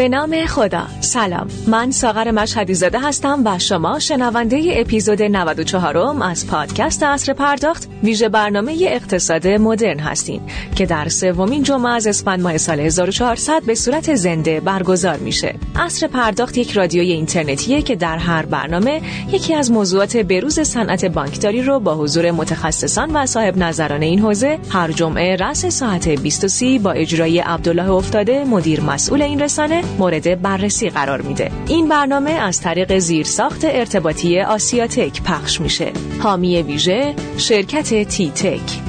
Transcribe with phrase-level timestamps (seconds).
[0.00, 0.86] به نام خدا.
[1.00, 1.48] سلام.
[1.66, 7.88] من ساغر مشهدی زاده هستم و شما شنونده اپیزود 94 م از پادکست اصر پرداخت
[8.02, 10.40] ویژه برنامه اقتصاد مدرن هستین
[10.76, 15.54] که در سومین جمعه از اسفند ماه سال 1400 به صورت زنده برگزار میشه.
[15.76, 19.00] اصر پرداخت یک رادیوی اینترنتیه که در هر برنامه
[19.32, 24.58] یکی از موضوعات بروز صنعت بانکداری رو با حضور متخصصان و صاحب نظران این حوزه
[24.68, 30.90] هر جمعه رأس ساعت 20 با اجرای عبدالله افتاده مدیر مسئول این رسانه مورد بررسی
[30.90, 31.50] قرار میده.
[31.68, 35.92] این برنامه از طریق زیرساخت ارتباطی آسیاتک پخش میشه.
[36.22, 38.80] حامی ویژه شرکت تی تک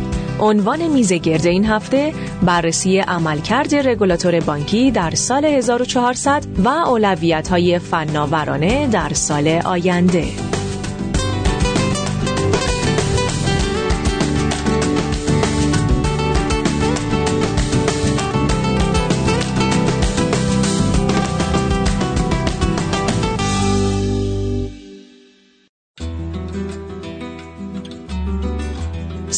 [0.41, 7.79] عنوان میز گرد این هفته بررسی عملکرد رگولاتور بانکی در سال 1400 و اولویت های
[7.79, 10.50] فناورانه در سال آینده.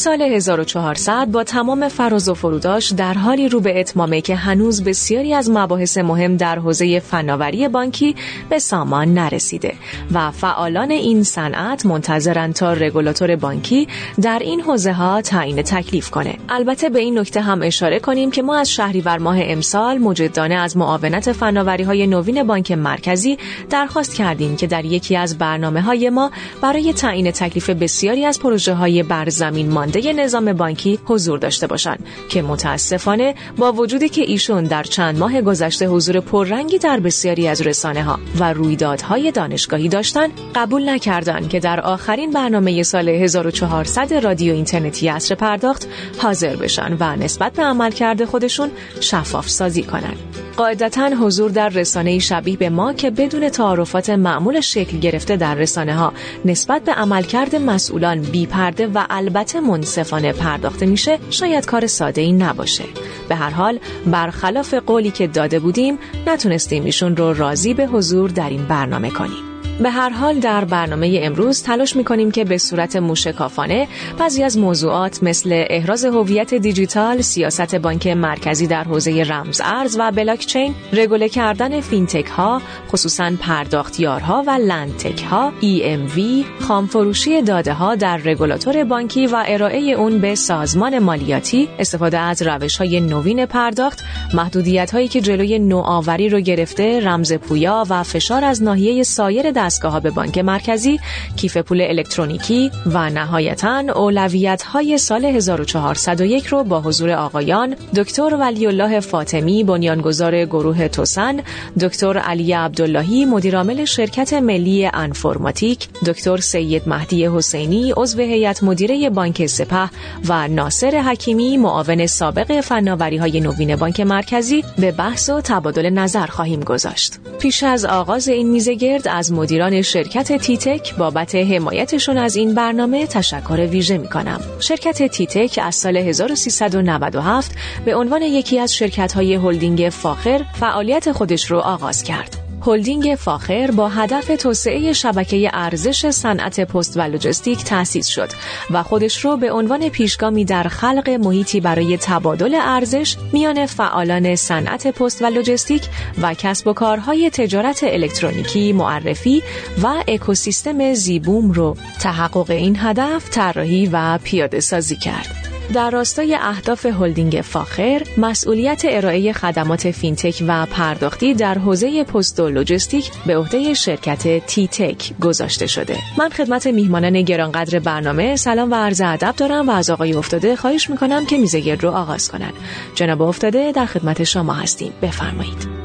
[0.04, 5.34] سال 1400 با تمام فراز و فروداش در حالی رو به اتمامه که هنوز بسیاری
[5.34, 8.16] از مباحث مهم در حوزه فناوری بانکی
[8.50, 9.74] به سامان نرسیده
[10.12, 13.88] و فعالان این صنعت منتظرند تا رگولاتور بانکی
[14.22, 16.36] در این حوزه ها تعیین تکلیف کنه.
[16.50, 20.78] البته به این نکته هم اشاره کنیم که ما از شهریور ماه امسال مجدانه از
[20.78, 23.38] معاونت فناوری های نوین بانک مرکزی
[23.70, 28.74] درخواست کردیم که در یکی از برنامه های ما برای تعیین تکلیف بسیاری از پروژه
[28.74, 34.84] های برزمین نماینده نظام بانکی حضور داشته باشند که متاسفانه با وجودی که ایشون در
[34.84, 40.90] چند ماه گذشته حضور پررنگی در بسیاری از رسانه ها و رویدادهای دانشگاهی داشتن قبول
[40.90, 45.88] نکردند که در آخرین برنامه سال 1400 رادیو اینترنتی اصر پرداخت
[46.18, 50.18] حاضر بشن و نسبت به عملکرد خودشون شفاف سازی کنند.
[50.58, 55.96] قاعدتا حضور در رسانه شبیه به ما که بدون تعارفات معمول شکل گرفته در رسانه
[55.96, 56.14] ها
[56.46, 62.32] نسبت به عملکرد مسئولان بی پرده و البته منصفانه پرداخته میشه شاید کار ساده ای
[62.32, 62.84] نباشه.
[63.30, 65.98] به هر حال برخلاف قولی که داده بودیم
[66.28, 69.53] نتونستیم ایشون رو راضی به حضور در این برنامه کنیم.
[69.80, 73.88] به هر حال در برنامه امروز تلاش می‌کنیم که به صورت موشکافانه
[74.20, 80.12] بعضی از موضوعات مثل احراز هویت دیجیتال، سیاست بانک مرکزی در حوزه رمز ارز و
[80.12, 86.22] بلاک چین، رگوله کردن فینتک ها، خصوصا پرداختیارها و لندتک ها، EMV،
[86.64, 92.78] خامفروشی داده ها در رگولاتور بانکی و ارائه اون به سازمان مالیاتی، استفاده از روش
[92.78, 94.00] های نوین پرداخت،
[94.34, 100.00] محدودیت هایی که جلوی نوآوری رو گرفته، رمز پویا و فشار از ناحیه سایر دستگاه
[100.00, 101.00] به بانک مرکزی،
[101.36, 108.68] کیف پول الکترونیکی و نهایتا اولویت های سال 1401 رو با حضور آقایان دکتر ولی
[108.68, 111.40] الله فاطمی بنیانگذار گروه توسن،
[111.82, 119.46] دکتر علی عبداللهی مدیرعامل شرکت ملی انفرماتیک، دکتر سید مهدی حسینی عضو هیئت مدیره بانک
[119.46, 119.90] سپه
[120.28, 126.26] و ناصر حکیمی معاون سابق فناوری های نوین بانک مرکزی به بحث و تبادل نظر
[126.26, 127.20] خواهیم گذاشت.
[127.40, 133.08] پیش از آغاز این میزه گرد از مدیران شرکت تیتک بابت حمایتشون از این برنامه
[133.08, 134.42] تشکر ویژه می کنم.
[134.60, 137.52] شرکت تیتک از سال 1397
[137.86, 142.53] به عنوان یکی از شرکت های هلدینگ فاخر فعالیت خودش رو آغاز کرد.
[142.66, 148.30] هلدینگ فاخر با هدف توسعه شبکه ارزش صنعت پست و لوجستیک تأسیس شد
[148.70, 154.88] و خودش رو به عنوان پیشگامی در خلق محیطی برای تبادل ارزش میان فعالان صنعت
[154.88, 155.84] پست و لوجستیک
[156.22, 159.44] و کسب و کارهای تجارت الکترونیکی معرفی
[159.84, 165.43] و اکوسیستم زیست‌بوم رو تحقق این هدف طراحی و پیاده سازی کرد.
[165.74, 172.50] در راستای اهداف هلدینگ فاخر مسئولیت ارائه خدمات فینتک و پرداختی در حوزه پست و
[172.50, 175.98] لوجستیک به عهده شرکت تی تک گذاشته شده.
[176.18, 180.90] من خدمت میهمانان گرانقدر برنامه سلام و عرض ادب دارم و از آقای افتاده خواهش
[180.90, 182.54] می‌کنم که میزگرد رو آغاز کنند.
[182.96, 184.94] جناب افتاده در خدمت شما هستیم.
[185.02, 185.83] بفرمایید.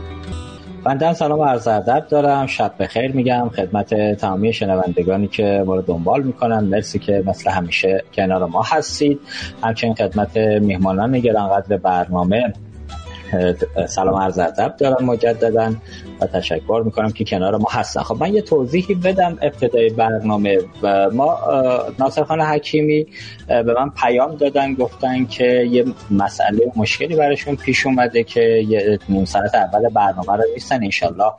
[0.89, 2.47] بنده سلام عرض ادب دارم.
[2.47, 3.49] شب بخیر میگم.
[3.49, 6.65] خدمت تمامی شنوندگانی که ما رو دنبال می‌کنن.
[6.65, 9.21] مرسی که مثل همیشه کنار ما هستید.
[9.63, 12.53] همچنین خدمت میهمانان گرانقدر برنامه
[13.89, 15.73] سلام عرض ادب دارم مجددا.
[16.21, 18.03] و تشکر می‌کنم که کنار ما هستن.
[18.03, 20.59] خب من یه توضیحی بدم ابتدای برنامه.
[20.83, 21.39] و ما
[21.99, 23.07] ناصر خان حکیمی
[23.47, 29.25] به من پیام دادن گفتن که یه مسئله مشکلی براشون پیش اومده که یه نیم
[29.25, 30.85] ساعت اول برنامه رو نیستن.
[30.85, 31.33] انشالله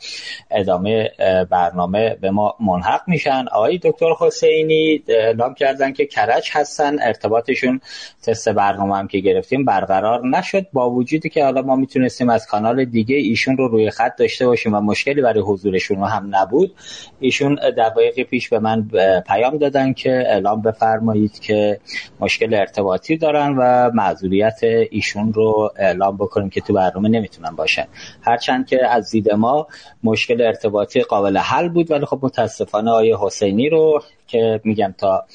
[0.51, 1.11] ادامه
[1.49, 3.45] برنامه به ما منحق میشن.
[3.51, 6.95] آقای دکتر حسینی اعلام کردن که کرج هستن.
[7.01, 7.81] ارتباطشون
[8.23, 10.65] تست برنامه هم که گرفتیم برقرار نشد.
[10.73, 14.68] با وجودی که حالا ما می‌تونستیم از کانال دیگه ایشون رو روی خط داشته باشیم.
[14.73, 16.75] و مشکلی برای حضورشون هم نبود.
[17.19, 18.87] ایشون دقایقی پیش به من
[19.27, 21.79] پیام دادن که اعلام بفرمایید که
[22.19, 24.59] مشکل ارتباطی دارن و معذوریت
[24.91, 27.85] ایشون رو اعلام بکنیم که تو برنامه نمی‌تونن باشن.
[28.21, 29.67] هرچند که از دید ما
[30.03, 35.25] مشکل ارتباطی قابل حل بود ولی خب متاسفانه آیه حسینی رو که میگم تا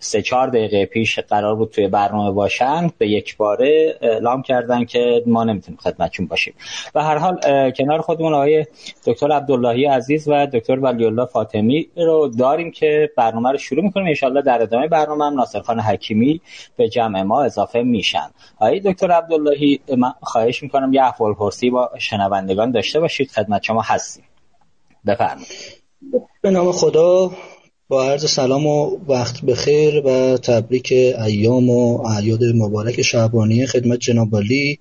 [0.00, 5.22] سه چهار دقیقه پیش قرار بود توی برنامه باشن به یک باره اعلام کردن که
[5.26, 6.54] ما نمی‌تونیم خدمتشون باشیم.
[6.94, 7.40] و هر حال
[7.70, 8.66] کنار خودمون آقای
[9.06, 14.06] دکتر عبداللهی عزیز و دکتر ولی الله فاطمی رو داریم که برنامه رو شروع می‌کنیم.
[14.06, 16.40] انشالله در ادامه برنامه هم ناصرخان حکیمی
[16.76, 18.30] به جمع ما اضافه میشن.
[18.56, 23.30] آقای دکتر عبداللهی من خواهش می‌کنم یه احوال پرسی با شنوندگان داشته باشید.
[23.30, 24.24] خدمت شما هستیم.
[25.06, 25.48] بفرمایید.
[26.42, 27.30] به نام خدا.
[27.90, 30.92] با عرض سلام و وقت بخیر و تبریک
[31.26, 34.78] ایام و اعیاد مبارک شعبانی خدمت جناب علی.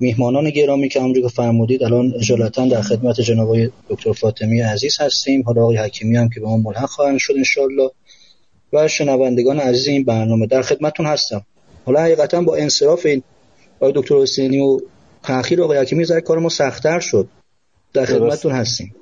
[0.00, 3.56] میهمانان گرامی که امریکا فرمودید الان اجالتا در خدمت جناب
[3.88, 5.42] دکتر فاطمی عزیز هستیم.
[5.42, 7.90] حالا آقای حکیمی هم که به ما ملحق خواهند شد انشالله
[8.72, 11.46] و شنوندگان عزیز این برنامه در خدمتون هستم.
[11.84, 13.22] حالا حقیقتا با انصراف این
[13.80, 14.80] آقای دکتر حسینی و
[15.22, 17.28] تأخیر آقای حکیمی زای کار ما سختتر شد.
[17.92, 18.94] در خدمتون هستیم.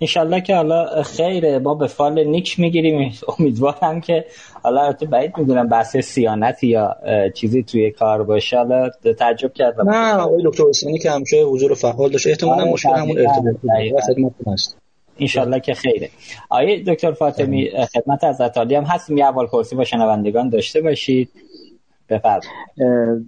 [0.00, 3.12] انشالله که حالا خیره ما به فال نیک می‌گیریم.
[3.38, 4.24] امیدوارم که
[4.62, 6.96] حالا البته بعید می‌دونم بحث سیانت یا
[7.34, 8.56] چیزی توی کار باشه.
[8.56, 9.90] حالا تعجب کردم.
[9.90, 14.76] نه آقای دکتر حسینی که همیشه حضور فعال داشته احتمالاً آره، مشکل همون ارتباط هست
[15.20, 16.10] انشالله که خیره
[16.50, 18.24] آیه دکتر فاطمی خدمت.
[18.24, 21.28] از هم هستیم یه اول کرسی با شنوندگان داشته باشید.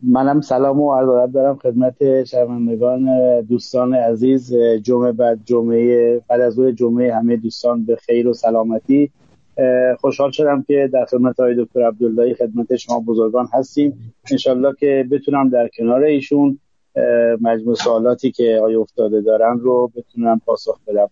[0.03, 3.07] منم سلام و عرض دارم خدمت شنوندگان
[3.41, 9.11] دوستان عزیز جمعه بعد جمعه بعد از جمعه همه دوستان به خیر و سلامتی.
[10.01, 14.15] خوشحال شدم که در خدمت های دکتر عبداللهی خدمت شما بزرگان هستیم.
[14.31, 16.59] انشالله که بتونم در کنار ایشون
[17.41, 21.11] مجموع سوالاتی که آیا افتاده دارن رو بتونم پاسخ بدم.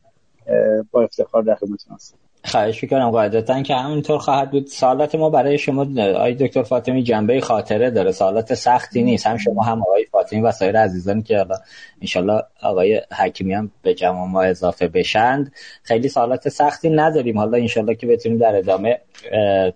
[0.91, 2.26] با افتخار در خدمتتون هستم.
[2.47, 4.67] خواهش می‌کنم قاعدتا که همینطور خواهد بود.
[4.67, 5.83] سوالات ما برای شما
[6.15, 8.13] آقای دکتر فاطمی جنبه خاطره داره.
[8.13, 9.27] سوالات سختی نیست.
[9.27, 11.57] هم شما هم آقای فاطمی و سایر عزیزانی که حالا
[12.01, 15.53] انشالله آقای حکیمی هم به جمع ما اضافه بشند.
[15.83, 17.39] خیلی سوالات سختی نداریم.
[17.39, 19.01] حالا انشالله که بتونیم در ادامه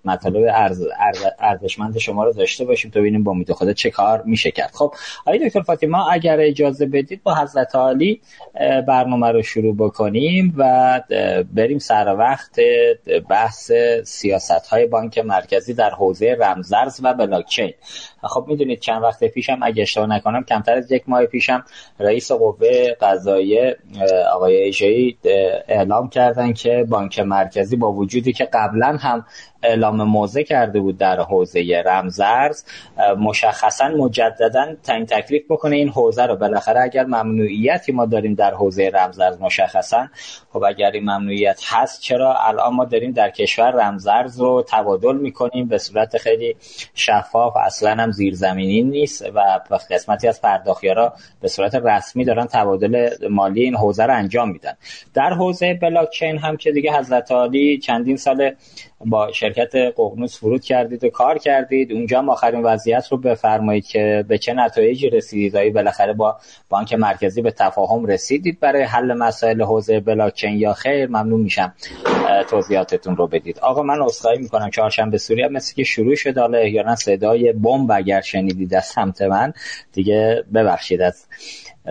[0.05, 0.87] مطالب ارز
[1.39, 4.71] ارزشمند شما رو داشته باشیم تا ببینیم با امید خدا چه کار میشه کرد.
[4.75, 4.95] خب
[5.27, 8.21] آقای دکتر فاطمی ما اگر اجازه بدید با حضرت عالی
[8.89, 11.01] برنامه رو شروع بکنیم و
[11.55, 12.60] بریم سر وقت
[13.31, 13.73] بحث
[14.05, 17.75] سیاست های بانک مرکزی در حوزه رمزرز و بلاکچین.
[18.23, 21.65] خب می‌دونید چند وقت پیشم اگه اشتباه نکنم کمتر از یک ماه پیشم
[21.99, 23.77] رئیس قوه قضاییه
[24.33, 25.19] آقای ایجایی
[25.69, 29.25] اعلام کردن که بانک مرکزی با وجودی که قبلا هم
[29.63, 32.65] اعلام موضع کرده بود در حوزه رمزرز
[33.19, 36.37] مشخصا مجددا تعیین تکلیف بکنه این حوزه رو.
[36.37, 40.09] بالاخره اگر ممنوعیتی ما داریم در حوزه رمزرز مشخصا
[40.53, 45.69] خب اگر این ممنوعیت هست چرا الان ما داریم در کشور رمزرز رو تبادل می‌کنیم؟
[45.69, 46.57] به صورت خیلی
[46.95, 49.61] شفاف اصلا زیرزمینی نیست و
[49.91, 54.73] قسمتی از پرداخیارا به صورت رسمی دارن تبادل مالی این حوزه رو انجام میدن.
[55.15, 58.51] در حوزه بلاکچین هم که دیگه حضرت عالی چندین سال
[59.07, 61.93] با شرکت ققنوس فرود کردید و کار کردید.
[61.93, 66.37] اونجا هم آخرین وضعیت رو بفرمایید که به چه نتایجی رسیدید آیا بالاخره با
[66.69, 71.07] بانک مرکزی به تفاهم رسیدید برای حل مسائل حوزه بلاکچین یا خیر.
[71.07, 71.75] ممنون میشم
[72.51, 73.59] توضیحاتتون رو بدید.
[73.59, 78.21] آقا من عذرخواهی می‌کنم چهارشنبه سوریه مثل که شروع شد حالا احیانا صدای بمب اگر
[78.21, 79.53] شنیدید از سمت من
[79.93, 81.27] دیگه ببخشید از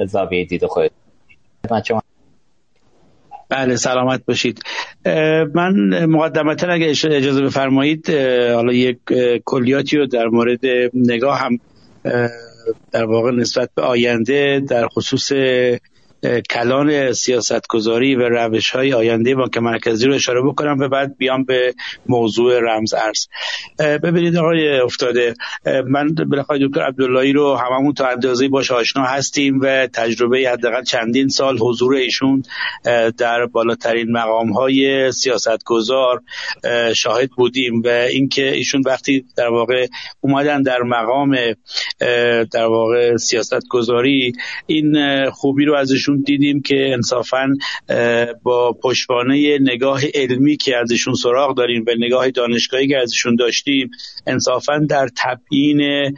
[0.05, 0.91] زاویه دید خودت
[3.49, 4.61] بله سلامت باشید.
[5.53, 8.09] من مقدمتا اگه اجازه بفرمایید
[8.53, 8.97] حالا یک
[9.45, 10.59] کلیاتی رو در مورد
[10.93, 11.59] نگاه هم
[12.91, 15.31] در واقع نسبت به آینده در خصوص
[16.49, 21.73] کلان سیاستگذاری و روش های آینده بانک مرکزی رو اشاره بکنم و بعد بیام به
[22.07, 23.27] موضوع رمز ارز.
[23.79, 25.33] ببینید آقای افتاده
[25.87, 31.29] من بالاخره دکتر عبداللهی رو هممون تا اندازه باش آشنا هستیم و تجربه حداقل چندین
[31.29, 32.43] سال حضور ایشون
[33.17, 36.21] در بالاترین مقام های سیاستگذار
[36.95, 39.87] شاهد بودیم و اینکه ایشون وقتی در واقع
[40.21, 41.37] اومدن در مقام
[42.51, 44.33] در واقع سیاستگذاری
[44.65, 44.95] این
[45.29, 47.47] خوبی رو ازشون ایشون دیدیم که انصافا
[48.43, 53.91] با پشتوانه نگاه علمی که ازشون سراغ داریم و نگاه دانشگاهی که ازشون داشتیم
[54.27, 56.11] انصافا در تبیین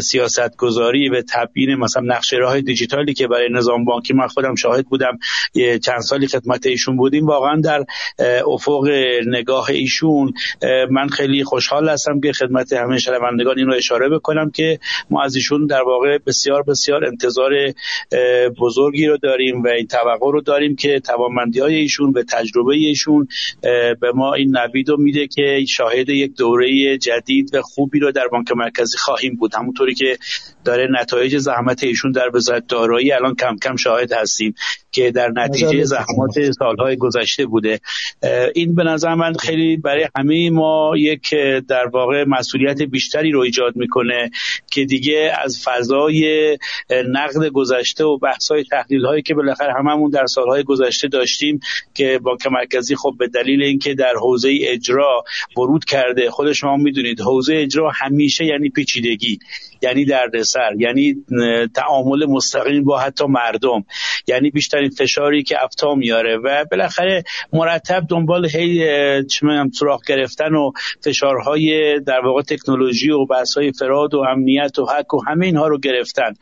[0.00, 4.86] سیاست گذاری و تبیین مثلا نقشه راه دیجیتالی که برای نظام بانکی من خودم شاهد
[4.86, 5.18] بودم
[5.54, 7.84] چند سالی خدمت ایشون بودیم واقعا در
[8.46, 8.88] افق
[9.26, 10.32] نگاه ایشون
[10.90, 14.78] من خیلی خوشحال هستم که خدمت همه شنوندگان این رو اشاره بکنم که
[15.10, 17.50] ما از ایشون در واقع بسیار بسیار انتظار
[18.60, 23.28] بزرگی رو داریم و این توقع رو داریم که توانمندی های ایشون و تجربه ایشون
[24.00, 28.28] به ما این نوید رو میده که شاهد یک دوره جدید و خوبی رو در
[28.32, 29.54] بانک مرکزی خواهیم بود.
[29.54, 30.18] همونطوری که
[30.68, 34.54] داره نتایج زحمت ایشون در وزارت دارایی الان کم کم شاهد هستیم
[34.92, 37.80] که در نتیجه زحمات سالهای گذشته بوده.
[38.54, 41.34] این به نظر من خیلی برای همه ما یک
[41.68, 44.30] در واقع مسئولیت بیشتری رو ایجاد می‌کنه
[44.70, 46.58] که دیگه از فضای
[47.08, 51.60] نقد گذشته و بحث های تحلیل هایی که بالاخره هممون در سالهای گذشته داشتیم
[51.94, 55.24] که بانک مرکزی خب به دلیل اینکه در حوزه اجرا
[55.56, 59.38] ورود کرده خود شما می‌دونید حوزه اجرا همیشه یعنی پیچیدگی.
[59.82, 61.14] یعنی دردسر یعنی
[61.74, 63.84] تعامل مستقیم با حتی مردم.
[64.26, 68.78] یعنی بیشترین فشاری که افتا میاره و بالاخره مرتب دنبال هی
[69.24, 70.72] چه سراغ گرفتن و
[71.04, 75.78] فشارهای در واقع تکنولوژی و بحث‌های فراد و امنیت و حق و همه اینها رو
[75.78, 76.32] گرفتن.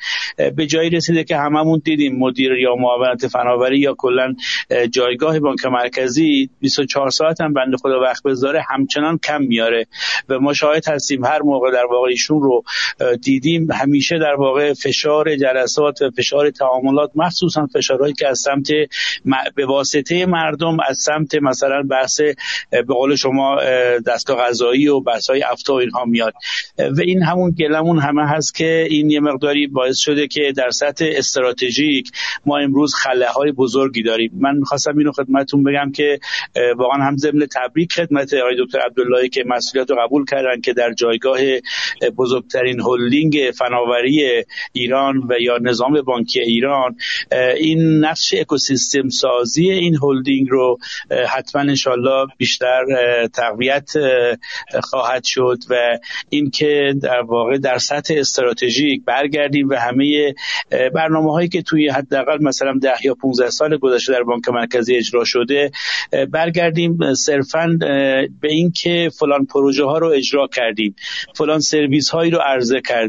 [0.56, 4.34] به جایی رسیده که هممون دیدیم مدیر یا معاونت فناوری یا کلا
[4.90, 9.86] جایگاه بانک مرکزی 24 ساعت هم بنده خدا وقت بذاره همچنان کم میاره.
[10.28, 12.62] و ما شاهد هستیم هر موقع در واقع ایشون رو
[13.26, 18.68] دیدیم همیشه در واقع فشار جلسات و فشار تعاملات مخصوصا فشارهایی که از سمت
[19.54, 22.20] به واسطه مردم از سمت مثلا بحث
[22.70, 23.56] به قول شما
[24.06, 26.34] دستگاه غذایی و بحث های افتا و اینها میاد.
[26.78, 31.04] و این همون گلمون همه هست که این یه مقداری باعث شده که در سطح
[31.08, 32.10] استراتژیک
[32.46, 34.30] ما امروز خله های بزرگی داریم.
[34.34, 36.18] من می‌خواستم اینو خدمتتون بگم که
[36.76, 40.92] واقعا هم ضمن تبریک خدمت آقای دکتر عبداللهی که مسئولیت رو قبول کردن که در
[40.92, 41.38] جایگاه
[42.16, 42.80] بزرگترین
[43.16, 46.96] هلدینگ فناوری ایران و یا نظام بانکی ایران
[47.56, 50.78] این نقش اکوسیستم سازی این هلدینگ رو
[51.28, 52.84] حتما انشالله بیشتر
[53.34, 53.90] تقویت
[54.82, 60.34] خواهد شد و اینکه در واقع در سطح استراتژیک برگردیم و همه
[60.94, 65.24] برنامه هایی که توی حداقل مثلا ده یا 15 سال گذشته در بانک مرکزی اجرا
[65.24, 65.70] شده
[66.30, 67.76] برگردیم صرفا
[68.40, 70.96] به اینکه فلان پروژه ها رو اجرا کردیم
[71.34, 73.05] فلان سرویس هایی رو عرضه کردیم.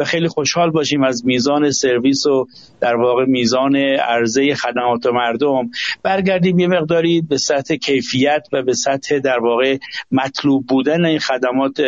[0.00, 2.46] و خیلی خوشحال باشیم از میزان سرویس و
[2.84, 5.70] در واقع میزان عرضه خدمات مردم
[6.02, 9.78] برگردیم یه مقداری به سطح کیفیت و به سطح در واقع
[10.12, 11.80] مطلوب بودن این خدمات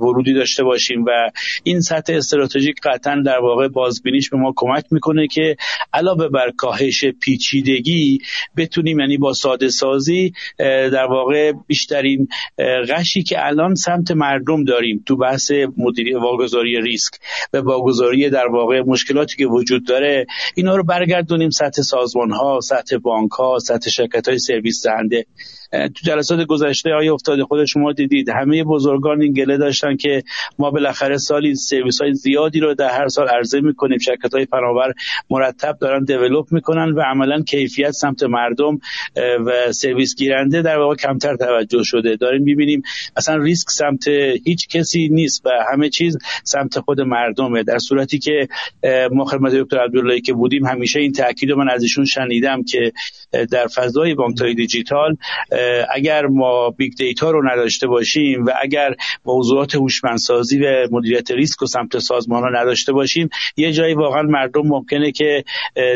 [0.00, 1.10] ورودی داشته باشیم و
[1.62, 5.56] این سطح استراتژیک قطعا در واقع بازبینیش به ما کمک می‌کنه که
[5.92, 8.18] علاوه بر کاهش پیچیدگی
[8.56, 10.32] بتونیم یعنی با ساده سازی
[10.92, 12.28] در واقع بیشترین
[12.88, 17.12] غشی که الان سمت مردم داریم تو بحث مدیری واگذاری ریسک
[17.52, 22.96] و واگذاری در واقع مشکلاتی که وجود داره اینا رو برگردونیم سطح سازمان ها سطح
[22.96, 25.26] بانک ها سطح شرکت های سرویس دهنده.
[25.72, 28.28] تو جلسات گذشته های افتاده؟ خود شما دیدید.
[28.28, 30.22] همه بزرگان این گله داشتن که
[30.58, 33.98] ما بالاخره سالی سرویس های زیادی رو در هر سال عرضه می‌کنیم.
[33.98, 34.92] شرکت های فناور
[35.30, 38.80] مرتب دارن develop می‌کنن و عملا کیفیت سمت مردم
[39.46, 42.16] و سرویس گیرنده در واقع کمتر توجه شده.
[42.16, 42.82] داریم می‌بینیم
[43.16, 44.08] اصلا ریسک سمت
[44.44, 47.62] هیچ کسی نیست و همه چیز سمت خود مردمه.
[47.62, 48.48] در صورتی که
[49.12, 52.92] ما خدمت دکتر عبداللهی که بودیم همیشه این تاکید من از شنیدم که
[53.32, 55.16] در فضای بانک دیجیتال
[55.94, 58.94] اگر ما big data رو نداشته باشیم و اگر
[59.24, 64.62] موضوعات هوشمندسازی و مدیریت ریسک و سمت سازمان رو نداشته باشیم یه جایی واقعا مردم
[64.64, 65.44] ممکنه که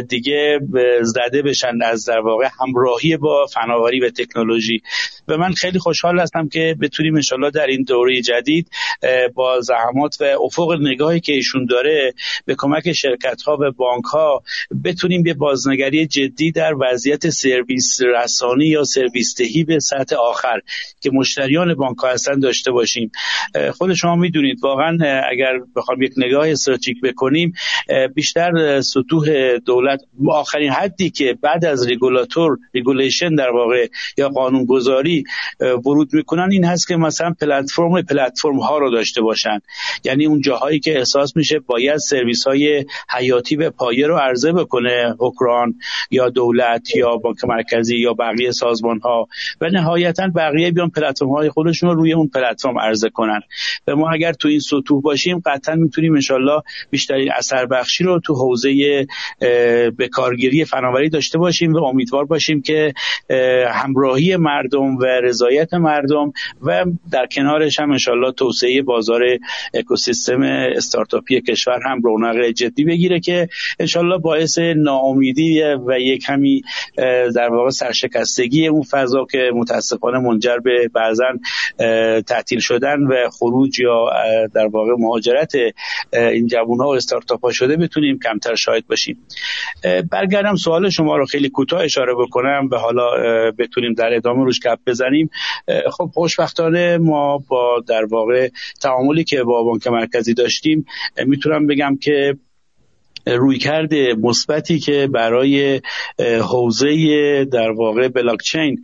[0.09, 0.61] دیگه
[1.03, 4.83] زده بشن از در واقع همراهی با فناوری و تکنولوژی.
[5.29, 8.71] و من خیلی خوشحال هستم که بتونیم انشالله در این دوره جدید
[9.35, 14.43] با زحمات و افق نگاهی که ایشون داره به کمک شرکت ها و بانک ها
[14.85, 20.61] بتونیم یه بازنگری جدی در وضعیت سرویس رسانی یا سرویس دهی به سطح آخر
[21.01, 23.13] که مشتریان بانک ها هستن داشته باشیم.
[23.73, 24.99] خود شما می‌دونید واقعا
[25.31, 27.53] اگر بخوام یک نگاه استراتژیک بکنیم
[28.15, 33.87] بیشتر سطوح دولت آخرین حدی که بعد از regulator regulation در واقع
[34.19, 35.25] یا قانون گذاری
[35.61, 39.61] ورود می‌کنن این هست که مثلا پلتفرم پلتفرم ها رو داشته باشن.
[40.05, 45.15] یعنی اون جاهایی که احساس میشه باید سرویس های حیاتی به پایه رو عرضه بکنه
[45.19, 45.75] حکمران
[46.11, 49.29] یا دولت یا بانک مرکزی یا بقیه سازمان ها
[49.61, 53.41] و نهایتا بقیه بیان پلتفرم های خودشون رو روی اون پلتفرم عرضه کنن.
[53.87, 58.35] و ما اگر تو این سطوح باشیم قطعا می‌تونیم انشالله بیشترین اثر بخشی رو تو
[58.35, 59.07] حوزه
[59.97, 62.95] به کارگیری فناوری داشته باشیم و امیدوار باشیم که
[63.69, 69.23] همراهی مردم و رضایت مردم و در کنارش هم انشالله توسعه بازار
[69.75, 70.43] اکوسیستم
[70.77, 73.49] استارتاپی کشور هم رونق جدی بگیره که
[73.81, 76.63] انشالله باعث ناامیدی و یک کمی
[77.35, 81.25] در واقع سرشکستگی اون فضا که متاسفانه منجر به بعضا
[82.27, 84.11] تعطیل شدن و خروج یا
[84.55, 85.53] در واقع مهاجرت
[86.13, 89.27] این جوان ها و استارتاپ ها شده بتونیم کمتر شاهد باشیم.
[90.11, 93.11] برگردم سوال شما رو خیلی کوتاه اشاره بکنم به حالا
[93.59, 95.31] بتونیم در ادامه روش گپ بزنیم.
[95.91, 98.49] خب خوشبختانه ما با در واقع
[98.83, 100.87] تعاملی که با بانک مرکزی داشتیم
[101.27, 102.37] می‌تونم بگم که
[103.27, 105.81] روی کرده مثبتی که برای
[106.43, 108.83] حوزه در واقع بلاکچین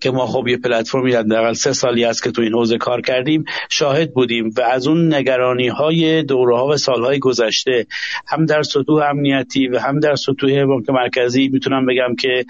[0.00, 3.44] که ما خب یه پلتفرمی حداقل سه سالی است که تو این حوزه کار کردیم
[3.70, 7.86] شاهد بودیم و از اون نگرانی های دوره ها و سال های گذشته
[8.28, 12.44] هم در سطوح امنیتی و هم در سطوح بانک مرکزی می‌تونم بگم که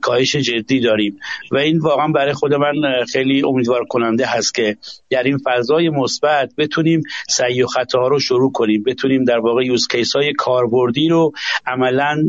[0.00, 1.18] کاهش جدی داریم.
[1.50, 4.76] و این واقعا برای خود من خیلی امیدوار کننده هست که
[5.10, 8.82] در این فضای مثبت بتونیم سعی و خطاها رو شروع کنیم.
[8.82, 11.32] بتونیم در واقع use case های کاربردی رو
[11.66, 12.22] عملا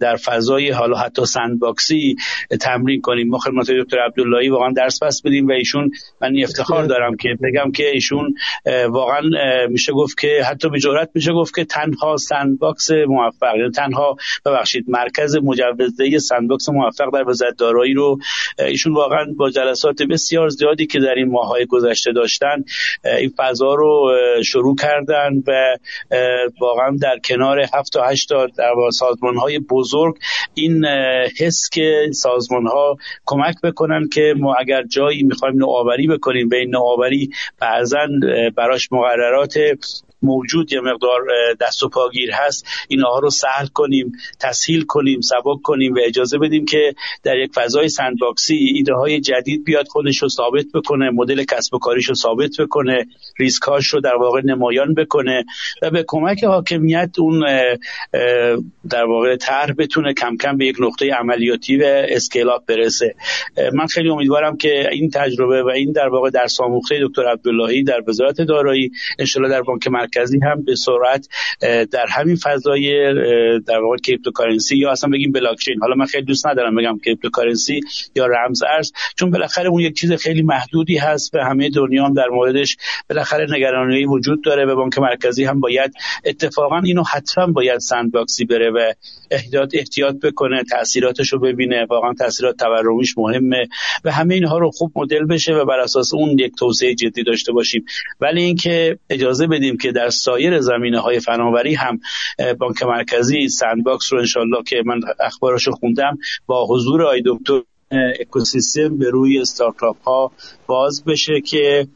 [0.00, 2.16] در فضای حالا حتی sandbox ی
[2.60, 3.28] تمرین کنیم.
[3.28, 5.90] ما خدمت دکتر عبداللهی واقعا درس پس بدیم و ایشون
[6.22, 8.34] من افتخار دارم که بگم که ایشون
[8.88, 9.20] واقعا
[9.68, 14.84] میشه گفت که حتی به جرات میشه گفت که تنها sandbox موفق یعنی تنها ببخشید
[14.88, 18.18] مرکز مجوزدهی sandbox موفق در وزارت دارایی رو
[18.58, 22.64] ایشون واقعا با جلسات بسیار زیادی که در این ماهای گذشته داشتن
[23.04, 24.12] این فضا رو
[24.44, 25.76] شروع کردن و
[26.60, 30.18] واقعا در کنار هفت تا هشت تا در سازمان های بزرگ
[30.54, 30.84] این
[31.40, 32.96] حس که سازمان ها
[33.26, 38.06] کمک بکنن که ما اگر جایی می‌خوایم نوآوری بکنیم به این نوآوری بعضا
[38.56, 39.54] براش مقررات
[40.22, 41.20] موجود یه مقدار
[41.60, 42.66] دست و پاگیر هست.
[42.88, 47.88] اینها رو سهل کنیم تسهیل کنیم سبک کنیم و اجازه بدیم که در یک فضای
[47.88, 52.14] sandbox ی ایده های جدید بیاد خودش رو ثابت بکنه مدل کسب و کاریش رو
[52.14, 53.06] ثابت بکنه
[53.38, 55.44] ریسکاش رو در واقع نمایان بکنه
[55.82, 57.44] و به کمک حاکمیت اون
[58.90, 63.14] در واقع طرح بتونه کم کم به یک نقطه عملیاتی و scale برسه.
[63.72, 68.02] من خیلی امیدوارم که این تجربه و این در واقع درس آموخته دکتر عبداللهی در
[68.08, 71.28] وزارت دارایی الان در بانک مرکزی هم به سرعت
[71.90, 73.14] در همین فضای
[73.60, 77.80] در واقع cryptocurrency یا اصلا بگیم بلاکچین حالا من خیلی دوست ندارم بگم cryptocurrency
[78.14, 82.14] یا رمز ارز چون بالاخره اون یک چیز خیلی محدودی هست و همه دنیا هم
[82.14, 82.76] در موردش
[83.10, 88.44] بالاخره نگرانی وجود داره و بانک مرکزی هم باید اتفاقا اینو حتما باید sandbox ی
[88.44, 88.92] بره و
[89.30, 91.86] احتیاط احتیاط بکنه تاثیراتش رو ببینه.
[91.90, 93.68] واقعا تاثیرات تورمیش مهمه
[94.04, 97.52] و همه اینها رو خوب مدل بشه و بر اساس اون یک توسعه جدی داشته
[97.52, 97.84] باشیم.
[98.20, 102.00] ولی اینکه اجازه بدیم که در سایر زمینه های فناوری هم
[102.58, 107.60] بانک مرکزی sandbox رو انشالله که من اخبارش رو خوندم با حضور آقای دکتر
[108.20, 110.32] اکوسیستم به روی استارتاپ ها
[110.66, 111.88] باز بشه که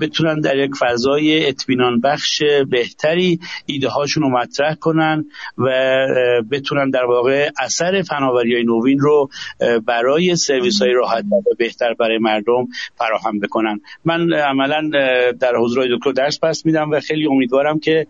[0.00, 5.24] بتونن در یک فضای اطمینان بخش بهتری ایده هاشون رو مطرح کنن
[5.58, 5.70] و
[6.50, 9.30] بتونن در واقع اثر فناوری های نوین رو
[9.86, 13.80] برای سرویس های راحت و بهتر برای مردم فراهم بکنن.
[14.04, 14.90] من عملا
[15.40, 18.06] در حضور دکتر درس پس میدم و خیلی امیدوارم که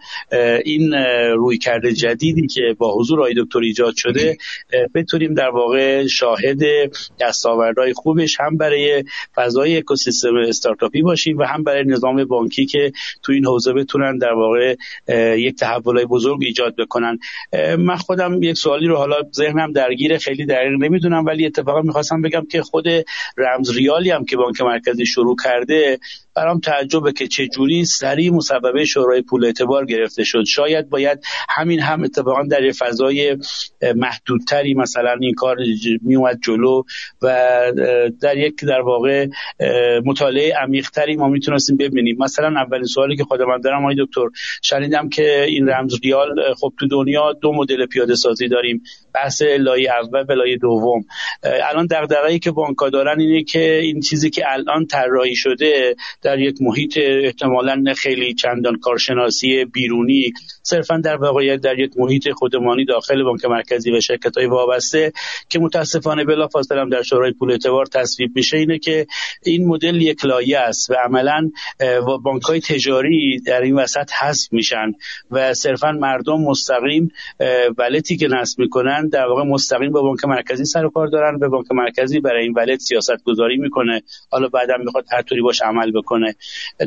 [0.65, 0.95] این
[1.37, 4.37] روی کرده جدیدی که با حضور آقای دکتر ایجاد شده
[4.95, 6.61] بتونیم در واقع شاهد
[7.21, 13.33] دستاوردهای خوبش هم برای فضای اکوسیستم استارتاپی باشیم و هم برای نظام بانکی که تو
[13.33, 14.77] این حوزه بتونن در واقع
[15.37, 17.19] یک تحولای بزرگ ایجاد بکنن.
[17.79, 22.47] من خودم یک سوالی رو حالا ذهنم درگیر خیلی دقیق نمی‌دونم ولی اتفاقا می‌خواستم بگم
[22.51, 22.87] که خود
[23.39, 25.99] رمز ریالی هم که بانک مرکزی شروع کرده
[26.35, 30.45] برام تعجبه که چه جوری سریع مصوبه شورای پول اعتبار گرفته شد.
[30.45, 33.39] شاید باید همین هم اتفاقا در فضای
[33.97, 35.57] محدودتری مثلا این کار
[36.03, 36.83] میومد جلو
[37.23, 37.33] و
[38.21, 39.27] در یک در واقع
[40.05, 42.17] مطالعه عمیقتری ما می‌تونستیم ببینیم.
[42.19, 44.29] مثلا اولین سوالی که خودم دارم آقای دکتر
[44.63, 48.83] شنیدم که این رمز ریال خب تو دنیا دو مدل پیاده سازی داریم.
[49.15, 51.05] بحث لایه اول و لایه دوم.
[51.43, 56.57] الان دغدغه‌ای که بانک‌ها دارن اینه که این چیزی که الان طراحی شده در یک
[56.61, 63.45] محیط احتمالا خیلی چندان کارشناسی بیرونی صرفا در واقعیت در یک محیط خودمانی داخل بانک
[63.45, 65.13] مرکزی و شرکت های وابسته
[65.49, 68.57] که متاسفانه بلافاصله در شورای پول اعتبار تصویب میشه.
[68.57, 69.07] اینه که
[69.43, 71.51] این مدل یک لایه است و عملا
[72.23, 74.93] بانک های تجاری در این وسط حذف میشن
[75.31, 77.13] و صرفا مردم مستقیم
[77.79, 81.49] ولتی که نصب می‌کنن در واقع مستقیم با بانک مرکزی سر و کار دارن به
[81.49, 84.03] بانک مرکزی برای این ولت سیاست گذاری می‌کنه.
[84.31, 86.35] حالا بعدا می‌خواد هر طوری باش عمل بکنه.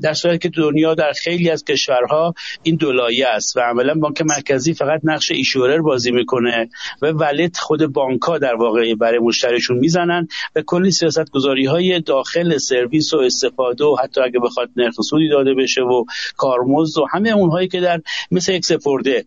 [0.04, 4.74] در صورتی که دنیا در خیلی از کشورها این دولایه است و عملا بانک مرکزی
[4.74, 6.70] فقط نقش ایشورر بازی می‌کنه
[7.02, 12.58] و ولت خود بانک در واقع برای مشتریشون می‌زنن و کلی سیاست گذاری های داخل
[12.58, 16.04] سرویس و استفاده و حتی اگه بخواد نرخ سودی داده بشه و
[16.38, 19.26] کارمزد و همه اونهایی که در مثل یک سپرده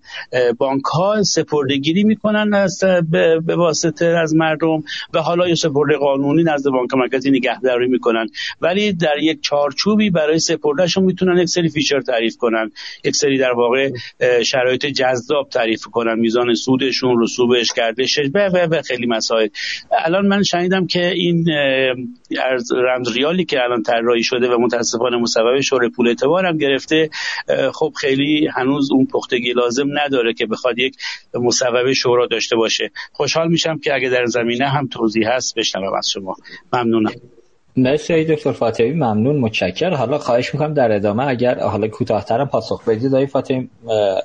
[0.59, 2.81] بانک ها سپرده گیری می‌کنن از
[3.47, 4.83] به واسطه از مردم
[5.15, 8.27] و حالا یه سپرده قانونی نزد بانک مرکزی نگهداری می‌کنن.
[8.61, 12.71] ولی در یک چارچوبی برای سپردهشون می‌تونن یک سری feature تعریف کنن.
[13.05, 13.91] یک سری در واقع
[14.43, 16.19] شرایط جذاب تعریف کنن.
[16.19, 19.49] میزان سودشون رسوبش گردشش و خیلی مسائل.
[20.05, 21.45] الان من شنیدم که این
[22.77, 24.59] رمز ریالی که الان طراحی شده و
[24.89, 27.11] متاسفانه مصوبه شورای پول اعتبار هم گرفته.
[27.75, 30.97] خب خیلی هنوز اون پختگی لازم نداره که بخواد یک
[31.35, 32.91] مصوبه شورا داشته باشه.
[33.13, 36.37] خوشحال میشم که اگه در زمینه هم توضیح هست بشنوم از شما.
[36.73, 37.13] ممنونم.
[37.79, 43.15] مرسی دکتر فاطمی ممنون متشکر حالا خواهش می‌کنم در ادامه اگر حالا کوتاهتر پاسخ بدید
[43.15, 43.69] آقای فاطمی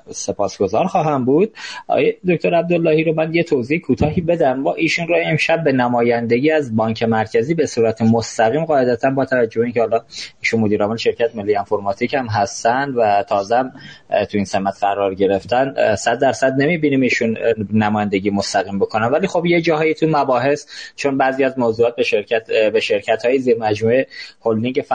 [0.10, 1.54] سپاسگزار خواهم بود.
[1.88, 4.64] آقای دکتر عبداللهی رو من یه توضیح کوتاهی بدم.
[4.64, 9.62] با ایشون رو امشب به نمایندگی از بانک مرکزی به صورت مستقیم قاعدتا با توجه
[9.62, 10.02] اینکه حالا
[10.40, 13.64] ایشون مدیر عامل شرکت ملی انفرماتیک هم هستن و تازه
[14.10, 17.38] تو این سمت قرار گرفتن 100 درصد نمی‌بینیم ایشون
[17.74, 19.06] نمایندگی مستقیم بکنن.
[19.08, 23.43] ولی خب یه جاهایی تو مباحث چون بعضی از موضوعات به شرکت به شرکت های
[23.44, 24.08] زیر مجموعه
[24.46, 24.92] هلدینگ ف...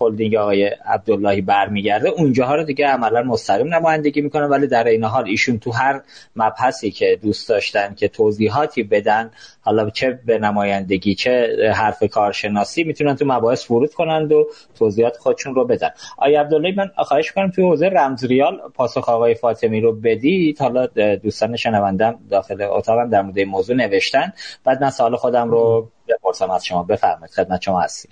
[0.00, 2.08] هلدینگ آقای عبداللهی برمیگرده.
[2.08, 6.00] اونجاها رو دیگه عملا مستقیم نمایندگی می‌کنن ولی در این حال ایشون تو هر
[6.36, 9.30] مبحثی که دوست داشتن که توضیحاتی بدن
[9.68, 15.54] حالا چه به نمایندگی چه حرف کارشناسی می‌تونن تو مباحث ورود کنند و توضیحات خودشون
[15.54, 15.90] رو بدن.
[16.18, 20.58] آقای عبداللهی من خواهش کنم تو حوزه رمزریال پاسخ آقای فاطمی رو بدید.
[20.58, 20.86] حالا
[21.22, 24.32] دوستان شنوندم داخل اتاقم در مورد موضوع نوشتن.
[24.64, 26.82] بعد من سوال خودم رو بپرسم از شما.
[26.82, 28.10] بفرمایید خدمت شما هستیم.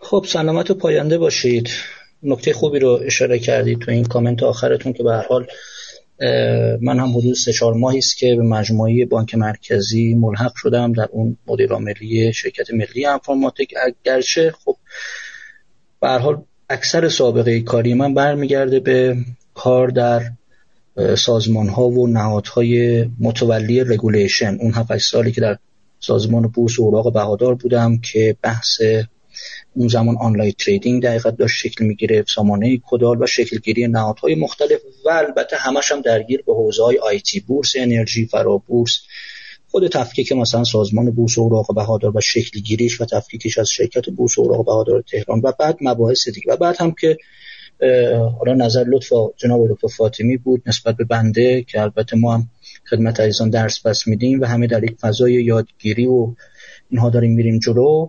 [0.00, 1.68] خب سلامت و پاینده باشید.
[2.22, 5.46] نکته خوبی رو اشاره کردید تو این کامنت آخرتون که به هر حال
[6.80, 11.08] من هم حدود سه چهار ماهی است که به مجموعه بانک مرکزی ملحق شدم در
[11.12, 14.76] اون مدیر عاملی شرکت ملی انفرماتیک اگرچه خب
[16.00, 19.16] به حال اکثر سابقه کاری من برمیگرده به
[19.54, 20.22] کار در
[21.16, 24.56] سازمان ها و نهادهای متولی regulation.
[24.60, 25.58] اون 7 سالی که در
[26.00, 28.80] سازمان بورس اوراق بهادار بودم که بحث
[29.74, 35.10] اون زمان online trading دقیقا داشت شکل می‌گیره سامانه کدال و شکلگیری نهادهای مختلف و
[35.10, 39.00] البته همش هم درگیر به حوزه های IT بورس انرژی فرابورس
[39.70, 44.64] خود تفکیک مثلا سازمان بورس اوراق بهادار و شکلگیریش و تفکیکش از شرکت بورس اوراق
[44.66, 46.52] بهادار تهران و بعد مباحث دیگه.
[46.52, 47.16] و بعد هم که
[48.38, 52.48] حالا نظر لطف جناب دکتر فاطمی بود نسبت به بنده که البته ما هم
[52.90, 56.34] خدمت عزیزان درس پس میدیم و همه در یک فضای یادگیری و
[56.90, 58.08] اینها داریم میریم جلو.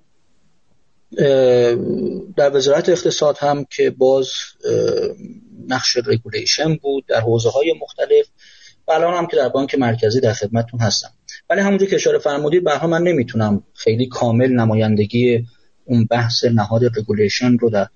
[2.37, 4.29] در وزارت اقتصاد هم که باز
[5.67, 8.25] نقش رگولیشن بود در حوزه های مختلف
[8.87, 11.09] و الان هم که در بانک مرکزی در خدمتتون هستم
[11.49, 15.45] ولی همونجور که اشاره فرمودید به من نمی‌تونم خیلی کامل نمایندگی
[15.85, 17.87] اون بحث نهاد regulation رو در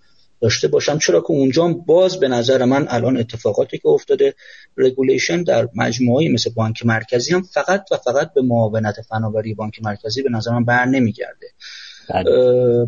[0.42, 4.34] داشته باشم چرا که اونجا باز به نظر من الان اتفاقاتی که افتاده
[4.78, 10.24] regulation در مجموعه مثل بانک مرکزی هم فقط و فقط به معاونت فناوری بانک مرکزی
[10.24, 11.48] به نظر من بر نمیگرده.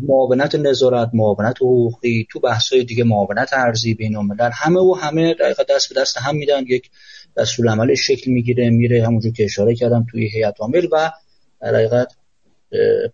[0.02, 5.62] معاونت نظارت معاونت حقوقی تو بحث‌های دیگه معاونت ارزی بین الملل همه و همه دقیقا
[5.70, 6.62] دست به دست هم میدن.
[6.66, 6.90] یک
[7.36, 11.12] دستور عمل شکل می‌گیره میره همونجور که اشاره کردم توی هیئت عامل و
[11.60, 12.06] در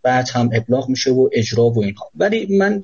[0.02, 2.10] بعد هم ابلاغ میشه و اجرا و اینها.
[2.14, 2.82] ولی من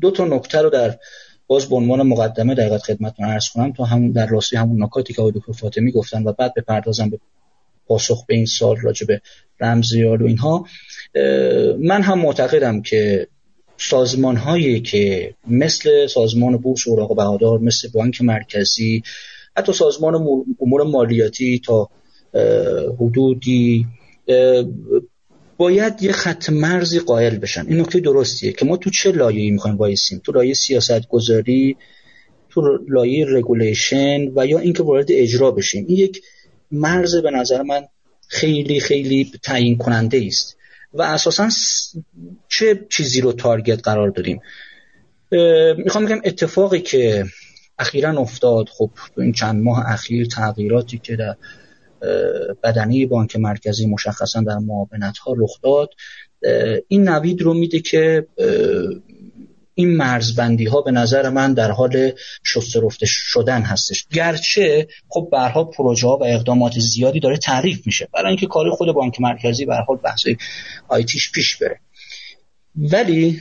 [0.00, 0.98] دو تا نکته رو در
[1.46, 3.72] باز به عنوان مقدمه دقیقت خدمتتون عرض کنم.
[3.72, 7.18] تا همون در راستی همون نکاتی که آقای دکتر فاطمی گفتن و بعد بپردازم به
[7.86, 9.20] پاسخ به این سال راجع به
[9.60, 10.64] رمزیال و اینها.
[11.78, 13.28] من هم معتقدم که
[13.78, 19.02] سازمان هایی که مثل سازمان بورس اوراق بهادار مثل بانک مرکزی
[19.56, 20.14] حتی سازمان
[20.60, 21.88] امور مالیاتی تا
[23.00, 23.86] حدودی
[25.56, 27.66] باید یه خط مرزی قائل بشن.
[27.68, 31.76] این نکته درستیه که ما تو چه لایه‌ای می‌خوایم وایسیم؟ تو لایه سیاست گذاری
[32.50, 35.84] تو لایه regulation و یا اینکه وارد اجرا بشیم.
[35.88, 36.22] این یک
[36.72, 37.82] مرز به نظر من
[38.28, 40.57] خیلی خیلی تعیین کننده است
[40.92, 41.48] و اساسا
[42.48, 44.40] چه چیزی رو target قرار دادیم؟
[45.84, 47.24] می‌خوام بگم اتفاقی که
[47.78, 51.36] اخیرا افتاد خب این چند ماه اخیر تغییراتی که در
[52.62, 55.90] بدنه بانک مرکزی مشخصا در معاونت ها رخ داد
[56.88, 58.26] این نوید رو میده که
[59.78, 62.12] این مرزبندی ها به نظر من در حال
[62.44, 64.06] شسترفته شدن هستش.
[64.12, 68.92] گرچه خب حال پروژه ها و اقدامات زیادی داره تعریف میشه برای اینکه کار خود
[68.92, 70.26] بانک مرکزی به حال بحث
[70.88, 71.80] IT ش پیش بره.
[72.76, 73.40] ولی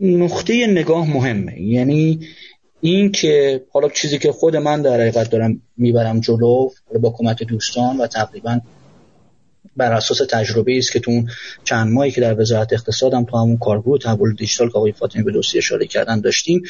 [0.00, 2.20] نقطه نگاه مهمه یعنی
[2.80, 6.70] این که حالا چیزی که خود من در حقیقت دارم می‌برم جلو
[7.02, 8.60] با کمک دوستان و تقریبا
[9.76, 11.28] بر اساس تجربه است که تو اون
[11.64, 15.32] چند ماهی که در وزارت اقتصادم تو همون کارگروه تحول دیجیتال که آقای فاطمی به
[15.32, 16.62] دوستی اشاره کردن داشتیم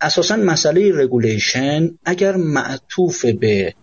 [0.00, 3.74] اساسا مسئله regulation اگر معطوف به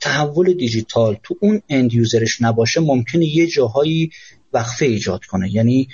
[0.00, 4.10] تحول دیجیتال تو اون end user ش نباشه ممکنه یه جاهایی
[4.52, 5.54] وقفه ایجاد کنه.
[5.54, 5.88] یعنی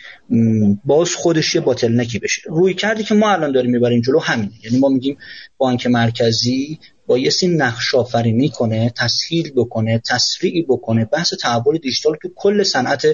[0.84, 2.42] باز خودش یه نکی بشه.
[2.46, 4.52] روی کردی که ما الان داریم می‌بریم جلو همینه.
[4.64, 5.18] یعنی ما میگیم
[5.58, 12.62] بانک مرکزی بایستی نقش آفرینی کنه تسهیل بکنه تسریع بکنه بحث تحول دیجیتال تو کل
[12.62, 13.06] صنعت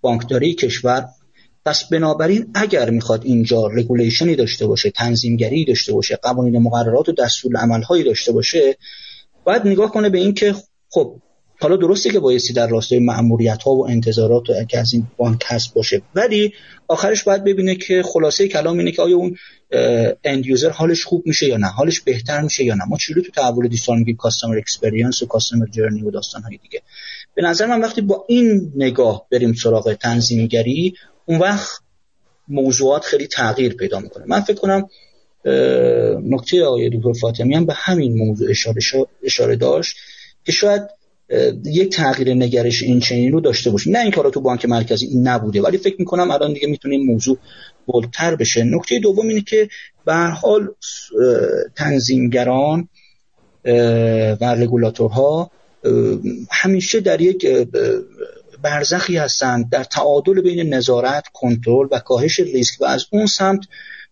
[0.00, 1.04] بانکداری کشور.
[1.64, 7.12] پس بنابراین اگر می‌خواد اینجا regulation ی داشته باشه تنظیمگری داشته باشه قوانین مقررات و
[7.12, 8.76] دستور عملهایی داشته باشه
[9.44, 10.54] باید نگاه کنه به اینکه
[10.88, 11.16] خب
[11.60, 15.74] حالا درسته که بایستی در راستای مأموریت ها و انتظارات که از این بانک هست
[15.74, 16.02] باشه.
[16.14, 16.52] ولی
[16.88, 19.36] آخرش باید ببینه که خلاصه کلام اینه که آیا اون
[20.24, 22.84] end user حالش خوب میشه یا نه حالش بهتر میشه یا نه.
[22.84, 26.82] ما چیلو تو تحول دیجیتال میگیم customer experience و customer journey و داستان های دیگه؟
[27.34, 30.94] به نظر من وقتی با این نگاه بریم سراغ تنظیمگری
[31.24, 31.80] اون وقت
[32.48, 34.24] موضوعات خیلی تغییر پیدا می‌کنه.
[34.28, 34.88] من فکر کنم
[36.30, 38.80] نکته آقای دکتر فاطمی هم به همین موضوع اشاره,
[39.22, 39.96] اشاره داشت
[40.44, 40.82] که شاید
[41.64, 45.28] یک تغییر نگرش این چنین رو داشته باشیم نه این کارا تو بانک مرکزی این
[45.28, 47.38] نبوده ولی فکر می‌کنم الان دیگه می‌تونیم موضوع
[47.88, 48.64] بلتر بشه.
[48.64, 49.68] نکته دوم اینه که
[50.04, 50.68] به حال
[51.76, 52.88] تنظیمگران
[54.40, 55.50] و رگولاتورها
[56.50, 57.46] همیشه در یک
[58.62, 63.60] برزخی هستند در تعادل بین نظارت کنترل و کاهش ریسک و از اون سمت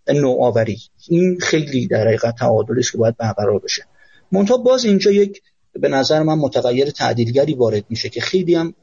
[0.08, 0.78] نوآوری.
[1.08, 3.84] این خیلی در حقیقت تعادلی است که باید برقرار بشه.
[4.32, 5.42] منتها باز اینجا یک
[5.80, 8.74] به نظر من متغیر تعدیلگری وارد میشه که خیلی هم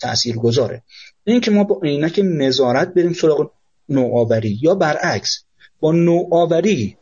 [0.00, 0.82] تأثیر گذاره
[1.24, 3.50] این که ما با عینک نظارت بریم سراغ
[3.88, 5.44] نوآوری یا برعکس
[5.80, 6.96] با نوآوری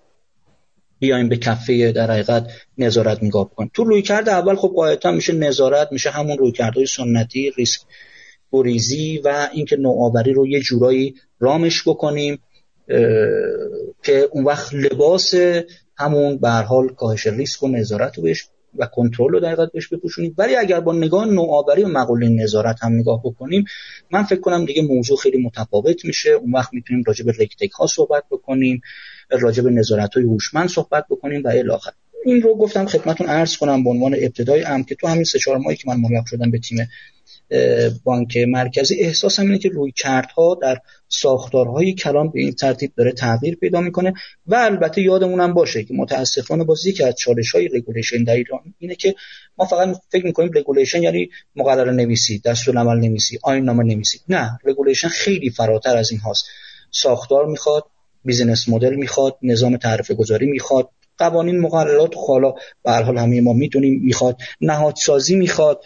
[0.98, 5.32] بیایم به کفه در حقیقت نظارت نگاه کنیم تو روی کرده اول خب قاعدتا میشه
[5.32, 7.80] نظارت میشه همون روی کرده سنتی ریسک
[8.52, 12.38] بریزی و اینکه نوآوری رو یه جورایی رامش بکنیم
[14.02, 15.34] که اون وقت لباس
[15.96, 20.34] همون به حال کاهش ریسک و نظارت رو بهش و کنترل رو در بهش بپوشونیم
[20.38, 23.64] ولی اگر با نگاه نوآوری و مقوله نظارت هم نگاه بکنیم
[24.10, 26.30] من فکر کنم دیگه موضوع خیلی متفاوت میشه.
[26.30, 28.80] اون وقت می‌تونیم راجع به رکتک ها صحبت بکنیم
[29.30, 31.70] راجع به نظارت های هوشمند صحبت بکنیم و الی
[32.24, 35.58] این رو گفتم خدمتون عرض کنم به عنوان ابتدای ام که تو همین سه چهار
[35.58, 36.88] ماهی که من ملحق شدم به تیم
[38.04, 39.00] بانک مرکزی.
[39.00, 40.78] احساسم اینه که روی کردها در
[41.08, 44.14] ساختارهای کلان به این ترتیب داره تغییر پیدا می‌کنه
[44.46, 48.94] و البته یادمونم باشه که متاسفانه باز یکی از چالش های regulation در ایران اینه
[48.94, 49.14] که
[49.58, 54.18] ما فقط فکر می‌کنیم regulation یعنی مقرره نویسی عمل نویسی آیین نامه نویسی.
[54.28, 56.46] نه regulation خیلی فراتر از این هاست.
[56.90, 57.84] ساختار می‌خواد
[58.24, 62.54] business model می‌خواد نظام تعرفه گذاری می‌خواد قوانین مقررات حالا
[62.84, 65.84] به هر حال همه ما می‌دونیم می‌خواد نهادسازی می‌خواد.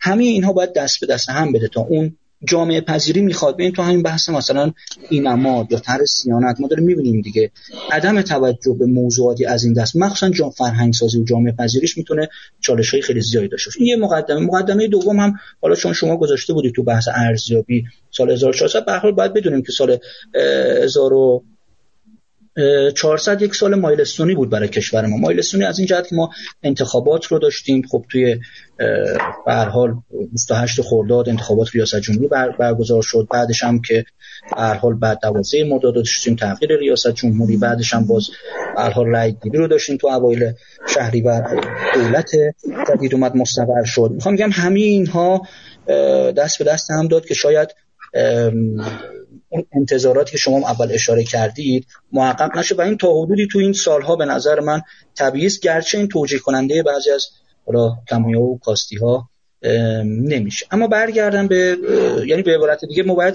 [0.00, 3.54] همه اینها باید دست به دست هم بده تا اون جامعه پذیری می‌خواد.
[3.54, 4.72] ببین تو همین بحث مثلا
[5.10, 7.50] اینما یا تر سیانت ما داریم می‌بینیم دیگه
[7.90, 9.96] عدم توجه به موضوعاتی از این دست.
[9.96, 12.28] مخصوصا جام فرهنگ سازی و جامعه پذیریش می‌تونه
[12.60, 13.80] چالش های خیلی زیادی داشته باشه.
[13.80, 14.40] این یه مقدمه.
[14.40, 19.12] مقدمه دوم هم حالا چون شما گذاشته بودید تو بحث ارزیابی سال 1400 به حال
[19.12, 19.98] باید بدونیم که سال
[20.84, 21.42] 1000
[22.94, 25.16] 400 یک سال مایلستونی بود برای کشور ما.
[25.16, 26.30] مایلستونی از این جهت که ما
[26.62, 27.82] انتخابات رو داشتیم.
[27.90, 28.38] خب توی
[29.46, 29.94] به هر حال
[30.32, 33.26] 28 خرداد انتخابات ریاست جمهوری بر برگزار شد.
[33.30, 34.04] بعدش هم که
[34.56, 37.56] به هر حال بعد 12 مرداد داشتیم تغییر ریاست جمهوری.
[37.56, 38.28] بعدش هم باز
[38.76, 40.52] به هر حال رأی گیری رو داشتیم تو اوایل
[40.88, 41.60] شهریور
[41.94, 42.30] دولت
[42.88, 44.10] جدید اومد مستقر شد.
[44.14, 45.42] می‌خوام بگم همه اینها
[46.36, 47.68] دست به دست هم داد که شاید
[49.48, 52.74] اون انتظاراتی که شما اول اشاره کردید محقق نشه.
[52.74, 54.80] و این تا حدودی تو این سالها به نظر من
[55.18, 55.60] طبیعی است.
[55.60, 57.26] گرچه این توجیه کننده بعضی از
[57.66, 59.28] حالا کمویا و کاستی ها
[60.04, 60.66] نمیشه.
[60.70, 61.76] اما برگردم به
[62.26, 63.02] یعنی به عبارت دیگه.
[63.02, 63.34] ما باید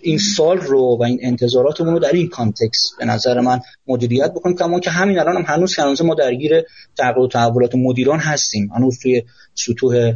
[0.00, 4.56] این سال رو و این انتظاراتمون رو در این کانتکس به نظر من مدیریت بکنیم.
[4.56, 6.62] کما که همین الان هم هنوز هنوز ما درگیر
[6.98, 8.70] تغییر و تحولات مدیران هستیم.
[8.76, 9.22] هنوز توی
[9.54, 10.12] سطوح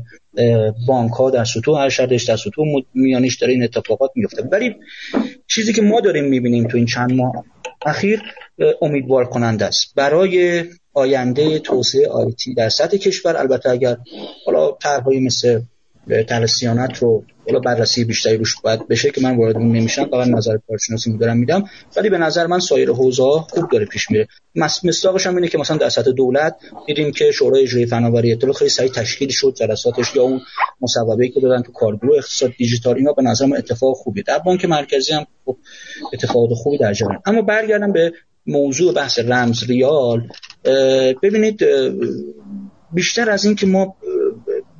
[0.86, 4.42] بانک ها در سطوح ارشدش در سطوح میانیش داره این اتفاقات میفته.
[4.52, 4.74] ولی
[5.46, 7.44] چیزی که ما داریم می‌بینیم تو این چند ماه
[7.86, 8.22] اخیر
[8.82, 9.94] امیدوار کننده است.
[9.96, 10.64] برای
[10.94, 13.96] آینده توسعه آیتی در سطح کشور البته اگر
[14.46, 15.60] حالا طرحهایی مثل
[16.28, 20.58] طرح سیانت رو حالا بررسی بیشتری روش باید بشه که من وارد نمیشم فقط نظر
[20.68, 21.64] کارشناسی دارم میدم.
[21.96, 24.28] ولی به نظر من سایر حوزه خوب داره پیش میره.
[24.84, 28.70] مصداقش هم اینه که مثلا در سطح دولت دیدیم که شورای اجرایی فناوری اطلاع خیلی
[28.70, 30.40] سریع تشکیل شد جلساتش یا اون
[30.80, 34.22] مصوبه‌ای که دادن تو کارگروه اقتصاد دیجیتال اینا به نظر من اتفاق خوبی.
[34.22, 35.58] در بانک مرکزی هم خوب
[36.12, 37.22] اتفاقات خوبی در جریان.
[37.26, 38.12] اما برگردم به
[38.46, 40.28] موضوع بحث رمز ریال.
[41.22, 41.64] ببینید
[42.92, 43.96] بیشتر از این که ما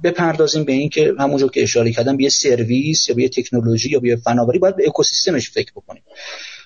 [0.05, 3.91] بپردازیم به این که همونجور که اشاره کردم به یه سرویس یا به یه تکنولوژی
[3.91, 6.03] یا به یه فناوری باید به اکوسیستمش فکر بکنیم.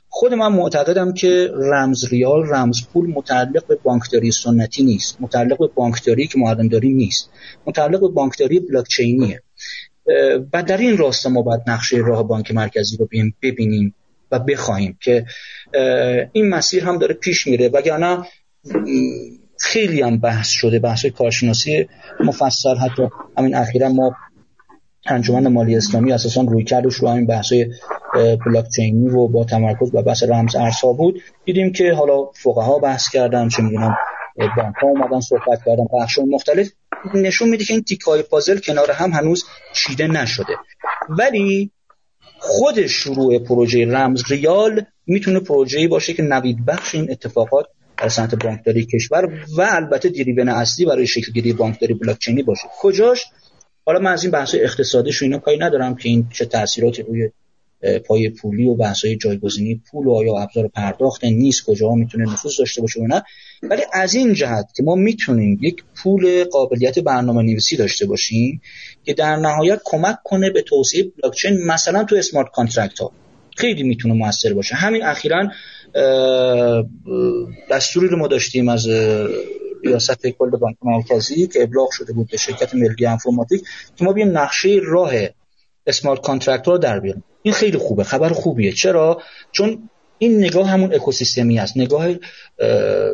[0.09, 5.67] خود من معتقدم که رمز ریال رمز پول متعلق به بانکداری سنتی نیست متعلق به
[5.75, 7.31] بانکداری که معلمداری نیست
[7.67, 9.43] متعلق به بانکداری بلاکچینیه.
[10.53, 13.09] و در این راستا ما باید نقشه راه بانک مرکزی رو
[13.43, 13.95] ببینیم
[14.31, 15.27] و بخواهیم که
[16.33, 17.69] این مسیر هم داره پیش میره.
[17.69, 18.27] وگرنه
[19.61, 21.89] خیلی هم بحث شده بحث کارشناسی
[22.21, 22.77] مفصل.
[22.77, 24.17] حتی همین اخیرا ما
[25.07, 27.53] انجمن مالی اسلامی اساسا روی کردش رو همین بحث
[28.47, 31.23] بلاک چینی و با تمرکز و بحث رمز ارزها بود.
[31.45, 33.97] دیدیم که حالا فقها بحث کردن چه می‌دونم
[34.37, 36.69] بانک ها اومدن صحبت کردن بخش مختلف.
[37.15, 40.53] نشون میده که این تیکای پازل کنار هم هنوز چیده نشده.
[41.09, 41.71] ولی
[42.39, 47.67] خود شروع پروژه رمز ریال می‌تونه پروژه‌ای باشه که نوید بخش این اتفاقات
[47.99, 49.25] در صنعت بانکداری کشور
[49.57, 52.69] و البته دیریون اصلی برای شکلگیری بانکداری بلاکچینی باشه.
[52.81, 53.25] کجاش؟
[53.87, 57.31] حالا من از این بحث اقتصادیش و اینا کاری ندارم که این چه تاثیراتی روی
[58.07, 62.81] پای پولی و بحث‌های جایگزینی پول و آیا ابزار پرداخت نیست کجا می‌تونه نفوذ داشته
[62.81, 63.23] باشه نه
[63.63, 68.61] ولی از این جهت که ما می‌تونیم یک پول قابلیت برنامه نویسی داشته باشیم
[69.05, 73.13] که در نهایت کمک کنه به توسعه بلاکچین مثلا تو smart contract ها
[73.57, 74.75] خیلی می‌تونه موثر باشه.
[74.75, 75.51] همین اخیرا
[77.71, 78.89] دستوری رو ما داشتیم از
[79.85, 83.63] ریاست کل بانک مرکزی که ابلاغ شده بود به شرکت ملی انفرماتیک
[83.97, 85.13] که ما بیایم نقشه راه
[85.87, 87.25] smart contract رو در بیاریم.
[87.43, 88.73] این خیلی خوبه خبر خوبیه.
[88.73, 89.23] چرا؟
[89.53, 92.09] چون این نگاه همون اکوسیستمی است نگاه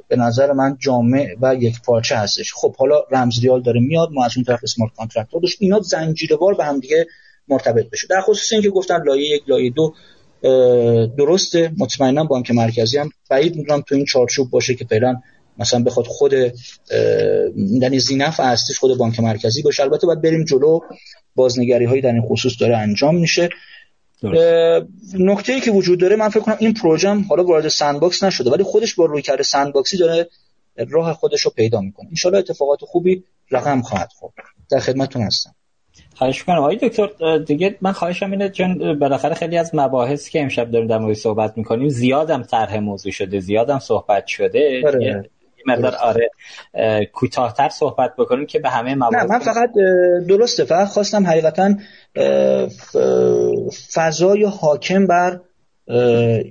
[0.09, 2.53] به نظر من جامع و یک پارچه هستش.
[2.55, 5.57] خب حالا رمزریال داره میاد ما از اون طرف smart contract داشت.
[5.61, 7.07] اینا زنجیروار به هم دیگه
[7.49, 8.07] مرتبط بشه.
[8.11, 9.95] در خصوص اینکه گفتن لایه یک لایه دو
[11.19, 11.73] درسته.
[11.79, 15.21] مطمئنا بانک مرکزی هم بعید می‌دونم تو این چارچوب باشه که فعلا
[15.59, 16.33] مثلا بخواد خود
[17.57, 19.83] یعنی ذینفع هستش خود بانک مرکزی باشه.
[19.83, 20.81] البته باید بریم جلو.
[21.35, 23.49] بازنگری هایی در این خصوص داره انجام میشه.
[25.15, 28.51] نکته ای که وجود داره من فکر کنم این پروژه هم حالا وارد sandbox نشده
[28.51, 30.29] ولی خودش با رویکرد sandbox ی داره
[30.91, 32.09] راه خودش رو پیدا می‌کنه.
[32.25, 34.35] ان‌شاءالله اتفاقات خوبی رقم خواهد خورد.
[34.71, 35.55] در خدمتتون هستم.
[36.15, 40.71] خواهش کنم آقای دکتر دیگه من خواهشم اینه چون بالاخره خیلی از مباحثی که امشب
[40.71, 44.83] داریم در مورد صحبت می‌کنیم زیادم طرح موضوع شده زیادم صحبت شده.
[44.85, 45.31] بله.
[45.67, 46.31] مقدار آره
[47.13, 49.71] کوتاهتر صحبت بکنیم که به همه مباحث نه من فقط
[50.29, 51.75] درسته فقط خواستم حقیقتا
[53.93, 55.41] فضای حاکم بر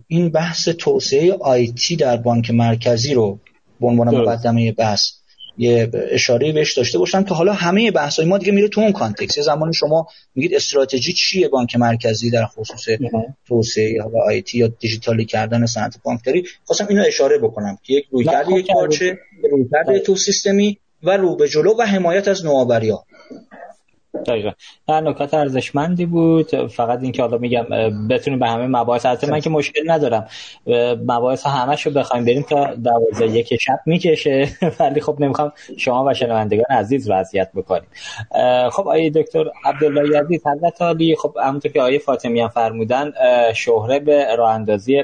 [0.07, 3.39] این بحث توسعه آیتی در بانک مرکزی رو
[3.81, 5.11] به عنوان مقدمه بحث
[5.57, 8.91] یه اشاره بهش داشته باشم که حالا همه بحث های ما دیگه میره تو اون
[8.91, 9.37] کانتکست.
[9.37, 12.85] یه زمانی شما میگید استراتژی چیه بانک مرکزی در خصوص
[13.47, 18.49] توسعه یا آیتی یا دیجیتالی کردن صنعت بانکداری؟ خواستم اینو اشاره بکنم که یک رویکرد
[18.49, 19.17] یک پارچه
[19.51, 22.91] رویکرد تو سیستمی و رو به جلو و حمایت از نوآوری
[24.25, 24.51] دقیقا.
[24.89, 26.67] نه نکات ارزشمندی بود.
[26.67, 27.65] فقط اینکه حالا میگم
[28.09, 30.27] بتونیم به همه مباحث البته من که مشکل ندارم.
[31.07, 34.49] مباحث همش رو بخوایم بریم تا دوازده یک شب می‌کشه.
[34.79, 37.87] ولی خب نمی‌خوام شما و شنوندگان عزیز رو اذیت بکنیم
[38.69, 41.15] خب آیه دکتر عبدالله عزیز حضرت عالی.
[41.15, 43.11] خب همونطور که آیه فاطمیان فرمودن
[43.53, 45.03] شهره به راه اندازی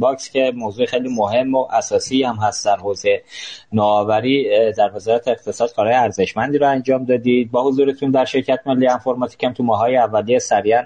[0.00, 3.22] box که موضوع خیلی مهم و اساسی هم هست در حوزه
[3.72, 9.44] نوآوری در وزارت اقتصاد کارهای ارزشمندی رو انجام دادید با حضورتون در شرکت ملی انفرماتیک
[9.44, 10.82] هم تو ماهای اولیه سریعا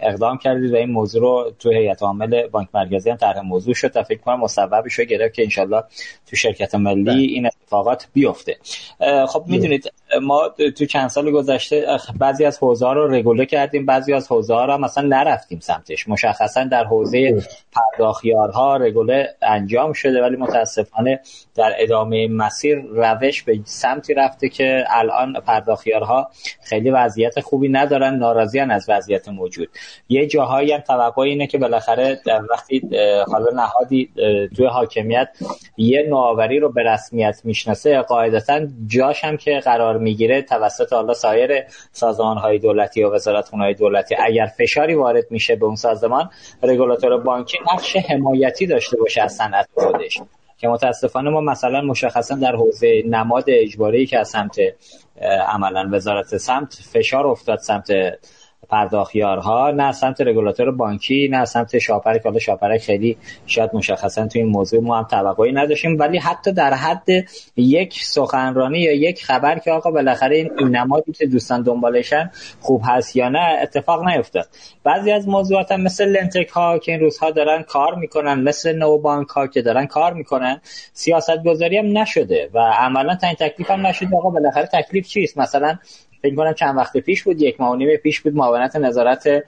[0.00, 3.88] اقدام کردید و این موضوع رو تو هیئت عامل بانک مرکزی هم طرح موضوع شد
[3.88, 5.82] تا فکر کنم مصوبش رو گرفت که انشالله
[6.26, 7.16] تو شرکت ملی بله.
[7.16, 8.56] این اتفاقات بیفته.
[9.28, 10.48] خب می‌دونید ما
[10.78, 11.86] تو چند سال گذشته
[12.18, 16.08] بعضی از حوزه ها رو regulate کردیم بعضی از حوزه ها رو مثلا نرفتیم سمتش.
[16.08, 21.20] مشخصا در حوزه پرداخیارها رگوله انجام شده ولی متاسفانه
[21.54, 26.30] در ادامه مسیر روش به سمتی رفته که الان پرداخیارها
[26.64, 29.68] خیلی وضعیت خوبی ندارن ناراضیان از وضعیت موجود.
[30.08, 32.82] یه جاهایی هم توقع اینه که بالاخره وقتی
[33.32, 34.10] حالا نهادی
[34.56, 35.28] توی حاکمیت
[35.76, 41.64] یه نوآوری رو به رسمیت می‌شناسه قاعدتا جاش هم که قرار می‌گیره توسط حالا سایر
[41.92, 46.30] سازمان های دولتی و وزارت های دولتی اگر فشاری وارد میشه به اون سازمان
[46.62, 50.20] رگولاتور بانکی نقش حمایتی داشته باشه از صنعت خودش.
[50.58, 54.56] که متاسفانه ما مثلا مشخصا در حوزه نماد اجباری که از سمت
[55.48, 57.92] عملا وزارت سمت فشار افتاد سمت
[58.68, 62.24] پرداخیارها نه سمت رگولاتور بانکی نه سمت شاپرک.
[62.24, 66.74] حالا شاپرک خیلی شاید مشخصا توی این موضوع ما هم توقعی نداشتیم ولی حتی در
[66.74, 67.08] حد
[67.56, 73.16] یک سخنرانی یا یک خبر که آقا بالاخره این نمادی که دوستان دنبالشن خوب هست
[73.16, 74.48] یا نه اتفاق نیفتاد.
[74.84, 79.28] بعضی از موضوعات هم مثل lendtech ها که این روزها دارن کار می‌کنن مثل neobank
[79.28, 80.60] ها که دارن کار می‌کنن
[80.92, 84.16] سیاست گذاری هم نشده و عملا تعیین تکلیف هم نشده.
[84.16, 85.78] آقا بالاخره تکلیف چیست؟ مثلا
[86.22, 89.44] فکر کنم چند وقت پیش بود یک ماه و نیم پیش بود معاونت نظارت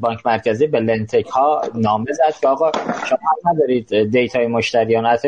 [0.00, 2.72] بانک مرکزی به lendtech ها نامه زد که آقا
[3.08, 5.22] شما ندارید data ی مشتریانات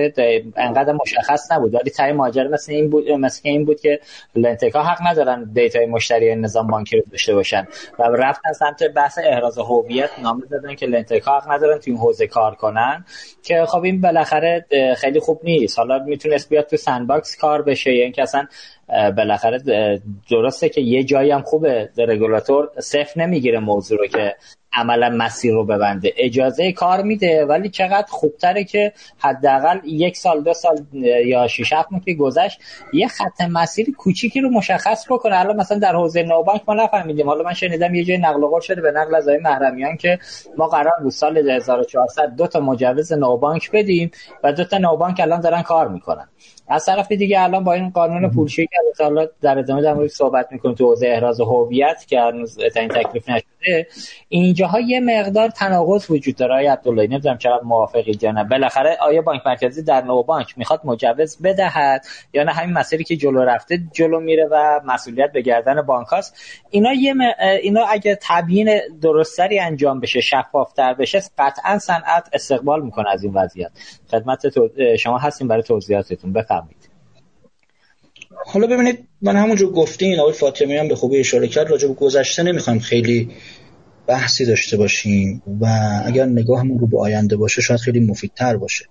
[0.57, 1.75] انقدر مشخص نبود.
[1.75, 4.01] ولی تهِ ماجرا مثل این بود مثل این بود که
[4.35, 7.67] lendtech ها حق ندارن data ی مشتری نظام بانکی رو داشته باشن.
[7.99, 11.97] و رفتن سمت بحث احراز هویت نامه زدن که lendtech ها حق ندارن تو این
[11.97, 13.05] حوزه کار کنن.
[13.43, 15.79] که خب این بالاخره خیلی خوب نیست.
[15.79, 17.93] حالا می‌تونست بیاد تو sandbox کار بشه.
[17.95, 18.47] یا اینکه اصلا
[19.17, 19.59] بالاخره
[20.31, 21.89] درسته که یه جایی هم خوبه.
[21.99, 24.36] رگولاتور سفت نمی‌گیره موضوع رو که
[24.72, 26.12] عملا مسیر رو ببنده.
[26.16, 30.86] اجازه کار میده ولی چقدر خوبتره که حداقل یک سال دو سال
[31.26, 32.61] یا شش هفت که گذشت
[32.93, 35.39] یه خط مسیر کوچیکی رو مشخص بکنه.
[35.39, 37.28] الان مثلا در حوزه نوبانک ما نفهمیدیم.
[37.28, 40.18] حالا من شنیدم یه جای نقل قول شده به نقل از محرمیان که
[40.57, 44.11] ما قرار بود سال 1400 دو تا مجوز نوبانک بدیم
[44.45, 46.28] و دو تا نوبانک الان دارن کار می‌کنن.
[46.69, 50.49] از طرف دیگه الان با این قانون پولشویی که حالا در ادامه در مورد صحبت
[50.53, 53.87] می‌کنیم تو حوزه احراز هویت که هنوز این تکلیف نشده
[54.29, 56.55] اینجاها یه مقدار تناقض وجود داره.
[56.55, 58.45] آیا عبدالله نمی‌دونم چقدر موافقی نه.
[58.45, 63.16] بالاخره آیا بانک مرکزی در نو بانک می‌خواد مجوز بدهد یا نه؟ همین مسیری که
[63.16, 66.37] جلو رفته جلو میره و مسئولیت به گردن بانک هست
[66.71, 67.21] اینا یه م...
[67.62, 73.71] اینا اگه تبیین درستری انجام بشه شفافتر بشه قطعا صنعت استقبال می‌کنه از این وضعیت.
[74.11, 74.43] خدمت.
[74.97, 76.33] شما هستیم برای توضیحاتتون.
[76.33, 76.89] بفرمایید.
[78.47, 82.43] حالا ببینید من همونجور گفتین آقای فاطمی هم به خوبی اشاره کرد راجع به گذشته
[82.43, 83.31] نمی‌خوایم خیلی
[84.07, 85.67] بحثی داشته باشیم و
[86.05, 88.85] اگر نگاهمون رو به آینده باشه شاید خیلی مفیدتر باشه.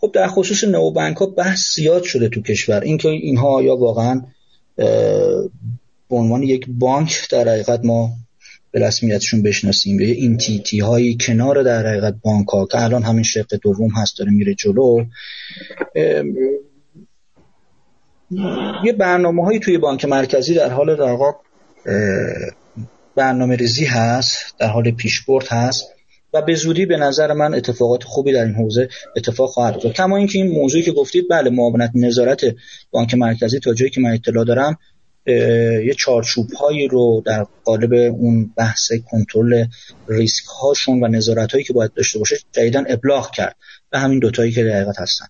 [0.00, 2.80] خب در خصوص نوبنک ها بحث زیاد شده تو کشور.
[2.80, 4.22] اینکه اینها یا واقعا
[6.08, 8.10] به عنوان یک بانک در حقیقت ما
[8.70, 10.00] به رسمیتشون بشناسیم.
[10.00, 13.90] یا این تی تی هایی کنار در حقیقت بانک ها که الان همین شق دوم
[13.90, 15.04] هست داره میره جلو.
[18.84, 21.16] یه برنامه هایی توی بانک مرکزی در حال در
[23.16, 25.86] برنامه ریزی هست در حال پیشبرد هست
[26.34, 29.92] و به زودی به نظر من اتفاقات خوبی در این حوزه اتفاق خواهد افتاد.
[29.92, 32.40] کما اینکه این موضوعی که گفتید بله معاونت نظارت
[32.90, 34.78] بانک مرکزی تا جایی که من اطلاع دارم
[35.26, 39.66] یه چارچوب هایی رو در قالب اون بحث کنترل
[40.08, 43.56] ریسک هاشون و نظارت هایی که باید داشته باشه جدیدن ابلاغ کرد
[43.90, 45.26] به همین دوتایی که در هستن.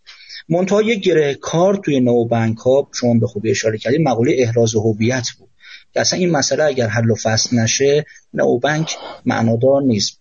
[0.49, 4.75] منتها یک گره کار توی نو بانک ها شما به خوبی اشاره کردید مقوله احراز
[4.75, 5.49] هویت بود.
[5.95, 10.21] که اصلا این مسئله اگر حل و فصل نشه نو بانک معنادار نیست.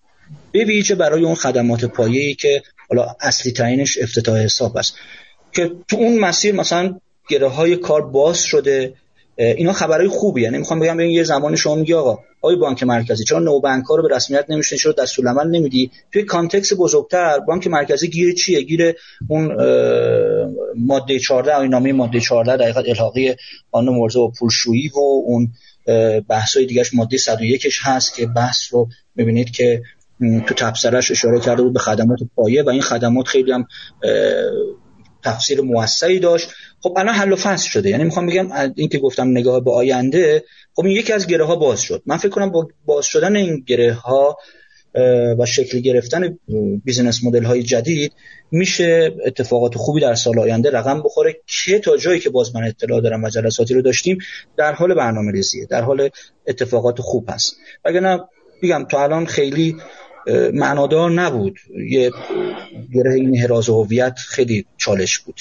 [0.52, 4.96] به ویژه برای اون خدمات پایه‌ای که حالا اصلی ترینش افتتاح حساب است.
[5.52, 7.00] که تو اون مسیر مثلا
[7.30, 8.94] گره های کار باز شده
[9.40, 10.44] اینا خبرهای خوبیه.
[10.44, 13.96] یعنی می‌خوام بگم یه زمانی شما میگی آقا آقای بانک مرکزی چرا نو بانک ها
[13.96, 18.94] رو به رسمیت نمیشه چرا دستورالعمل نمیدی؟ توی کانتکست بزرگتر بانک مرکزی گیر چیه؟ گیر
[19.28, 19.58] اون
[20.76, 23.36] ماده 14 آیین نامه ماده 14 دقیقاً الحاقی
[23.72, 25.52] قانون مرزه و پولشویی و اون
[26.30, 29.82] بحث های دیگهش ماده 101 هست که بحث رو می‌بینید که
[30.20, 33.68] تو تبصرش اشاره کرده بود به خدمات پایه و این خدمات خیلی هم
[35.24, 36.50] تفسیر موثری داشت.
[36.82, 37.90] خب الان حل و فصل شده.
[37.90, 40.44] یعنی می‌خوام بگم این که گفتم نگاه به آینده
[40.76, 42.02] خب این یکی از گره ها باز شد.
[42.06, 44.38] من فکر کنم با باز شدن این گره ها
[45.40, 46.40] و شکل گرفتن
[46.86, 48.14] business model های جدید
[48.52, 53.02] میشه اتفاقات خوبی در سال آینده رقم بخوره که تا جایی که باز من اطلاع
[53.02, 54.18] دارم و جلساتی رو داشتیم
[54.58, 56.10] در حال برنامه ریزیه در حال
[56.48, 57.56] اتفاقات خوب هست.
[57.86, 58.20] وگرنه
[58.64, 59.76] بگم تا الان خیلی
[60.54, 61.60] معنادار نبود.
[61.90, 62.12] یه
[62.94, 65.40] گره این حراز هویت خیلی چالش بود.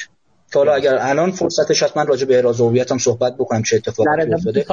[0.53, 4.33] که حالا اگر الان فرصتش هست من راجع به هویت هم صحبت بکنم چه اتفاقی
[4.35, 4.67] افتاده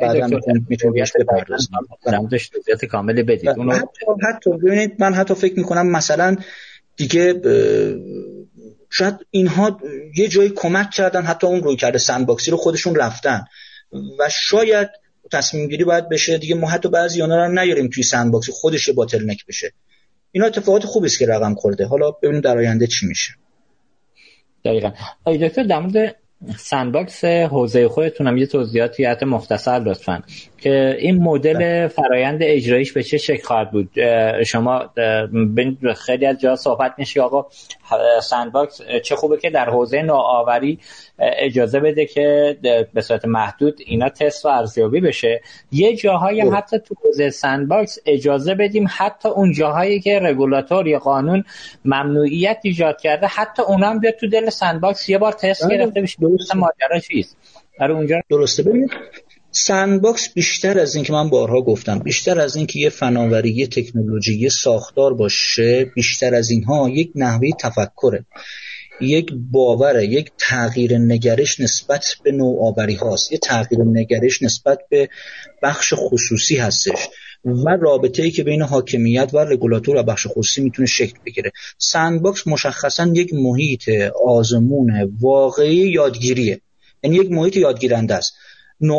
[0.00, 0.26] بعدا
[0.68, 1.70] می‌تونیم بهش بپردازیم
[2.90, 6.36] کامل بدید حتی, حتی ببینید من حتی فکر می‌کنم مثلا
[6.96, 7.40] دیگه
[8.90, 9.80] شاید اینها
[10.16, 13.44] یه جایی کمک کردن حتی اون رویکرد sandboxی رو خودشون رفتن
[14.18, 14.88] و شاید
[15.32, 19.46] تصمیم گیری باید بشه دیگه ما حتی بعضی اونا رو نیاریم توی sandbox خودش باتل‌نک
[19.46, 19.72] بشه
[20.32, 23.32] اینا اتفاقات خوبی است که رقم خورده حالا ببینیم در آینده چی میشه
[24.64, 24.90] دقیقا.
[25.24, 26.16] آقای دکتر در مورد
[26.56, 30.22] sandbox حوزه خودتونم یه توضیحاتی حتی مختصر لطفا.
[30.60, 31.88] که این مدل بله.
[31.88, 33.90] فرایند اجرایش به چه شکل خواهد بود؟
[34.46, 34.90] شما
[35.96, 37.46] خیلی از جا صحبت میشه آقا
[38.22, 40.78] sandbox چه خوبه که در حوزه نوآوری
[41.18, 42.56] اجازه بده که
[42.94, 45.40] به صورت محدود اینا تست و ارزیابی بشه.
[45.72, 50.98] یه جاهایی هم حتی تو حوزه sandbox اجازه بدیم حتی اون جاهایی که رگولاتور یا
[50.98, 51.44] قانون
[51.84, 55.76] ممنوعیت ایجاد کرده حتی اونا هم بیاد تو دل sandbox یه بار تست بله.
[55.76, 56.58] گرفته بشه درسته.
[56.58, 57.36] ماجرا چیست.
[57.78, 58.62] برای اونجا درسته.
[58.62, 58.90] ببینید
[59.52, 64.48] sandbox بیشتر از اینکه من بارها گفتم بیشتر از اینکه یه فناوری یه تکنولوژی یه
[64.48, 68.24] ساختار باشه بیشتر از اینها یک نحوه تفکره.
[69.00, 73.32] یک باوره یک تغییر نگرش نسبت به نوآوری هاست.
[73.32, 75.08] یه تغییر نگرش نسبت به
[75.62, 77.08] بخش خصوصی هستش
[77.44, 81.52] و رابطه ای که بین حاکمیت و رگولاتور و بخش خصوصی می‌تونه شکل بگیره.
[81.78, 83.88] sandbox مشخصا یک محیط
[84.26, 86.60] آزمون واقعی یادگیریه.
[87.02, 88.34] یعنی یک محیط یادگیرنده است.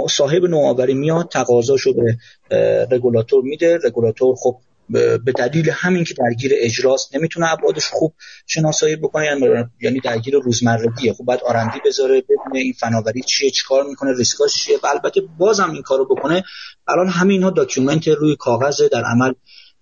[0.09, 2.17] صاحب نوآوری میاد تقاضاشو به
[2.91, 3.79] رگولاتور میده.
[3.83, 4.57] رگولاتور خب
[5.23, 8.13] به دلیل همین که درگیر اجراست نمی‌تونه ابعادش خوب
[8.47, 11.13] شناسایی بکنه یعنی, یعنی درگیر روزمرگیه.
[11.13, 14.77] خب باید R&D بذاره ببینه این فناوری چیه چیکار می‌کنه ریسکاش چیه.
[14.83, 16.43] و البته بازم این کارو بکنه.
[16.87, 19.33] الان همین اینها document روی کاغذ در عمل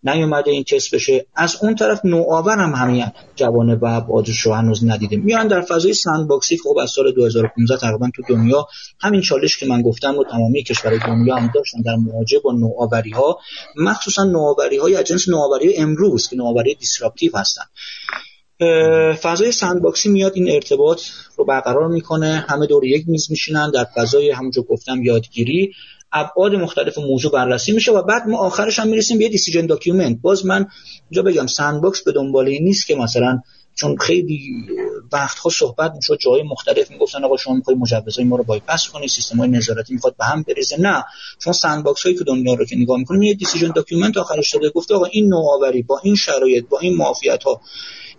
[0.04, 1.26] نیومده این تست بشه.
[1.36, 5.94] از اون طرف نوآور هم همین جوره و ابعادش رو هنوز ندیده میان در فضای
[5.94, 8.68] sandboxی خب از سال 2015 تقریبا تو دنیا.
[9.00, 13.12] همین چالش که من گفتم رو تمامی کشورهای دنیا هم داشتن در مواجهه با نوآوری
[13.12, 13.40] ها
[13.76, 17.64] مخصوصا نوآوری های از جنس نوآوری امروز که نوآوری disruptive هستن.
[19.22, 21.02] فضای sandboxی میاد این ارتباط
[21.38, 22.46] رو برقرار می‌کنه.
[22.50, 23.72] همه دور یک میز میشینن.
[23.72, 25.74] در فضای همونجور گفتم یادگیری.
[26.12, 30.18] ابعاد مختلف موضوع بررسی میشه و بعد ما آخرش هم می‌رسیم به یه decision document
[30.22, 30.68] باز من
[31.10, 33.42] اینجا بگم sandbox به دنبال این نیست که مثلا
[33.76, 34.66] چون خیلی
[35.12, 39.38] وقتها صحبت می‌شد جای مختلف می‌گفتن آقا شما می‌خوای مجوزای ما رو بایپاس کنی سیستم
[39.38, 40.82] های نظارتی می‌خواد به هم بریزه.
[40.82, 41.04] نه
[41.40, 44.96] چون sandbox هایی که دنیا رو که نگاه می‌کنیم یه decision document آخرش داده گفته
[44.96, 47.62] آقا این نوآوری با این شرایط با این معافیت ها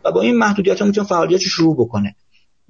[0.05, 2.17] و با این محدودیت ها می‌تونه فعالیتش شروع بکنه.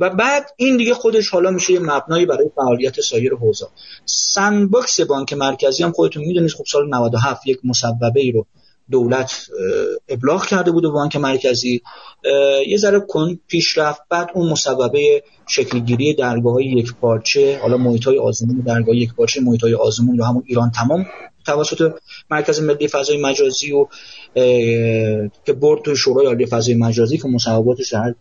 [0.01, 3.67] و بعد این دیگه خودش حالا میشه یه مبنایی برای فعالیت سایر حوزه.
[4.05, 8.47] sandbox بانک مرکزی هم خودتون می‌دونید خب سال 97 یک مصوبه ای رو
[8.91, 9.47] دولت
[10.09, 11.83] ابلاغ کرده بود و بانک مرکزی
[12.67, 14.03] یه ذره کند پیش رفت.
[14.09, 19.41] بعد اون مصوبه شکلگیری درگاه های یک پارچه حالا محیط های آزمون درگاه یک پارچه
[19.41, 21.07] محیط های آزمون یا همون ایران تمام
[21.47, 21.93] توسط
[22.31, 23.87] مرکز ملی فضای مجازی و
[25.45, 28.15] که برد تو شورای عالی فضای مجازی که مصوباتش در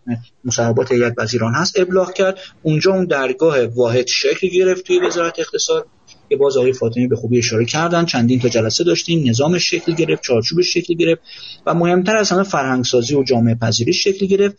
[0.46, 2.40] مصوبات هیئت وزیران هست ابلاغ کرد.
[2.64, 5.86] اونجا اون درگاه واحد شکل گرفت توی وزارت اقتصاد
[6.30, 8.06] که باز آقای فاطمی به خوبی اشاره کردن.
[8.06, 11.22] چندین تا جلسه داشتیم نظامش شکل گرفت چارچوبش شکل گرفت
[11.66, 14.58] و مهمتر از همه فرهنگسازی و جامعه پذیری شکل گرفت.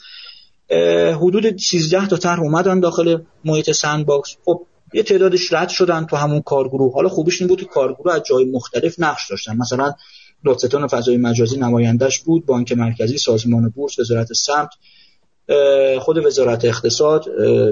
[1.17, 6.41] حدود 13 تا طرح اومدن داخل محیط sandbox خب یه تعدادش رد شدن تو همون
[6.41, 6.95] کارگروه.
[6.95, 9.57] حالا خوبیش این بود که کارگروه از جای مختلف نقش داشتن.
[9.57, 9.93] مثلا
[10.45, 12.47] دادستان فضای مجازی نمایندش بود.
[12.47, 14.69] بانک مرکزی سازمان بورس وزارت سمت
[16.01, 17.25] خود وزارت اقتصاد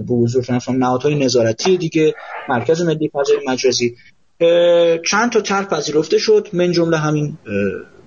[0.06, 2.14] به حضور نهادهای نظارتی دیگه
[2.48, 3.96] مرکز ملی فضای مجازی.
[5.06, 6.48] چند تا طرح پذیرفته شد.
[6.52, 7.38] من جمله همین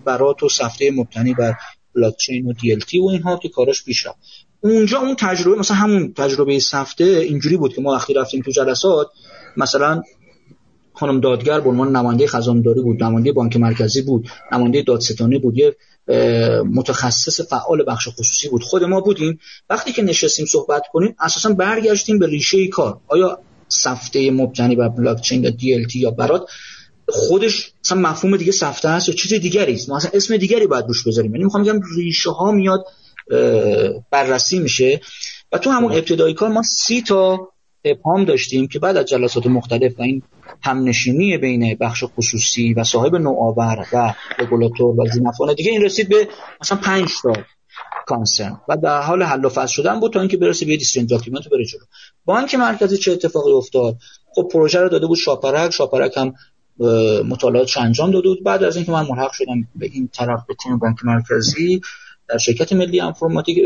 [0.06, 1.54] برات و صفحه مبتنی بر
[1.96, 4.18] بلاکچین و دی و اینها که کاراش پیش رفت.
[4.62, 9.08] اونجا اون تجربه مثلا همون تجربه سفته اینجوری بود که ما وقتی رفتیم تو جلسات
[9.58, 10.02] مثلا
[11.02, 15.76] خانم دادگر به عنوان نماینده خزانداری بود نماینده بانک مرکزی بود نماینده دادستانی بود یه
[16.64, 18.64] متخصص فعال بخش خصوصی بود.
[18.64, 19.40] خود ما بودیم.
[19.70, 22.98] وقتی که نشستیم صحبت کنیم اساسا برگشتیم به ریشه کار.
[23.08, 26.46] آیا سفته مبتنی بر بلاکچین یا دی یا برات
[27.08, 30.86] خودش مثلا مفهوم دیگه سفته هست یا چیز دیگری است؟ ما اصلا اسم دیگری باید
[30.88, 31.32] روش بذاریم.
[31.32, 32.86] یعنی می‌خوام بگم ریشه ها میاد
[34.12, 35.02] بررسی میشه.
[35.52, 37.38] و تو همون ابتدایی کار ما سی تا
[37.86, 40.22] ابهام داشتیم که بعد از جلسات مختلف و این
[40.62, 46.28] همنشینی بین بخش خصوصی و صاحب نوآور و رگولاتور و ذینفعان دیگه این رسید به
[46.62, 47.34] مثلا 5 تا
[48.06, 48.62] concern.
[48.70, 51.66] و در حال حل و فصل شدن بود تا اینکه برسه به decision document بره
[51.66, 51.82] جلو.
[52.26, 53.98] بانک مرکزی چه اتفاقی افتاد
[54.36, 55.72] خب پروژه رو داده بود شاپرک.
[55.72, 56.34] شاپرک هم
[57.30, 58.44] مطالعاتش انجام داده بود.
[58.44, 61.82] بعد از اینکه من ملحق شدم به این طرف به تیم بانک مرکزی
[62.30, 63.58] در شرکت ملی انفورماتیک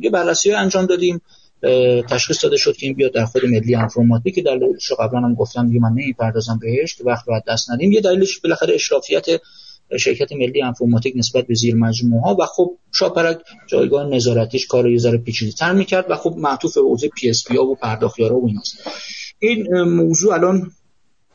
[0.00, 1.20] یه بررسی انجام دادیم.
[2.08, 4.42] تشخیص داده شد که این بیاد در خود ملی انفورماتیک که
[4.80, 7.92] شو قبلا هم گفتم دیگه من نمی‌پردازم بهش که وقت باید از دست ندیم.
[7.92, 9.26] یه دلیلش بالاخره اشرافیت
[9.98, 14.98] شرکت ملی انفورماتیک نسبت به زیر مجموعه ها و خب شاپرک جایگاه نظارتیش کار یه
[14.98, 18.78] ذره پیچیده تر می‌کرد و خب معطوف به حوزه PSP ها و پرداخیارا و ایناست.
[19.38, 20.70] این موضوع الان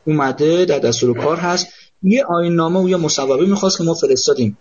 [0.06, 1.66] اومده در دستور کار هست.
[2.02, 4.58] یه آیین نامه و یه مصوبه می‌خواست که ما فرستادیم.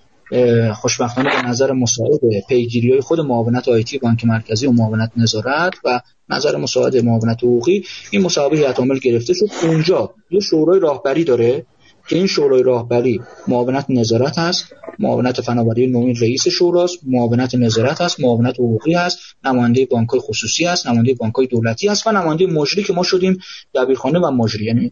[0.74, 2.20] خوشبختانه به نظر مساعد
[2.50, 7.84] پیگیری های خود معاونت آیتی بانک مرکزی و معاونت نظارت و نظر مساعد معاونت حقوقی
[8.12, 9.46] این مصاحبه هیئت عامل گرفته شد.
[9.64, 11.66] اونجا یه شورای راهبری داره
[12.08, 18.20] که این شورای راهبری معاونت نظارت هست معاونت فناوری نوین رئیس شوراست معاونت نظارت هست
[18.20, 22.94] معاونت حقوقی هست نماینده بانک‌های خصوصی هست نماینده بانک‌های دولتی هست و نماینده مجری که
[22.94, 23.38] ما شدیم
[23.76, 24.66] دبیرخانه و مجری.
[24.66, 24.92] یعنی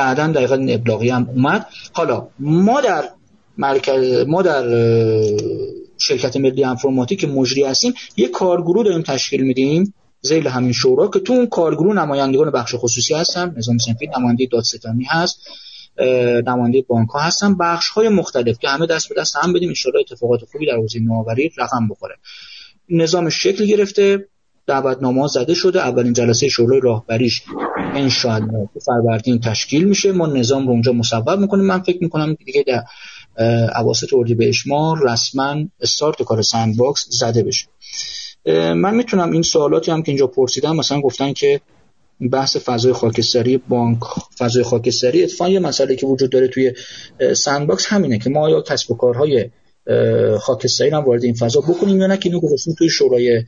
[0.00, 1.66] بعدا دقیقا ابلاغی هم اومد.
[1.92, 3.04] حالا ما در
[3.58, 4.64] مرکز ما در
[5.98, 11.32] شرکت ملی انفرماتیک مجری هستیم یه کارگروه داریم تشکیل میدیم زیل همین شورا که تو
[11.32, 13.54] اون کارگروه نمایندگان بخش خصوصی هستن.
[13.56, 15.40] نظام سنفی نماینده دادستانی هست
[16.46, 17.56] نماینده بانک ها هستن.
[17.56, 21.00] بخش های مختلف که همه دست به دست هم بدیم ان اتفاقات خوبی در حوزه
[21.00, 22.14] نوآوری رقم بخوره.
[22.88, 24.28] نظام شکل گرفته.
[24.70, 25.80] دعوتنامه زده شده.
[25.80, 27.42] اولین جلسه شورای راهبریش
[27.94, 28.08] الان
[28.86, 30.12] فروردین تشکیل میشه.
[30.12, 31.64] ما نظام رو اونجا مصوب می‌کنیم.
[31.64, 32.82] من فکر می‌کنم دیگه در
[33.76, 37.66] اواسط اردیبهشت ماه رسما استارت کار sandbox زده بشه.
[38.74, 41.60] من می‌تونم این سوالاتی هم که اینجا پرسیدم مثلا گفتن که
[42.32, 43.98] بحث فضای خاکستری بانک
[44.38, 46.72] فضای خاکستری اتفاقا یه مسئله که وجود داره توی
[47.34, 49.50] sandbox همینه که ما یا کسب و کارهای
[50.40, 51.60] خاکستری هم وارد این فضا.
[51.60, 53.44] بکنیم یا نه که اینو گذاشتیم توی شورای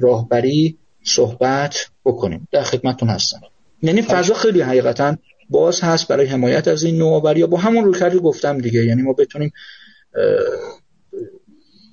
[0.00, 2.48] راهبری صحبت بکنیم.
[2.52, 3.40] در خدمتتون هستم.
[3.82, 5.16] یعنی فضا خیلی حقیقتا
[5.50, 8.84] باز هست برای حمایت از این نوآوری با همون رویکردی گفتم دیگه.
[8.84, 9.52] یعنی ما بتونیم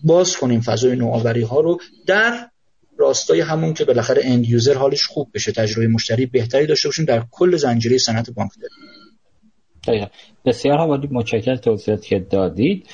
[0.04, 2.50] باز کنیم فضای نوآوری ها رو در
[2.98, 7.24] راستای همون که بالاخره اند یوزر حالش خوب بشه تجربه مشتری بهتری داشته باشیم در
[7.32, 10.08] کل زنجیره صنعت بانک داریم.
[10.46, 12.88] بسیار حوالی متشکر توضیحاتی که دادید.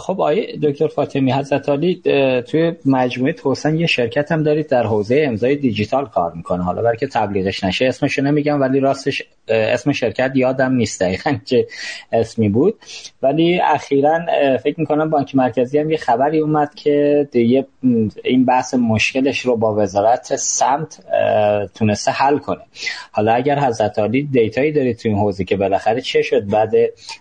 [0.00, 2.02] خب آیه دکتر فاطمی حضرت علی
[2.46, 6.62] توی مجموعه توسن یه شرکت هم دارید در حوزه امضای دیجیتال کار می‌کنه.
[6.62, 11.66] حالا برای که تبلیغش نشه اسمشو نمیگم ولی راستش اسم شرکت یادم نیست دقیقا چه
[12.12, 12.74] اسمی بود.
[13.22, 14.18] ولی اخیرا
[14.62, 17.66] فکر می‌کنم بانک مرکزی هم یه خبری اومد که یه
[18.24, 21.00] این بحث مشکلش رو با وزارت سمت
[21.74, 22.60] تونسته حل کنه.
[23.12, 26.77] حالا اگر حضرت علی دیتایی دارید تو این حوزه که بالاخره چه شد بعد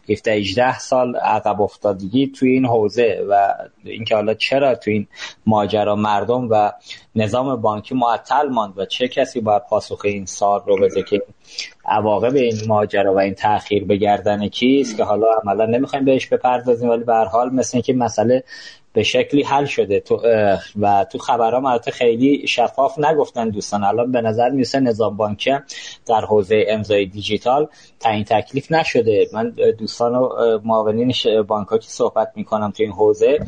[0.09, 3.53] 17 18 سال عقب افتادگی توی این حوزه و
[3.83, 5.07] اینکه حالا چرا توی این
[5.45, 6.71] ماجرا مردم و
[7.15, 11.21] نظام بانکی معطل ماند و چه کسی باید پاسخ این سال رو بده که
[11.85, 16.89] عواقب این ماجرا و این تاخیر به گردن کیست که حالا عملا نمی‌خوایم بهش بپردازیم
[16.89, 18.43] ولی به هر حال مثل اینکه مسئله
[18.97, 19.99] به شکلی حل شده.
[19.99, 20.21] تو
[20.79, 23.83] و تو خبرها البته خیلی شفاف نگفتن دوستان.
[23.83, 25.51] الان به نظر میسه نظام بانکی
[26.05, 27.67] در حوزه امضای دیجیتال
[27.99, 29.27] تعیین تکلیف نشده.
[29.33, 30.29] من دوستان و
[30.63, 31.13] معاونین
[31.47, 33.39] بانک که صحبت می‌کنم تو این حوزه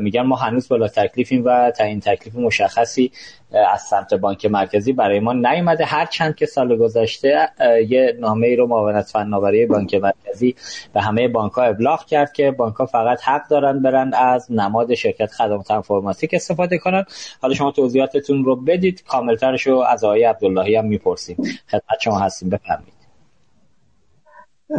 [0.00, 3.12] میگن ما هنوز بالا تکلیفیم و تعیین تکلیف مشخصی
[3.54, 5.84] از سمت بانک مرکزی برای ما نیومده.
[5.84, 7.48] هر چند که سال گذشته
[7.88, 10.56] یه نامه ای رو معاونت فناوری بانک مرکزی
[10.94, 14.94] به همه بانک ها ابلاغ کرد که بانک ها فقط حق دارن برن از نماد
[14.94, 17.04] شرکت خدمات انفرماتیک استفاده کنن.
[17.42, 19.04] حالا شما توضیحاتتون رو بدید.
[19.04, 21.36] کاملترش رو از آقای عبداللهی هم می‌پرسیم.
[21.70, 22.50] خدمت شما هستیم.
[22.50, 22.94] بفرمایید.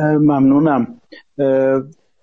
[0.02, 1.02] ممنونم.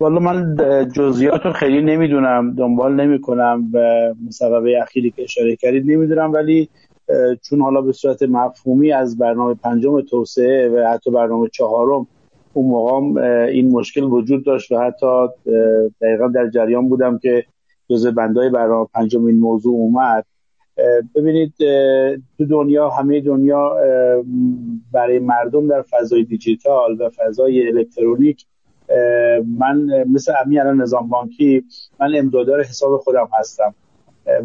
[0.02, 0.56] والا من
[0.94, 3.78] جزئیات رو خیلی نمی‌دونم دنبال نمی‌کنم و
[4.26, 6.68] مسببه اخیری که اشاره کردید نمی‌دونم ولی
[7.42, 12.06] چون حالا به صورت مفهومی از برنامه پنجم توسعه و حتی برنامه چهارم
[12.52, 13.22] اون موقع
[13.52, 15.28] این مشکل وجود داشت و حتی
[16.00, 17.44] دقیقا در جریان بودم که
[17.90, 20.24] جزء بندای برنامه پنجم این موضوع اومد.
[21.14, 21.54] ببینید
[22.38, 23.76] تو دنیا همه دنیا
[24.92, 28.46] برای مردم در فضای دیجیتال و فضای الکترونیک
[29.58, 31.64] من مثل امی الان نظام بانکی
[32.00, 33.74] من امضادار حساب خودم هستم.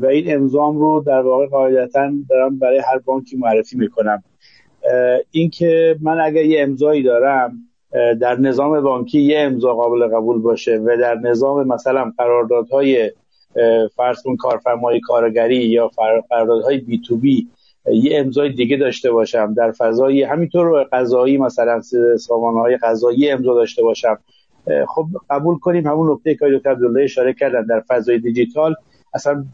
[0.01, 4.23] و این امضام رو در واقع قاعدتا دارم برای هر بانکی معرفی می‌کنم.
[5.31, 7.57] اینکه من اگر یه امضایی دارم
[8.21, 13.11] در نظام بانکی یه امضا قابل قبول باشه و در نظام مثلا قراردادهای
[13.95, 15.91] فرض کارفرمای کارگری یا
[16.29, 17.47] قراردادهای بی تو بی
[17.93, 19.53] یه امضای دیگه داشته باشم.
[19.53, 21.81] در فضای همینطور قضایی مثلا
[22.19, 24.19] سامانه قضایی امضا داشته باشم.
[24.87, 27.65] خب قبول کنیم همون نکته که دکتر عبدالله اشاره کردن.
[27.65, 28.75] در فضای دیجیتال
[29.13, 29.45] اصلا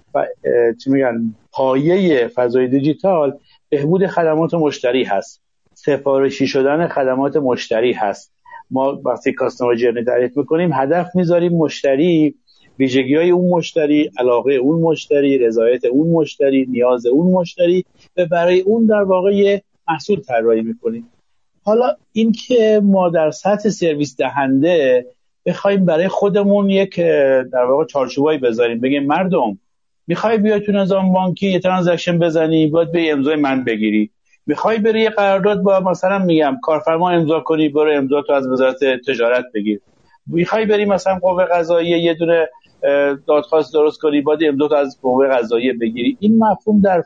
[0.84, 3.38] چی میگن؟ پایه فضای دیجیتال
[3.70, 5.42] بهبود خدمات مشتری هست.
[5.74, 8.34] سفارشی شدن خدمات مشتری هست.
[8.72, 12.36] ما وقتی کاستمر جرنی تعریف می‌کنیم هدف می‌ذاریم مشتری
[12.80, 17.86] ویژگی های اون مشتری علاقه اون مشتری رضایت اون مشتری نیاز اون مشتری
[18.32, 21.10] برای اون در واقع محصول طراحی می‌کنیم.
[21.64, 25.06] حالا اینکه ما در سطح سرویس دهنده
[25.46, 27.00] بخوایم برای خودمون یک
[27.52, 29.60] در واقع چارچوبایی بذاریم بگیم مردم
[30.08, 34.10] می‌خوای بیای تو نظام بانکی یه ترانزکشن بزنی باید به امضای من بگیری.
[34.46, 38.78] می‌خوای بری یه قرارداد با مثلا میگم کارفرما امضا کنی برو امضا تو از وزارت
[39.08, 39.82] تجارت بگیر.
[40.28, 42.50] می‌خوای بریم مثلا قوه قضاییه یه دونه
[43.28, 46.18] دادخواست درست کنی باید امضا از قوه قضاییه بگیری.
[46.20, 47.04] این مفهوم در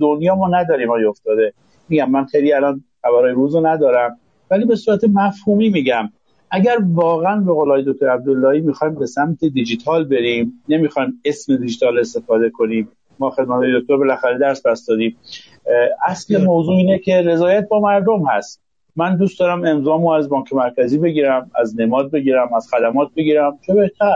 [0.00, 1.52] دنیا ما نداریم های افتاده؟
[1.88, 4.18] میگم من خیلی الان خبرهای روزو ندارم
[4.50, 6.08] ولی به صورت مفهومی میگم.
[6.50, 12.50] اگر واقعا به قول دکتر عبداللهی می‌خوایم به سمت دیجیتال بریم نمی‌خوایم اسم دیجیتال استفاده
[12.50, 12.88] کنیم.
[13.18, 15.16] ما خدمت دکتر بالاخره درس بس دادیم.
[16.06, 18.62] اصل موضوع اینه که رضایت با مردم هست.
[18.96, 23.58] من دوست دارم امضامو از بانک مرکزی بگیرم از نماد بگیرم از خدمات بگیرم.
[23.66, 24.14] چه بهتر؟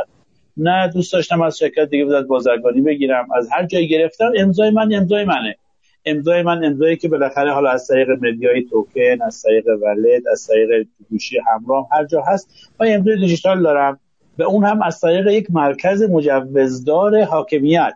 [0.57, 3.33] نه دوست داشتم از شرکت دیگه از بازرگانی بگیرم.
[3.33, 5.57] از هر جایی گرفتم امضای من امضای منه.
[6.05, 10.87] امضای من امضایی که بالاخره حالا از طریق مدیای توکن از طریق ولد از طریق
[11.11, 12.51] گوشی همراه هر جا هست
[12.81, 14.01] من امضای دیجیتال دارم.
[14.39, 17.95] و اون هم از طریق یک مرکز مجوزدار حاکمیت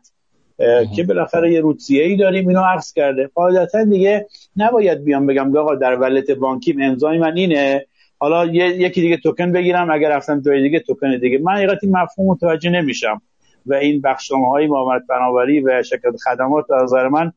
[0.97, 3.31] که بالاخره یه روتسیه ای داریم اینو عکس کرده.
[3.35, 7.87] قاعدتا دیگه نباید بیام بگم آقا در ولت بانکیم امضای من اینه.
[8.21, 11.39] حالا یکی دیگه توکن بگیرم اگر رفتم جای دیگه توکن دیگه.
[11.39, 13.23] من حقیقت مفهوم متوجه نمیشم.
[13.67, 17.33] و این بخشنامه های معاملات بناوری و شرکت خدمات به نظر من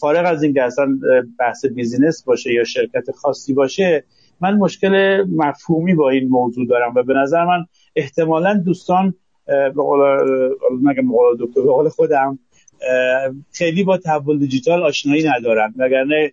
[0.00, 0.98] فارغ از این که اصلا
[1.38, 4.04] بحث بیزینس باشه یا شرکت خاصی باشه
[4.40, 7.66] من مشکل مفهومی با این موضوع دارم و به نظر من
[7.96, 9.14] احتمالا دوستان
[9.46, 10.18] به قول
[11.40, 12.38] دکتر به قول خودم
[13.52, 15.74] خیلی با تحول دیجیتال آشنایی ندارن.
[15.76, 16.32] وگرنه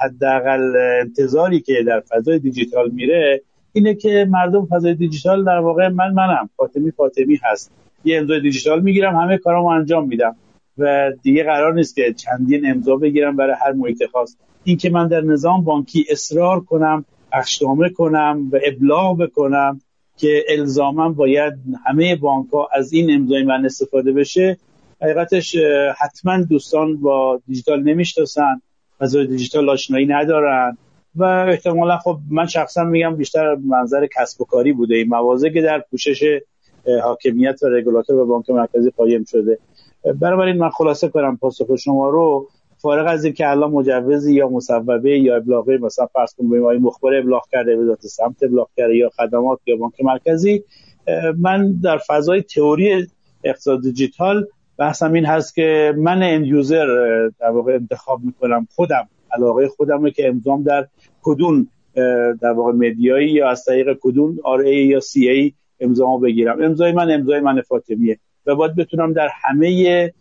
[0.00, 3.42] حداقل انتظاری که در فضای دیجیتال میره
[3.72, 7.72] اینه که مردم فضای دیجیتال در واقع من منم فاطمی فاطمی هست.
[8.04, 10.36] یه امضای دیجیتال می‌گیرم همه کارامو انجام میدم.
[10.78, 14.36] و دیگه قرار نیست که چندین امضا بگیرم برای هر محیط خاص.
[14.64, 19.80] این که من در نظام بانکی اصرار کنم اخشنامه کنم و ابلاغ بکنم
[20.16, 21.52] که الزاما باید
[21.86, 24.56] همه بانک ها از این امضای من استفاده بشه
[25.02, 25.56] حقیقتش
[25.98, 28.62] حتما دوستان با دیجیتال نمی‌شناسن.
[29.00, 30.76] از دیجیتال آشنایی ندارن.
[31.14, 34.94] و احتمالا خب من شخصا میگم بیشتر منظر کسب و کاری بوده.
[34.94, 36.40] این موازه که در پوشش
[37.02, 39.58] حاکمیت و رگولاتور و بانک مرکزی قایم شده.
[40.20, 42.48] بنابراین من خلاصه کنم پاسخ شما رو.
[42.76, 47.76] فارغ از اینکه الان مجوزی یا مصوبه یا ابلاغی مثلا فرض کنیم مخبر ابلاغ کرده
[47.76, 50.64] وزارت سمت ابلاغ کرده یا خدمات یا بانک مرکزی
[51.38, 53.06] من در فضای تئوری
[53.44, 54.46] اقتصاد دیجیتال
[54.80, 56.86] بحثم این هست که من end user
[57.40, 60.86] در واقع انتخاب می‌کنم خودم علاقه خودم که امضام در
[61.22, 61.68] کدوم
[62.40, 66.62] در واقع mediaیی یا از طریق کدوم RA یا CA امضامو بگیرم.
[66.62, 70.12] امضای من امضای من فاطمیه و باید بتونم در همه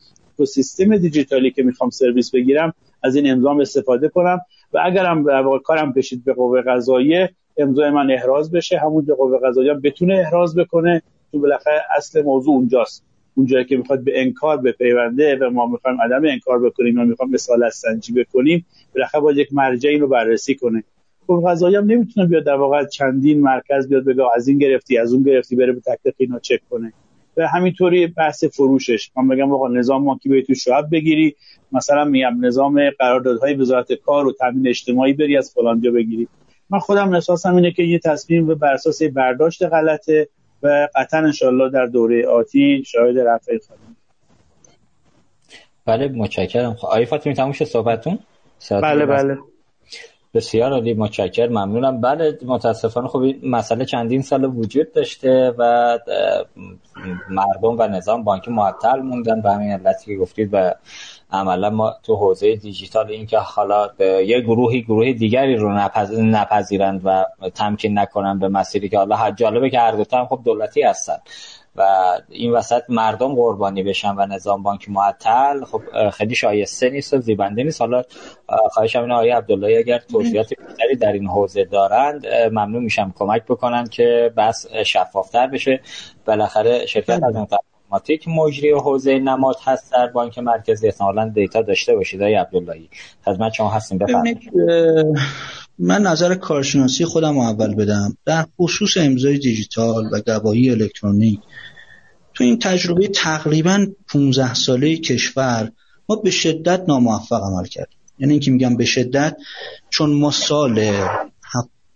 [0.47, 4.39] سیستم دیجیتالی که می‌خوام سرویس بگیرم از این امضام استفاده کنم
[4.73, 8.77] و اگرم در واقع کارم کشید به قوه قضاییه امضای من احراز بشه.
[8.77, 11.01] همون قوه قضاییه بتونه احراز بکنه.
[11.31, 13.08] چون بالاخره اصل موضوع اونجاست.
[13.39, 17.69] اونجایی که می‌خواد به انکار بپیونده و ما می‌خوایم عدم انکار بکنیم و می‌خوایم مثال
[17.69, 18.65] سنجی بکنیم
[18.95, 20.83] بالاخره باید یک مرجعی رو بررسی کنه.
[21.27, 25.13] خب قضایی هم نمی‌تونه بیاد در واقع چندین مرکز بیاد بگه از این گرفتی از
[25.13, 26.93] اون گرفتی بره به تک اینا چک کنه.
[27.37, 29.11] و همینطوری بحث فروشش.
[29.17, 31.35] من بگم آقا نظام ما کی تو شعب بگیری.
[31.71, 36.27] مثلا میگم نظام قراردادهای وزارت کار و تامین اجتماعی بری از فلان جا بگیری.
[36.69, 40.27] من خودم احساسم اینه که یه تصمیم به بر اساس برداشت غلطه.
[40.63, 43.97] و قطعا انشالله در دوره آتی شاهد رفع خواهیم.
[45.85, 46.73] بله متشکرم.
[46.73, 48.19] خب، آقای فاطمی تموم شد صحبتتون؟
[48.71, 49.37] بله بله.
[50.33, 52.01] بسیار عالی متشکر ممنونم.
[52.01, 55.97] بله متاسفانه خب این مسئله چندین سال وجود داشته و
[57.29, 59.41] مردم و نظام بانکی معطل موندن.
[59.41, 60.73] به همین علتی که گفتید و
[61.31, 65.73] عملا ما تو حوزه دیجیتال این که حالا یه گروهی گروه دیگری رو
[66.13, 67.25] نپذیرند و
[67.55, 71.17] تمکین نکنن به مسیری که حالا جالبه که هر دوتا هم خب دولتی هستن.
[71.75, 71.83] و
[72.29, 77.63] این وسط مردم قربانی بشن و نظام بانک معطل خب خیلی شایسته نیست و زیبنده
[77.63, 77.81] نیست.
[77.81, 78.03] حالا
[78.71, 83.87] خواهشم این آقای عبدالله اگر توضیحات بیشتری در این حوزه دارند ممنون میشم کمک بکنن
[83.87, 85.81] که بس شفافتر بشه.
[86.25, 87.35] بالاخره شرکت از
[87.89, 90.87] اتوماتیک مجری حوزه نماد هست در بانک مرکزی.
[90.87, 92.89] احتمالاً دیتا داشته باشید آقای عبداللهی.
[93.25, 94.39] خدمت شما هستیم بفرمایید.
[95.79, 98.17] من نظر کارشناسی خودم رو اول بدم.
[98.25, 101.39] در خصوص امضای دیجیتال و گواهی الکترونیک
[102.33, 105.71] تو این تجربه تقریبا 15 ساله کشور
[106.09, 107.97] ما به شدت ناموفق عمل کردیم.
[108.19, 109.37] یعنی اینکه میگم به شدت
[109.89, 110.91] چون ما سال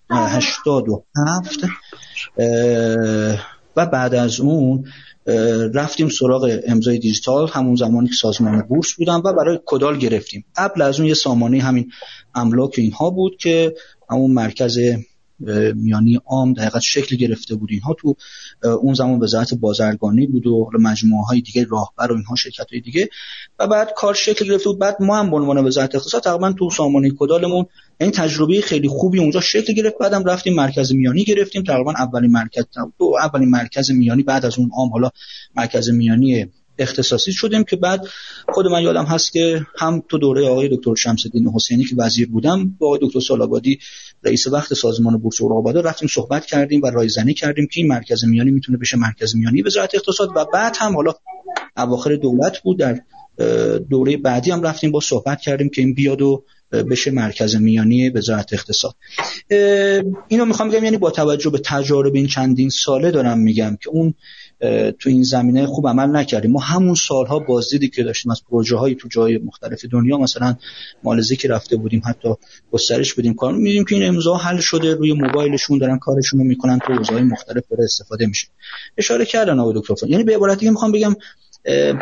[0.09, 1.63] 87
[3.75, 4.85] و بعد از اون
[5.73, 10.45] رفتیم سراغ امضای دیجیتال همون زمانی که سازمان بورس بودم و برای کدال گرفتیم.
[10.55, 11.91] قبل از اون یه سامانه همین
[12.35, 13.75] املاک اینها بود که
[14.09, 14.79] همون مرکز
[15.75, 17.69] میانی عام دقیقا شکل گرفته بود.
[17.71, 18.15] اینها تو
[18.63, 23.09] اون زمان وزارت بازرگانی بود و مجموعه های دیگه راهبر و اینها شرکت های دیگه.
[23.59, 24.79] و بعد کار شکل گرفته بود.
[24.79, 27.65] بعد ما هم به عنوان وزارت اقتصاد تقریبا تو سامانه کدالمون
[28.01, 29.95] این تجربه خیلی خوبی اونجا شکل گرفت.
[29.99, 31.63] بعدم رفتیم مرکز میانی گرفتیم.
[31.63, 32.63] تقریبا اولین مرکز
[32.97, 35.09] تو اولین مرکز میانی بعد از اون عام حالا
[35.55, 38.07] مرکز میانی اختصاصی شدیم که بعد
[38.53, 42.29] خود من یادم هست که هم تو دوره آقای دکتر شمس الدین حسینی که وزیر
[42.29, 43.79] بودم با آقای دکتر سالابادی
[44.23, 48.51] رئیس وقت سازمان بورس اوراق رفتیم صحبت کردیم و رایزنی کردیم که این مرکز میانی
[48.51, 51.13] می‌تونه بشه مرکز میانی وزارت اقتصاد و بعد هم حالا
[51.77, 52.99] اواخر دولت بود در
[53.89, 56.45] دوره بعدی هم رفتیم با صحبت کردیم که این بیاد و
[56.89, 58.95] بشه مرکز میانی وزارت اقتصاد.
[60.27, 64.13] اینو می‌خوام بگم یعنی با توجه به تجارب این چندین ساله دارم میگم که اون
[64.99, 66.51] تو این زمینه خوب عمل نکردیم.
[66.51, 70.55] ما همون سالها بازدیدی که داشتیم از پروژه های تو جای مختلف دنیا مثلا
[71.03, 72.29] مالزی که رفته بودیم حتی
[72.71, 73.33] گسترش بدیم.
[73.33, 77.23] کار میدیم که این امضا حل شده روی موبایلشون دارن کارشون رو می‌کنن تو حوزه‌های
[77.23, 78.47] مختلف داره استفاده میشه.
[78.97, 81.15] اشاره کردن آقای دکتر یعنی به عبارت دیگه می‌خوام بگم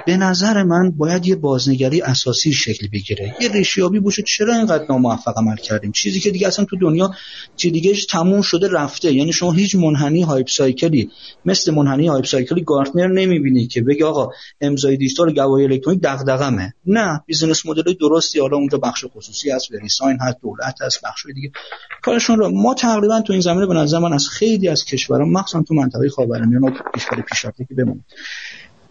[0.06, 3.36] به نظر من باید یه بازنگری اساسی شکل بگیره.
[3.42, 7.12] یه ریشه‌یابی باشه چرا اینقدر ناموفق عمل کردیم؟ چیزی که دیگه اصلا تو دنیا
[7.56, 9.14] چی دیگه تموم شده رفته.
[9.14, 11.10] یعنی شما هیچ منحنی hype cycle ی
[11.46, 14.30] مثل منحنی hype cycle ی گارتنر نمی‌بینی که بگه آقا
[14.62, 16.74] امضای دیجیتال گواهی الکترونیک دغدغه‌مه.
[16.86, 21.52] نه business model درستی حالا اونجا بخش خصوصی هست VeriSign هست دولت هست بخش دیگه.
[22.02, 25.64] کارشون رو ما تقریبا تو این زمینه به نظر من از خیلی از کشورها مخصوصا
[25.68, 26.74] تو منطقه خاورمیانه
[27.30, 28.06] پیشرفته که بمونیم.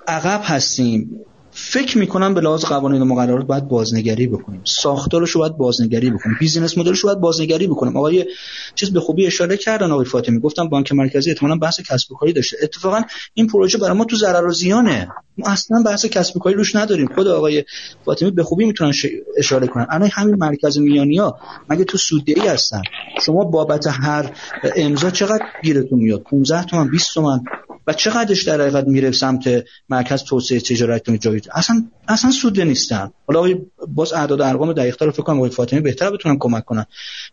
[0.09, 1.21] عقب هستیم.
[1.53, 4.61] فکر می‌کنم به لحاظ قوانین و مقررات باید بازنگری بکنیم.
[4.65, 6.37] ساختارش رو باید بازنگری بکنیم.
[6.41, 7.97] business model ش رو باید بازنگری بکنیم.
[7.97, 8.27] آقای
[8.75, 10.41] چیز به خوبی اشاره کردن آقای فاطمی.
[10.41, 12.57] گفتم بانک مرکزی احتمالاً بحث کسب و کاری داشته.
[12.63, 13.01] اتفاقا
[13.35, 15.09] این پروژه برای ما تو ضرر و زیانه.
[15.39, 17.09] ما اصلا بحث کسب و کاری روش نداریم.
[17.15, 17.65] خود آقای
[18.05, 18.93] فاطمی به خوبی می‌تونن
[19.37, 19.87] اشاره کنن.
[19.91, 21.39] الان همین مرکز میانیا
[21.69, 22.83] مگه تو سوددهی هستن؟
[23.21, 24.33] شما بابت هر
[24.77, 27.41] امضا چقدر گیرتون میاد؟ 15 تومن 20 تومن
[27.87, 33.13] و چقدرش در حقیقت میره سمت مرکز توسعه تجارت جایی اصلا اصلا سود نیستن.
[33.27, 33.59] حالا
[33.89, 36.87] باز اعداد ارقام دقیق رو فکر کنم آقای فاطمی بهتر بتونن کمک کنن.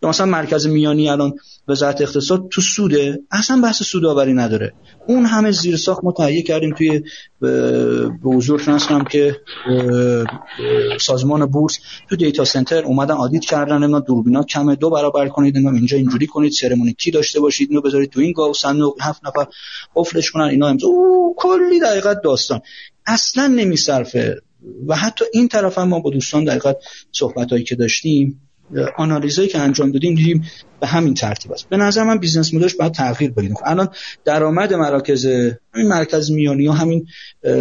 [0.04, 1.34] یا مثلا مرکز میانی الان
[1.68, 4.74] وزارت اقتصاد تو سوده اصلا بحث سودآوری نداره.
[5.08, 7.04] اون همه زیر ساخت ما تهیه کردیم توی
[7.40, 9.36] به حضور هستم که
[11.00, 15.72] سازمان بورس تو دیتا سنتر اومدن آدیت کردن اینا دوربینا کمه دو برابر کنید اینا
[15.72, 19.48] اینجا اینجوری کنید سرمونی کی داشته باشید اینو بذارید تو این گاو صندوق هفت نفر
[19.96, 20.88] قفلش کنن اینا امضا.
[21.38, 22.62] کلی دقیقت داستان.
[23.06, 24.42] اصلا نمیصرفه.
[24.88, 26.78] و حتی این طرف هم ما با دوستان دقیقت
[27.12, 28.47] صحبت هایی که داشتیم
[28.98, 30.46] آنالیزایی که انجام دادیم دیدیم
[30.80, 31.70] به همین ترتیب است.
[31.70, 33.54] به نظر من business model ش باید تغییر بدیم.
[33.66, 33.90] الان
[34.26, 37.08] درآمد مراکز همین مرکز میانی ها همین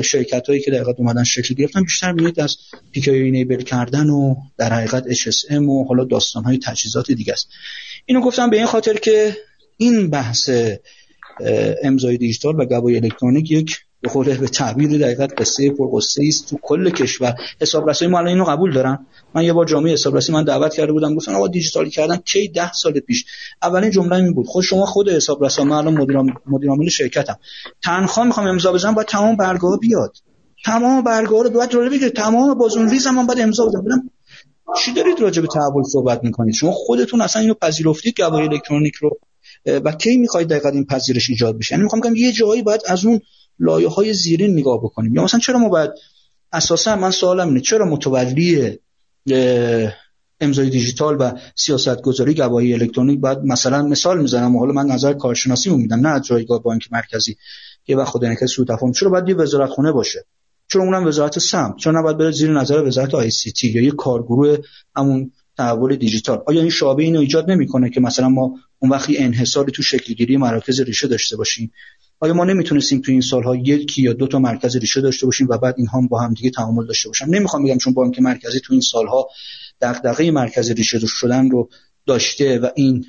[0.02, 2.57] شرکت هایی که در حقیقت اومدن شکل گرفتن بیشتر میاد از
[2.92, 7.48] PKI enable کردن و در حقیقت HSM و حالا داستان های تجهیزات دیگه است.
[8.07, 9.36] اینو گفتم به این خاطر که
[9.76, 10.50] این بحث
[11.82, 16.59] امضای دیجیتال و گواهی الکترونیک یک به خود به تعبیر دقیقت قصه قصه است تو
[16.62, 17.34] کل کشور.
[17.61, 19.07] حسابرسی ما الان اینو قبول دارن.
[19.34, 22.72] من یه بار جامعه حسابرسی من دعوت کرده بودم گفتن آقا دیجیتالی کردن کی ده
[22.72, 23.24] سال پیش؟
[23.62, 25.94] اولین جمله این بود خود شما خود حسابرس من الان
[26.46, 27.36] مدیر عامل شرکتم.
[27.82, 30.16] تنخواه می‌خوام امضا بزنم باید تمام برگاه بیاد.
[30.64, 32.11] تمام برگاه رو باید رول بگیره.
[32.11, 34.11] تمام بازون ریزم من باید امضا بزنم
[34.84, 39.18] چی دارید راجع به تحول صحبت می‌کنید؟ شما خودتون اصلا اینو پذیرفتید گواهی الکترونیک رو
[39.66, 43.04] و کی می‌خواید دقیقاً این پذیرش ایجاد بشه؟ یعنی می‌خوام بگم یه جایی باید از
[43.04, 43.20] اون
[43.59, 45.14] لایه های زیرین نگاه بکنیم.
[45.14, 45.90] یا مثلا چرا ما باید
[46.52, 48.78] اساسا من سوالم اینه چرا متولی
[50.40, 55.70] امضای دیجیتال و سیاست گذاری گواهی الکترونیک باید مثلا مثال می‌زنم حالا من نظر کارشناسی
[55.70, 57.36] میدم نه از جایگاه بانک مرکزی
[57.86, 58.92] یه وقت خدا نکرد سود تفاهم.
[58.92, 60.24] چرا باید یه وزارت خونه باشه؟
[60.68, 63.90] چرا اونم وزارت سمت چرا نباید بره زیر نظر وزارت آی سی تی یا یه
[63.90, 64.57] کارگروه
[64.96, 69.72] همون تحول دیجیتال؟ آیا این شابه اینو ایجاد نمی‌کنه که مثلا ما اون وقتی انحصاری
[69.72, 71.72] تو شکلگیری مراکز ریشه داشته باشیم
[72.20, 75.58] آیا ما نمی‌تونستیم تو این سالها یکی یا دو تا مرکز ریشه داشته باشیم و
[75.58, 78.80] بعد اینها با هم دیگه تعامل داشته باشن؟ نمی‌خوام بگم چون بانک مرکزی تو این
[78.80, 79.28] سالها
[79.80, 81.68] دغدغه مرکز ریشه شدن رو
[82.06, 83.04] داشته و این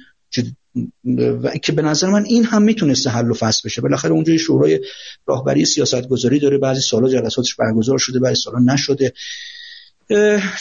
[1.44, 3.82] و که به نظر من این هم می‌تونسته حل و فصل بشه.
[3.82, 4.80] بالاخره اونجا شورای
[5.26, 6.58] راهبری سیاست گذاری داره.
[6.58, 9.14] بعضی سالا جلساتش برگزار شده بعضی سالا نشده.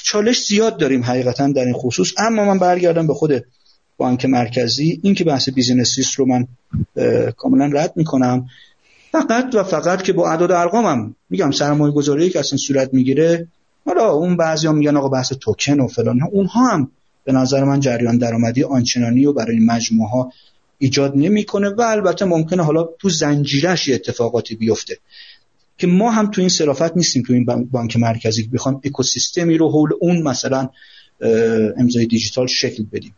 [0.02, 2.12] چالش زیاد داریم حقیقتا در این خصوص.
[2.18, 3.44] اما من برگردم به خود
[3.96, 5.00] بانک مرکزی.
[5.02, 6.46] این که بحث بیزینس رو من
[7.36, 8.48] کاملا رد می‌کنم.
[9.12, 13.48] فقط و فقط که با اعداد ارقامم میگم سرمایه گذاری که اصلا صورت می‌گیره.
[13.86, 16.22] حالا اون بعضی هم میگن آقا بحث توکن و فلان.
[16.32, 16.90] اونها هم
[17.24, 20.32] به نظر من جریان درآمدی آنچنانی و برای مجموعه ها
[20.78, 24.98] ایجاد نمی‌کنه و البته ممکنه حالا تو زنجیرش اتفاقاتی بیفته.
[25.78, 29.90] که ما هم تو این صرافت نیستیم تو این بانک مرکزی بخوام اکوسیستمی رو حول
[30.00, 30.68] اون مثلا
[31.76, 33.14] امضای دیجیتال شکل بدیم.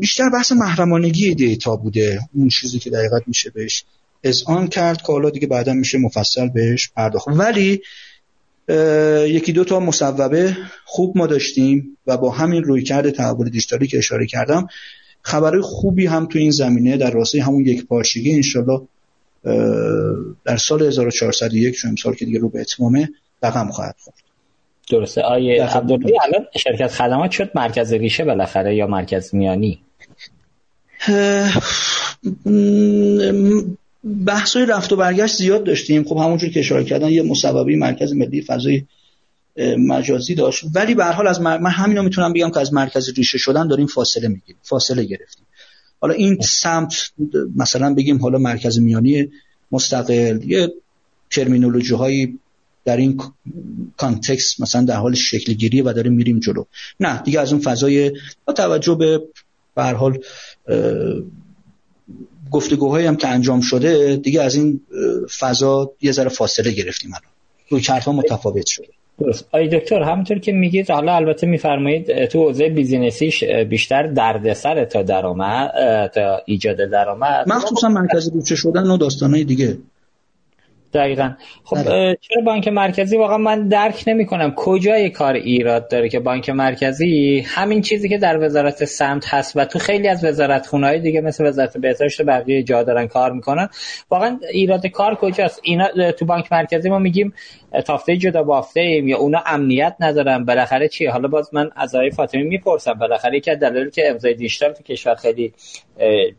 [0.00, 3.84] بیشتر بحث محرمانگی دیتا بوده اون چیزی که دقیقت میشه بهش
[4.46, 7.28] آن کرد که حالا دیگه بعدا میشه مفصل بهش پرداخت.
[7.28, 7.82] ولی
[9.28, 14.26] یکی دو تا مصوبه خوب ما داشتیم و با همین رویکرد تحول دیجیتالی که اشاره
[14.26, 14.66] کردم
[15.22, 18.80] خبرهای خوبی هم تو این زمینه در راستای همون یک پارچگی انشالله
[20.44, 23.08] در سال 1401 چون امسال که دیگه رو به اتمامه
[23.42, 24.25] رقم خواهد خورد.
[24.90, 25.22] درسته.
[25.22, 29.80] آیه عبدالله الان شرکت خدمات شد مرکز ریشه بالاخره یا مرکز میانی؟
[34.26, 36.04] بحث های رفت و برگشت زیاد داشتیم.
[36.04, 38.82] خب همونجور که اشاره کردن یه مصوبه مرکز ملی فضای
[39.78, 40.64] مجازی داشت.
[40.74, 44.28] ولی به حال از من همینو می‌تونم بگم که از مرکز ریشه شدن داریم فاصله
[44.28, 45.46] می‌گیریم فاصله گرفتیم.
[46.00, 47.12] حالا این سمت
[47.56, 49.30] مثلا بگیم حالا مرکز میانی
[49.72, 50.72] مستقل یه
[51.30, 52.38] terminology هایی
[52.86, 53.20] در این
[53.96, 56.64] context مثلا در حال شکل گیری و داریم میریم جلو.
[57.00, 58.12] نه دیگه از اون فضای
[58.44, 59.22] با توجه به
[59.74, 60.18] به حال
[62.50, 64.80] گفتگوهایی هم که انجام شده دیگه از این
[65.38, 67.32] فضا یه ذره فاصله گرفتیم الان.
[67.68, 68.86] روی کارت متفاوت شده.
[69.18, 69.48] درست.
[69.52, 75.02] آقای دکتر همونطور که میگید حالا البته میفرمایید تو حوزه business یش بیشتر دردسر تا
[75.02, 75.70] درآمد
[76.14, 77.48] تا ایجاد درآمد.
[77.48, 79.78] مخصوصا مرکز بودجه شدن و داستانهای دیگه.
[80.92, 81.32] دقیقا.
[81.64, 82.18] خب بله.
[82.20, 87.44] چرا بانک مرکزی واقعا من درک نمی کنم کجای کار ایراد داره که بانک مرکزی
[87.46, 91.46] همین چیزی که در وزارت سمت هست و تو خیلی از وزارت خونهای دیگه مثل
[91.46, 93.68] وزارت بهداشت بقیه جا دارن کار می‌کنن.
[94.10, 97.34] واقعا ایراد کار کجاست؟ اینا تو بانک مرکزی ما میگیم
[97.80, 102.10] تافته جدا بافته ایم یا اونا امنیت ندارن بالاخره چی حالا باز من از آقای
[102.10, 102.94] فاطمی می‌پرسم.
[102.94, 105.52] بالاخره که دلیلی که امضای دیجیتال تو کشور خیلی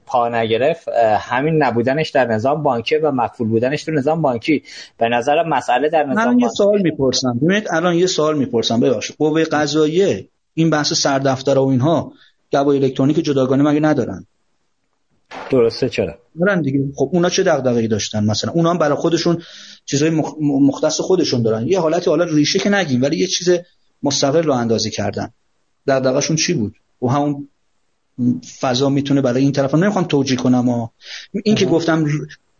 [0.05, 0.87] پا نگرفت
[1.19, 4.63] همین نبودنش در نظام بانکی و مقفول بودنش تو نظام بانکی.
[4.97, 7.39] به نظر مسئله در نظام من یه سوال می‌پرسم.
[7.41, 8.79] ببینید الان یه سوال می‌پرسم.
[8.79, 9.15] ببخشید.
[9.19, 12.11] قوه قضاییه این بحث سردفتر و اینها
[12.51, 14.25] گواهی الکترونیک جداگانه مگه ندارن؟
[15.49, 16.79] درسته چرا؟ دارن دیگه.
[16.95, 19.41] خب اونا چه دغدغه‌ای داشتن مثلا؟ اونا هم برای خودشون
[19.85, 20.09] چیزای
[20.41, 21.67] مختص خودشون دارن.
[21.67, 23.49] یه حالتی حالا ریشه که نگیم ولی یه چیز
[24.03, 25.29] مستقل رو اندازی کردن.
[25.87, 27.49] دغدغه‌شون چی بود؟ و همون
[28.59, 30.87] فضا می‌تونه برای این طرف نمی‌خوام توجیه کنم و
[31.43, 32.05] این که گفتم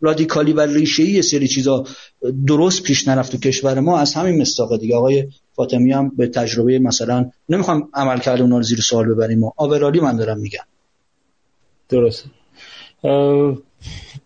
[0.00, 1.84] رادیکالی و ریشه یه سری چیزا
[2.46, 4.96] درست پیش نرفت تو کشور ما از همین مستاقه دیگه.
[4.96, 9.50] آقای فاطمی هم به تجربه مثلا نمی‌خوام عمل کرده اونا رو زیر سوال ببریم و
[9.56, 10.64] آورالی من دارم میگم.
[11.88, 12.24] درست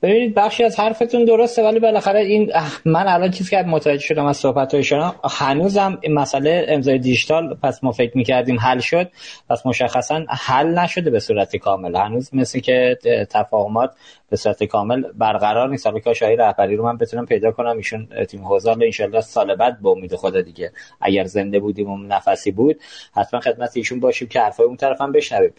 [0.03, 2.53] ببینید بخشی از حرفتون درسته ولی بالاخره این
[2.85, 7.85] من الان چیزی که متوجه شدم از صحبت های شما هنوزم مسئله امضای دیجیتال پس
[7.85, 9.11] ما فکر می‌کردیم حل شد
[9.51, 11.97] پس مشخصا حل نشده به صورت کامل.
[11.97, 12.99] هنوز مثل که
[13.31, 13.91] تفاهمات
[14.33, 15.87] به صورت کامل برقرار نیست.
[15.87, 17.77] حالا که شاهی رهبری رو من بتونم پیدا کنم.
[17.77, 18.71] ایشون تیم حوزه.
[18.71, 22.81] ان سال بعد به امید خدا دیگه اگر زنده بودیم و نفسی بود
[23.17, 25.53] حتما خدمت ایشون باشیم که حرفای اون طرف هم بشنویم.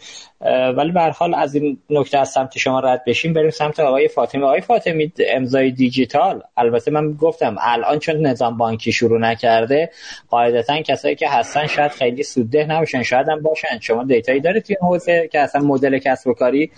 [0.76, 4.42] ولی به حال از این نکته از سمت شما رد بشیم بریم سمت آقای فاطمی
[4.42, 6.42] آقای فاطمی امضای دیجیتال.
[6.56, 9.90] البته من گفتم الان چون نظام بانکی شروع نکرده
[10.28, 13.78] قاعدتا کسایی که هستن شاید خیلی سودده نباشن شاید هم باشن.
[13.80, 16.70] شما دیتایی دارید توی حوزه که اصلا مدل کسب و کاری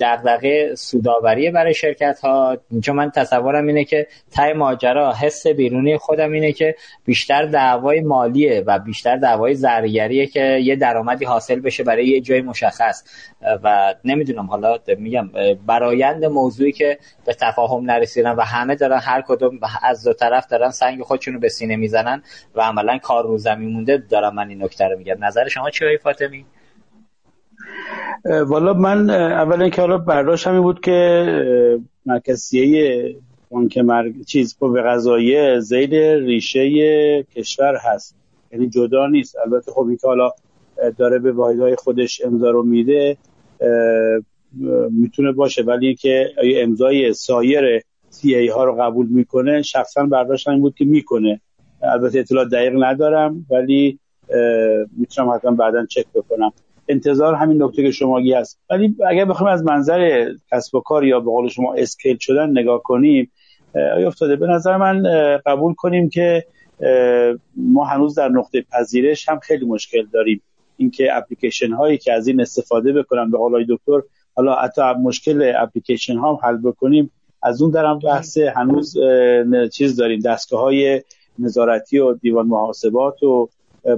[0.00, 0.74] دغدغه
[1.12, 4.06] سوداوری برای شرکت ها چون من تصورم اینه که
[4.36, 10.40] تای ماجرا حس بیرونی خودم اینه که بیشتر دعوای مالیه و بیشتر دعوای زرگریه که
[10.40, 13.04] یه درآمدی حاصل بشه برای یه جای مشخص.
[13.62, 15.30] و نمی‌دونم حالا میگم
[15.66, 20.70] برایند موضوعی که به تفاهم نرسیدن و همه دارن هر کدوم از دو طرف دارن
[20.70, 22.22] سنگ خودشونو به سینه می‌زنن
[22.54, 23.96] و عملا کار رو زمین مونده.
[23.96, 25.24] دارم من این نکته رو میگم.
[25.24, 26.46] نظر شما چی فاطمی؟
[28.24, 33.16] والا من اولا که حالا برداشت همین بود که مرکزیه
[33.50, 38.16] بانک مرگ چیز به قضایه زید ریشه کشور هست.
[38.52, 39.36] یعنی جدا نیست.
[39.46, 40.30] البته خب این که حالا
[40.98, 43.16] داره به واحدهای خودش امضا رو میده
[44.90, 45.62] می‌تونه باشه.
[45.62, 50.84] ولی اینکه امضای سایر سی ای ها رو قبول می‌کنه شخصا برداشت این بود که
[50.84, 51.40] می‌کنه.
[51.82, 53.98] البته اطلاع دقیق ندارم ولی
[54.96, 56.52] می‌تونم حتما بعدا چک بکنم.
[56.88, 58.60] انتظار همین نکته که شما هست.
[58.70, 62.82] ولی اگر بخوایم از منظر کسب و کار یا به قول شما اسکیل شدن نگاه
[62.82, 63.30] کنیم
[63.74, 65.02] آیا افتاده؟ به نظر من
[65.46, 66.44] قبول کنیم که
[67.56, 70.42] ما هنوز در نقطه پذیرش هم خیلی مشکل داریم.
[70.76, 74.02] اینکه اپلیکیشن هایی که از این استفاده بکنن به قول دکتر
[74.34, 77.10] حالا حتی مشکل اپلیکیشن ها حل بکنیم.
[77.42, 78.96] از اون درم بحث هنوز
[79.72, 80.20] چیز داریم.
[80.20, 81.02] دستگاه های
[81.38, 83.48] نظارتی و دیوان محاسبات و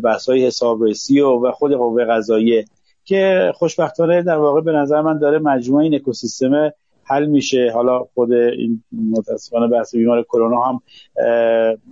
[0.04, 2.64] بحث های حسابرسی و, و خود قوه قضاییه
[3.04, 6.72] که خوشبختانه در واقع به نظر من داره مجموعه این اکوسیستم
[7.04, 7.70] حل میشه.
[7.74, 10.80] حالا خود این متاسفانه بحث بیمار کرونا هم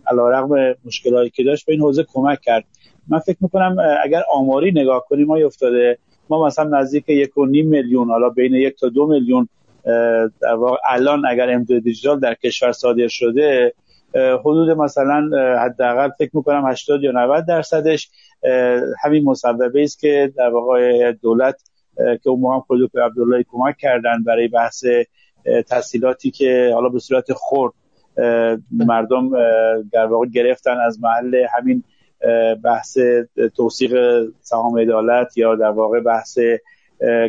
[0.07, 2.65] علیرغم مشکلاتی که داشت به این حوزه کمک کرد.
[3.09, 5.99] من فکر می‌کنم اگر آماری نگاه کنیم ما افتاده
[6.31, 9.49] ما مثلا نزدیک یک و نیم میلیون حالا بین یک تا دو میلیون
[10.41, 13.75] در واقع الان اگر امضای دیجیتال در کشور صادر شده
[14.15, 15.31] حدود مثلا
[15.65, 18.11] حداقل فکر می‌کنم 80 یا 90 درصدش
[19.03, 21.63] همین مصوبه است که در واقع دولت
[21.97, 24.85] که اون هم خود عبدالله کمک کردن برای بحث
[25.69, 27.73] تحصیلاتی که حالا به صورت خرد
[28.71, 29.31] مردم
[29.93, 31.85] در واقع گرفتن از محل همین
[32.65, 32.99] بحث
[33.57, 36.39] توثیق سهام عدالت یا در واقع بحث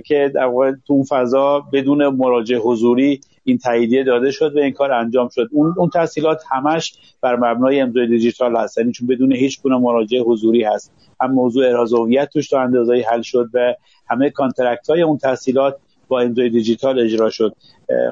[0.06, 4.72] که در واقع تو اون فضا بدون مراجعه حضوری این تاییدیه داده شد و این
[4.72, 5.50] کار انجام شد.
[5.52, 8.78] اون اون تسهیلات همش بر مبنای امضای دیجیتال هست.
[8.78, 10.94] یعنی چون بدون هیچ گونه مراجعه حضوری هست.
[11.22, 13.74] هم موضوع احراز هویت توش تا اندازه‌ای حل شد و
[14.10, 15.78] همه contract های اون تسهیلات
[16.08, 17.56] با امضای دیجیتال اجرا شد.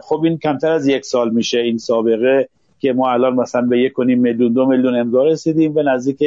[0.01, 3.93] خب این کمتر از یک سال میشه این سابقه که ما الان مثلا به یک
[3.93, 5.73] کنیم میلیون دو میلیون امضا رسیدیم.
[5.73, 6.21] به نزدیک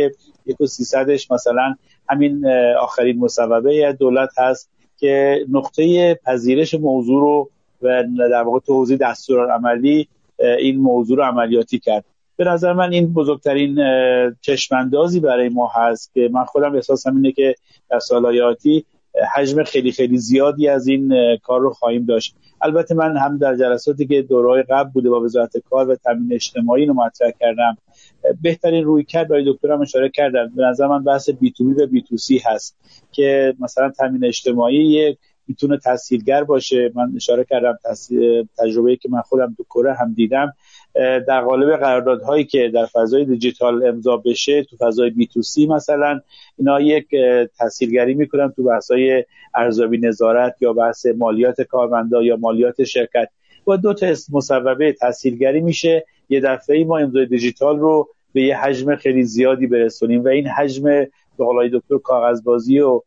[0.46, 1.74] یک و سیصدش مثلا
[2.08, 2.46] همین
[2.80, 7.50] آخرین مصوبه دولت هست که نقطه پذیرش موضوع رو
[7.84, 8.98] و در واقع توضیح
[9.54, 10.08] عملی
[10.58, 12.04] این موضوع رو عملیاتی کرد.
[12.36, 13.78] به نظر من این بزرگترین
[14.40, 17.54] چشماندازی برای ما هست که من خودم احساسم اینه که
[17.90, 18.84] در سال آتی
[19.34, 22.36] حجم خیلی خیلی زیادی از این کار رو خواهیم داشت.
[22.60, 26.86] البته من هم در جلساتی که دورهای قبل بوده با وزارت کار و تامین اجتماعی
[26.86, 27.76] رو مطرح کردم
[28.42, 31.86] بهترین روی کرد برای دکترم اشاره کردم به نظر من بحث بی تو بی و
[31.86, 32.76] بی تو سی هست
[33.12, 35.18] که مثلا تامین اجتماعی یک
[35.48, 36.92] می‌تونه تسهیلگر باشه.
[36.94, 37.78] من اشاره کردم
[38.58, 40.52] تجربه که من خودم تو کره هم دیدم.
[41.28, 46.20] در قالب قراردادهایی که در فضای دیجیتال امضا بشه تو فضای بی تو سی مثلا
[46.58, 47.06] اینا یک
[47.58, 49.24] تسهیلگری می‌کنن تو بحثای
[49.54, 53.28] ارزیابی نظارت یا بحث مالیات کارمندا یا مالیات شرکت.
[53.64, 56.04] با دو تا مصوبه تسهیلگری میشه.
[56.28, 60.84] یه دفعه ما امضای دیجیتال رو به یه حجم خیلی زیادی برسونیم و این حجم
[60.84, 63.00] به قولای دکتر کاغذبازی و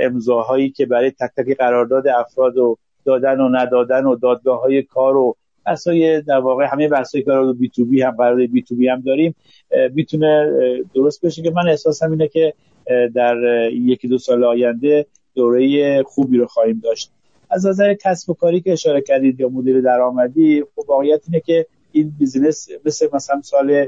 [0.00, 5.16] امضاهایی که برای تک تک قرارداد افراد و دادن و ندادن و دادگاه های کار
[5.16, 5.36] و
[5.66, 9.00] بحثای در واقع همه بحثای کار بی تو بی هم قرار بی تو بی هم
[9.00, 9.34] داریم.
[9.94, 10.52] می‌تونه
[10.94, 12.54] درست بشه که من احساسم اینه که
[13.14, 13.36] در
[13.72, 17.10] یکی دو سال آینده دوره خوبی رو خواهیم داشت.
[17.50, 21.66] از نظر کسب و کاری که اشاره کردید یا مدل درآمدی خب واقعیت اینه که
[21.92, 23.86] این business مثل مثلا سال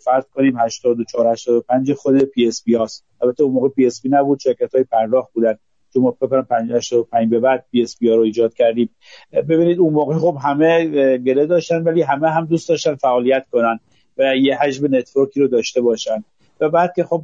[0.00, 3.04] فرض کنیم 84 85 خود PSP هاست.
[3.22, 5.58] البته اون موقع PSP نبود شرکت های پرداخت بودن.
[5.94, 6.46] چون ما فکر کنم
[6.76, 8.90] 85 به بعد PSP ها رو ایجاد کردیم.
[9.32, 13.80] ببینید اون موقع خب همه گله داشتن ولی همه هم دوست داشتن فعالیت کنن
[14.18, 16.24] و یه حجم network ی رو داشته باشن.
[16.60, 17.22] و بعد که خب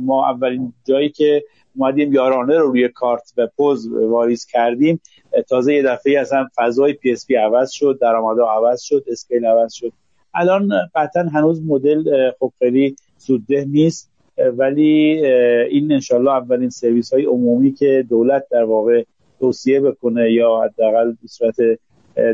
[0.00, 1.44] ما اولین جایی که
[1.76, 5.00] اومدیم یارانه رو روی کارت و پوز واریز کردیم
[5.48, 9.92] تازه یه دفعه اصلا فضای PSP عوض شد درآمدها عوض شد scale عوض شد.
[10.34, 14.10] الان قطعا هنوز مدل خب خیلی سودده نیست
[14.56, 15.26] ولی
[15.70, 19.04] این انشالله اولین سرویس های عمومی که دولت در واقع
[19.40, 21.56] توصیه بکنه یا حداقل به صورت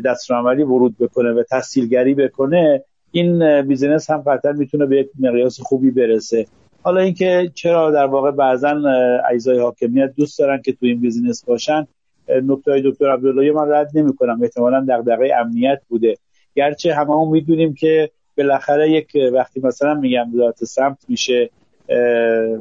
[0.04, 5.90] دستورالعملی ورود بکنه و تسهیلگری بکنه این business هم قطعا می‌تونه به یک مقیاس خوبی
[5.90, 6.46] برسه.
[6.82, 8.82] حالا اینکه چرا در واقع بعضا
[9.30, 11.86] اجزای حاکمیت دوست دارن که تو این business باشن
[12.28, 16.16] نکته دکتر عبدالله من رد نمی کنم احتمالا دغدغه امنیت بوده.
[16.56, 21.50] گرچه همه هم می‌دونیم که بالاخره یک وقتی مثلا میگم وزارت سمت میشه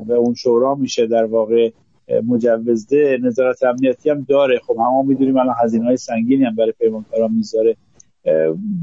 [0.08, 1.70] و اون شورا میشه در واقع
[2.28, 4.60] مجوزده نظارت امنیتی هم داره.
[4.60, 7.76] خب همه می‌دونیم الان هزینه های سنگینی هم برای پیمانکاران می‌ذاره.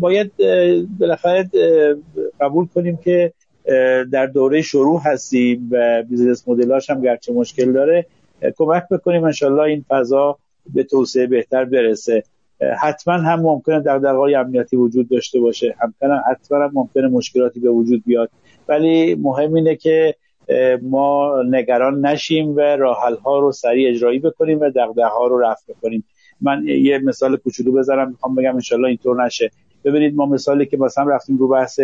[0.00, 0.32] باید
[0.98, 1.48] بالاخره
[2.40, 3.32] قبول کنیم که
[4.12, 8.06] در دوره شروع هستیم و business model اش هم گرچه مشکل داره.
[8.56, 10.38] کمک بکنیم انشالله این فضا
[10.74, 12.22] به توسعه بهتر برسه.
[12.80, 18.02] حتما هم ممکنه دغدغه‌های امنیتی وجود داشته باشه همکنه حتما هم ممکنه مشکلاتی به وجود
[18.06, 18.30] بیاد.
[18.68, 20.14] ولی مهم اینه که
[20.82, 25.72] ما نگران نشیم و راحل ها رو سریع اجرایی بکنیم و دغدغه ها رو رفع
[25.72, 26.04] بکنیم.
[26.40, 29.50] من یه مثال کوچولو بذارم می‌خوام بگم انشالله اینطور نشه.
[29.84, 31.80] ببینید ما مثالی که مثلا رفتیم رو بحث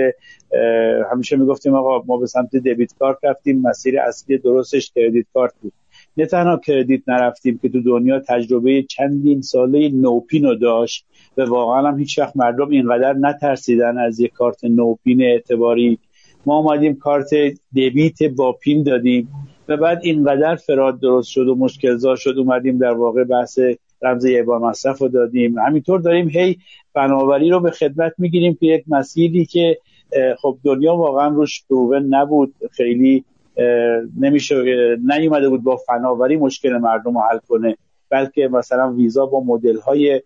[1.13, 5.73] همیشه می‌گفتیم آقا ما به سمت دبیت کارت رفتیم مسیر اصلی درستش کردیت کارت بود.
[6.19, 11.07] نه تنها کردیت نرفتیم که تو دنیا تجربه چندین ساله نوپین رو داشت
[11.37, 15.99] و واقعا هم هیچ وقت مردم اینقدر نترسیدن از یک کارت نوپین اعتباری.
[16.47, 17.31] ما آمدیم کارت
[17.77, 19.29] debit با PIN دادیم
[19.69, 23.59] و بعد اینقدر fraud درست شد و مشکل شد اومدیم در واقع بحث
[24.03, 25.59] رمز یه بار مصرف رو دادیم.
[25.59, 26.59] همینطور داریم هی
[26.95, 29.79] فناوری رو به خدمت می‌گیریم که یک مسیری که
[30.39, 32.55] خب دنیا واقعا روش proven نبود.
[32.71, 33.25] خیلی
[34.21, 34.57] نمیشه
[35.05, 37.77] نیومده بود با فناوری مشکل مردم رو حل کنه
[38.11, 40.23] بلکه مثلا ویزا با مدل های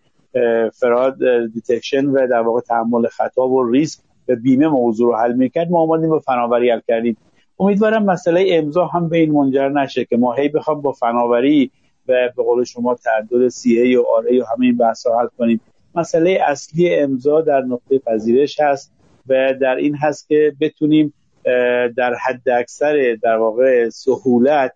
[0.73, 5.71] fraud detection و در واقع تحمل خطا و ریسک به بیمه موضوع رو حل می‌کرد.
[5.71, 7.17] ما آمدیم با فناوری حل کردیم.
[7.59, 11.71] امیدوارم مسئله امضا هم به این منجر نشه که ما هی بخوام با فناوری
[12.07, 15.27] و به قول شما تعدد سی ای و آر ای و همه این بحث حل
[15.37, 15.61] کنیم.
[15.95, 18.93] مسئله اصلی امضا در نقطه پذیرش هست
[19.27, 21.13] و در این هست که بتونیم
[21.97, 24.71] در حد اکثر در واقع سهولت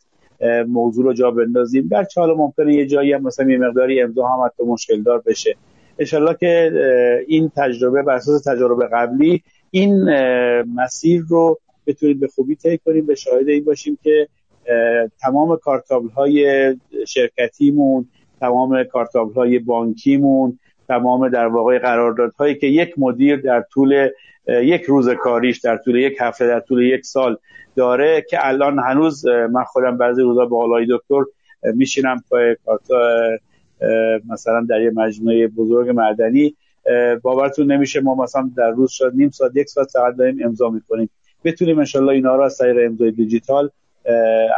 [0.68, 1.88] موضوع رو جا بندازیم.
[1.88, 5.56] گرچه حالا ممکنه یه جایی هم مثلا یه مقداری امضا هم حتی مشکل دار بشه.
[6.00, 6.72] انشالله که
[7.28, 10.04] این تجربه بر اساس تجربه قبلی این
[10.76, 14.28] مسیر رو بتونیم به خوبی طی کنیم به شاهد این باشیم که
[15.22, 16.76] تمام کارتابل های
[17.08, 18.08] شرکتیمون
[18.40, 24.10] تمام کارتابل های بانکیمون تمام در واقع قراردادهایی که یک مدیر در طول
[24.50, 27.38] یک روز کاریش در طول یک هفته در طول یک سال
[27.76, 31.22] داره که الان هنوز من خودم بعضی روزا با آقای دکتر
[31.64, 33.20] میشینم پای کارتابل
[34.30, 36.56] مثلا در یه مجموعه بزرگ معدنی.
[37.22, 41.10] باورتون نمیشه ما مثلا در روز شد نیم ساعت یک ساعت فقط داریم امضا می‌کنیم.
[41.44, 43.70] بتونیم انشالله اینا رو از طریق امضای دیجیتال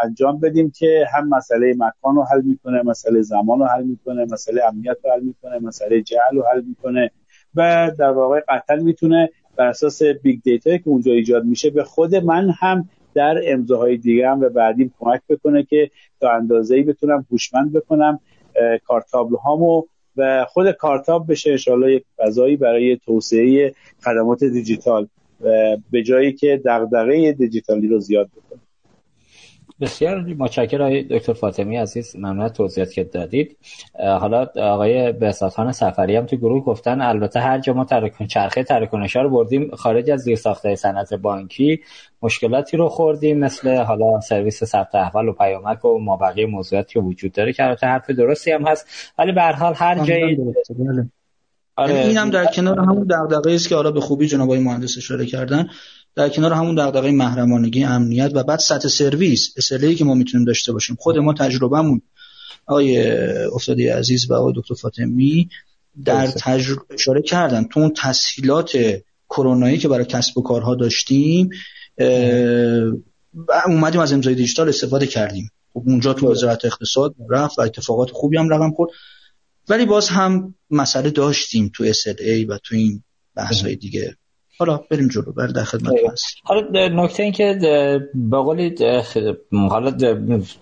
[0.03, 4.63] انجام بدیم که هم مسئله مکان رو حل می‌کنه مسئله زمان رو حل می‌کنه مسئله
[4.63, 7.11] امنیت رو حل می‌کنه مسئله جعل رو حل می‌کنه
[7.55, 9.29] و در واقع قطعا می‌تونه
[9.59, 14.29] بر اساس big data که اونجا ایجاد میشه به خود من هم در امضاهای دیگه
[14.29, 15.91] هم و بعدیم کمک بکنه که
[16.21, 18.19] تا اندازه ای بتونم هوشمند بکنم
[18.85, 19.83] کارتابل هامو
[20.17, 23.73] و خود کارتاب بشه انشاءالله یک فضایی برای توسعه
[24.03, 25.07] خدمات دیجیتال
[25.91, 28.59] به جایی که دغدغه دیجیتالی رو زیاد بکنه.
[29.81, 32.15] بسیار متشکرم آقای دکتر فاطمی عزیز.
[32.15, 33.57] ممنون توضیحات که دادید.
[33.99, 39.21] حالا آقای بساطان سفری هم تو گروه گفتن البته هر جا ما ترکن چرخه ترکنشا
[39.21, 41.79] رو بردیم خارج از زیر ساخته صنعت بانکی
[42.21, 46.99] مشکلاتی رو خوردیم مثل حالا سرویس ثبت احوال و پیامک و ما بقیه موضوعاتی که
[46.99, 49.13] وجود داره که البته حرف درستی هم هست.
[49.19, 51.09] ولی به هر حال هر جایی بله.
[51.75, 51.93] آره.
[51.93, 55.67] یعنی اینم در کنار همون دغدغه‌ای است که حالا به خوبی جناب مهندس اشاره کردن.
[56.19, 60.71] در کنار همون دغدغه محرمانگی امنیت و بعد سطح سرویس اسلایی که ما می‌تونیم داشته
[60.71, 60.97] باشیم.
[60.99, 62.01] خود ما تجربهمون
[62.65, 63.11] آقای
[63.45, 65.49] افتادی عزیز و آقای دکتر فاطمی
[66.05, 67.63] در تجربه اشاره کردن.
[67.63, 68.71] تو اون تسهیلات
[69.29, 71.49] کرونایی که برای کسب و کارها داشتیم
[73.67, 75.51] اومدیم از امضای دیجیتال استفاده کردیم.
[75.73, 78.91] خب اونجا تو وزارت اقتصاد رفت و اتفاقات خوبی هم رقم خورد.
[79.69, 83.03] ولی باز هم مسئله داشتیم تو SLA و تو این
[83.35, 84.15] بحث های دیگه.
[84.59, 86.37] حالا بریم جلو بر در خدمت هست.
[86.43, 87.59] حالا نکته این که
[88.15, 88.37] به
[89.69, 89.91] حالا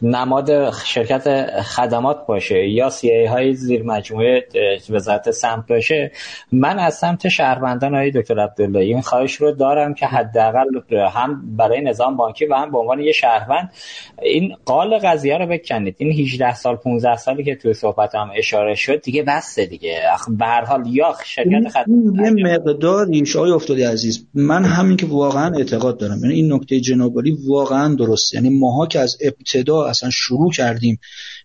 [0.01, 4.47] نماد شرکت خدمات باشه یا سی ای های زیر مجموعه
[4.89, 6.11] وزارت سمت باشه
[6.51, 10.65] من از سمت شهروندان های دکتر عبدالله این خواهش رو دارم که حداقل
[11.13, 13.71] هم برای نظام بانکی و هم به عنوان یه شهروند
[14.21, 15.95] این قال قضیه رو بکنید.
[15.97, 20.01] این 18 سال 15 سالی که توی صحبت هم اشاره شد دیگه بسته دیگه.
[20.29, 25.57] به هر حال یا شرکت خدمات یه مقداری شای افتادی عزیز من همین که واقعا
[25.57, 26.19] اعتقاد دارم.
[26.23, 30.99] یعنی این نکته جنابالی واقعا درست یعنی ماها که از ابتدا اصلا شروع کردیم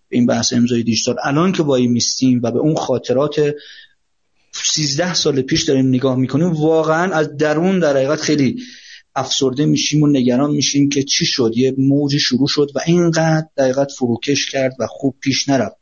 [0.09, 3.53] به این بحث امضای دیجیتال الان که وای میستیم و به اون خاطرات
[4.51, 8.63] 13 سال پیش داریم نگاه می‌کنیم واقعا از درون در حقیقت خیلی
[9.15, 11.51] افسرده میشیم و نگران میشیم که چی شد.
[11.55, 15.75] یه موجی شروع شد و اینقدر دقیقت فروکش کرد و خوب پیش نرفت.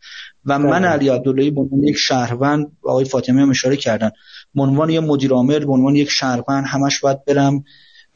[0.46, 0.88] و من بله.
[0.88, 4.12] علی عبداللهی به عنوان یک شهروند آقای فاطمه هم اشاره کردن.
[4.56, 7.64] به عنوان یک مدیر عامل به عنوان یک شهروند همش باید برم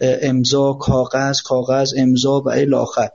[0.01, 3.09] امضا کاغذ کاغذ امضا و الی آخر.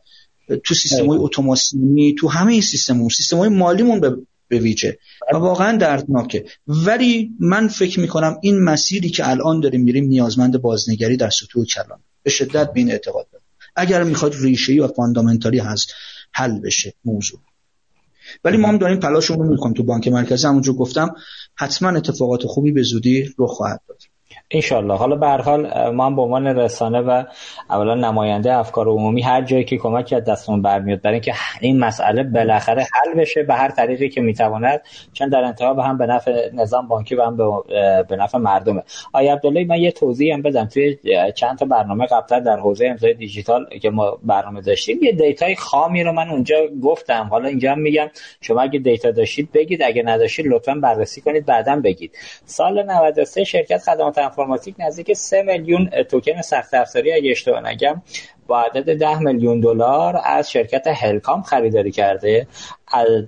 [0.64, 4.16] تو سیستم های اتوماسیونی تو همه سیستم سیستم های مالیمون به
[4.48, 4.98] به ویژه.
[5.32, 6.44] و واقعا دردناکه.
[6.66, 12.00] ولی من فکر می‌کنم این مسیری که الان داریم میریم نیازمند بازنگری در سطوح کلان.
[12.22, 13.44] به شدت به این اعتقاد دارم.
[13.76, 15.92] اگر می‌خواد ریشه و فاندامنتالی هست
[16.32, 17.40] حل بشه موضوع.
[18.44, 20.46] ولی ما هم داریم تلاشمون رو می‌کنیم تو بانک مرکزی.
[20.46, 21.14] همونجور گفتم
[21.54, 24.02] حتما اتفاقات خوبی به زودی رخ خواهد داد.
[24.52, 27.24] انشالله حالا به هر حال ما هم به عنوان رسانه و
[27.70, 32.22] اولا نماینده افکار عمومی هر جایی که کمک از دستمون برمیاد برای اینکه این مسئله
[32.22, 34.82] بالاخره حل بشه به هر طریقی که می‌تواند
[35.12, 37.36] چون در انتها به هم به نفع نظام بانکی و هم
[38.08, 38.82] به نفع مردمه.
[39.12, 40.64] آقای عبدالله من یه توضیح هم بدم.
[40.64, 40.98] توی
[41.34, 45.56] چند تا برنامه قبلا در حوزه امضای دیجیتال که ما برنامه داشتیم یه data ی
[45.56, 47.28] خامی رو من اونجا گفتم.
[47.30, 48.10] حالا اینجا هم میگم
[48.40, 52.12] شما اگه data داشتید بگید اگه نداشتید لطفا بررسی کنید بعدا بگید.
[52.44, 58.02] سال 93 شرکت خدمات انفورماتیک نزدیک 3 میلیون توکن سخت افزاری اگه اشتباه نگم
[58.46, 62.46] با عدد 10 میلیون دلار از شرکت هلکام خریداری کرده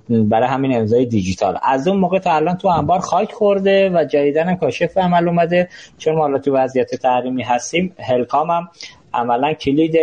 [0.08, 1.58] برای همین امضای دیجیتال.
[1.62, 5.68] از اون موقع تا الان تو انبار خاک خورده و جدیدن کاشف عمل اومده.
[5.98, 8.68] چون ما تو وضعیت تحریمی هستیم هلکام هم
[9.14, 9.96] عملا کلید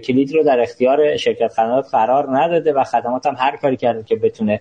[0.00, 4.16] کلید رو در اختیار شرکت خدمات قرار نداده و خدمات هم هر کاری کرده که
[4.16, 4.60] بتونه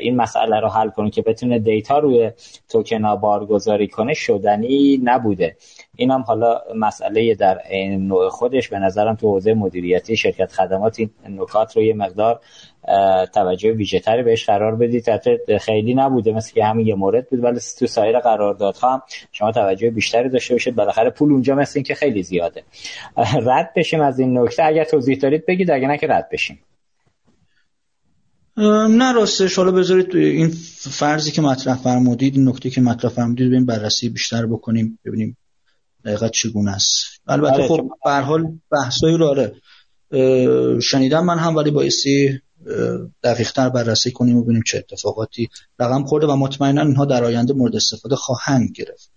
[0.00, 2.30] این مسئله رو حل کنه که بتونه دیتا روی
[2.68, 5.56] توکن بارگذاری کنه شدنی نبوده.
[5.96, 8.68] این هم حالا مسئله در این نوع خودش.
[8.68, 12.40] به نظرم تو حوزه مدیریتی شرکت خدمات این نکات رو یه مقدار
[13.34, 15.08] توجه ویژه‌تری بهش قرار بدید.
[15.08, 15.30] حتی
[15.60, 19.02] خیلی نبوده مثل که همین یه مورد بود ولی تو سایر قراردادها هم
[19.32, 20.74] شما توجه بیشتری داشته باشید.
[20.74, 22.62] بالاخره پول اونجا مثل این که خیلی زیاده.
[23.42, 24.64] رد بشیم از این نکته.
[24.64, 26.58] اگر توضیح دارید بگید اگه نه که رد بشیم.
[28.90, 29.58] نه راستش.
[29.58, 30.48] حالا بذارید این
[30.90, 35.36] فرضی که مطرح فرمودید این نکته که مطرح فرمودید ببین بررسی بیشتر بکنیم ببینیم
[36.04, 37.04] دقیقا چگونه است.
[37.26, 39.52] البته آره، خب به حال بحثایی رو آره
[40.80, 42.40] شنیدم من هم ولی بایستی
[43.22, 47.52] دقیق تر بررسی کنیم و ببینیم چه اتفاقاتی رقم خورده و مطمئنا اینها در آینده
[47.52, 49.10] مورد استفاده خواهند گرفت.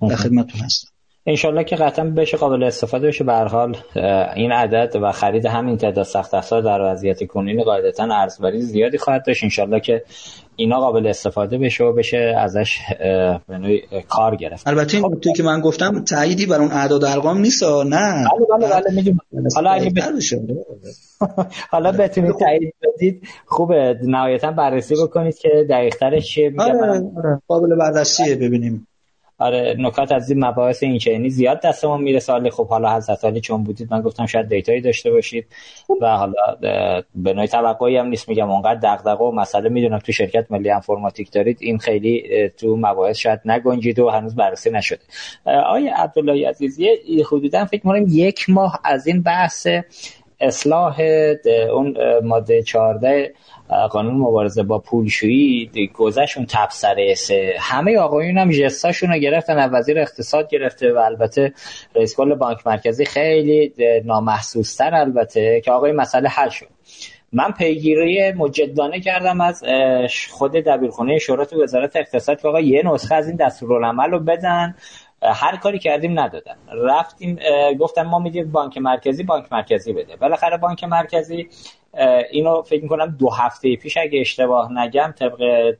[0.00, 0.91] در خدمتتون هستم.
[1.26, 3.24] انشالله که قطعا بشه قابل استفاده بشه.
[3.24, 3.76] به حال
[4.36, 9.24] این عدد و خرید همین تعداد سخت افزار در وضعیت کنونی قاعدتا ارزبری زیادی خواهد
[9.26, 9.44] داشت.
[9.44, 10.02] انشالله که
[10.56, 12.78] اینا قابل استفاده بشه و بشه ازش
[13.48, 14.68] به نوعی کار گرفت.
[14.68, 18.24] البته این خب که من گفتم تاییدی بر اون اعداد ارقام نیست نه.
[18.50, 19.14] بله بله بله
[19.54, 19.92] حالا اگه
[21.72, 23.28] حالا بتونید تایید بدید.
[23.46, 23.98] خوبه.
[24.02, 27.42] نهایتا بررسی بکنید که دقیق ترش چیه آره، آره.
[27.48, 28.86] قابل بررسیه ببینیم.
[29.42, 32.32] آره نکات از این مباحث این چنینی زیاد دستمون می‌رسه.
[32.32, 35.46] ولی خب حالا حضرت علی چون بودید من گفتم شاید دیتایی داشته باشید
[36.00, 36.56] و حالا
[37.14, 38.28] به نوعی توقعی هم نیست.
[38.28, 43.16] میگم اونقدر دغدغه و مسئله می‌دونم تو شرکت ملی انفرماتیک دارید این خیلی تو مباحث
[43.16, 45.00] شاید نگنجید و هنوز بررسی نشده.
[45.44, 46.88] آیا عبدالله عزیزی
[47.32, 49.66] حدودا فکر کنم یک ماه از این بحث
[50.40, 51.00] اصلاح
[51.72, 53.34] اون ماده 14
[53.90, 59.98] قانون مبارزه با پولشویی گذشت اون تبصره سه همه آقایون هم جستاشون رو گرفتن وزیر
[59.98, 61.52] اقتصاد گرفته و البته
[61.96, 63.72] رئیس کل بانک مرکزی خیلی
[64.04, 66.68] نامحسوستر البته که آقای مسئله حل شد.
[67.32, 69.64] من پیگیری مجدانه کردم از
[70.30, 74.74] خود دبیرخونه شورا تو وزارت اقتصاد که آقا یه نسخه از این دستورالعمل رو بدن
[75.22, 76.56] هر کاری کردیم ندادن.
[76.72, 77.38] رفتیم
[77.80, 80.16] گفتم ما میدیم بانک مرکزی بانک مرکزی بده.
[80.16, 81.48] بالاخره بانک مرکزی
[82.30, 85.72] اینو فکر می‌کنم دو هفته پیش اگه اشتباه نگم طبق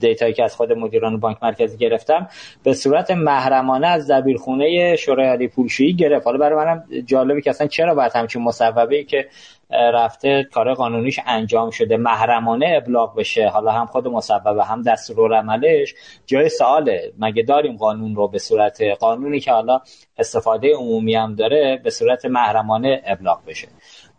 [0.00, 2.28] دیتایی که از خود مدیران بانک مرکزی گرفتم
[2.62, 6.26] به صورت محرمانه از دبیرخونه شورای عالی پولشویی گرفت.
[6.26, 9.28] حالا برای منم جالبه که اصلا چرا باید همچین مصوبه که
[9.70, 15.94] رفته کار قانونیش انجام شده محرمانه ابلاغ بشه؟ حالا هم خود مصوبه هم دستورالعملش
[16.26, 17.12] جای سواله.
[17.18, 19.80] مگه داریم قانون رو به صورت قانونی که حالا
[20.18, 23.68] استفاده عمومی هم داره به صورت محرمانه ابلاغ بشه؟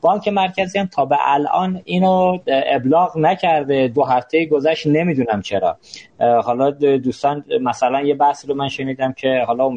[0.01, 3.87] بانک مرکزی هم تا به الان اینو ابلاغ نکرده.
[3.87, 5.77] دو هفته گذشت نمی‌دونم چرا.
[6.19, 9.71] حالا دوستان مثلا یه بحث رو من شنیدم که حالا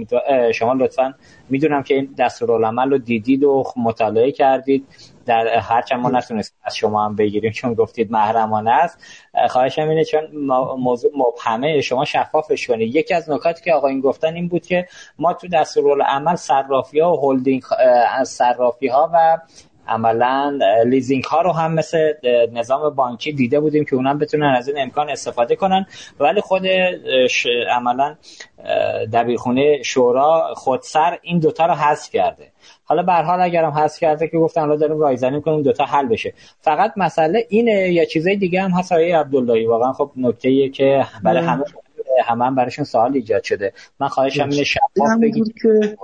[0.54, 1.14] شما لطفا
[1.48, 4.86] می‌دونم که این دستورالعمل رو دیدید و مطالعه کردید.
[5.26, 8.98] در هرچند ما نتونستیم از شما هم بگیریم چون گفتید محرمانه است.
[9.48, 10.20] خواهشم اینه چون
[10.78, 12.96] موضوع مبهمه شما شفافش کنید.
[12.96, 14.86] یکی از نکاتی که آقایون گفتن این بود که
[15.18, 17.62] ما تو دستورالعمل صرافی ها و هولدینگ
[18.10, 19.38] از صرافی ها و
[19.88, 22.12] عملا لیزینگ ها رو هم مثل
[22.52, 25.86] نظام بانکی دیده بودیم که اونم بتونن از این امکان استفاده کنن.
[26.20, 26.62] ولی خود
[27.70, 28.16] عملا
[29.12, 32.52] دبیرخونه شورا خودسر این دوتا رو حذف کرده.
[32.84, 36.32] حالا به حال اگرم حذف کرده که گفتن حالا داریم رایزنی کنیم دوتا حل بشه.
[36.60, 39.66] فقط مسئله اینه یا چیزای دیگه هم هست آقای عبداللهی.
[39.66, 41.64] واقعا خب نکته که برای همه
[42.24, 43.72] همه هم براشون سوال ایجاد شده.
[44.00, 45.54] من خواهشم اینه شفاف بگید.
[45.62, 45.96] که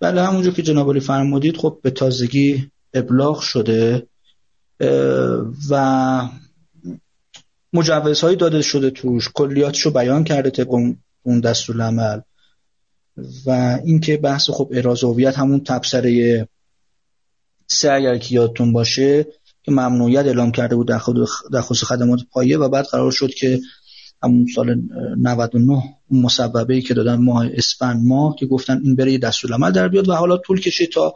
[0.00, 4.06] بله همونجور که جناب فرمودید خب به تازگی ابلاغ شده
[5.70, 6.22] و
[7.72, 10.74] مجوزهایی داده شده توش کلیاتش رو بیان کرده طبق
[11.22, 12.20] اون دستور عمل.
[13.46, 14.72] و اینکه بحث خب
[15.02, 16.48] هویت همون تبصره
[17.66, 19.26] سه اگر که یادتون باشه
[19.62, 20.88] که ممنوعیت اعلام کرده بود
[21.52, 23.60] در خصوص خدمات پایه و بعد قرار شد که
[24.22, 24.82] همون سال
[25.16, 29.88] 99 مصوبه ای که دادن ماه اسفند ماه که گفتن این بره دستور عمل در
[29.88, 31.14] بیاد و حالا طول کشید تا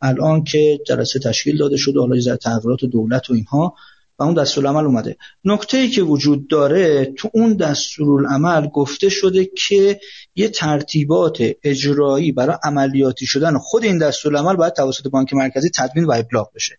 [0.00, 3.74] الان که جلسه تشکیل داده شده حالا یه تغییرات دولت و اینها
[4.18, 5.16] و اون دستورالعمل اومده.
[5.44, 10.00] نکته ای که وجود داره تو اون دستورالعمل گفته شده که
[10.34, 16.12] یه ترتیبات اجرایی برای عملیاتی شدن خود این دستورالعمل باید توسط بانک مرکزی تدوین و
[16.12, 16.78] ابلاغ بشه.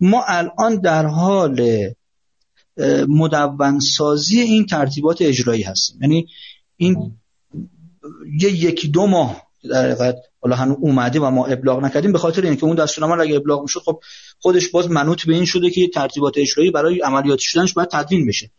[0.00, 1.88] ما الان در حال
[3.08, 6.02] مدون سازی این ترتیبات اجرایی هستیم.
[6.02, 6.26] یعنی
[6.76, 7.12] این
[8.40, 12.42] یه یکی دو ماه در حقیقت حالا هنوز اومده و ما ابلاغ نکردیم به خاطر
[12.42, 14.00] اینکه اون دستورالعمل اگه ابلاغ می‌شد خب
[14.38, 18.50] خودش باز منوط به این شده که ترتیبات اجرایی برای عملیاتی شدنش باید تدوین بشه.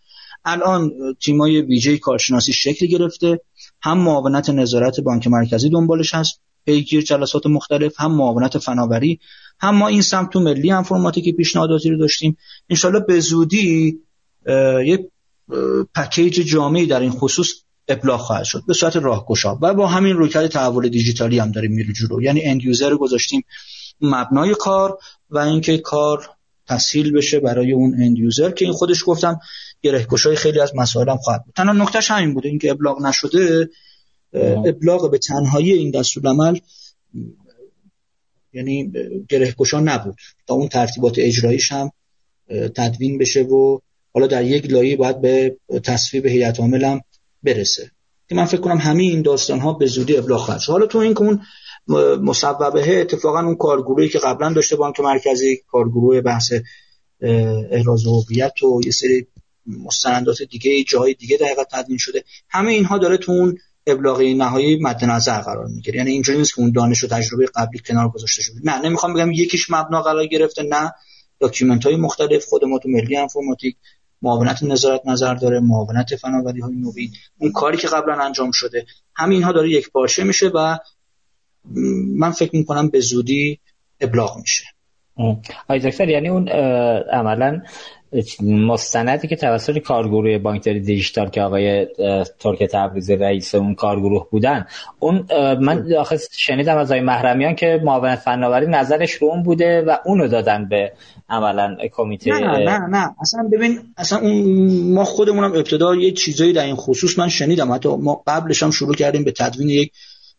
[0.46, 0.92] الان
[1.22, 3.40] تیمای ویژه کارشناسی شکل گرفته
[3.82, 9.20] هم معاونت نظارت بانک مرکزی دنبالش هست پیگیر جلسات مختلف هم معاونت فناوری
[9.60, 12.38] هم ما این سمت تو ملی انفرماتیک پیشنهاداتی رو داشتیم.
[12.70, 14.00] انشالله به زودی
[14.86, 15.02] یک
[15.96, 17.54] پکیج جامعی در این خصوص
[17.92, 18.64] ابلاغ خواهد شد.
[18.68, 19.58] به صورت راهگشا.
[19.62, 22.22] و با همین رویکرد تحول دیجیتالی هم داریم میره جلو.
[22.22, 23.44] یعنی اند یوزر گذاشتیم
[24.02, 24.98] مبنای کار
[25.30, 26.30] و اینکه کار
[26.68, 29.40] تسهیل بشه برای اون اند یوزر که این خودش گفتم
[29.82, 31.54] گرهگشای خیلی از مسائلم خواهد بود.
[31.56, 32.50] تنها نکتهش همین بوده.
[32.50, 33.70] اینکه ابلاغ نشده
[34.66, 36.60] ابلاغ به تنهایی این دستور عمل
[38.54, 38.92] یعنی
[39.30, 40.16] گرهگشا نبود.
[40.48, 41.92] تا اون ترتیبات اجراییش هم
[42.76, 43.80] تدوین بشه و
[44.14, 47.02] حالا در یک لایه باید به تصویب هیئت عامل هم
[47.44, 47.92] برسه.
[48.30, 51.14] که من فکر کنم همین این داستان ها به زودی ابلاغ خواهد حالا تو این
[51.14, 51.42] که اون
[52.22, 56.54] مصوبه اتفاقا اون کارگروهی که قبلا داشته بانک مرکزی کارگروه بحث
[57.72, 59.28] احراز هویت و یه سری
[59.66, 62.24] مستندات دیگه جای دیگه دقیقا تدوین شده.
[62.50, 63.58] همه اینها داره تو اون
[63.88, 65.98] ابلاغی نهایی مد نظر قرار می‌گیره.
[65.98, 68.56] یعنی اینجوری نیست که اون دانش و تجربه قبلی کنار گذاشته شده.
[68.64, 70.92] نه نمی‌خوام بگم یکیش مبنا قرار گرفته نه.
[71.40, 73.76] document های مختلف خود ما تو ملی انفرماتیک
[74.22, 77.12] معاونت نظارت نظر داره معاونت فناوری های نوین.
[77.38, 78.86] اون کاری که قبلا انجام شده.
[79.16, 80.78] همین اینها داره یک پارچه میشه و
[82.16, 83.60] من فکر می‌کنم به زودی
[84.00, 84.64] ابلاغ میشه.
[85.68, 86.50] آی دکتر یعنی اون
[87.14, 87.62] عملا
[88.42, 91.88] مستندی که توسط کارگروه بانکداری دیجیتال که آقای
[92.40, 94.66] ترک تبریزی رئیس اون کارگروه بودن
[95.00, 95.28] اون
[95.60, 100.28] من آخه شنیدم از آقای محرمیان که معاونت فناوری نظرش رو اون بوده و اونو
[100.28, 100.92] دادن به
[101.30, 102.32] عملا کمیته.
[102.32, 107.20] نه نه نه اصلا ببین اصلا اون ما خودمونم ابتدا یه چیزایی در این خصوص
[107.20, 107.72] من شنیدم.
[107.72, 109.92] حتی ما قبلش هم شروع کردیم به تدوین یک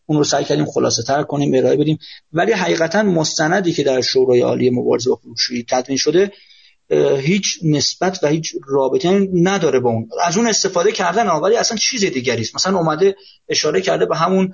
[0.05, 1.97] اون رو سعی کردیم خلاصه تر کنیم ارائه بدیم.
[2.33, 6.31] ولی حقیقتا مستندی که در شورای عالی مبارزه با فروشی تدوین شده
[7.17, 10.09] هیچ نسبت و هیچ رابطه نداره با اون.
[10.23, 12.55] از اون استفاده کردن ولی اصلا چیز دیگری است.
[12.55, 13.15] مثلا اومده
[13.49, 14.53] اشاره کرده به همون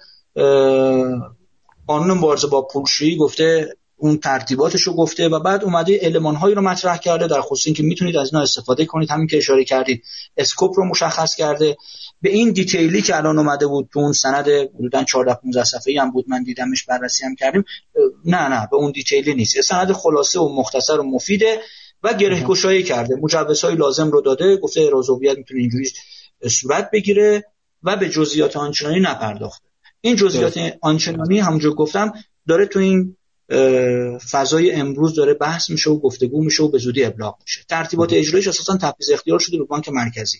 [1.87, 6.61] قانون مبارزه با پولشویی گفته اون ترتیباتش رو گفته و بعد اومده المان هایی رو
[6.61, 9.11] مطرح کرده در خصوص اینکه می‌تونید از اینا استفاده کنید.
[9.11, 10.03] همین که اشاره کردید
[10.37, 11.77] scope رو مشخص کرده.
[12.21, 15.97] به این detail ی که الان اومده بود تو اون سند حدودا 14 15 صفحه‌ای
[15.97, 17.63] هم بود من دیدمش بررسی هم کردیم.
[18.25, 19.61] نه نه به اون detail ی نیست.
[19.61, 21.59] سند خلاصه و مختصر و مفیده.
[22.03, 23.15] و گره گشایی کرده.
[23.15, 24.57] مجوزهای لازم رو داده.
[24.57, 25.89] گفته احراز می‌تونه اینجوری
[26.47, 27.45] صورت بگیره
[27.83, 29.69] و به جزئیات آنچنانی نپرداخته.
[30.01, 32.13] این جزئیات آنچنانی همونجور گفتم
[32.47, 33.15] داره تو این
[34.31, 37.61] فضای امروز داره بحث میشه و گفتگو میشه و به زودی ابلاغ میشه.
[37.69, 40.37] ترتیبات اجرایش اساسا تفویض اختیار شده به بانک مرکزی.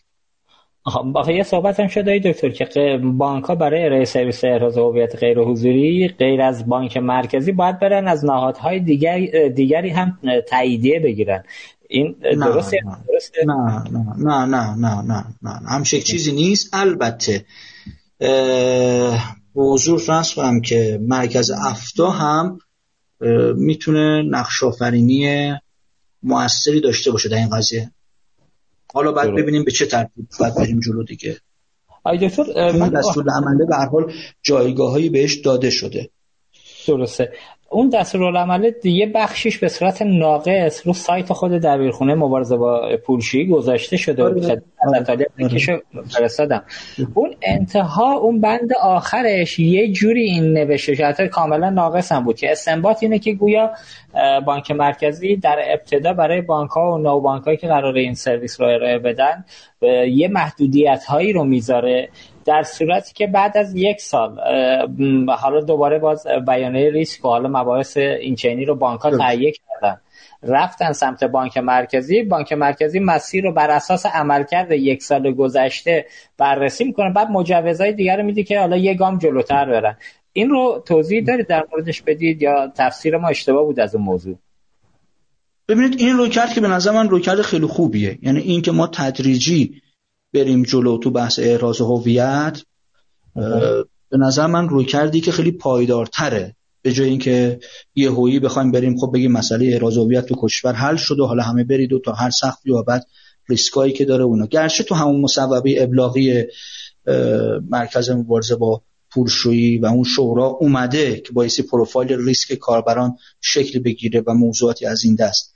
[0.86, 5.16] آخه یه صحبت هم شده ای دکتر که بانک ها برای ارائه سرویس احراز هویت
[5.16, 11.44] غیر حضوری غیر از بانک مرکزی باید برن از نهادهای دیگر دیگری هم تاییدیه بگیرن.
[11.90, 12.98] این درسته؟ نه.
[13.08, 15.84] درسته؟ نه نه نه نه نه نه, نه.
[15.84, 16.70] چیزی نیست.
[16.74, 17.46] البته
[18.20, 22.60] به حضور فرنس کنم که مرکز افتا هم
[23.56, 25.54] می‌تونه نقش آفرینی
[26.24, 27.92] موثری داشته باشه در این قضیه.
[28.94, 31.38] حالا بعد ببینیم به چه ترتیب باید بریم جلو دیگه.
[32.06, 36.10] دکتر من دستور عمله به هر حال جایگاهایی بهش داده شده.
[36.88, 37.34] درسته.
[37.72, 43.98] اون دستورالعمل یه بخشیش به صورت ناقص رو سایت خود دبیرخونه مبارزه با پولشی گذاشته
[43.98, 44.24] شده.
[44.24, 44.62] آره.
[44.88, 45.82] آره.
[46.10, 46.64] فرستادم.
[47.14, 52.52] اون انتها اون بند آخرش یه جوری این نوشته شده کاملا ناقص هم بود که
[52.52, 53.72] استنباط اینه که گویا
[54.46, 58.62] بانک مرکزی در ابتدا برای بانک ها و نو بانک هایی که قرار این سرویس
[58.62, 59.46] رو ارائه بدن
[60.12, 62.10] یه محدودیت هایی رو می‌ذاره.
[62.46, 64.40] در صورتی که بعد از یک سال
[65.28, 70.02] حالا دوباره باز بیانیه ریسک و حالا مباحث اینچینی رو بانک ها تهیه کردن.
[70.44, 76.06] رفتن سمت بانک مرکزی بانک مرکزی مسیر رو بر اساس عملکرد یک سال گذشته
[76.38, 77.14] بررسی می‌کنه.
[77.14, 79.98] بعد مجوزهای دیگر رو میده که حالا یه گام جلوتر برن.
[80.34, 84.36] این رو توضیح دارید در موردش بدید یا تفسیر ما اشتباه بود از اون موضوع؟
[85.68, 88.18] ببینید این رویکرد که به نظر من رویکرد خیلی خوبیه.
[88.22, 89.82] یعنی این که ما تدریجی
[90.34, 92.62] بریم جلو تو بحث احراز هویت
[94.10, 96.56] به نظر من روی کردی که خیلی پایدارتره.
[96.82, 97.60] به جای اینکه
[97.96, 101.44] یه هویی بخوایم بریم خب بگیم مسئله احراز هویت تو کشور حل شد و حالا
[101.44, 103.06] همه برید و تا هر سختی و بعد
[103.50, 104.46] ریسکایی که داره اونا.
[104.46, 106.44] گرچه تو همون مصوبه ابلاغی
[107.70, 108.82] مرکز مبارزه با
[109.12, 115.04] پولشویی و اون شورا اومده که باعث پروفایل ریسک کاربران شکل بگیره و موضوعاتی از
[115.04, 115.54] این دست.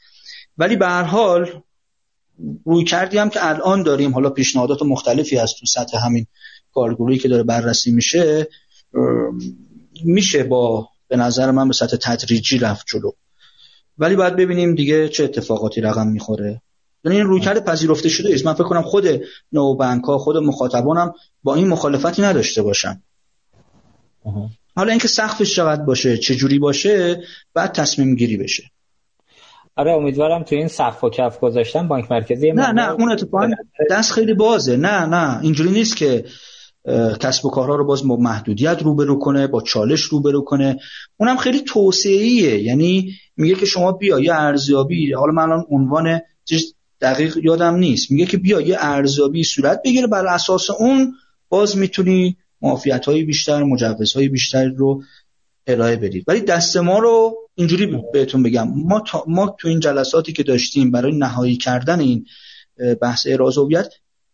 [0.57, 1.61] ولی به هر حال
[2.65, 4.13] روی کردی هم که الان داریم.
[4.13, 6.27] حالا پیشنهادات مختلفی از تو سطح همین
[6.73, 8.47] کارگروهی که داره بررسی میشه.
[10.03, 13.11] میشه با به نظر من به سطح تدریجی رفت جلو.
[13.97, 16.61] ولی باید ببینیم دیگه چه اتفاقاتی رقم می‌خوره.
[17.05, 19.05] یعنی این رویکرد پذیرفته شده است من فکر کنم خود
[19.51, 23.03] نو بانک ها خود مخاطبانم با این مخالفتی نداشته باشن.
[24.75, 27.23] حالا اینکه سقفش چقدر باشه چه جوری باشه
[27.53, 28.63] بعد تصمیم گیری بشه.
[29.75, 33.49] آره امیدوارم تو این صف و کف گذاشتن بانک مرکزی نه نه اون اتفاقا
[33.91, 34.77] دست خیلی بازه.
[34.77, 36.25] نه نه اینجوری نیست که
[37.19, 40.79] کسب و کارها رو باز با محدودیت روبرو کنه با چالش روبرو کنه.
[41.17, 42.63] اونم خیلی توسعه‌ایه.
[42.63, 45.13] یعنی میگه که شما بیا یه ارزیابی.
[45.13, 46.21] حالا من الان عنوان
[47.01, 48.11] دقیق یادم نیست.
[48.11, 50.07] میگه که بیا یه ارزیابی صورت بگیره.
[50.07, 51.13] بر اساس اون
[51.49, 55.03] باز می‌تونی معافیت های بیشتر مجوزهای بیشتر رو
[55.67, 58.67] ارائه بدید ولی دست ما رو اینجوری بهتون بگم.
[58.75, 62.25] ما, ما تو این جلساتی که داشتیم برای نهایی کردن این
[63.01, 63.57] بحث اعراض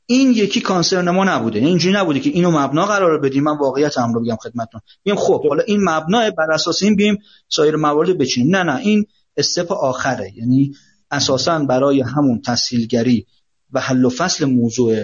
[0.05, 1.57] این یکی کانسرن ما نبوده.
[1.57, 3.43] یعنی اینجوری نبوده که اینو مبنا قرار بدیم.
[3.43, 4.81] من واقعیت هم رو بگم خدمتتون.
[5.05, 7.17] میگم خب حالا این مبنا بر اساس این بیم
[7.49, 8.55] سایر موارد بچینیم.
[8.55, 9.05] نه نه این
[9.37, 10.33] استپ آخره.
[10.35, 10.73] یعنی
[11.11, 13.25] اساسا برای همون تسهیلگری
[13.73, 14.95] و حل و فصل موضوع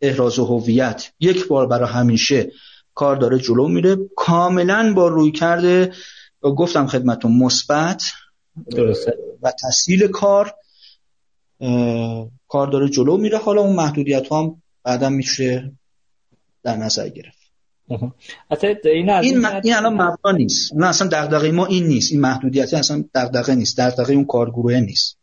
[0.00, 2.50] احراز هویت یک بار برای همیشه
[2.94, 3.96] کار داره جلو میره.
[4.16, 5.92] کاملا با روی کرده
[6.40, 8.02] گفتم خدمتون مثبت
[9.42, 10.54] و تسهیل کار
[12.48, 13.38] کار داره جلو میره.
[13.38, 15.72] حالا اون محدودیت هم بعدا میشه
[16.62, 17.38] در نظر گرفت.
[18.84, 20.74] این, این, این الان مبنا نیست.
[20.74, 22.12] نه اصلا دغدغه ما این نیست.
[22.12, 23.80] این محدودیت اصلا دغدغه نیست.
[23.80, 25.18] دغدغه اون کارگروه نیست.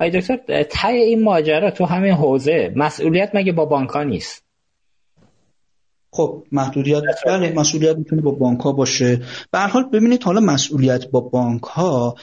[0.00, 4.47] آی دکتر تای این ماجرا تو همین حوزه مسئولیت مگه با بانک ها نیست؟
[6.18, 9.22] خب محدودیت بله مسئولیت می‌تونه با بانک ها باشه.
[9.50, 12.14] به هر حال ببینید حالا مسئولیت با بانک ها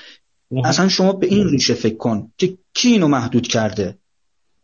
[0.63, 3.97] اصلا شما به این ریشه فکر کن که کی اینو محدود کرده؟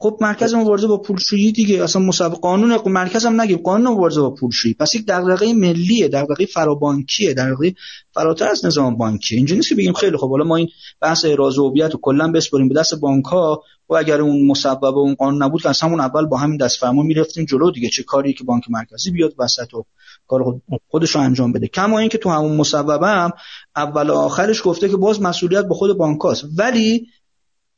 [0.02, 1.84] خب مرکز مبارزه با پولشویی دیگه.
[1.84, 3.57] اصلا مسابقه قانون مرکز هم نگیم.
[3.57, 4.73] قانون مبارزه با پولشویی.
[4.73, 7.73] پس یک دغدغه ملیه دغدغه فرابانکیه دغدغه
[8.11, 9.36] فراتر از نظام بانکی.
[9.36, 10.30] اینجوری نیست که بگیم خیلی خب.
[10.30, 10.69] حالا ما این
[11.02, 15.15] بحث اعراض هویت رو کلا بسپریم به دست بانک ها و اگر اون مسبب اون
[15.15, 17.90] قانون نبود که از همون اول با همین دست فرما می‌رفتیم جلو دیگه.
[17.90, 19.86] چه کاری که بانک مرکزی بیاد وسط و
[20.28, 21.68] کار خودش رو انجام بده.
[21.68, 23.32] کما اینکه تو همون مسبب هم
[23.76, 26.19] اول و آخرش گفته که باز مسئولیت به خود بانک
[26.57, 27.07] ولی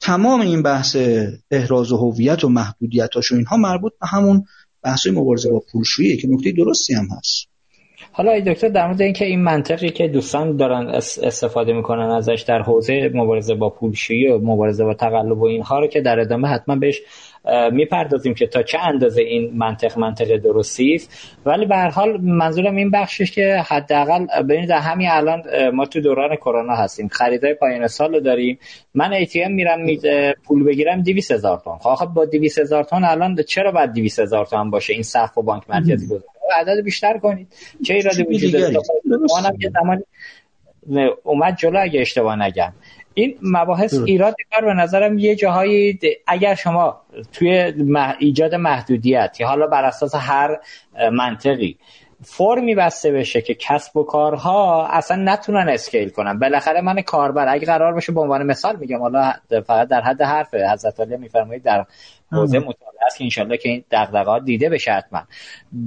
[0.03, 0.97] تمام این بحث
[1.51, 4.45] احراز و هویت و محدودیتاش و اینها مربوط به همون
[4.83, 7.47] بحث مبارزه با پولشویی که نکته درستی هم هست.
[8.11, 10.87] حالا ای دکتر در مورد اینکه این منطقی که دوستان دارن
[11.23, 15.87] استفاده می‌کنن ازش در حوزه مبارزه با پولشویی و مبارزه با تقلب و اینها رو
[15.87, 17.01] که در ادامه حتما بهش
[17.71, 21.37] می‌پردازیم که تا چه اندازه این منطق منطق درستی است.
[21.45, 25.43] ولی به هر حال منظورم این بخشش که حداقل ببینید همین الان
[25.73, 27.07] ما تو دوران کرونا هستیم.
[27.07, 28.59] خریدای پایان سال رو داریم.
[28.93, 29.79] من ای میرم
[30.43, 31.79] پول بگیرم 200 هزار تومان.
[31.79, 35.63] خب با 200 هزار تومان الان چرا باید 200 هزار تومان باشه این سقف بانک
[35.69, 36.23] مرکزی گذاره
[36.59, 37.47] عدد بیشتر کنید.
[37.85, 38.73] چه ایرادی وجود داره؟
[39.59, 40.01] یه زمانی
[41.23, 42.73] اومد جلو اگه اشتباه نگم.
[43.13, 47.01] این مباحث ایراد کار به نظرم یه جاهایی اگر شما
[47.33, 47.73] توی
[48.19, 50.59] ایجاد محدودیت یا حالا بر اساس هر
[51.11, 51.77] منطقی
[52.25, 56.39] فرمی بسته بشه که کسب و کارها اصلا نتونن اسکیل کنن.
[56.39, 59.33] بالاخره من کاربر اگه قرار باشه به عنوان مثال میگم حالا
[59.67, 61.85] فقط در حد حرف حضرت علی میفرمایید در
[62.31, 65.21] حوزه مطالعه است که انشالله که این دغدغه‌ها دیده بشه حتما.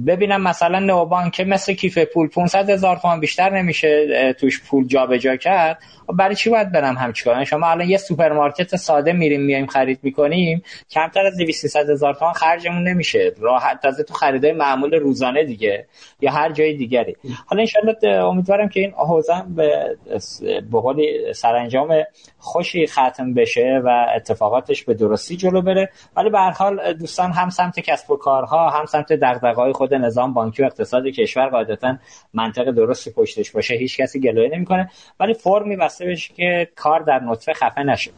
[0.07, 5.35] ببینم مثلا نوبانک مثل کیف پول 500 هزار تومان بیشتر نمیشه توش پول جابجا جا
[5.35, 5.79] کرد.
[6.07, 9.99] خب برای چی باید برم هم چیکار؟ شما الان یه سوپرمارکت ساده میریم میایم خرید
[10.03, 13.33] می‌کنیم کمتر از 200 هزار تومان خرجمون نمیشه.
[13.39, 15.87] راحت تازه تو خریدای معمول روزانه دیگه
[16.21, 17.15] یا هر جای دیگری.
[17.45, 17.65] حالا
[18.03, 19.97] ان امیدوارم که این حوزه به
[20.71, 21.03] به قول
[21.33, 22.03] سرانجام
[22.37, 25.89] خوشی ختم بشه و اتفاقاتش به درستی جلو بره.
[26.17, 30.63] ولی به حال دوستان هم سمت کسب و کارها هم سمت دغدغه‌های خود نظام بانکی
[30.63, 31.97] و اقتصاد کشور قاعدتا
[32.33, 34.89] منطق درستی پشتش باشه هیچ کسی گلایه نمی‌کنه.
[35.19, 38.11] ولی فرمی بسته بشه که کار در نطفه خفه نشه.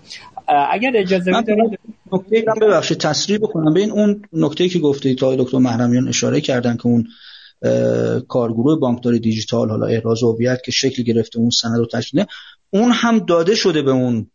[0.48, 1.80] اگر اجازه بدید
[2.12, 3.74] نکته ببخشید تصریح بکنم.
[3.74, 7.08] ببین اون نکته که گفته تا دکتر محرمیان اشاره کردن که اون
[8.28, 12.26] کارگروه بانکدار دیجیتال حالا احراز هویت که شکل گرفته اون سند رو تشکیل
[12.70, 14.32] اون هم داده شده به اون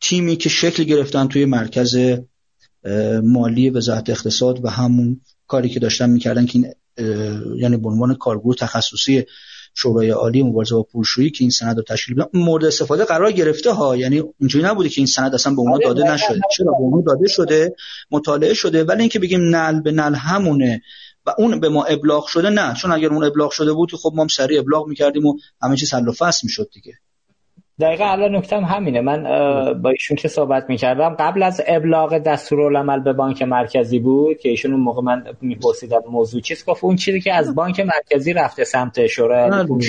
[0.00, 1.96] تیمی که شکل گرفتن توی مرکز
[3.22, 6.72] مالی وزارت اقتصاد و همون کاری که داشتن می‌کردن که این
[7.56, 9.24] یعنی به عنوان کارگروه تخصصی
[9.74, 13.96] شورای عالی مبارزه با پولشویی که این سند رو تشکیل مورد استفاده قرار گرفته ها.
[13.96, 16.40] یعنی اینجوری نبوده که این سند اصلا به اونا آره، داده نشده.
[16.56, 17.74] چرا به اونا داده شده؟
[18.10, 18.84] مطالعه شده.
[18.84, 20.82] ولی اینکه بگیم نل به نل همونه
[21.26, 22.74] و اون به ما ابلاغ شده نه.
[22.74, 25.94] چون اگر اون ابلاغ شده بود خب ما هم سریع ابلاغ می‌کردیم و همه چیز
[25.94, 26.92] حل و فصل می‌شد دیگه.
[27.80, 29.00] دقیقا الان نکتم همینه.
[29.00, 29.22] من
[29.82, 34.72] با ایشون که صحبت می‌کردم قبل از ابلاغ دستورالعمل به بانک مرکزی بود که ایشون
[34.72, 39.06] اون موقع من میپرسیدم موضوع چیست گفت اون چیزی که از بانک مرکزی رفته سمت
[39.06, 39.80] شورای همون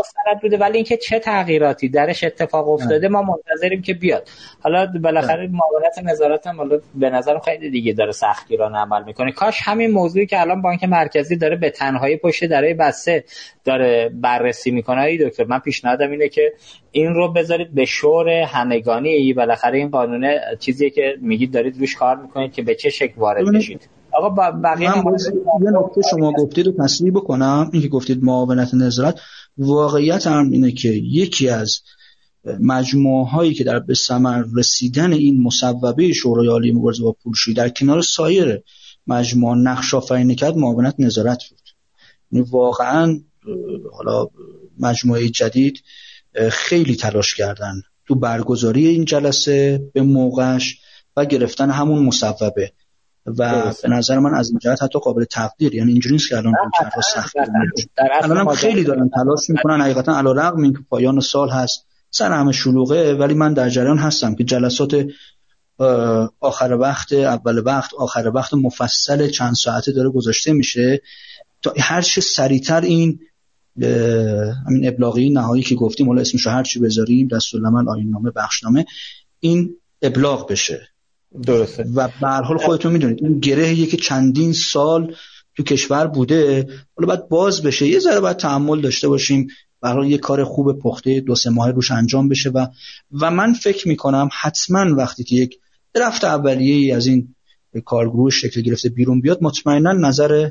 [0.00, 0.56] مستند بوده.
[0.56, 4.28] ولی اینکه چه تغییراتی درش اتفاق افتاده ما منتظریم که بیاد.
[4.60, 9.32] حالا بالاخره معاونت نظارت هم به نظرم خیلی دیگه داره سختگیرانه عمل می‌کنه.
[9.32, 13.24] کاش همین موضوعی که الان بانک مرکزی داره به تنهایی پشت درای بسته
[13.64, 15.02] داره بررسی می‌کنه.
[15.02, 16.52] ای دکتر من پیشنهادم اینه که
[16.96, 22.16] این رو بذارید به شور همگانی بالاخره این قانونه چیزیه که میگید دارید روش کار
[22.16, 23.88] می‌کنید که به چه شکل وارد بشید.
[24.12, 25.12] آقا بقیه من
[25.62, 29.20] یه نکته شما گفتید و تصریح بکنم اینکه گفتید معاونت نظارت.
[29.58, 31.80] واقعیت هم اینه که یکی از
[32.60, 37.68] مجموعه هایی که در به ثمر رسیدن این مصوبه شورای عالی مبارزه با پولشویی در
[37.68, 38.62] کنار سایر
[39.06, 41.60] مجموعه نقش آفرینی کرد معاونت نظارت بود.
[42.32, 43.20] یعنی واقعا
[43.92, 44.28] حالا
[44.78, 45.82] مجموعه جدید
[46.50, 50.78] خیلی تلاش کردن تو برگزاری این جلسه به موقعش
[51.16, 52.72] و گرفتن همون مصوبه.
[53.26, 55.74] و به نظر من از این جهت حتی قابل تقدیر.
[55.74, 57.36] یعنی اینجوری نیست که الان کارها سخت
[58.22, 59.80] الان خیلی دارن تلاش می‌کنن.
[59.80, 63.14] حقیقتا علیرغم اینکه پایان سال هست سر همه شلوغه.
[63.14, 65.06] ولی من در جریان هستم که جلسات
[66.40, 71.02] آخر وقت اول وقت آخر وقت مفصل چند ساعته داره گذاشته میشه.
[71.62, 73.20] تا هر چه سریعتر این
[74.66, 78.84] همین ابلاغی نهایی که گفتیم حالا اسمشو هر چی بذاریم دستورالعمل آیین نامه بخشنامه
[79.40, 80.88] این ابلاغ بشه.
[81.42, 81.86] درسته.
[81.94, 85.14] و به هر حال خودتون می‌دونید این گرهیه که چندین سال
[85.56, 86.66] تو کشور بوده
[86.96, 87.86] حالا باید باز بشه.
[87.86, 89.46] یه ذره باید تحمل داشته باشیم.
[89.80, 92.66] برای یه کار خوب پخته دو سه ماه روش انجام بشه و
[93.20, 95.58] و من فکر می‌کنم حتما وقتی که یک
[95.94, 97.34] درفت اولیه ای از این
[97.84, 100.50] کارگروه شکل گرفته بیرون بیاد مطمئنا نظر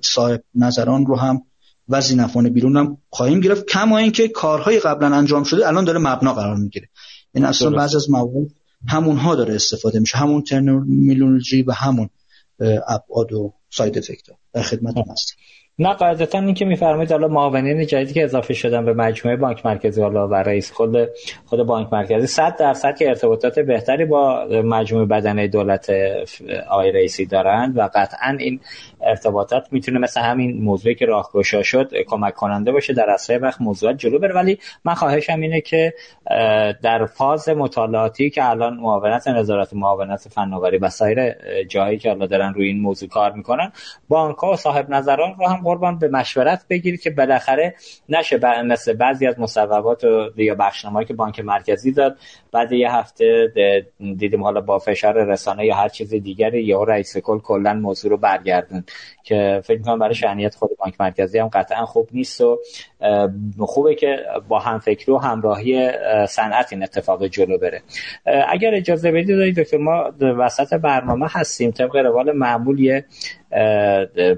[0.00, 1.42] صاحب نظران رو هم
[1.88, 6.34] و زینفان بیرون هم خواهیم گرفت کما اینکه کارهای قبلا انجام شده الان داره مبنا
[6.34, 6.88] قرار می‌گیره.
[7.34, 8.50] این یعنی اصلا بعض از موارد
[8.88, 12.10] همونها داره استفاده میشه همون ترمینولوژی و همون
[12.88, 15.38] ابعاد و ساید افکت در خدمت هستیم
[15.80, 20.02] نه قاعدتا این که میفرمایید حالا معاونین جدیدی که اضافه شدن به مجموعه بانک مرکزی
[20.02, 20.96] حالا و رئیس خود
[21.46, 25.90] خود بانک مرکزی 100 درصد که ارتباطات بهتری با مجموعه بدنه دولت
[26.70, 28.60] آقای رئیسی دارند و قطعا این
[29.00, 33.96] ارتباطات می‌تونه مثل همین موضوعی که راهگشا شد کمک کننده باشه در اسرع وقت موضوعات
[33.96, 34.34] جلو بره.
[34.34, 35.94] ولی من خواهشم اینه که
[36.82, 41.34] در فاز مطالعاتی که الان معاونت نظارت معاونت فناوری و سایر
[41.64, 43.72] جایی که حالا دارن روی این موضوع کار می‌کنن
[44.08, 47.74] بانک ها و صاحب نظران رو هم قربان به مشورت بگیرید که بالاخره
[48.08, 52.16] نشه مثل بعضی از مصوبات و یا بخشنامه‌ای که بانک مرکزی داد
[52.52, 53.52] بعد یه هفته
[54.16, 58.16] دیدیم حالا با فشار رسانه یا هر چیز دیگری یا رئیس کل کلا موضوع رو
[58.16, 58.84] برگردون
[59.22, 62.58] که فکر می‌کنم برای شأنیت خود بانک مرکزی هم قطعا خوب نیست و
[63.58, 64.18] خوبه که
[64.48, 65.90] با همفکری و همراهی
[66.28, 67.82] صنعت این اتفاق جلو بره.
[68.48, 71.70] اگر اجازه بدید دکتر ما وسط برنامه هستیم.
[71.70, 73.04] طبق روال معمول یه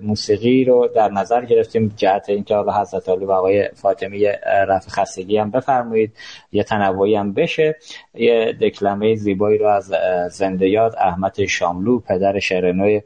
[0.02, 4.24] موسیقی رو در نظر گرفتیم جهت اینکه حالا حضرت علی و آقای فاطمی
[4.68, 6.12] رفع خستگی هم بفرمایید
[6.52, 7.76] یه تنوعی هم بشه.
[8.14, 9.92] یه دکلمه زیبایی رو از
[10.32, 13.00] زنده یاد احمد شاملو پدر شعر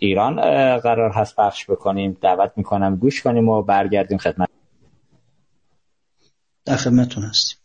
[0.00, 0.40] ایران
[0.78, 2.16] قرار هست پخش بکنیم.
[2.20, 4.48] دعوت می‌کنم گوش کنیم و برگردیم خدمت.
[6.64, 7.58] در خدمتتون هستیم.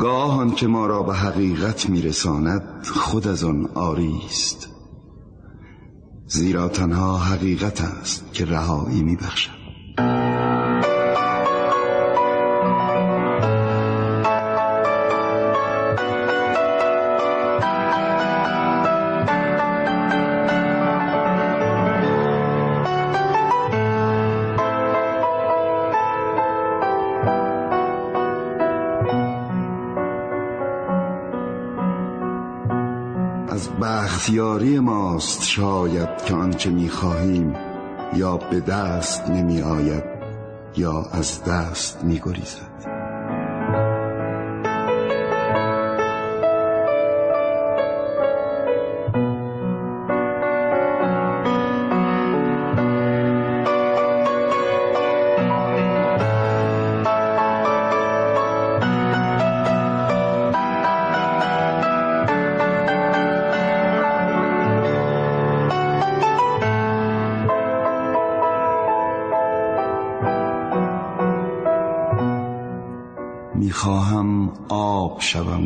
[0.00, 4.73] گاه که ما را به حقیقت میرساند خود از آن آری است.
[6.26, 9.64] زیرا تنها حقیقت است که رهایی میبخشد.
[34.24, 37.56] بختیاری ماست شاید که آنچه می‌خواهیم
[38.16, 40.04] یا به دست نمی آید
[40.76, 42.73] یا از دست می گریزد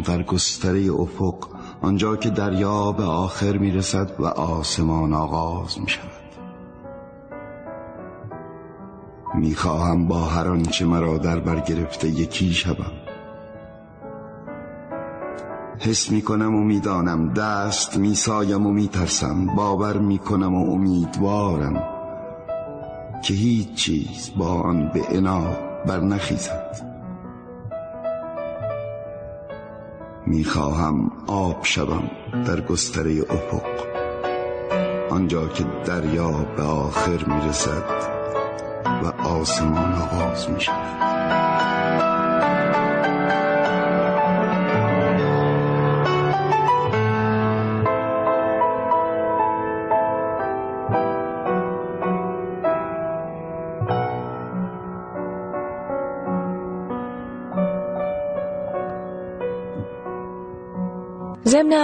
[0.09, 1.35] در گستره افق
[1.83, 6.11] آنجا که دریا به آخر می رسد و آسمان آغاز می شود
[9.35, 12.93] می خواهم با هر آنچه مرا در بر گرفته یکی شوم.
[15.79, 20.55] حس می کنم و می دانم دست می سایم و می ترسم باور می کنم
[20.55, 21.83] و امیدوارم
[23.25, 25.43] که هیچ چیز با آن به انا
[25.87, 26.01] بر
[30.31, 32.11] می‌خواهم آب شوم
[32.47, 33.63] در گستره افق.
[35.11, 37.85] آنجا که دریا به آخر می‌رسد
[39.05, 40.98] و آسمان آغاز می‌شود.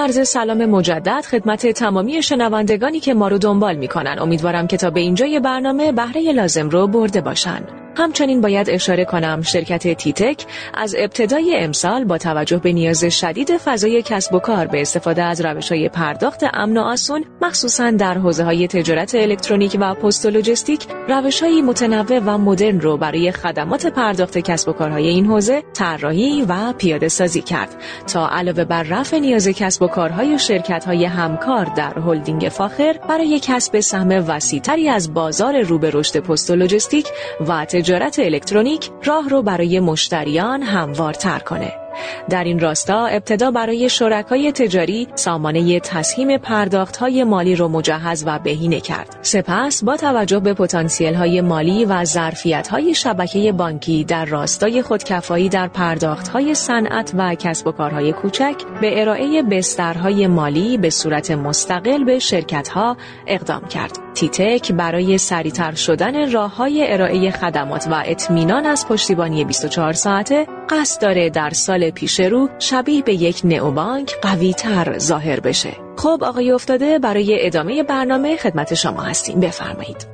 [0.05, 4.17] عرض سلام مجدد خدمت تمامی شنوندگانی که ما رو دنبال می‌کنن.
[4.21, 7.67] امیدوارم که تا به اینجای برنامه بهره لازم رو برده باشن.
[7.97, 14.03] همچنین باید اشاره کنم شرکت تیتک از ابتدای امسال با توجه به نیاز شدید فضای
[14.03, 18.45] کسب و کار به استفاده از روش های پرداخت امن و آسون مخصوصا در حوزه
[18.45, 23.87] های تجارت الکترونیک و پست و لوجستیک روش های متنوع و مدرن رو برای خدمات
[23.87, 27.77] پرداخت کسب و کارهای این حوزه طراحی و پیاده سازی کرد
[28.07, 33.41] تا علاوه بر رفع نیاز کسب و کارهای شرکت های همکار در هلدینگ فاخر برای
[33.43, 37.07] کسب سهم وسیعتری از بازار رو به رشد پست و لوجستیک
[37.49, 41.84] و تجارت الکترونیک راه رو برای مشتریان هموارتر کنه.
[42.29, 48.39] در این راستا ابتدا برای شرکای تجاری سامانه تسهیم پرداخت های مالی رو مجهز و
[48.39, 49.17] بهینه کرد.
[49.23, 55.49] سپس با توجه به پتانسیل های مالی و ظرفیت های شبکه بانکی در راستای خودکفایی
[55.49, 61.31] در پرداخت های صنعت و کسب و کارهای کوچک به ارائه بسترهای مالی به صورت
[61.31, 62.97] مستقل به شرکت ها
[63.27, 64.04] اقدام کرد.
[64.15, 71.03] تیتک برای سریعتر شدن راه های ارائه خدمات و اطمینان از پشتیبانی 24 ساعته قصد
[71.03, 75.71] داره در سال پیش رو شبیه به یک نئوبانک قوی تر ظاهر بشه.
[75.97, 80.07] خب آقای افتاده برای ادامه برنامه خدمت شما هستیم بفرمایید.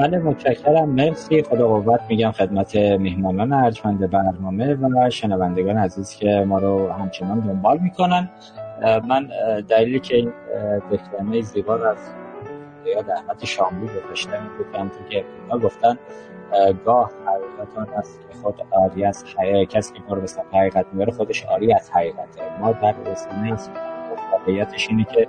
[0.00, 6.58] بله متشکرم مرسی خدا قوت میگم خدمت میهمانان ارجمند برنامه و شنوندگان عزیز که ما
[6.58, 8.30] رو همچنان دنبال می‌کنن
[9.08, 9.28] من
[9.68, 10.32] دلیلی که این
[10.92, 11.96] دکلمه زیبا از
[12.86, 15.24] یاد احمد شاملو گذاشتم این بود که
[15.62, 15.98] گفتن
[16.84, 20.86] گاه حقیقت آن است که خود آری از حقیقت کسی که ما رو به حقیقت
[20.92, 22.58] می‌بره خودش آری از حقیقته.
[22.60, 23.70] ما در رسانه است
[24.32, 25.28] واقعیتش اینه که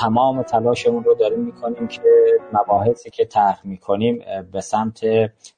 [0.00, 2.02] تمام تلاشمون رو داریم می‌کنیم که
[2.52, 5.00] مباحثی که طرح می‌کنیم به سمت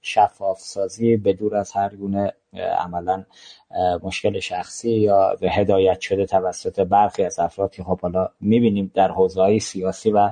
[0.03, 2.33] شفاف سازی به دور از هر گونه
[2.79, 3.25] عملا
[4.03, 9.59] مشکل شخصی یا هدایت شده توسط برخی از افراد که خب حالا می‌بینیم در حوزه
[9.59, 10.31] سیاسی و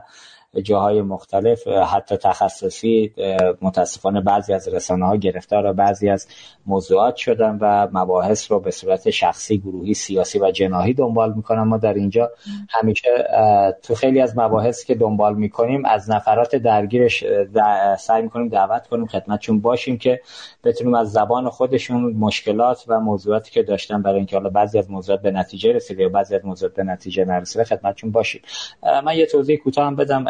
[0.62, 3.12] جاهای مختلف حتی تخصصی
[3.62, 6.26] متاسفانه بعضی از رسانه ها گرفتار بعضی از
[6.66, 11.62] موضوعات شدن و مباحث رو به صورت شخصی گروهی سیاسی و جناهی دنبال می‌کنن.
[11.62, 12.30] ما در اینجا
[12.68, 13.08] همیشه
[13.82, 17.24] تو خیلی از مباحثی که دنبال می‌کنیم از نفرات درگیرش
[17.98, 20.20] سعی می‌کنیم دعوت کنیم خدمتشون باشیم که
[20.64, 25.22] بتونیم از زبان خودشون مشکلات و موضوعاتی که داشتن برای اینکه حالا بعضی از موضوعات
[25.22, 28.42] به نتیجه رسیده یا بعضی از موضوعات به نتیجه نرسیده خدمتشون باشیم.
[29.04, 30.24] من یه توضیح کوتاه هم بدم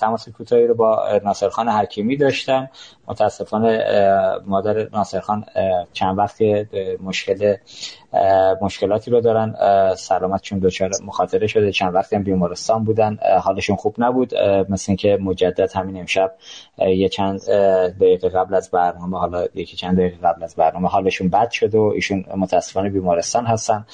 [0.00, 2.68] تماس کوتاهی رو با ناصرخان حکیمی داشتم.
[3.12, 3.84] متاسفانه
[4.46, 5.44] مادر ناصرخان
[5.92, 6.42] چند وقت
[7.02, 7.56] مشکل
[8.60, 9.54] مشکلاتی رو دارن.
[9.94, 11.72] سلامتشون دچار مخاطره شده.
[11.72, 13.18] چند وقتی هم بیمارستان بودن.
[13.42, 14.34] حالشون خوب نبود.
[14.68, 16.32] مثل اینکه مجدد همین امشب
[16.78, 17.40] یه چند
[18.00, 21.92] دقیقه قبل از برنامه حالا یکی چند دقیقه قبل از برنامه حالشون بد شده و
[21.94, 23.86] ایشون متاسفانه بیمارستان هستن.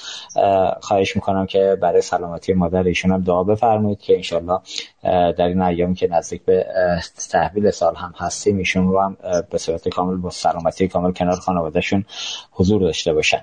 [0.81, 4.59] خواهش می‌کنم که برای سلامتی مادر ایشون هم دعا بفرمایید که انشالله
[5.03, 6.65] در این ایامی که نزدیک به
[7.31, 9.08] تحویل سال هم هستیم ایشون رو
[9.49, 12.05] به صورت کامل با سلامتی کامل کنار خانوادهشون
[12.51, 13.41] حضور داشته باشن.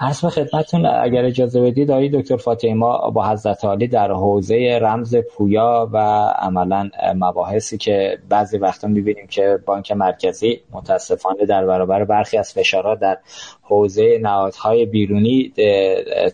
[0.00, 2.74] عرض به خدمتتون اگر اجازه بدید آقای دکتر فاطمه
[3.14, 5.98] با حضرت عالی در حوزه رمز پویا و
[6.38, 12.98] عملا مباحثی که بعضی وقتا می‌بینیم که بانک مرکزی متاسفانه در برابر برخی از فشارات
[12.98, 13.18] در
[13.68, 15.52] حوزه نهادهای بیرونی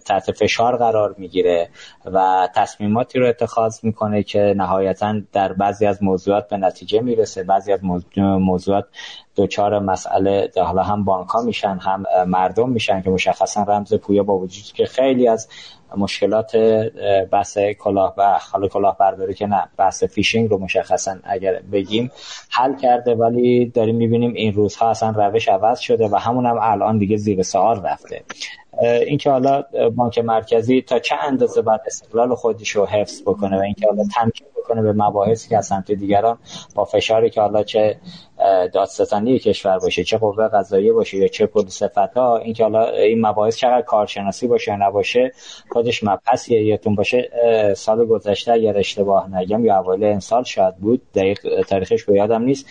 [0.05, 1.69] تحت فشار قرار می‌گیره
[2.05, 7.43] و تصمیماتی رو اتخاذ می‌کنه که نهایتا در بعضی از موضوعات به نتیجه می‌رسه.
[7.43, 7.81] بعضی از
[8.19, 8.85] موضوعات
[9.36, 14.39] دوچار مسئله حالا هم بانک ها میشن هم مردم میشن که مشخصا رمز پویا با
[14.39, 15.48] وجود که خیلی از
[15.96, 16.56] مشکلات
[17.30, 22.10] بحث کلاه و حالا کلاه برداری که نه بحث فیشینگ رو مشخصا اگر بگیم
[22.50, 26.98] حل کرده ولی داریم می‌بینیم این روزها اصلا روش عوض شده و همون هم الان
[26.98, 28.22] دیگه زیر سوال رفته.
[28.82, 29.64] اینکه حالا
[29.96, 34.46] بانک مرکزی تا چه اندازه باید استقلال خودش رو حفظ بکنه و اینکه حالا تمکین
[34.56, 36.38] بکنه به مباحثی که از سمت دیگران
[36.74, 37.96] با فشاری که حالا چه
[38.72, 43.56] دادستانی کشور باشه چه قوه قضاییه باشه یا چه پلیس فتا اینکه حالا این مباحث
[43.56, 45.32] چقدر کارشناسی باشه یا نباشه
[45.70, 47.30] خودش مبحثیه یادتون باشه
[47.76, 52.66] سال گذشته اگر اشتباه نگم یا اوایل امسال شاید بود دقیق تاریخش به یادم نیست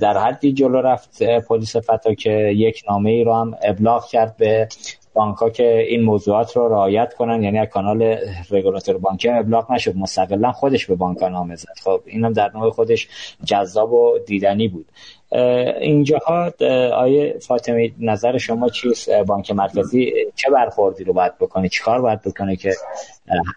[0.00, 4.68] در حدی جلو رفت پلیس فتا که یک نامه ای رو هم ابلاغ کرد به
[5.16, 8.16] بانک ها که این موضوعات رو رعایت کنن یعنی از کانال
[8.50, 9.96] رگولاتور بانکی ابلاغ نشد.
[9.96, 13.08] مستقلا خودش به بانک نامه زد خب اینم در نوع خودش
[13.44, 14.86] جذاب و دیدنی بود.
[15.80, 16.52] اینجاها
[16.94, 22.56] آیه فاطمی نظر شما چیست؟ بانک مرکزی چه برخوردی رو باید بکنه؟ چیکار باید بکنه
[22.56, 22.72] که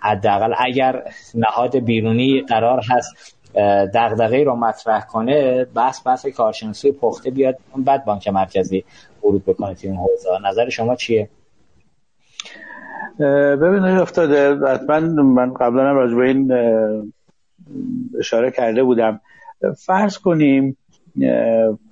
[0.01, 1.03] حداقل اگر
[1.35, 3.35] نهاد بیرونی قرار هست
[3.93, 8.83] دغدغه رو مطرح کنه بحث بحث کارشناسی پخته بیاد بعد بانک مرکزی
[9.23, 10.29] ورود بکنه تو این حوزه.
[10.49, 11.29] نظر شما چیه؟
[13.61, 16.51] ببین افتاده حتما من قبلا هم راجع به این
[18.19, 19.21] اشاره کرده بودم.
[19.77, 20.77] فرض کنیم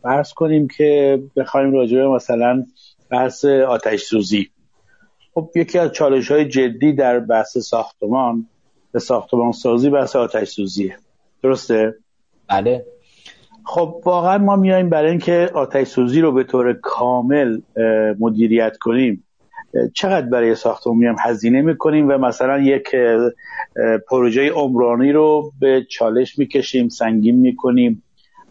[0.02, 2.66] فرض کنیم که بخوایم راجع به مثلا
[3.10, 4.50] بحث آتش سوزی.
[5.34, 8.48] خب یکی از چالش های جدی در بحث ساختمان
[8.92, 10.98] به ساختمان سازی بحث آتش سوزیه.
[11.44, 11.96] درسته؟
[12.50, 12.86] بله.
[13.66, 17.62] خب واقعا ما میایم برای اینکه آتش سوزی رو به طور کامل
[18.20, 19.24] مدیریت کنیم.
[19.94, 22.96] چقدر برای ساختمان میایم هزینه می‌کنیم و مثلا یک
[24.10, 28.04] پروژه عمرانی رو به چالش می‌کشیم سنگین می‌کنیم.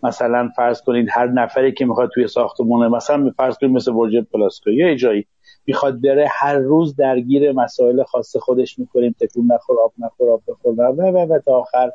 [0.02, 4.70] مثلا فرض کنید هر نفری که می‌خواد توی ساختمون مثلا فرض کنید مثل برج پلاسکو
[4.70, 5.26] یا جایی
[5.66, 10.74] می‌خواد بره هر روز درگیر مسائل خاص خودش می‌کنیم تکون نخور آب نخور آب بخور
[10.80, 11.90] و و و تا آخر.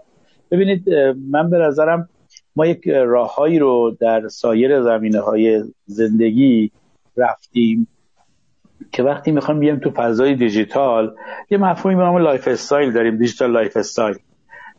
[0.51, 0.89] ببینید
[1.29, 2.09] من به نظرم
[2.55, 6.71] ما یک راههایی رو در سایر زمینه های زندگی
[7.17, 7.87] رفتیم.
[8.91, 11.15] که وقتی می‌خوایم بیایم تو فضای دیجیتال
[11.49, 14.15] یه مفهومی به نام lifestyle داریم digital lifestyle.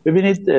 [0.05, 0.51] ببینید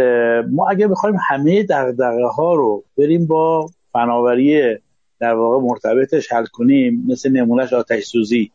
[0.50, 4.76] ما اگه بخوایم همه دغدغه ها رو بریم با فناوری
[5.20, 8.50] در واقع مرتبطش حل کنیم مثل نمونهش آتش سوزی.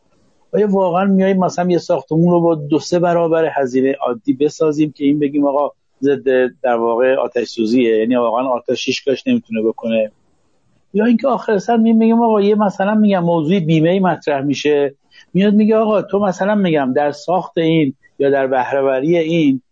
[0.52, 5.04] آیا واقعا میاییم مثلا یه ساختمون رو با دو سه برابر هزینه عادی بسازیم که
[5.04, 5.70] این بگیم آقا
[6.02, 6.24] ضد
[6.62, 10.10] در واقع آتش سوزیه؟ یعنی واقعا آتش شیشکاش نمی‌تونه بکنه.
[10.92, 14.94] یا اینکه آخر سر میگم آقا یه مثلا میگم موضوع بیمه مطرح میشه.
[15.34, 19.62] میاد میگه آقا تو مثلا میگم در ساخت این یا در بهرهوری این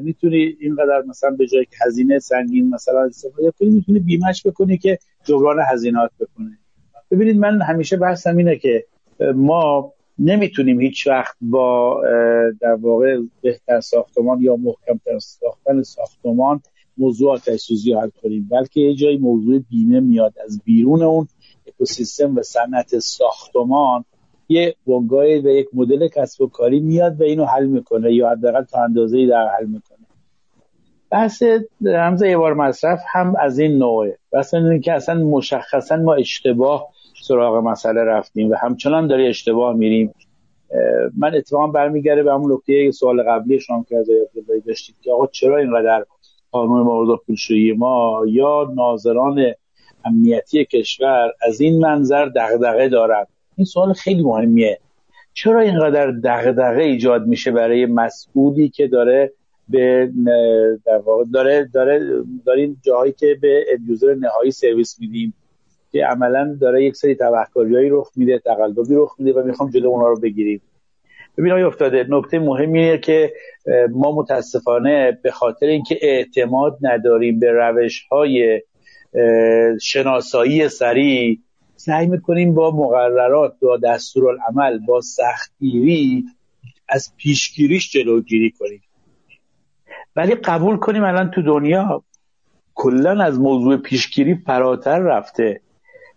[0.00, 5.56] می‌تونی اینقدر مثلا به جای هزینه سنگین مثلا استفاده کنی می‌تونی بیمش بکنی که جبران
[5.70, 6.58] هزینات بکنه.
[7.10, 8.84] ببینید من همیشه بحثم اینه که
[9.34, 12.02] ما نمی‌تونیم هیچ وقت با
[12.60, 16.60] در واقع بهتر ساختمان یا محکمتر ساختن ساختمان
[16.98, 20.34] موضوع آتش سوزی حل کنیم بلکه یه جایی موضوع بیمه میاد.
[20.44, 21.28] از بیرون اون
[21.66, 24.04] اکوسیستم و صنعت ساختمان
[24.48, 28.64] یه بنگاه و یک مدل کسب و کاری میاد و اینو حل می‌کنه یا حداقل
[28.64, 29.98] تا اندازه‌ای در حل می‌کنه.
[31.10, 31.42] بحث
[31.84, 34.18] رمز ایوار مصرف هم از این نوعه.
[34.32, 36.88] بحث اینه که اصلا مشخصا ما اشتباه
[37.22, 40.14] سراغ مسئله رفتیم و همچنان داری اشتباه میریم.
[41.16, 44.06] من اتفاقا برمیگرده به همون نکته سوال قبلی شما که از
[44.66, 46.04] داشتید که آقا چرا اینقدر
[46.56, 49.44] قانون مورد پولشویی ما یا ناظران
[50.04, 53.26] امنیتی کشور از این منظر دغدغه دارند
[53.56, 54.78] این سوال خیلی مهمیه.
[55.32, 59.32] چرا اینقدر دغدغه ایجاد میشه برای مسئولی که داره
[59.68, 60.10] به
[60.84, 65.34] در واقع داره داره داریم جاهایی که به اندیوزر نهایی سرویس میدیم
[65.92, 70.08] که عملا داره یک سری تبهکاریایی رخ میده تقلبی رخ میده و می‌خوام جلو اونا
[70.08, 70.60] رو بگیریم.
[71.38, 73.32] ببین آیا افتاده نکته مهمیه که
[73.90, 78.62] ما متاسفانه به خاطر اینکه اعتماد نداریم به روش های
[79.82, 81.38] شناسایی سریع
[81.76, 86.24] سعی می‌کنیم با مقررات با دستورالعمل با سختگیری
[86.88, 88.82] از پیشگیریش جلوگیری کنیم.
[90.16, 92.02] ولی قبول کنیم الان تو دنیا
[92.74, 95.60] کلا از موضوع پیشگیری فراتر رفته.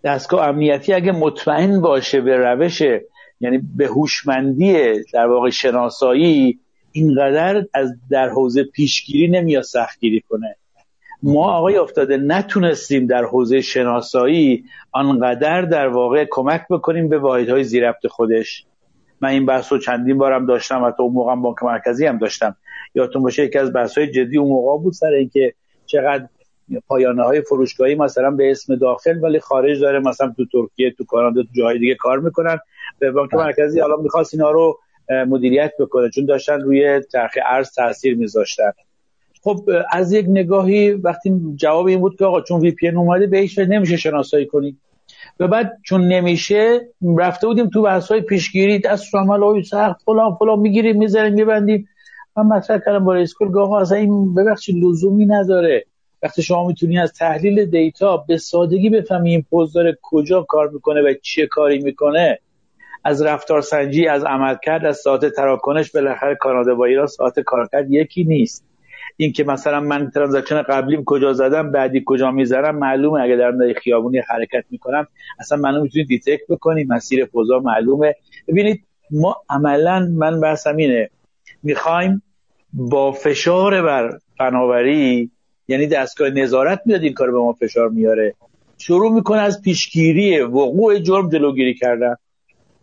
[0.03, 2.81] دستگاه امنیتی اگه مطمئن باشه به روش
[3.39, 6.59] یعنی به هوشمندی در واقع شناسایی
[6.91, 10.55] اینقدر از در حوزه پیشگیری نمیاد سختگیری کنه.
[11.23, 18.07] ما آقای افتاده نتونستیم در حوزه شناسایی آنقدر در واقع کمک بکنیم به واحدهای زیربط
[18.07, 18.65] خودش.
[19.21, 22.55] من این بحث رو چندین بارم داشتم حتی اون موقع بانک مرکزی هم داشتم.
[22.95, 25.53] یادتون باشه یکی از بحث های جدی اون موقع بود سر اینکه
[25.85, 26.27] چقدر
[26.87, 31.43] پایانه های فروشگاهی مثلا به اسم داخل ولی خارج داره مثلا تو ترکیه تو کانادا
[31.43, 32.59] تو جاهای دیگه کار می‌کنن.
[32.99, 33.33] به بانک.
[33.33, 34.79] مرکزی حالا می‌خواست اینا رو
[35.27, 38.71] مدیریت بکنه چون داشتن روی چرخ ارز تاثیر میذاشتن.
[39.43, 43.57] خب از یک نگاهی وقتی جواب این بود که آقا چون وی پی اومده بهش
[43.59, 44.81] نمیشه شناسایی کنیم
[45.39, 46.79] و بعد چون نمیشه
[47.17, 51.89] رفته بودیم تو بحث های پیشگیری دستورالعمل های سخت فلان فلان می‌گیریم می‌ذاریم میبندیم.
[52.37, 55.85] من مطرح کردم با رئیس کل گاه اصلا این ببخشید لزومی نداره.
[56.23, 61.01] وقتی شما می‌تونی از تحلیل data به سادگی بفهمی این پوز داره کجا کار می‌کنه
[61.01, 62.39] و چه کاری می‌کنه
[63.03, 68.23] از رفتار سنجی از عملکرد از ساعت تراکنش بالاخره کانادا با ایران ساعت کارکرد یکی
[68.23, 68.65] نیست.
[69.17, 73.21] این که مثلا من transaction قبلیم کجا زدم بعدی کجا می‌ذارم معلومه.
[73.21, 75.07] اگه در خیابونی حرکت می‌کنم
[75.39, 78.15] اصلا منو می‌تونید detect بکنید مسیر پوزا معلومه.
[78.47, 81.09] ببینید ما عملا من بحثم اینه
[81.63, 82.21] می‌خوایم
[82.73, 85.31] با فشار بر فناوری
[85.69, 88.33] یعنی دستگاه نظارت میاد این کار به ما فشار میاره.
[88.77, 92.15] شروع می‌کنه از پیشگیری وقوع جرم جلوگیری کردن.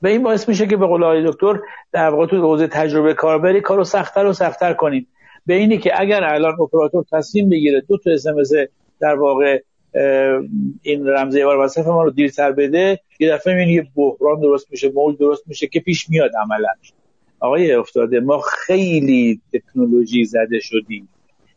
[0.02, 1.60] و این باعث میشه که به قول آقای دکتر
[1.92, 5.06] در واقع تو حوزه تجربه کاربری کارو سختتر و سختتر کنیم.
[5.46, 8.24] به اینی که اگر الان اپراتور تصمیم بگیره دو تا اس
[9.00, 9.62] در واقع
[10.82, 14.92] این رمز ایوار مصرف ما رو دیرتر بده یه دفعه این یه بحران درست میشه
[14.94, 16.68] موج درست میشه که پیش میاد عملا.
[17.40, 21.08] آقای افتاده ما خیلی تکنولوژی زده شدیم.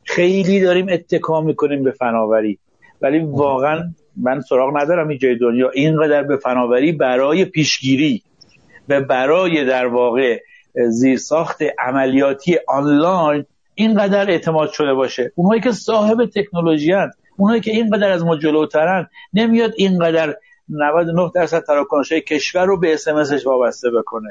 [0.10, 2.60] خیلی داریم اتکا می‌کنیم به فناوری.
[3.02, 3.84] ولی واقعا
[4.18, 5.70] من سراغ ندارم این جای دنیا.
[5.70, 8.24] اینقدر به فناوری برای پیشگیری
[8.90, 10.40] و برای در واقع
[10.88, 13.46] زیرساخت عملیاتی آنلاین
[13.76, 15.32] اینقدر اعتماد شده باشه.
[15.36, 20.36] اونهایی که صاحب تکنولوژی هست اونهایی که اینقدر از ما جلوترن نمیاد اینقدر
[20.70, 24.30] 99 درصد تراکنش کشور رو به اسمسش وابسته بکنه.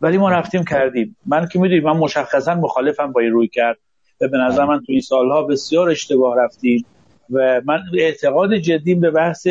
[0.00, 1.16] ولی ما رفتیم کردیم.
[1.26, 3.76] من که می‌دونی من مشخصا مخالفم با این روی کرد.
[4.20, 6.86] و به نظر من تو این سالها بسیار اشتباه رفتیم
[7.30, 9.46] و من اعتقاد جدیم به بحث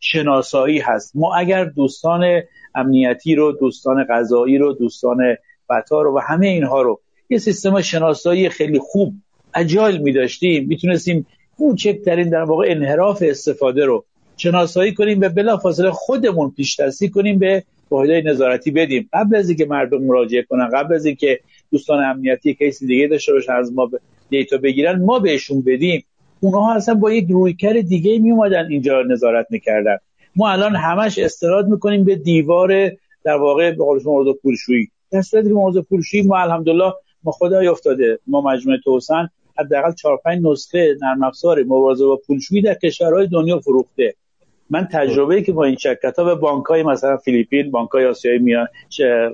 [0.00, 1.16] شناسایی هست.
[1.16, 2.42] ما اگر دوستان
[2.74, 5.36] امنیتی رو دوستان قضایی رو دوستان
[5.70, 7.00] بتا رو و همه اینها رو
[7.30, 9.14] یه سیستم شناسایی خیلی خوب
[9.54, 11.26] اجایل می داشتیم می‌تونستیم
[11.58, 14.04] کوچکترین در واقع انحراف استفاده رو
[14.36, 16.80] شناسایی کنیم و بلافاصله خودمون پیش
[17.14, 19.08] کنیم به واحدهای نظارتی بدیم.
[19.12, 21.40] قبل از اینکه مردم مراجعه کنن قبل از اینکه
[21.70, 23.90] دوستان امنیتی کیسی دیگه داشته باشن از ما
[24.28, 26.04] دیتا بگیرن ما بهشون بدیم.
[26.40, 29.96] اونها اصلا با یک رویکر دیگه می اومدن اینجا نظارت می‌کردن.
[30.36, 32.90] ما الان همش استناد می‌کنیم به دیوار
[33.24, 34.88] در واقع به قول شما پولشویی.
[35.10, 36.92] در صورتی که موضوع پولشویی ما الحمدلله
[37.24, 39.28] ما خدای افتاده ما مجموعه توسن
[39.58, 44.14] حداقل 4 5 نسخه نرم افزار مبارزه با پولشویی در کشورهای دنیا فروخته.
[44.70, 48.38] من تجربه که با این شرکت ها به بانک های مثلا فیلیپین بانک های آسیایی
[48.38, 48.66] میان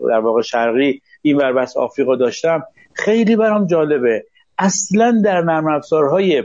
[0.09, 2.63] در واقع شرقی این ور بس آفریقا داشتم
[2.93, 4.25] خیلی برام جالبه.
[4.59, 6.45] اصلا در نرم افزارهای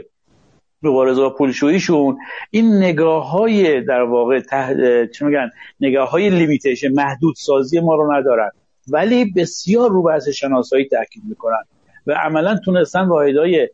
[0.82, 2.18] مبارزه با پولشوییشون
[2.50, 4.76] این نگاه های در واقع تحت
[5.10, 5.50] چه میگن
[5.80, 8.50] نگاه های limitation محدود سازی ما رو ندارن.
[8.88, 11.62] ولی بسیار رو بحث شناسایی تاکید می‌کنن.
[12.06, 13.68] و عملا تونستن واحدهای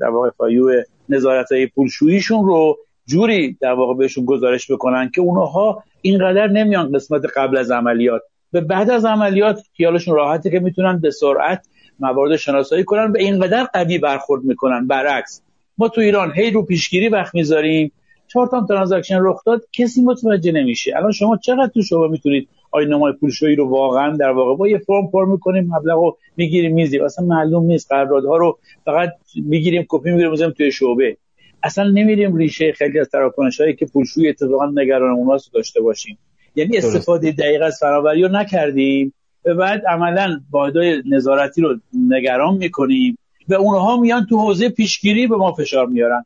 [0.00, 2.78] در واقع FIU نظارت های پولشوییشون رو
[3.10, 8.22] جوری در واقع بهشون گزارش بکنن که اونها اینقدر نمیان قسمت قبل از عملیات.
[8.52, 11.66] به بعد از عملیات خیالشون راحته که می‌تونن به سرعت
[12.00, 14.86] موارد شناسایی کنن و اینقدر قوی برخورد می‌کنن.
[14.86, 15.42] برعکس
[15.78, 17.92] ما تو ایران هی رو پیشگیری وقت می‌ذاریم.
[18.28, 20.92] چهار تا transaction رخ داد کسی متوجه نمیشه.
[20.96, 25.10] الان شما چقدر تو شما می‌تونید آیین‌نامه پولشویی رو واقعا در واقع با یه فرم
[25.12, 27.04] پر می‌کنیم مبلغ رو می‌گیریم میزیم.
[27.04, 31.16] اصلا معلوم نیست قراردادها رو فقط می‌گیریم کپی می‌گیریم توی شعبه.
[31.62, 36.18] اصلا نمیریم ریشه خیلی از تراکنش هایی که پولشویی اتفاقا نگران اوناست داشته باشیم.
[36.54, 39.14] یعنی استفاده دقیق از فناوری رو نکردیم
[39.44, 41.76] و بعد عملا واحدهای نظارتی رو
[42.08, 43.18] نگران می‌کنیم
[43.48, 46.24] و اونها میان تو حوزه پیشگیری به ما فشار میارن.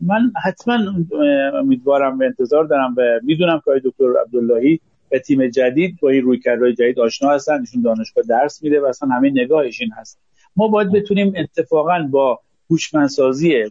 [0.00, 0.78] من حتما
[1.54, 4.80] امیدوارم و انتظار دارم و می‌دونم که دکتر عبداللهی
[5.12, 9.08] و تیم جدید با این رویکردهای جدید آشنا هستن ایشون دانشگاه درس میده و اصلا
[9.08, 10.18] همین نگاهش این هست.
[10.56, 12.40] ما باید بتونیم اتفاقا با
[12.70, 13.64] هوشمندسازی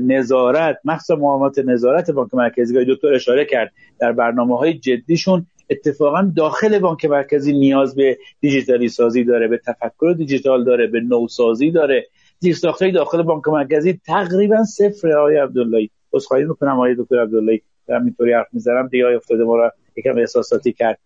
[0.00, 6.32] نظارت مخصوصا معاملات نظارت بانک مرکزی که دکتر اشاره کرد در برنامه های جدیشون اتفاقا
[6.36, 12.06] داخل بانک مرکزی نیاز به دیجیتالی سازی داره به تفکر دیجیتال داره به نوسازی داره.
[12.38, 15.90] زیرساختهای داخل بانک مرکزی تقریبا صفر آقای عبداللهی.
[16.12, 17.62] عذرخواهی می‌کنم آقای دکتر عبداللهی.
[17.88, 20.98] در اینطوری حرف می‌زنم دیگه افتاده ما را یکم احساساتی کرد.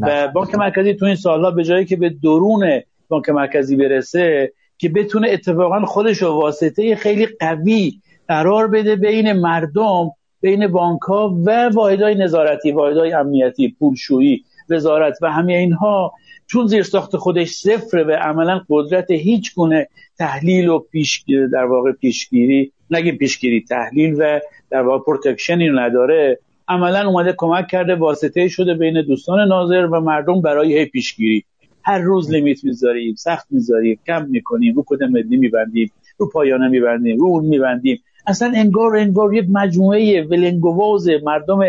[0.00, 4.88] و بانک مرکزی تو این سالها به جایی که به درون بانک مرکزی برسه که
[4.88, 10.10] بتونه اتفاقا خودش رو واسطه خیلی قوی قرار بده بین مردم
[10.40, 16.12] بین بانک ها و واحدهای نظارتی واحدهای امنیتی پولشویی وزارت و همه اینها.
[16.46, 19.88] چون زیر ساخت خودش صفر و عملا قدرت هیچ گونه
[20.18, 24.40] تحلیل و پیش در واقع پیشگیری نگیم پیشگیری تحلیل و
[24.70, 26.38] در واقع protection ی نداره.
[26.68, 31.44] عملا اومده کمک کرده واسطه شده بین دوستان ناظر و مردم برای پیشگیری.
[31.84, 37.18] هر روز limit می‌ذاریم سخت می‌ذاریم کم می‌کنیم رو کد ملی میبندیم رو پایانه میبندیم
[37.18, 38.02] رو اون میبندیم.
[38.26, 41.60] اصلا انگار انگار یک مجموعه ولنگ و واز مردم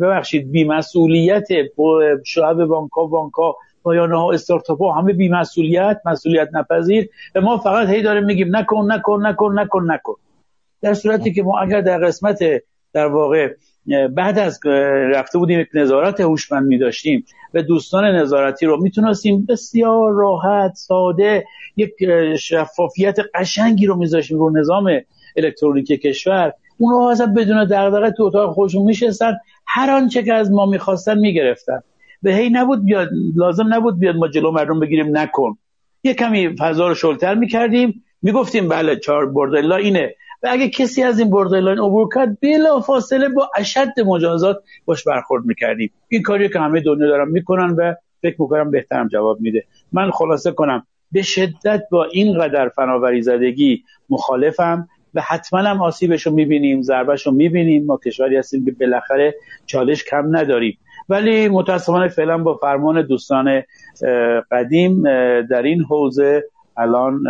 [0.00, 1.48] ببخشید بیمسئولیت
[2.24, 8.02] شعب بانکا بانکا پایانه ها استارتاپ ها همه بیمسئولیت مسئولیت نپذیر و ما فقط هی
[8.02, 10.16] داریم میگیم نکن نکن نکن نکن نکن.
[10.82, 12.38] در صورتی که ما اگر در قسمت
[12.92, 13.54] در واقع
[14.10, 14.60] بعد از
[15.14, 17.24] رفته بودیم یک نظارت هوشمند می داشتیم
[17.54, 21.44] و دوستان نظارتی رو می‌تونستیم بسیار راحت ساده
[21.76, 21.92] یک
[22.38, 24.90] شفافیت قشنگی رو میذاشیم رو نظام
[25.36, 26.52] الکترونیک کشور.
[26.78, 29.32] اونها اصلا بدون دغدغه تو اتاق خودشون میشستن.
[29.66, 31.82] هر آنچه که از ما می‌خواستن می‌گرفتن.
[32.22, 35.58] به هی نبود بیاد لازم نبود بیاد ما جلو مردم بگیریم نکن.
[36.04, 38.04] یه کمی فضا رو شلتر می‌کردیم.
[38.22, 40.14] می‌گفتیم بله چهار بردلا اینه.
[40.42, 45.44] و اگه کسی از این بردلاین عبور کرد بلا فاصله با اشد مجازات باش برخورد
[45.44, 45.92] می‌کردیم.
[46.08, 49.64] این کاری که همه دنیا دارن می‌کنن و فکر می‌کنم بهترم جواب میده.
[49.92, 56.26] من خلاصه کنم به شدت با این قدر فناوری زدگی مخالفم و حتما هم آسیبش
[56.26, 57.86] رو می‌بینیم ضربش رو می‌بینیم.
[57.86, 59.34] ما کشوری هستیم که بالاخره
[59.66, 60.78] چالش کم نداریم.
[61.08, 63.62] ولی متاسفانه فعلا با فرمان دوستان
[64.50, 65.02] قدیم
[65.42, 66.44] در این حوزه
[66.80, 67.26] الان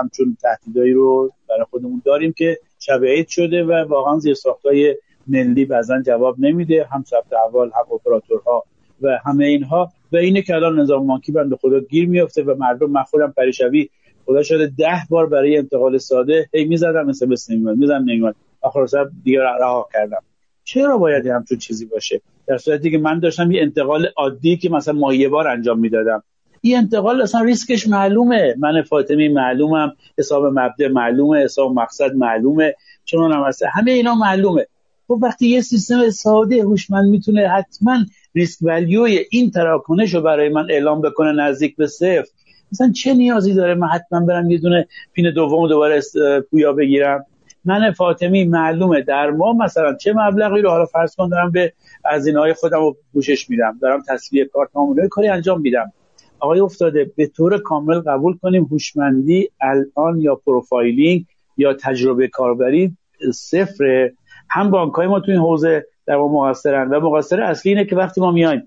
[0.00, 4.96] همچون تهدیدایی رو برای خودمون داریم که شب عید شده و واقعا زیر ساختای
[5.26, 6.86] ملی بعضا جواب نمیده.
[6.92, 8.64] هم ثبت اول هم اپراتورها
[9.02, 9.92] و همه اینها.
[10.12, 13.90] و اینه که الان نظام بانکی بنده خدا گیر میافته و مردم من خودم پریشبی
[14.26, 18.86] خدا شده ده بار برای انتقال ساده هی می‌زدم مثل بس نمیمد می‌زدم نمیمد آخر
[18.86, 20.22] سر دیگه رها کردم.
[20.64, 24.94] چرا باید همچون چیزی باشه؟ در صورتی که من داشتم یه انتقال عادی که مثلا
[24.94, 26.22] ما یه بار انجام می‌دادم.
[26.60, 28.54] این انتقال اصلا ریسکش معلومه.
[28.58, 32.74] من فاطمی معلومم حساب مبدا معلومه حساب مقصد معلومه.
[33.04, 33.62] چون هم هست.
[33.72, 34.66] همه اینا معلومه.
[35.08, 37.98] خب وقتی یه سیستم ساده هوشمند می‌تونه حتما
[38.34, 42.28] ریسک ولیوی این تراکنش رو برای من اعلام بکنه نزدیک به صفر
[42.72, 46.02] مثلا چه نیازی داره من حتما برم یه دونه پین دوم دوباره
[46.50, 47.26] پویا بگیرم؟
[47.64, 49.02] من فاطمی معلومه.
[49.02, 51.72] در ما مثلا چه مبلغی رو حالا فرض کن دارم به
[52.04, 53.78] از های خودم رو پوشش میدم.
[53.82, 55.92] دارم تصویه کارت نامونه کاری انجام میدم.
[56.40, 61.26] آقای افتاده به طور کامل قبول کنیم هوشمندی الان یا پروفایلینگ
[61.56, 62.96] یا تجربه کاربری
[63.34, 64.10] صفر
[64.50, 67.96] هم بانک های ما تو این حوزه در واقع مقصرن و مقصر اصلی اینه که
[67.96, 68.62] وقتی ما میایم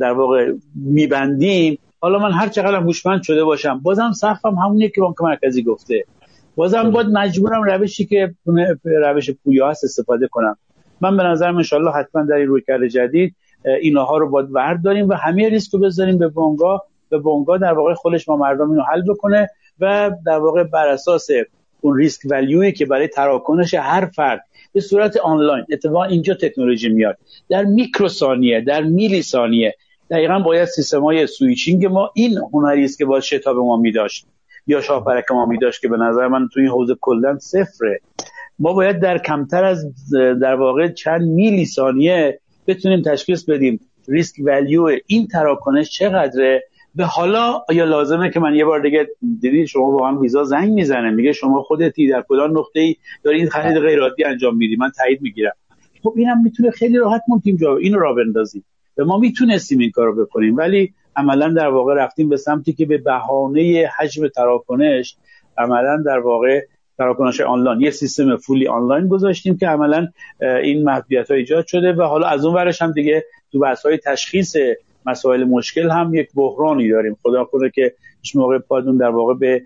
[0.00, 5.22] در واقع میبندیم حالا من هر چقدر هوشمند شده باشم بازم سقفم همونیه که بانک
[5.22, 6.04] مرکزی گفته.
[6.56, 8.34] بازم باید مجبورم روشی که
[8.84, 10.56] روش پویا هست استفاده کنم.
[11.00, 13.34] من به نظرم انشالله حتما در این رویکرد جدید
[13.82, 17.72] اینها رو باید ورد داریم و همه ریسک رو بذاریم به بانگا به بانگا در
[17.72, 19.48] واقع خودش ما مردم اینو حل بکنه
[19.80, 21.28] و در واقع بر اساس
[21.80, 26.88] اون risk value ی که برای تراکنش هر فرد به صورت آنلاین اتفاقا اینجا تکنولوژی
[26.88, 27.18] میاد
[27.48, 29.74] در میکروثانیه در میلی ثانیه
[30.10, 34.26] دقیقا باید سیستم های switching ما این هنری است که باید شتاب ما میداشت
[34.66, 38.00] یا شاپرک ما میداشت که به نظر من توی این حوزه کلا صفره.
[38.58, 39.86] ما باید در کمتر از
[40.40, 47.62] در واقع چند میلی ثانیه بتونیم تشخیص بدیم risk value این تراکنش چقدره به حالا
[47.68, 49.08] آیا لازمه که من یه بار دیگه
[49.40, 53.48] دیدید شما واقعا ویزا زنگ می‌زنه؟ میگه شما خودتی در کدام نقطه ای داری این
[53.48, 54.76] خرید غیر عادی انجام میدی.
[54.76, 55.52] من تایید می‌گیرم.
[56.02, 58.64] خب اینم می‌تونه خیلی راحت ممکن جا اینو را بندازیم.
[58.98, 62.98] و ما می‌تونستیم این کارو بکنیم ولی عملا در واقع رفتیم به سمتی که به
[62.98, 65.16] بهانه حجم تراکنش
[65.58, 66.60] عملا در واقع
[66.98, 70.08] تراکنش آنلاین یه سیستم فولی آنلاین گذاشتیم که عملا
[70.62, 73.98] این محدودیت ها ایجاد شده و حالا از اون ورش هم دیگه تو بحث های
[73.98, 74.56] تشخیص
[75.06, 77.16] مسائل مشکل هم یک بحرانی داریم.
[77.22, 79.62] خدا کنه که هیچ موقع پادون در واقع به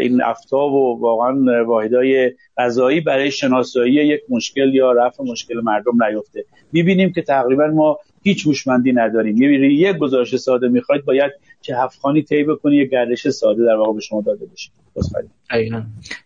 [0.00, 6.44] این افتاب و واقعا واحدای غذایی برای شناسایی یک مشکل یا رفع مشکل مردم نیفته.
[6.72, 9.34] می‌بینیم که تقریبا ما هیچ هوشمندی نداریم.
[9.34, 13.94] می‌بینید یک گزارش ساده می‌خواید باید چه هفخانی طی بکنی یک گردش ساده در واقع
[13.94, 14.70] به شما داده بشه.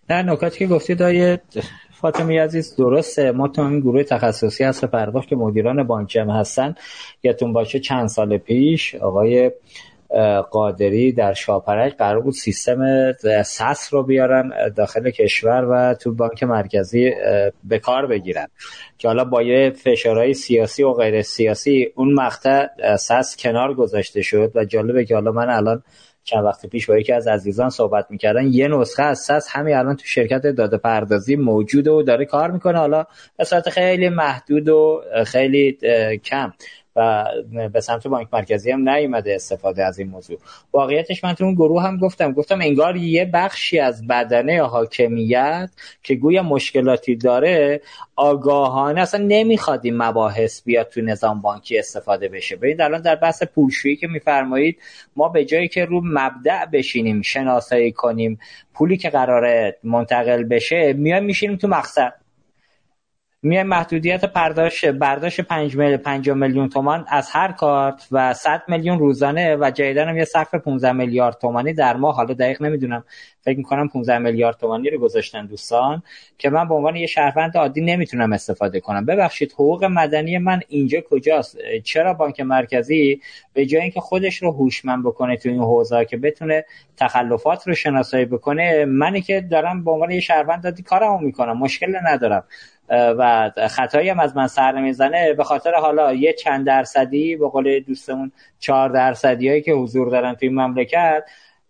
[0.09, 1.41] در نکاتی که گفتید آیه
[2.03, 3.33] فاطمی عزیز درسته.
[3.33, 4.85] ما تو این گروه تخصصی هست.
[4.85, 6.75] پرداخت که مدیران بانک هم هستن.
[7.23, 9.51] یادتون باشه چند سال پیش آقای
[10.51, 13.13] قادری در شاپرک قرار بود سیستم
[13.43, 17.13] SAS رو بیارن داخل کشور و تو بانک مرکزی
[17.65, 18.47] به کار بگیرن.
[18.99, 22.67] که حالا با یه فشارهای سیاسی و غیر سیاسی اون مقطع
[22.97, 25.83] SAS کنار گذاشته شد و جالبه که حالا من الان
[26.25, 28.47] چند وقت پیش با یکی از عزیزان صحبت می‌کردن.
[28.53, 32.79] یه نسخه از SAS همین الان تو شرکت داده پردازی موجود و داره کار می‌کنه.
[32.79, 33.07] حالا
[33.39, 35.79] به صورت خیلی محدود و خیلی
[36.25, 36.53] کم.
[36.97, 37.25] و
[37.73, 40.39] به سمت بانک مرکزی هم نیومده استفاده از این موضوع.
[40.73, 42.33] واقعیتش من تو اون گروه هم گفتم.
[42.33, 45.71] گفتم انگار یه بخشی از بدنه حاکمیت
[46.03, 47.81] که گویا مشکلاتی داره
[48.17, 52.57] آگاهانه اصلا نمی‌خواد این مباحث بیاد تو نظام بانکی استفاده بشه.
[52.57, 54.79] ببینید الان در بحث پولشویی که میفرمایید
[55.17, 58.39] ما به جایی که رو مبدع بشینیم شناسایی کنیم
[58.75, 62.22] پولی که قراره منتقل بشه میایم میشینیم تو مقصد
[63.45, 68.99] میای محدودیت پرداش برداشت 5 میلیون 5 میلیون تومان از هر کارت و 100 میلیون
[68.99, 72.17] روزانه و جدیدن هم یه سقف 15 میلیارد تومانی در ماه.
[72.17, 73.05] حالا دقیق نمی‌دونم.
[73.41, 76.03] فکر می‌کنم 15 میلیارد تومانی رو گذاشتن دوستان
[76.39, 79.05] که من به عنوان یه شهروند عادی نمی‌تونم استفاده کنم.
[79.05, 83.21] ببخشید حقوق مدنی من اینجا کجاست؟ چرا بانک مرکزی
[83.53, 86.65] به جای اینکه خودش رو هوشمند بکنه تو این حوزه که بتونه
[86.97, 91.59] تخلفات رو شناسایی بکنه منی که دارم به عنوان یه شهروند عادی کارمو می‌کنم.
[91.59, 92.45] مشکل ندارم.
[92.89, 95.33] و خطایی هم از من سر نمی‌زنه.
[95.33, 100.35] به خاطر حالا یه چند درصدی به قول دوستمون چهار درصدی هایی که حضور دارن
[100.35, 101.25] توی مملکت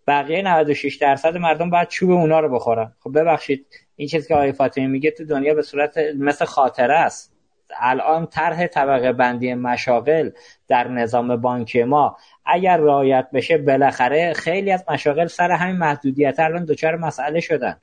[0.07, 2.91] بقیه 96 درصد مردم باید چوب اونا رو بخورن.
[2.99, 3.65] خب ببخشید
[3.95, 7.33] این چیزی که آقای فاطمی میگه تو دنیا به صورت مثل خاطره است.
[7.79, 10.29] الان طرح طبقه بندی مشاغل
[10.67, 16.65] در نظام بانکی ما اگر رعایت بشه بالاخره خیلی از مشاغل سر همین محدودیت الان
[16.65, 17.77] دچار مسئله شدن.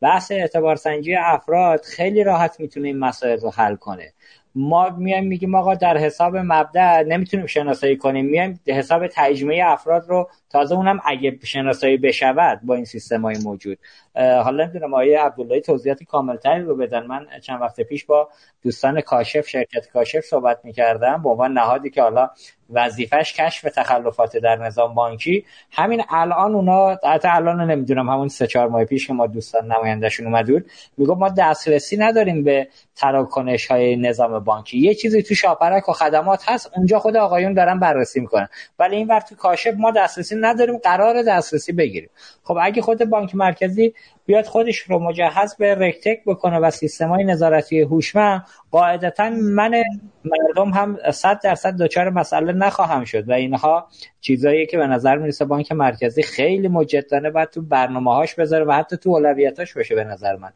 [0.00, 4.12] بحث اعتبار سنجی افراد خیلی راحت می‌تونه این مسائل رو حل کنه.
[4.58, 8.24] ما میایم میگیم آقا در حساب مبدا نمی‌تونیم شناسایی کنیم.
[8.24, 13.78] میایم حساب تجمعی افراد رو تازه اونم اگه شناسایی بشود با این سیستم های موجود
[14.14, 17.06] حالا نمی‌دونم آقای عبداللهی توضیحات کاملتری رو بدن.
[17.06, 18.28] من چند وقت پیش با
[18.62, 21.22] دوستان کاشف شرکت کاشف صحبت می‌کردم.
[21.22, 22.30] به عنوان نهادی که حالا
[22.70, 25.44] وظیفش کشف تخلفات در نظام بانکی.
[25.70, 30.26] همین الان اونا حتی الان نمی‌دونم همون سه چهار ماه پیش که ما دوستان نمایندهشون
[30.26, 34.78] اومد بود میگو ما دسترسی نداریم به تراکنش های نظام بانکی.
[34.78, 38.48] یه چیزی تو شاپرک و خدمات هست اونجا خود آقایون دارن بررسی می‌کنن.
[38.78, 42.10] ولی این وقت تو کاشف ما دسترسی نداریم قرار دسترسی بگیریم.
[42.44, 43.94] خب اگه خود بانک مرکزی
[44.26, 49.82] بیاد خودش رو مجهز به رکتک بکنه و سیستم های نظارتی هوشمند قاعدتا من
[50.24, 53.88] مردم هم صد درصد دچار مسئله نخواهم شد و اینها
[54.20, 58.72] چیزایی که به نظر می‌رسه بانک مرکزی خیلی مجدانه باید تو برنامه هاش بذاره و
[58.72, 60.52] حتی تو اولویتاش باشه به نظر من.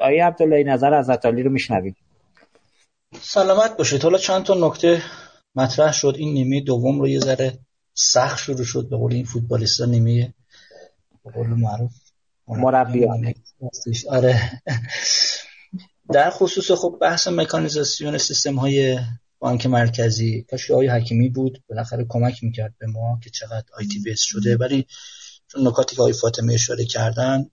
[0.00, 1.96] آیه عبدالله نظر از عطالی رو میشنوید
[3.20, 4.02] سلامت باشید.
[4.02, 5.02] حالا چند تا نکته
[5.54, 6.14] مطرح شد.
[6.18, 7.52] این نیمه دوم رو یه ذره
[7.94, 10.34] سخت شروع شد به قول این فوتبالیستا نیمه
[11.24, 11.92] به قول معروف.
[12.58, 13.34] مربیان
[14.08, 14.62] آره.
[16.12, 18.98] در خصوص خب بحث مکانیزاسیون سیستم های
[19.38, 24.20] بانک مرکزی کاش آقای حکیمی بود بالاخره کمک می‌کرد به ما که چقدر آیتی بیس
[24.20, 24.56] شده.
[24.56, 24.86] ولی
[25.48, 27.50] چون نکاتی که آقای فاطمه اشاره کردن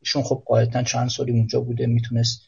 [0.00, 2.40] ایشون خب قاعدتا چند سالی اونجا بوده می‌تونست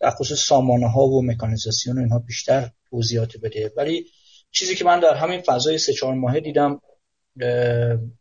[0.00, 3.72] در خصوص سامانه ها و مکانیزاسیون و اینها بیشتر توضیحات بده.
[3.76, 4.04] ولی
[4.50, 6.80] چیزی که من در همین فضای سه چهار ماهه دیدم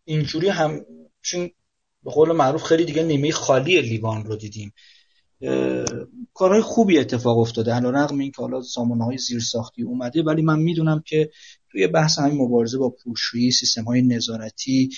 [0.03, 0.85] اینجوری هم
[1.21, 1.51] چون
[2.03, 4.73] به قول معروف خیلی دیگه نیمه خالی لیوان رو دیدیم.
[6.33, 7.73] کارهای خوبی اتفاق افتاده.
[7.73, 11.29] علا رقم این که حالا سامانه های زیر ساختی اومده ولی من می‌دونم که
[11.71, 14.89] توی بحث همین مبارزه با پولشویی سیستم های نظارتی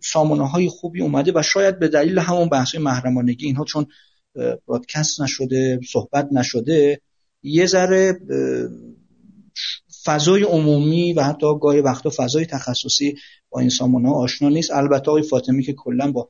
[0.00, 3.86] سامانه های خوبی اومده و شاید به دلیل همون بحث محرمانگی اینها چون
[4.68, 7.00] برادکست نشده صحبت نشده
[7.42, 8.18] یه ذره
[10.04, 13.14] فضای عمومی و حتی گاهی وقتا فضای تخصصی
[13.50, 14.70] با این سامانه آشنا نیست.
[14.70, 16.28] البته آقای فاطمی که کلا با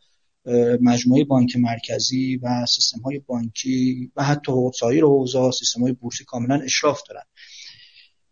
[0.81, 6.61] مجموعه بانک مرکزی و سیستم های بانکی و حتی سایر حوزه سیستم های بورسی کاملا
[6.65, 7.23] اشراف دارن.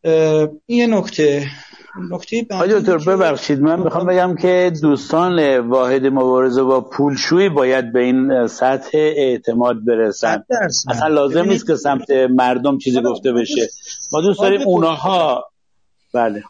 [0.04, 1.46] این یه نکته
[2.10, 8.46] نکته دکتر ببخشید من می‌خوام بگم که دوستان واحد مبارزه با پولشویی باید به این
[8.46, 10.44] سطح اعتماد برسن.
[10.88, 13.68] اصلا لازم نیست که سمت مردم چیزی گفته بشه.
[14.12, 15.44] ما دوست داریم اونها
[16.14, 16.42] بله.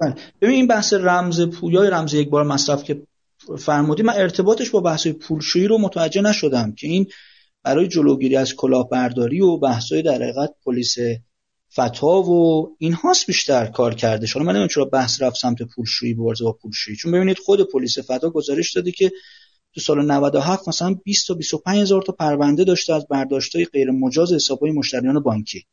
[0.00, 0.14] بله.
[0.40, 3.02] ببین این بحث رمز پویا رمز یک بار مصرف که
[3.58, 7.06] فرمودی من ارتباطش با بحث پولشویی رو متوجه نشدم که این
[7.64, 10.96] برای جلوگیری از کلاهبرداری و بحث‌های در حقیقت پلیس
[11.76, 14.26] فتا و این هاست بیشتر کار کرده.
[14.34, 16.96] حالا من چرا بحث رفت سمت پولشویی بارز با پولشویی.
[16.96, 19.10] چون ببینید خود پلیس فتا گزارش داده که
[19.74, 24.32] تو سال 97 مثلا 20 تا 25 هزار تا پرونده داشته از برداشت‌های غیر مجاز
[24.32, 25.66] حساب‌های مشتریان بانکی.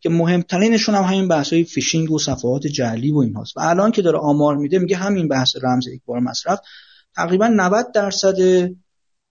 [0.00, 3.56] که مهمترینشون هم همین بحث های فیشینگ و صفحات جعلی و این هاست.
[3.56, 6.58] و الان که داره آمار میده میگه همین بحث رمز یک بار مصرف
[7.16, 8.36] تقریبا 90 درصد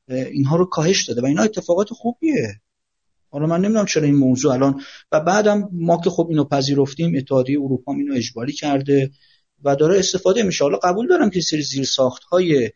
[0.08, 1.22] اینها رو کاهش داده.
[1.22, 2.62] و اینا اتفاقات خوبیه.
[3.32, 4.82] حالا من نمی‌دونم چرا این موضوع الان
[5.12, 9.12] و بعدم ما که خب اینو پذیرفتیم اتحادیه اروپا اینو اجباری کرده
[9.64, 10.64] و داره استفاده میشه.
[10.64, 12.72] حالا قبول دارم که سری زیر ساخت های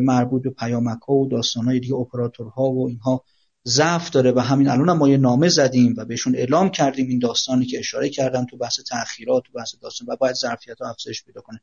[0.00, 3.24] مربوط به پیامک ها و داستان های دیگه اپراتورها و اینها
[3.66, 7.18] ضعف داره و همین الان هم ما یه نامه زدیم و بهشون اعلام کردیم این
[7.18, 11.24] داستانی که اشاره کردم تو بحث تأخیرات تو بحث داستان و باید ظرفیت ها افزایش
[11.24, 11.60] پیدا کنه.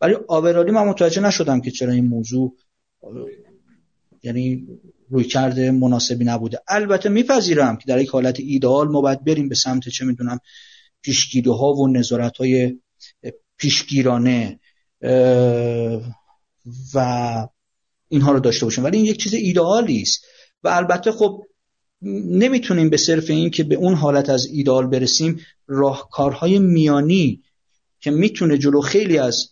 [0.00, 2.56] ولی آورالی من متوجه نشدم که چرا این موضوع
[4.22, 4.66] یعنی
[5.10, 6.58] روی کرده مناسبی نبوده.
[6.68, 10.38] البته میپذیرم که در یک حالت ایدئال ما باید بریم به سمت چه می‌دونم
[11.02, 12.78] پیشگیری ها و نظارت های
[13.56, 14.60] پیشگیرانه
[16.94, 17.48] و
[18.08, 18.84] اینها رو داشته باشیم.
[18.84, 20.24] ولی این یک چیز ایدئالی است.
[20.62, 21.42] و البته خب
[22.02, 27.42] نمی‌تونیم به صرف این که به اون حالت از ایدال برسیم راهکارهای میانی
[28.00, 29.48] که می‌تونه جلو خیلی از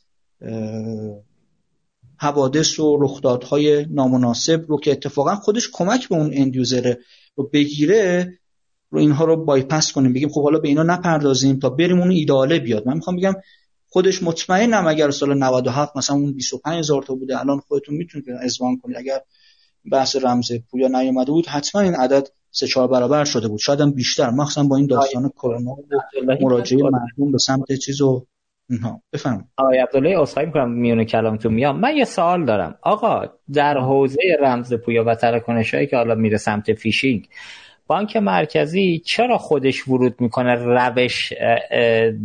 [2.20, 6.94] حوادث و رخدادهای نامناسب رو که اتفاقا خودش کمک به اون اندیوزر
[7.34, 8.38] رو بگیره
[8.90, 10.12] رو اینها رو بایپس کنیم.
[10.12, 12.86] بگیم خب حالا به اینا نپردازیم تا بریم اون ایداله بیاد.
[12.86, 13.34] من می‌خوام بگم
[13.88, 18.78] خودش مطمئنم اگر سال 97 مثلا اون 25 هزار تا بوده الان خودتون می‌تونید ازوان
[18.78, 18.96] کنید.
[18.96, 19.20] اگر
[19.92, 23.58] بحث رمز پویا نیومده بود حتما این عدد سه چهار برابر شده بود.
[23.58, 24.30] شاید هم بیشتر.
[24.30, 28.26] مخصوصا با این داستان کرونا و مراجعه مردم به سمت چیز و
[28.70, 31.78] اینها بفهم آقای عبدالله اصخایی می‌کنم میونه کلامتون میام.
[31.78, 32.78] من یه سوال دارم.
[32.82, 37.28] آقا در حوزه رمز پویا و تراکنش هایی که حالا میره سمت فیشینگ
[37.86, 41.32] بانک مرکزی چرا خودش ورود می‌کنه روش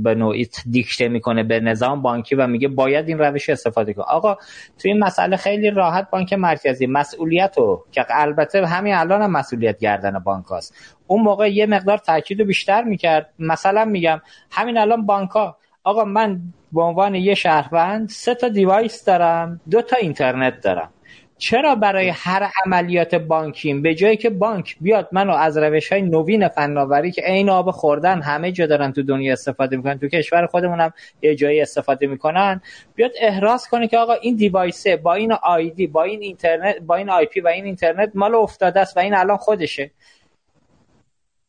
[0.03, 4.38] به نوعی دیکته می‌کنه به نظام بانکی و میگه باید این روش استفاده کن آقا
[4.82, 9.80] توی این مسئله خیلی راحت بانک مرکزی مسئولیت رو که البته همین الان هم مسئولیت
[9.80, 10.76] گردن بانک هست.
[11.07, 13.30] اون موقع یه مقدار تاکید بیشتر می‌کرد.
[13.40, 14.22] مثلا میگم
[14.52, 16.41] همین الان بانک ها آقا من
[16.72, 20.89] به عنوان یه شهروند سه تا device دارم دو تا اینترنت دارم.
[21.38, 26.47] چرا برای هر عملیات بانکیم؟ به جایی که بانک بیاد منو از روش های نوین
[26.47, 30.93] فناوری که عین آب خوردن همه جا دارن تو دنیا استفاده می‌کنن تو کشور خودمونم
[31.22, 32.61] یه جایی استفاده می‌کنن
[32.95, 36.95] بیاد احراز کنه که آقا این device ه با این ID با این اینترنت با
[36.95, 39.91] این IP و این اینترنت مال افتاده است و این الان خودشه.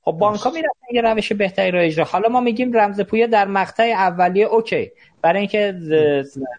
[0.04, 2.04] خب بانک ها می‌رفتن یه روش بهتری رو اجرا.
[2.04, 4.90] حالا ما میگیم رمز پویا در مقطع اولیه okay.
[5.22, 5.74] برای اینکه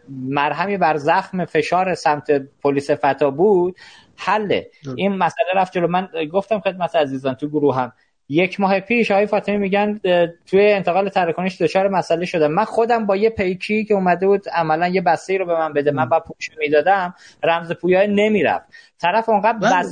[0.10, 2.32] مرهمی بر زخم فشار سمت
[2.64, 3.76] پلیس فتا بود
[4.18, 4.70] حله.
[4.96, 5.88] این مسئله رفت جلو.
[5.88, 7.94] من گفتم خدمت عزیزان تو گروه هم
[8.30, 10.00] یک ماه پیش آقای فاطمی میگن
[10.46, 14.88] توی انتقال تراکنش دچار مسئله شده من خودم با یه پیکی که اومده بود عملا
[14.88, 15.92] یه بسته رو به من بده.
[15.92, 17.14] من با پوش می‌دادم
[17.44, 18.66] رمز پویا نمی‌رفت.
[19.02, 19.86] طرف اونقدر بله.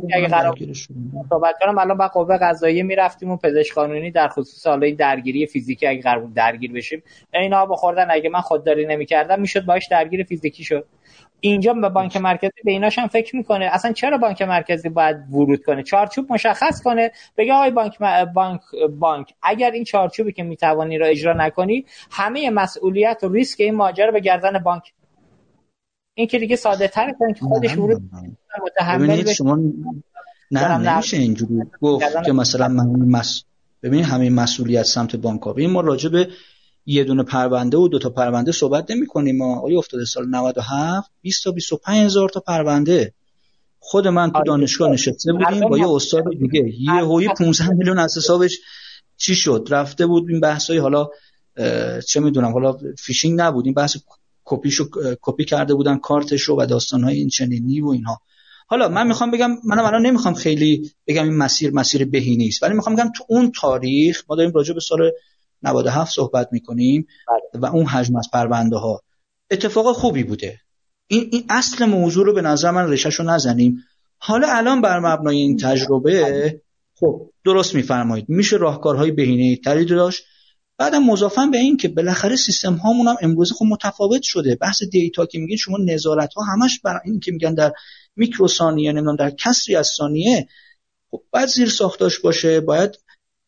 [0.00, 0.54] بس اگه قرار
[1.30, 5.46] صحبت کنم الان با قوه قضاییه می‌رفتیم و پزشک قانونی در خصوص حالا این درگیری
[5.46, 7.02] فیزیکی اگه قرار درگیر بشیم
[7.34, 10.86] اینا بخوردن اگه من خودداری نمی‌کردم می‌شد باش درگیر فیزیکی شد.
[11.40, 13.64] اینجا به بانک مرکزی به ایناش هم فکر می‌کنه.
[13.72, 17.10] اصلا چرا بانک مرکزی باید ورود کنه؟ چارچوب مشخص کنه.
[17.36, 17.98] بگه آقای بانک
[18.34, 18.60] بانک
[18.98, 24.10] بانک اگر این چارچوبی که می‌توانی را اجرا نکنی همه مسئولیت و ریسک این ماجرا
[24.10, 24.92] به گردن بانک
[26.18, 28.02] این که دیگه ساده تر که خودش ورود
[28.66, 29.58] متحمل شما
[30.50, 33.42] نه نمیشه اینجوری گفت که مثلا من مس...
[33.82, 36.28] ببینید همه مسئولیت سمت بانک ها ما راجع به
[36.86, 39.60] یه دونه پرونده و دو تا پرونده صحبت نمی کنیم ما.
[39.60, 43.12] آیا افتاده سال 97 20 تا 25 هزار تا پرونده.
[43.80, 44.46] خود من تو آره.
[44.46, 46.74] دانشگاه نشسته بودیم با یه استاد دیگه.
[46.80, 48.58] یهویی 15 میلیون از حسابش
[49.16, 51.08] چی شد؟ رفته بود این بحثای حالا
[52.08, 53.64] چه می‌دونم حالا فیشینگ نبود.
[53.64, 53.96] این بحث
[54.48, 54.88] کپیشو
[55.20, 58.20] کپی کرده بودن کارتشو و داستانهای این چنینی و اینها.
[58.66, 62.74] حالا من می‌خوام بگم منم الان نمی‌خوام خیلی بگم این مسیر مسیر بهینه است ولی
[62.74, 65.10] می‌خوام بگم تو اون تاریخ ما داریم راجع به سال
[65.62, 67.62] 97 صحبت می‌کنیم بله.
[67.62, 69.02] و اون حجم از پرونده ها
[69.50, 70.60] اتفاق خوبی بوده.
[71.06, 73.84] این, این اصل موضوع رو به نظر من رشش رو نزنیم.
[74.18, 76.60] حالا الان بر مبنای این تجربه
[76.94, 78.28] خب درست میفرمایید.
[78.28, 80.24] میشه راهکارهای بهینه تری داشت.
[80.78, 84.56] بعدم مضافا به این که بالاخره سیستم هامون هم امروز خب متفاوت شده.
[84.56, 87.72] بحث دیتا که میگین شما نظارت ها همش برای این که میگن در
[88.16, 90.48] میکروثانیه نمی‌دونم در کسری از ثانیه
[91.10, 92.98] خب باید زیر ساختاش باشه باید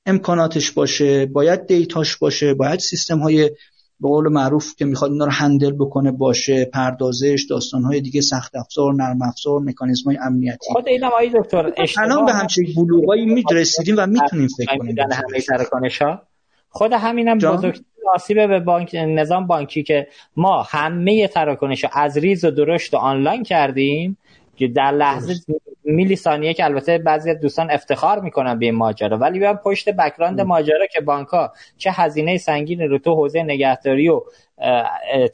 [0.07, 3.51] امکاناتش باشه باید data ش باشه باید سیستم های
[4.01, 8.57] به قول معروف که می‌خواد اینا رو handle بکنه باشه پردازش داستان های دیگه سخت
[8.57, 10.59] افزار نرم افزار مکانیزم های امنیتی.
[10.61, 14.97] خود اینم آقای دکتر الان به همچین بلوغایی می‌رسیدیم و می‌تونیم فکر کنیم.
[14.98, 15.89] همه
[16.71, 17.81] خود همینم بزرگ
[18.15, 23.43] آسیب به بانک نظام بانکی که ما همه تراکنش از ریز و درشت و آنلاین
[23.43, 24.17] کردیم
[24.61, 25.35] که در لحظه
[25.85, 30.41] میلی ثانیه که البته بعضی دوستان افتخار می‌کنن به این ماجرا ولی بیان پشت background
[30.41, 34.23] ماجرا که بانک ها چه هزینه سنگین رو تو حوزه نگهداری و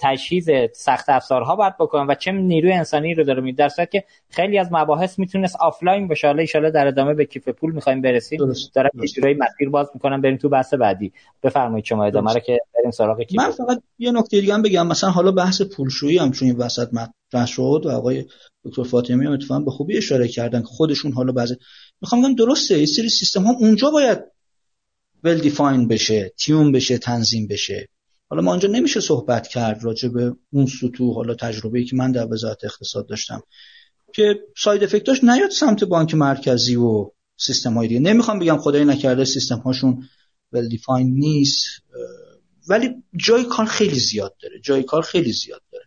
[0.01, 4.59] تجهیز سخت افزارها باید بکنن و چه نیروی انسانی رو داره در صورت که خیلی
[4.59, 6.27] از مباحث می‌تونست آفلاین باشه.
[6.27, 8.53] حالا ان در ادامه به کیف پول می‌خوایم برسیم.
[8.75, 11.13] دارم یه مسیر باز می‌کنم بریم تو بحث بعدی.
[11.43, 14.87] بفرمایید شما ادامه رو که بریم سراغ کیف من فقط یه نکته دیگه هم بگم.
[14.87, 16.89] مثلا حالا بحث پولشویی هم چون این وسط
[17.45, 18.25] شد و آقای
[18.65, 21.57] دکتر فاطمی هم اتفاقا به خوبی اشاره کردن خودشون حالا بعضی
[22.01, 24.19] می‌خوام بگم درسته یه سری سیستم ها اونجا باید
[25.25, 27.89] ول دیفاین بشه تیون بشه تنظیم بشه.
[28.29, 32.33] حالا ما اونجا نمیشه صحبت کرد راجع به اون سطوح حالا تجربه‌ای که من در
[32.33, 33.43] وزارت اقتصاد داشتم
[34.15, 38.01] که ساید افکتاش نیاد سمت بانک مرکزی و سیستم های دیگه.
[38.01, 40.09] نمی‌خوام بگم خدای نکرده سیستم هاشون
[40.53, 41.67] ول دیفاین نیست
[42.69, 45.86] ولی جای کار خیلی زیاد داره جای کار خیلی زیاد داره.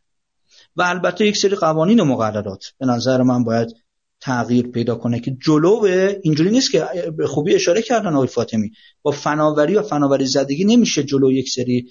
[0.76, 2.66] و البته یک سری قوانین و مقررات.
[2.78, 3.76] به نظر من باید
[4.22, 5.88] تغییر پیدا کنه که جلو
[6.24, 6.88] اینجوری نیست که
[7.18, 8.72] به خوبی اشاره کردن آقای فاطمی.
[9.02, 11.90] با فناوری و فناوری زدگی نمیشه جلو یک سری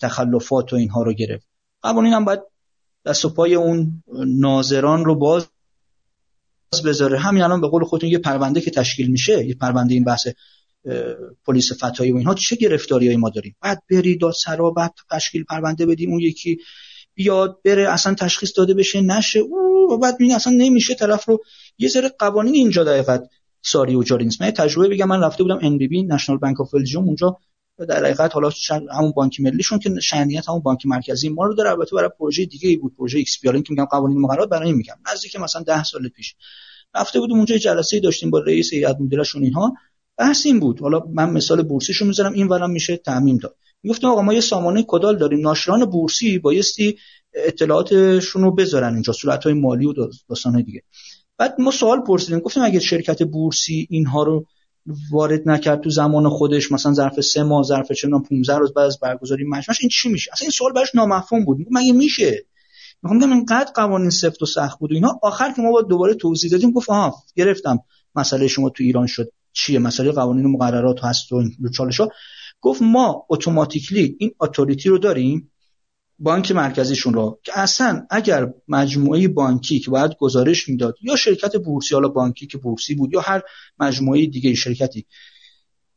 [0.00, 1.48] تخلفات و اینها رو گرفت.
[1.82, 2.40] قوانین هم باید
[3.06, 5.48] دست و پای اون ناظران رو باز
[6.84, 7.18] بذاره.
[7.18, 10.26] همین الان به قول خودتون یه پرونده که تشکیل میشه یه پرونده این بحث
[11.46, 16.10] پلیس فتایی و اینها چه گرفتاری ما داریم؟ بعد بری دادسرا بعد تشکیل پرونده بدیم
[16.10, 16.58] اون یکی
[17.18, 19.40] بیاد بره اصلا تشخیص داده بشه نشه.
[19.40, 21.40] او بعد ببین اصلا نمیشه طرف رو.
[21.78, 23.28] یه ذره قوانین اینجا دقیقت
[23.62, 24.42] ساری و نیست.
[24.42, 27.36] من تجربه بگم من رفته بودم NBB National Bank of Belgium اونجا.
[27.88, 28.50] در حقیقت حالا
[28.98, 31.70] همون بانک ملیشون که شأنیت همون بانک مرکزی ما رو داره.
[31.70, 34.96] البته برای پروژه دیگه ای بود پروژه X که میگم قوانین مقررات برای این میگم.
[35.12, 36.36] نزدیک مثلا 10 سال پیش.
[36.94, 39.74] رفته بودیم اونجا جلسه داشتیم با رئیس هیئت مدیرشون اینها.
[40.18, 40.80] بحث این بود.
[40.80, 42.32] حالا من مثال بورسیشو می‌ذارم.
[42.32, 43.56] این میشه تعمیم داد.
[43.82, 45.40] می‌گفتم آقا ما یه سامانه کدال داریم.
[45.40, 46.98] ناشران بورسی بایستی
[47.34, 49.92] اطلاعاتشون رو بذارن اینجا صورت های مالی و
[50.28, 50.82] داستان های دیگه.
[51.38, 54.46] بعد ما سوال پرسیدیم گفتیم اگه شرکت بورسی اینها رو
[55.10, 59.00] وارد نکرد تو زمان خودش مثلا ظرف سه ماه ظرف چه 15 روز بعد از
[59.00, 61.58] برگزاری مجمعش این چی میشه؟ اصلا این سوال براش نامفهوم بود.
[61.70, 62.46] مگه میشه؟
[63.02, 65.18] می‌خوام بگم اینقدر قوانین سفت و سخت بود و اینا.
[65.22, 67.78] آخر که ما با دوباره توضیح دادیم گفت آها گرفتم.
[68.14, 69.32] مسئله شما تو ایران شد.
[69.52, 71.42] چیه؟ مسئله قوانین و مقررات هست و
[71.76, 72.08] چالشا
[72.60, 75.50] گفت ما اتوماتیکلی این اتوریتی رو داریم
[76.18, 81.94] بانک مرکزیشون رو که اصلا اگر مجموعه بانکی که باید گزارش می‌داد یا شرکت بورسی
[81.94, 83.42] حالا بانکی که بورسی بود یا هر
[83.78, 85.06] مجموعه دیگه شرکتی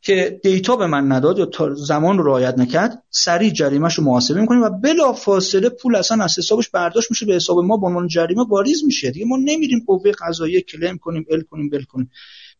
[0.01, 4.61] که دیتا به من نداد یا زمان رو رعایت نکرد سریع جریمهش رو محاسبه می‌کنیم
[4.61, 8.45] و بلا فاصله پول اصلا از حسابش برداشت میشه به حساب ما به عنوان جریمه
[8.49, 9.11] واریز میشه.
[9.11, 12.11] دیگه ما نمیریم قوه قضاییه کلیم کنیم ال کنیم بل کنیم.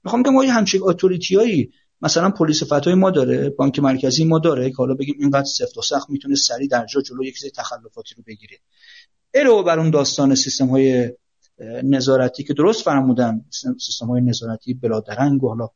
[0.04, 1.72] می‌خوام بگم ما یه همچین اتوریتیایی
[2.02, 5.82] مثلا پلیس فتای ما داره بانک مرکزی ما داره که حالا بگیم اینقدر سفت و
[5.82, 8.58] سخت می‌تونه سریع در جا جلو یک تخلفاتی رو بگیره.
[9.34, 11.12] الو بر اون داستان سیستم های
[11.84, 13.46] نظارتی که درست فرمودن
[13.80, 15.70] سیستم های نظارتی بلادرنگ و حالا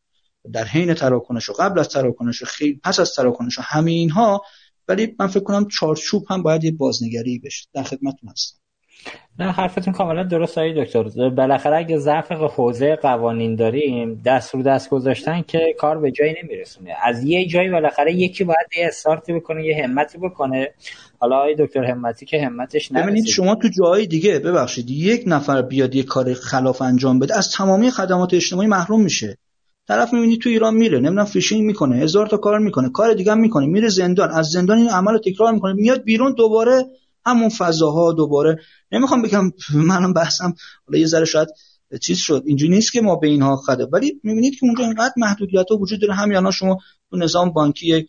[0.53, 4.41] در حین تراکنش و قبل از تراکنش و خیلی پس از تراکنش و همه اینها
[4.87, 7.67] ولی من فکر کنم چارچوب هم باید یه بازنگری بشه.
[7.73, 8.64] در خدمتتون هستم.
[9.39, 11.29] نه حرفتون کاملا درست های دکتر.
[11.29, 16.95] بالاخره اگه ضعف حوزه قوانین داریم دست رو دست گذاشتن که کار به جایی نمیرسونه.
[17.03, 20.69] از یه جایی بالاخره یکی باید یه استارتی بکنه یه همتی بکنه.
[21.19, 23.25] حالا آقای دکتر همتی که همتش نرسید.
[23.25, 27.91] شما تو جای دیگه ببخشید یک نفر بیاد یه کار خلاف انجام بده از تمامی
[27.91, 29.37] خدمات اجتماعی محروم میشه.
[29.87, 33.39] طرف می‌بینی تو ایران میره نمی‌دونم فیشینگ می‌کنه هزار تا کار می‌کنه کار دیگه هم
[33.39, 36.85] می‌کنه میره زندان از زندان این عمل تکرار می‌کنه میاد بیرون دوباره
[37.25, 38.59] همون فضاها دوباره.
[38.91, 40.53] نمی‌خوام بگم منم بحثم
[40.87, 41.47] حالا یه ذره شاید
[42.01, 42.43] چیز شد.
[42.45, 43.85] اینجوری نیست که ما به اینها خده.
[43.85, 46.13] ولی می‌بینید که اونجا اینقدر محدودیت ها وجود داره.
[46.13, 46.77] همین شما
[47.09, 48.07] تو نظام بانکی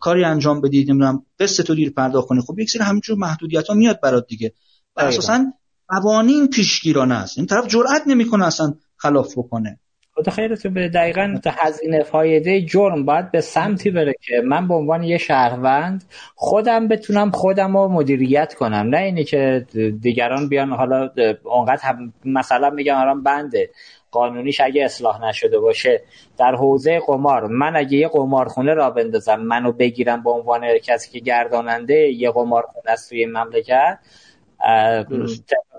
[0.00, 2.44] کاری انجام بدید نمی‌دونم قسط تو دیر پرداخت کنید.
[2.44, 4.52] خب یک سری همینجور محدودیت ها میاد برات دیگه.
[4.96, 5.44] اساسا
[5.88, 7.38] قوانین پیشگیرانه است.
[7.38, 9.80] این طرف جرئت نمی‌کنه اصلا خلاف بکنه.
[10.16, 15.02] خدا خیرتون به دقیقا هزینه فایده جرم باید به سمتی بره که من به عنوان
[15.02, 16.04] یه شهروند
[16.34, 18.86] خودم بتونم خودم رو مدیریت کنم.
[18.86, 19.66] نه اینی که
[20.00, 21.10] دیگران بیان حالا
[21.44, 23.70] اونقدر هم مثلا میگم الان بنده.
[24.10, 26.02] قانونیش اگه اصلاح نشده باشه.
[26.38, 31.18] در حوزه قمار من اگه یه قمارخونه را بندازم منو بگیرم به عنوان کسی که
[31.18, 33.98] گرداننده یه قمارخونه است توی مملکت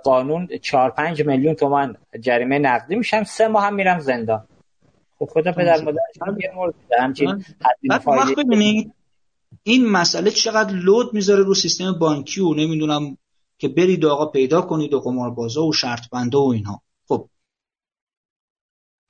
[0.03, 4.47] قانون 4 5 میلیون تومان جریمه نقدی میشم سه ماه هم میرم زندان.
[5.19, 7.45] خب خدا پدر مادر هم یه مورد همچین
[8.07, 8.93] وقت ببینید
[9.63, 13.17] این مسئله چقدر لود می‌ذاره رو سیستم بانکی و نمی‌دونم
[13.57, 16.81] که برید آقا پیدا کنید و قماربازا و شرط بنده و اینها.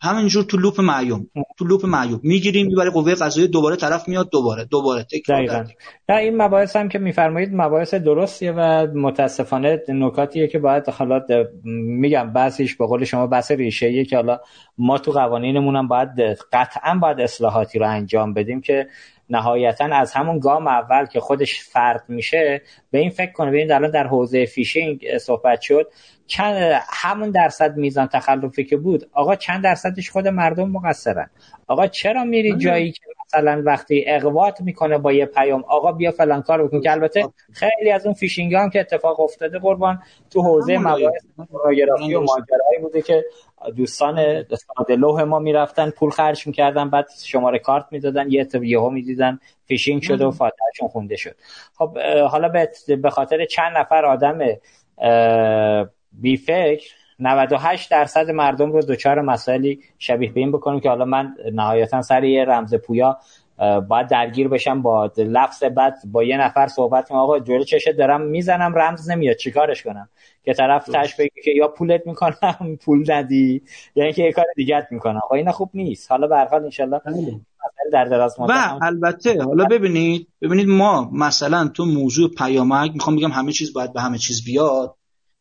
[0.01, 1.27] همینجور تو لوپ معیوم.
[1.57, 2.19] تو لوپ معیوم.
[2.23, 5.03] می‌گیریم می‌بره قوه قضاییه دوباره طرف میاد دوباره دوباره.
[5.03, 5.67] تکرار
[6.09, 11.21] نه این مباحث هم که میفرمایید مباحث درستیه و متاسفانه نکاتیه که باید حالا
[11.63, 14.39] میگم بحثش به قول شما بحث ریشه که حالا
[14.77, 16.09] ما تو قوانینمون هم باید
[16.53, 18.87] قطعا باید اصلاحاتی رو انجام بدیم که
[19.29, 22.61] نهایتا از همون گام اول که خودش فرد میشه
[22.91, 23.49] به این فکر کنه.
[23.49, 25.91] ببینید الان در حوزه فیشینگ صحبت شد.
[26.27, 31.29] چند همون درصد میزان تخلفی که بود آقا چند درصدش خود مردم مقصرن؟
[31.67, 32.59] آقا چرا میری بله.
[32.59, 36.91] جایی که مثلا وقتی اغوات می‌کنه با یه پیام آقا بیا فلان کار بکن که
[36.91, 37.33] البته خب.
[37.53, 39.99] خیلی از اون فیشینگ هم که اتفاق افتاده قربان
[40.29, 43.25] تو حوزه مباحث پورنوگرافی و ماجرایی بوده که
[43.75, 49.39] دوستان ساده لوح ما می‌رفتن پول خرج می‌کردن بعد شماره کارت می‌دادن یه یهو می‌دیدن
[49.65, 51.35] فیشینگ شده و فاتحهشون خونده شد.
[51.77, 51.97] خب
[52.31, 52.67] حالا
[53.01, 54.39] به خاطر چند نفر آدم
[56.11, 61.33] بی فکر 98 درصد مردم رو دچار مسائلی شبیه به این بکنیم که حالا من
[61.53, 63.17] نهایتا سر یه رمز پویا
[63.87, 67.17] باید درگیر بشم با لفظ بعد با یه نفر صحبت کنم.
[67.17, 69.35] آقا جلو چشمه دارم می‌زنم رمز نمیاد.
[69.35, 70.09] چیکارش کنم؟
[70.45, 73.61] که طرف تش بگه که یا پولت می‌کنم پول ندی
[73.95, 75.19] یا اینکه یه کار دیگه می‌کنم.
[75.23, 76.11] آقا اینا خوب نیست.
[76.11, 77.41] حالا به هر حال ان بله.
[77.91, 83.51] در دراز و البته حالا ببینید ببینید ما مثلا تو موضوع پیامک می‌خوام بگم همه
[83.51, 84.95] چیز باید به همه چیز بیاد.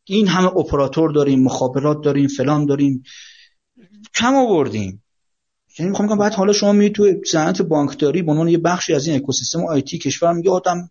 [0.05, 3.02] این همه اپراتور داریم مخابرات داریم فلان داریم.
[4.14, 5.02] کم آوردیم.
[5.78, 9.16] یعنی می‌خوام بگم بعد حالا شما می تو صنعت بانکداری به یه بخشی از این
[9.16, 10.90] اکوسیستم آیتی کشور میگه آدم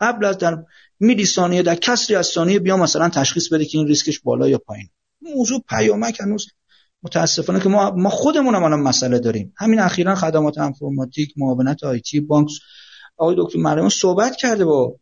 [0.00, 0.64] قبل از در
[1.00, 4.58] میلی ثانیه در کسری از ثانیه بیا مثلا تشخیص بده که این ریسکش بالا یا
[4.58, 4.88] پایین.
[5.22, 6.46] موضوع پیامک هنوز
[7.02, 9.52] متاسفانه که ما ما خودمون هم مسئله داریم.
[9.56, 12.48] همین اخیرا خدمات انفرماتیک معاونت آیتی بانک.
[13.16, 14.96] آقای دکتر مریم صحبت کرده با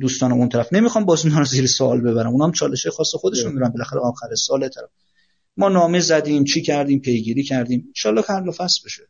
[0.00, 0.72] دوستان اون طرف.
[0.72, 2.30] نمی‌خوام باز رو زیر سوال ببرم.
[2.30, 4.88] اونم چالش خاص خودشون دارن بالاخره آخر سال طرف.
[5.56, 7.92] ما نامه زدیم چی کردیم پیگیری کردیم.
[8.06, 9.02] ان که حل و فصل بشه.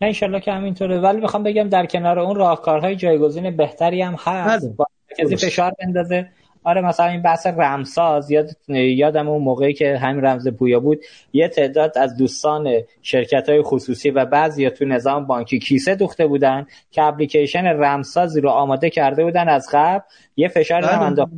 [0.00, 1.00] نه انشالله که همینطوره.
[1.00, 4.64] ولی می‌خوام بگم در کنار اون راهکارهای جایگزین بهتری هم هست.
[4.64, 4.74] بله.
[4.76, 4.86] با
[5.18, 6.28] کسی فشار بندازه.
[6.64, 11.48] آره مثلا این بحث رمساز یاد یادم اون موقعی که همین رمز پویا بود یه
[11.48, 17.02] تعداد از دوستان شرکت های خصوصی و بعضی تو نظام بانکی کیسه دوخته بودن که
[17.02, 20.00] اپلیکیشن رمسازی رو آماده کرده بودن از قبل.
[20.36, 21.32] یه فشار هم انداخت.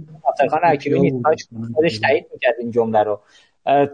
[0.50, 0.60] خان
[1.74, 3.20] خودش تایید می‌کرد این جمله رو.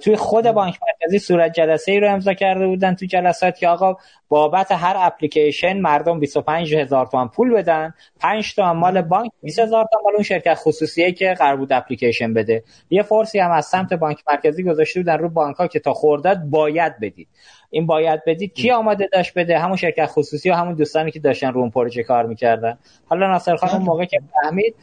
[0.02, 3.96] توی خود بانک مرکزی صورت جلسه ای رو امضا کرده بودن تو جلسات که آقا
[4.28, 9.86] بابت هر اپلیکیشن مردم 25 هزار تومان پول بدن 5 تا مال بانک 20 هزار
[9.92, 12.64] تومان مال اون شرکت خصوصیه که قرار بود اپلیکیشن بده.
[12.90, 16.38] یه فورسی هم از سمت بانک مرکزی گذاشته بودن رو بانک ها که تا خورداد
[16.38, 17.28] باید بدید.
[17.70, 21.52] این باید بدید کی آماده داشت بده؟ همون شرکت خصوصی و همون دوستانی که داشتن
[21.52, 22.78] رو اون پروژه کار می‌کردن.
[23.06, 24.74] حالا ناصر خان اون موقع که فهمید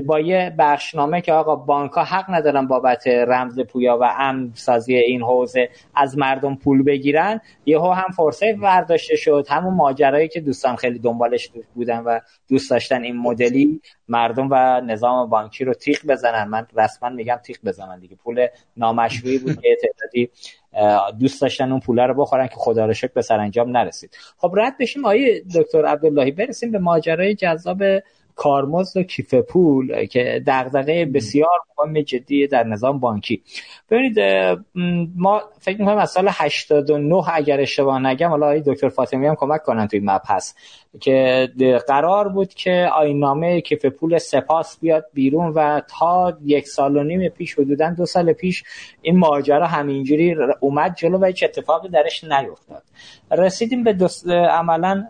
[0.00, 4.94] با یه بخشنامه که آقا بانک ها حق ندارن بابت رمز پویا و امن سازی
[4.94, 9.46] این حوزه از مردم پول بگیرن یهو هم فرصه برداشته شد.
[9.50, 15.30] همون ماجرایی که دوستان خیلی دنبالش بودن و دوست داشتن این مدلی مردم و نظام
[15.30, 16.48] بانکی رو تیغ بزنن.
[16.48, 18.16] من رسما میگم تیغ بزنن دیگه.
[18.16, 18.46] پول
[18.76, 20.30] نامشروعی بود که تعدادی
[21.20, 24.16] دوست داشتن اون پول رو بخورن که خدا رو شکر به سرانجام نرسید.
[24.38, 26.30] خب رد بشیم آیه دکتر عبداللهی.
[26.30, 27.82] برسیم به ماجرای جذاب
[28.34, 33.42] کارمزد و کیف پول که دغدغه بسیار مهم جدی در نظام بانکی.
[33.90, 34.20] ببینید
[35.16, 39.86] ما فکر می‌کنم از سال 89 اگر اشتباه نگم حالا دکتر فاطمی هم کمک کنن
[39.86, 40.54] توی مبحث
[41.00, 41.48] که
[41.88, 47.28] قرار بود که آینامه کیف پول سپاس بیاد بیرون و تا یک سال و نیم
[47.28, 48.62] پیش حدودا دو سال پیش
[49.02, 52.82] این ماجرا همینجوری اومد جلو و هیچ اتفاقی درش نیفتاد.
[53.32, 53.96] رسیدیم به
[54.50, 55.06] عملا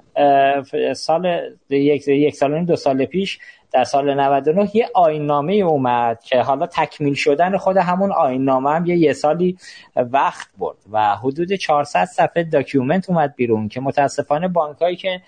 [0.97, 1.41] سال
[1.71, 3.39] یک, یک سال دو سال پیش
[3.73, 8.97] در سال 99 یه آیین‌نامه اومد که حالا تکمیل شدن خود همون آیین‌نامه هم یه,
[8.97, 9.57] یه سالی
[9.97, 15.23] وقت برد و حدود 400 صفحه document اومد بیرون که متاسفانه بانکایی که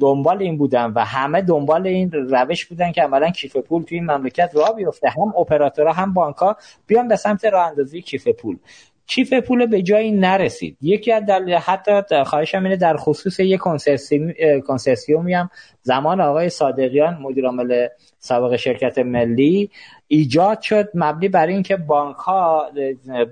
[0.00, 4.10] دنبال این بودن و همه دنبال این روش بودن که اولا کیف پول توی این
[4.10, 8.58] مملکت راه بیفته هم اپراتورها هم بانک‌ها بیان به سمت راه اندازی کیف پول.
[9.08, 10.76] کیف پول به جایی نرسید.
[10.82, 11.54] یکی از دل...
[11.54, 11.92] حتی
[12.26, 13.60] خواهشم اینه در خصوص یک
[14.66, 15.50] کنسرسیومی هم
[15.82, 19.70] زمان آقای صادقیان مدیر عامل سابق شرکت ملی
[20.08, 22.70] ایجاد شد مبنی بر اینکه بانک ها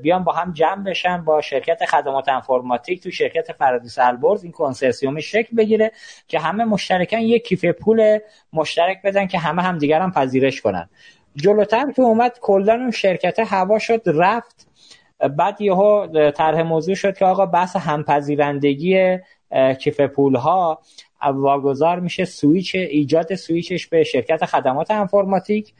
[0.02, 5.20] بیان با هم جمع بشن با شرکت خدمات انفرماتیک تو شرکت فرادیس البرز این کنسرسیوم
[5.20, 5.92] شکل بگیره
[6.28, 8.18] که همه مشترکن یک کیف پول
[8.52, 10.88] مشترک بدن که همه هم دیگر هم پذیرش کنن.
[11.36, 14.65] جلوتر که اومد کلا اون شرکت هوا شد رفت
[15.36, 19.18] بعد یهو طرح موضوع شد که آقا بحث همپذیرندگی
[19.78, 20.80] کیف پول ها
[21.22, 25.74] واگذار میشه سویچ ایجاد سویچش به شرکت خدمات انفرماتیک.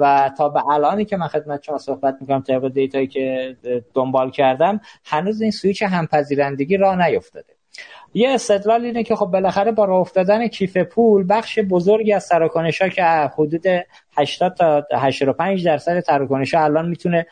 [0.00, 3.56] و تا به الانی که من خدمت شما صحبت می‌کنم طبق data یی که
[3.94, 7.55] دنبال کردم هنوز این سویچ همپذیرندگی را نیفتاده.
[8.14, 12.82] یه استدلال اینه که خب بالاخره با راه افتادن کیف پول بخش بزرگی از تراکنش
[12.82, 13.64] ها که حدود
[14.18, 17.26] 80 تا 85 درصد تراکنش ها الان می‌تونه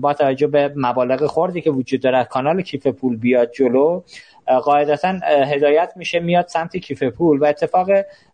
[0.00, 4.02] با توجه به مبالغ خوردی که وجود داره کانال کیف پول بیاد جلو
[4.64, 7.38] قاعدتا هدایت میشه میاد سمت کیف پول.
[7.38, 7.88] و اتفاق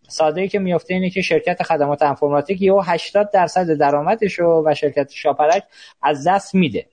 [0.07, 5.11] ساده ای که میفته اینه که شرکت خدمات انفرماتیک یهو 80 درصد درآمدش و شرکت
[5.11, 5.63] شاپرک
[6.01, 6.85] از دست میده.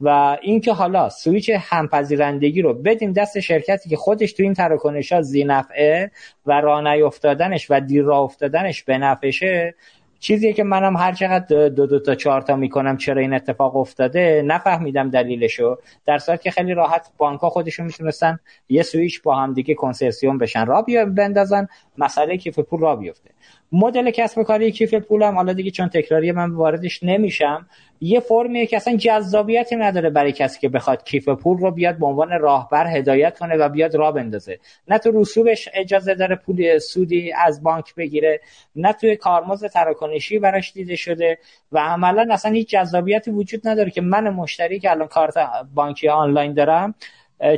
[0.00, 5.22] و اینکه حالا سویچ همپذیرندگی رو بدیم دست شرکتی که خودش تو این تراکنش ها
[5.22, 6.10] زینفعه
[6.46, 9.74] و راه نیفتادنش و دیر راه افتادنش به نفشه
[10.20, 14.42] چیزی که منم هر چقدر دو دو تا چهار تا می‌کنم چرا این اتفاق افتاده
[14.46, 15.78] نفهمیدم دلیلشو.
[16.06, 20.38] در صورت که خیلی راحت بانک ها خودشون می‌تونستن یه سویچ با هم دیگه کنسرسیوم
[20.38, 20.66] بشن.
[20.66, 20.84] را
[21.16, 21.68] بندازن
[21.98, 23.30] مسئله کیف پول را بیفته.
[23.72, 27.66] مدل کسب کاری کیف پولم حالا دیگه چون تکراری من واردش نمیشم.
[28.00, 32.06] یه فرمیه که اصلا جذابیتی نداره برای کسی که بخواد کیف پول رو بیاد به
[32.06, 34.58] عنوان راهبر هدایت کنه و بیاد راه بندازه.
[34.88, 38.40] نه تو رسوبش اجازه داره پول سودی از بانک بگیره
[38.76, 41.38] نه توی کارمزد تراکنشی براش دیده شده
[41.72, 45.34] و عملا اصلا هیچ جذابیتی وجود نداره که من مشتری که الان کارت
[45.74, 46.94] بانکی آنلاین دارم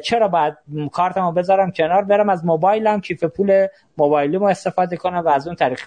[0.03, 0.55] چرا باید
[0.93, 3.67] کارتمو بذارم کنار برم از موبایلم کیف پول
[3.99, 5.81] موبایلمو استفاده کنم و از اون طریق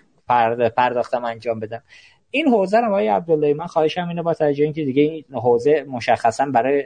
[0.78, 1.84] پرداختم انجام بدم.
[2.32, 6.46] این حوزه رو آقای عبدالله من خواهشم اینه با توجه اینکه دیگه این حوزه مشخصا
[6.46, 6.84] برای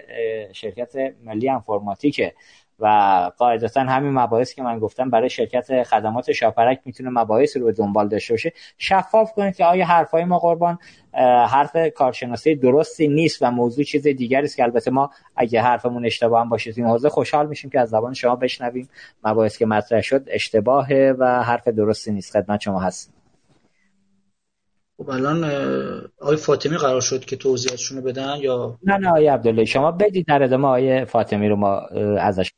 [0.53, 0.93] شرکت
[1.23, 2.33] ملی انفرماتیکه
[2.79, 2.87] و
[3.37, 8.07] قاعدتا همین مباحث که من گفتم برای شرکت خدمات شاپرک می‌تونه مباحث رو به دنبال
[8.07, 8.53] داشته باشه.
[8.77, 10.77] شفاف کنید که آیا حرفای ما قربان
[11.49, 16.49] حرف کارشناسی درستی نیست و موضوع چیز دیگری است که البته ما اگه حرفمون اشتباه
[16.49, 18.89] باشه این حوزه خوشحال میشیم که از زبان شما بشنویم.
[19.23, 22.31] مباحث که مطرح شد اشتباهه و حرف درستی نیست.
[22.31, 23.18] خدمت شما هست
[24.99, 25.43] خب الان
[26.21, 30.27] آقای فاطمی قرار شد که توضیحاتشون رو بدن یا؟ نه نه آقای عبدالله شما بدید
[30.27, 31.79] در ادامه آقای فاطمی رو ما
[32.19, 32.51] ازش.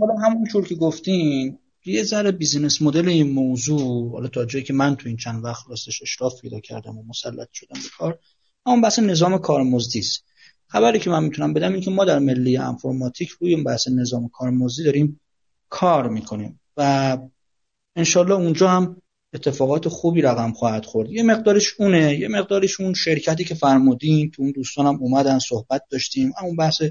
[0.00, 4.96] حالا همونجور که گفتین یه ذره بیزینس مدل این موضوع حالا تا جایی که من
[4.96, 8.18] تو این چند وقت راستش اشراف پیدا کردم و مسلط شدم به کار
[8.66, 10.24] اون بحث نظام کارمزدی است
[10.66, 14.28] خبری که من می‌تونم بدم این که ما در ملی انفرماتیک روی اون بحث نظام
[14.28, 15.20] کارمزدی داریم
[15.68, 17.18] کار می‌کنیم و
[17.96, 19.02] انشالله اونجا هم
[19.34, 21.10] اتفاقات خوبی رقم خواهد خورد.
[21.10, 26.32] یه مقدارش اونه یه مقدارش اون شرکتی که فرمودین تو اون دوستانم اومدن صحبت داشتیم.
[26.42, 26.82] اون بحث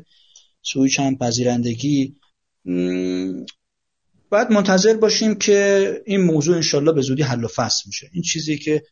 [0.61, 2.15] سویچ هم پذیرندگی
[4.29, 8.09] باید منتظر باشیم که این موضوع انشالله به زودی حل و فصل میشه.
[8.13, 8.83] این چیزی که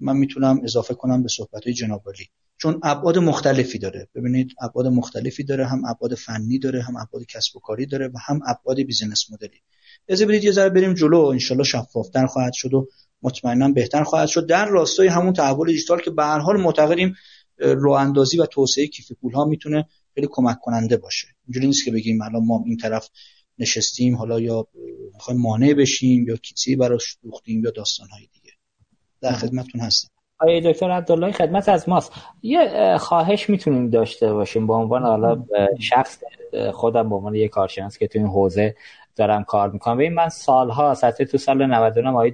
[0.00, 4.08] من می‌تونم اضافه کنم به صحبت های جنابالی چون ابعاد مختلفی داره.
[4.14, 8.18] ببینید ابعاد مختلفی داره هم ابعاد فنی داره هم ابعاد کسب و کاری داره و
[8.26, 9.60] هم ابعاد business model ی
[10.08, 11.18] اجازه بدید یه ذره بریم جلو.
[11.18, 12.88] انشالله شفافتر خواهد شد و
[13.22, 14.46] مطمئنا بهتر خواهد شد.
[14.46, 17.14] در راستای همون تحول دیجیتال که به هر حال معتقدیم
[17.58, 19.84] راه اندازی و توسعه کیف پول ها می‌تونه
[20.14, 21.28] خیلی کمک کننده باشه.
[21.46, 23.08] اینجوری نیست که بگیم الان ما این طرف
[23.58, 24.66] نشستیم حالا یا
[25.14, 28.50] می‌خوایم مانع بشیم یا کیسی براش دوختیم یا داستانهای دیگه.
[29.20, 30.08] در خدمتتون هستم.
[30.40, 32.12] آقای دکتر عبدالله خدمت از ماست.
[32.42, 35.44] یه خواهش می‌تونیم داشته باشیم به عنوان حالا
[35.80, 36.18] شخص
[36.72, 38.74] خودم به عنوان یه کارشناس که تو این حوزه
[39.16, 42.32] دارم کار می‌کنم این من سالها حتی تو سال 99 آقای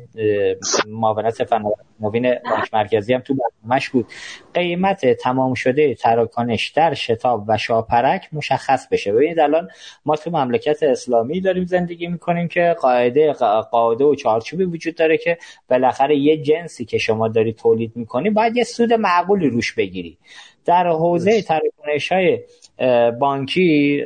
[0.89, 1.53] معاونت
[2.01, 4.07] نوین بانک مرکزی هم تو برنامه‌اش بود.
[4.55, 9.13] قیمت تمام شده تراکنش در شتاب و شاپرک مشخص بشه.
[9.13, 9.69] ببینید الان
[10.05, 13.33] ما تو مملکت اسلامی داریم زندگی می‌کنیم که قاعده
[13.71, 15.39] قاعده و چارچوبی وجود داره که
[15.71, 20.19] بالاخره یه جنسی که شما داری تولید می‌کنی باید یه سود معقولی روش بگیری.
[20.65, 22.41] در حوزه تراکنش های
[23.21, 24.05] بانکی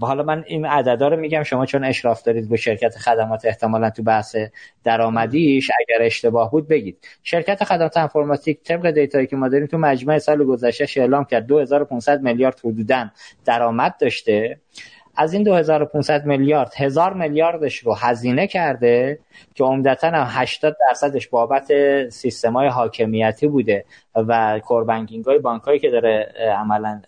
[0.00, 4.02] حالا من این عددا رو میگم شما چون اشراف دارید به شرکت خدمات احتمالا تو
[4.02, 4.36] بحث
[4.84, 6.98] درآمدیش اگر اشتباه بود بگید.
[7.22, 12.22] شرکت خدمات انفرماتیک طبق دیتایی که ما داریم تو مجمع سال گذشته اعلام کرد 2500
[12.22, 13.08] میلیارد حدودا
[13.44, 14.60] درآمد داشته.
[15.16, 19.18] از این 2500 میلیارد هزار میلیاردش رو هزینه کرده
[19.54, 21.70] که عمدتا هم 80 درصدش بابت
[22.54, 23.84] های حاکمیتی بوده
[24.14, 27.02] و کوربنکینگ های بانک که داره عملا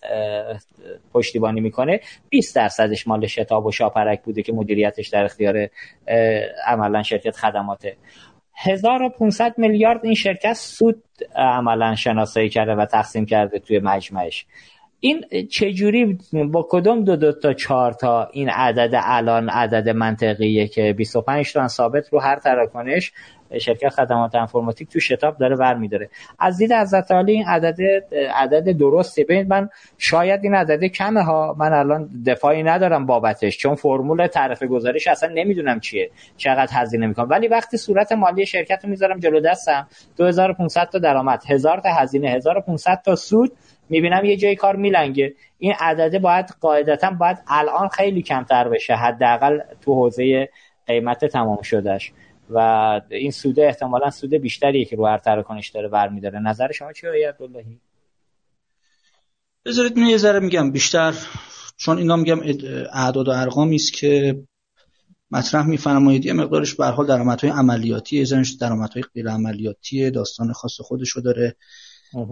[1.12, 5.68] پشتیبانی می‌کنه 20 درصدش مال شتاب و شاپرک بوده که مدیریتش در اختیار
[6.66, 7.96] عملا شرکت خدماته.
[8.56, 11.02] 1500 میلیارد این شرکت سود
[11.36, 14.46] عملا شناسایی کرده و تقسیم کرده توی مجمعش.
[15.04, 20.92] این چجوری با کدوم دو دو تا چهار تا این عدد الان عدد منطقیه که
[20.92, 23.12] 25 تومن ثابت رو هر تراکنش
[23.58, 26.10] شرکت خدمات انفرماتیک تو شتاب داره ور میداره.
[26.38, 27.80] از دید حضرت عالی این عدد
[28.34, 29.24] عدد درسته.
[29.24, 29.68] ببینید من
[29.98, 31.56] شاید این عدد کمه ها.
[31.58, 37.28] من الان دفاعی ندارم بابتش چون فرمول تعرفه گزارش اصلا نمی‌دونم چیه چقدر هزینه می‌کنم.
[37.30, 42.28] ولی وقتی صورت مالی شرکت رو می‌ذارم جلو دستم 2500 تا درآمد 1000 تا هزینه
[42.28, 43.52] 1500 تا سود
[43.88, 45.34] می‌بینم یه جای کار میلنگه.
[45.58, 50.48] این عدده باید قاعدتا باید الان خیلی کمتر بشه حداقل تو حوزه
[50.86, 52.12] قیمت تمام شدهش.
[52.50, 56.38] و این سوده احتمالا سود بیشتریه که رو هر تراکنش داره برمیداره.
[56.38, 57.80] نظر شما چیه آقای عبداللهی؟
[59.66, 61.14] بذارید من یه ذره میگم بیشتر
[61.76, 62.40] چون اینا میگم
[62.92, 64.42] اعداد و ارقامی است که
[65.30, 66.26] مطرح میفرمایید.
[66.26, 68.26] یه مقدارش به حال درآمدهای عملیاتی یه
[68.60, 71.56] درآمدهای غیر عملیاتی داستان خاص خودشو داره.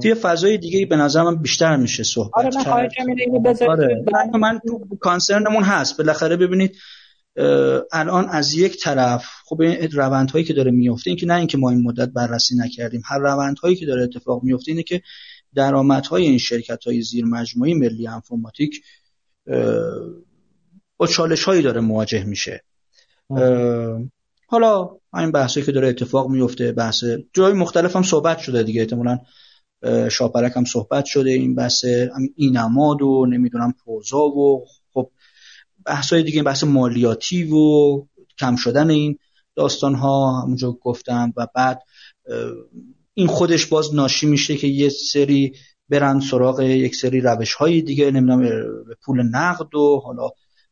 [0.03, 4.05] توی فضای دیگه به نظر من بیشتر میشه صحبت آره من آره.
[4.41, 5.99] من تو کانسرنمون هست.
[5.99, 6.77] بالاخره ببینید
[7.93, 11.71] الان از یک طرف خب این روندهایی که داره میفته این که نه اینکه ما
[11.71, 15.03] این مدت بررسی نکردیم هر روندهایی که داره اتفاق میفته اینه که
[15.55, 18.85] درآمدهای این شرکت های زیر مجموعه ملی انفرماتیک
[20.97, 22.65] با چالش هایی داره مواجه میشه.
[24.47, 29.19] حالا این بحثی که داره اتفاق میفته بحث جای مختلف هم صحبت شده دیگه احتمالاً
[30.11, 31.85] شاپرک هم صحبت شده این بحث
[32.37, 35.11] اینماد و نمی‌دونم پوزا و خب
[35.87, 37.97] بحثای دیگه بحث مالیاتی و
[38.39, 39.19] کم شدن این
[39.57, 41.83] داستان ها همونجا گفتم و بعد
[43.15, 45.53] این خودش باز ناشی میشه که یه سری
[45.89, 48.65] برن سراغ یک سری روش های دیگه نمی‌دونم
[49.05, 50.31] پول نقد و حالا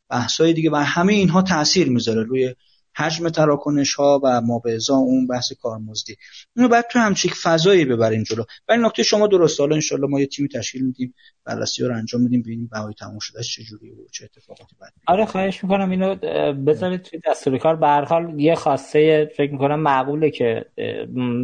[0.09, 2.23] بحث های دیگه و همه اینها تاثیر می‌ذاره.
[2.23, 2.55] روی
[2.97, 6.15] حجم تراکنش ها و ما اون بحث کارمزدی.
[6.55, 8.43] اینو بعد تو همچین فضایی ببریم جلو.
[8.67, 9.59] ولی نکته شما درست.
[9.59, 11.13] حالا ان ما یه تیمی تشکیل میدیم
[11.45, 15.25] بررسی رو انجام میدیم ببینیم بهای تموم شده چه جوری و چه اتفاقاتی بعد آره
[15.25, 16.15] خواهش می‌کنم اینو
[16.53, 17.75] بذارید توی دستور کار.
[17.75, 20.65] به هر حال یه خواسته فکر می‌کنم معقوله که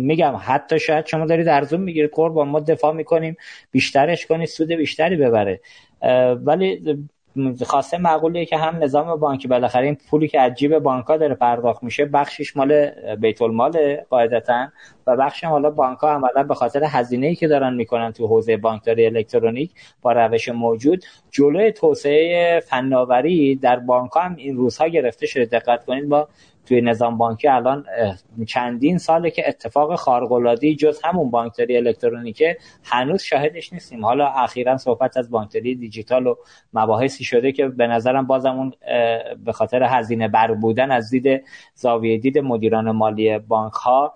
[0.03, 2.11] میگم حتی شاید شما دارید ارزون می‌گیرید.
[2.13, 3.37] قربان ما دفاع می‌کنیم
[3.71, 5.61] بیشترش کنید سود بیشتری ببره.
[6.43, 6.97] ولی
[7.65, 11.83] خواسته معقولیه که هم نظام بانکی بالاخره این پولی که از جیب بانک‌ها داره پرداخت
[11.83, 14.67] میشه بخشش مال بیت المال قاعدتا
[15.07, 19.05] و بخش حالا بانک ها عملا به خاطر هزینه‌ای که دارن می‌کنن تو حوزه بانکداری
[19.05, 21.05] الکترونیک با روش موجود.
[21.31, 25.45] جلوی توسعه فناوری در بانک هم این روزها گرفته شده.
[25.45, 26.27] دقت کنید با
[26.67, 27.85] توی نظام بانکی الان
[28.47, 34.05] چندین ساله که اتفاق خارق‌العاده‌ای جز همون بانکداری الکترونیکه هنوز شاهدش نیستیم.
[34.05, 36.35] حالا اخیرا صحبت از بانکداری دیجیتال و
[36.73, 38.73] مباحثی شده که به نظرم بازمون
[39.45, 41.43] به خاطر هزینه بر بودن از دید
[41.75, 44.13] زاویه دید مدیران مالی بانک ها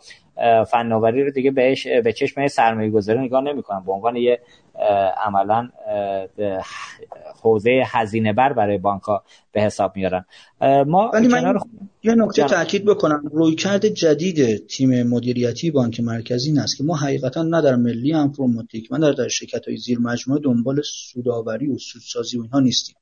[0.72, 4.40] فناوری رو دیگه بهش به چشم سرمایه گذاری نگاه نمی‌کنن به عنوان یه
[5.26, 5.70] عملا
[7.42, 10.26] حوزه هزینه بر برای بانک ها به حساب میارن.
[10.88, 11.60] ما ولی من
[12.04, 13.24] یه نکته تاکید بکنم.
[13.32, 18.92] رویکرد جدید تیم مدیریتی بانک مرکزی این است که ما حقیقتا نه در ملی انفرماتیک
[18.92, 22.96] من در, در شرکت های زیر مجموعه دنبال سوداوری و سودسازی و اینها نیستیم.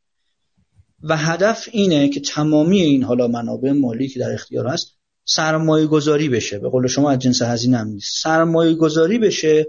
[1.04, 4.99] و هدف اینه که تمامی این حالا منابع مالی که در اختیار هست
[5.30, 6.60] سرمایه گذاری بشه.
[6.60, 8.24] به قول شما از جنس هزینه هم نیست.
[8.24, 9.68] سرمایه گذاری بشه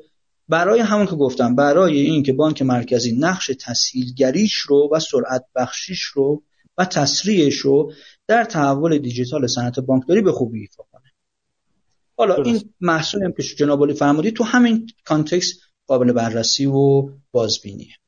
[0.49, 6.03] برای همون که گفتم برای این که بانک مرکزی نقش تسهیلگریش رو و سرعت بخشیش
[6.03, 6.43] رو
[6.79, 7.93] و تسریعش رو
[8.27, 11.13] در تحول دیجیتال صنعت بانکداری به خوبی ایفا کنه.
[12.17, 18.00] حالا این محصول هم که جناب فرمودی تو همین کانتکست قابل بررسی و بازبینیه.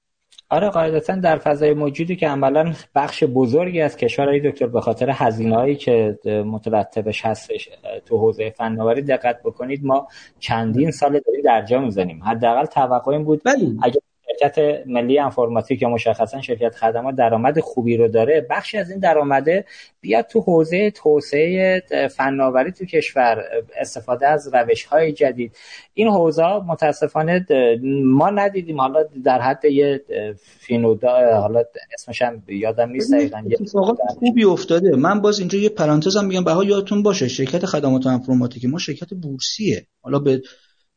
[0.52, 5.76] آره قاعدتا در فضای موجودی که عملا بخش بزرگی از کشورهای دکتر به خاطر هزینه‌هایی
[5.76, 7.68] که مترتبش هستش
[8.06, 10.08] تو حوزه فناوری دقت بکنید ما
[10.38, 13.78] چندین سال داریم در جا می‌زنیم حداقل توقع این بود بلی.
[13.82, 14.00] اگر
[14.40, 18.46] شرکت ملی انفرماتیک یا مشخصا شرکت خدمات درآمد خوبی رو داره.
[18.50, 19.64] بخشی از این درآمده
[20.00, 21.82] بیاد تو حوزه توسعه
[22.16, 23.44] فناوری تو کشور
[23.76, 25.56] استفاده از روش های جدید.
[25.94, 27.46] این حوزه متاسفانه
[28.04, 28.80] ما ندیدیم.
[28.80, 30.00] حالا در حد یه
[30.36, 31.62] فینودا حالا
[31.94, 33.42] اسمش هم یادم نیست دقیقاً
[34.08, 34.96] خوبی افتاده.
[34.96, 36.44] من باز اینجا یه پرانتزم میگم.
[36.44, 39.86] بها یادتون باشه شرکت خدمات انفرماتیک ما شرکت بورسیه.
[40.00, 40.42] حالا به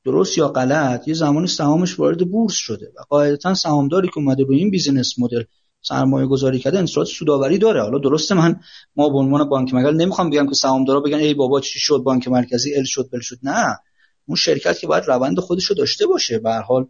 [0.05, 4.55] درست یا غلط یه زمانی سهامش وارد بورس شده و قاعدتا سهامداری که اومده به
[4.55, 5.43] این بیزینس مدل
[5.81, 7.81] سرمایه گذاری کرده انصراف سوداوری داره.
[7.81, 8.59] حالا درسته من
[8.95, 12.27] ما به عنوان بانک مرکزی نمی‌خوام بگم که سهامدارا بگن ای بابا چی شد؟ بانک
[12.27, 13.37] مرکزی ال شد بل شد.
[13.43, 13.77] نه.
[14.25, 16.39] اون شرکت که باید روند خودش رو داشته باشه.
[16.39, 16.87] به حال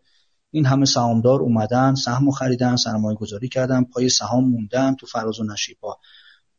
[0.52, 5.44] این همه سهامدار اومدن سهم خریدن سرمایه گذاری کردن پای سهام موندن تو فراز و
[5.44, 5.98] نشیبا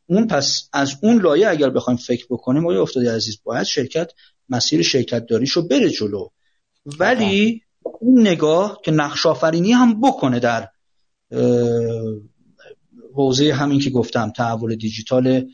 [0.06, 4.10] اون پس از اون لایه اگر بخوایم فکر بکنیم آقای افتادی عزیز باید شرکت
[4.48, 6.28] مسیر شرکت داریشو بره جلو.
[6.98, 10.68] ولی اون نگاه که نقش آفرینی هم بکنه در
[13.14, 15.50] حوزه همین که گفتم تحول دیجیتال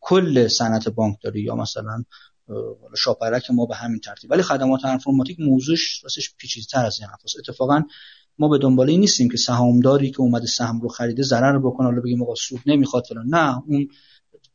[0.00, 2.04] کل صنعت بانکداری یا مثلا
[2.96, 4.30] شاپرک ما به همین ترتیب.
[4.30, 7.82] ولی خدمات انفرماتیک موضوعش واسش پیچیده‌تر از این حرفاست اتفاقا
[8.38, 12.00] ما به دنبال این نیستیم که سهامداری که اومده سهم رو خریده ضرر بکنه حالا
[12.00, 13.26] بگیم آقا سود نمی‌خواد فلان.
[13.26, 13.88] نه اون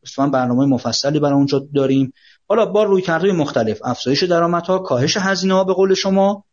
[0.04, 2.14] اصلا برنامه مفصلی برای اونجا داریم.
[2.50, 6.46] حالا با روی کرده مختلف افزایش درآمدها کاهش هزینه ها به قول شما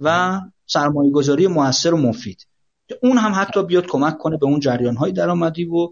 [0.00, 2.46] و سرمایه گذاری موثر و مفید.
[3.02, 5.88] اون هم حتی بیاد کمک کنه به اون جریان های درآمدی و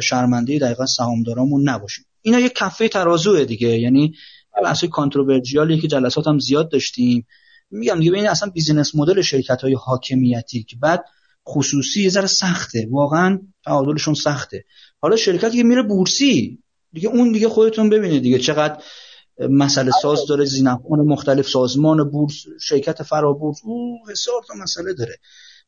[0.00, 2.04] شرمنده دقیقا سهامدارامون نباشیم.
[2.22, 3.68] اینا یه کفه ترازوه دیگه.
[3.68, 4.14] یعنی
[4.64, 7.26] بحث controversial ای که جلسات هم زیاد داشتیم.
[7.70, 11.04] میگم دیگه این اصلا business model شرکت های حاکمیتی که بعد
[11.48, 12.88] خصوصی یه ذره سخته.
[12.90, 14.64] واقعا تعادلشون سخته.
[15.00, 16.61] حالا شرکتی که میره بورسی
[16.92, 18.82] دیگه اون دیگه خودتون ببینید دیگه چقدر
[19.50, 25.18] مسئله ساز داره ذینفعان مختلف سازمان بورس شرکت فرابورس او هزار تا مسئله داره.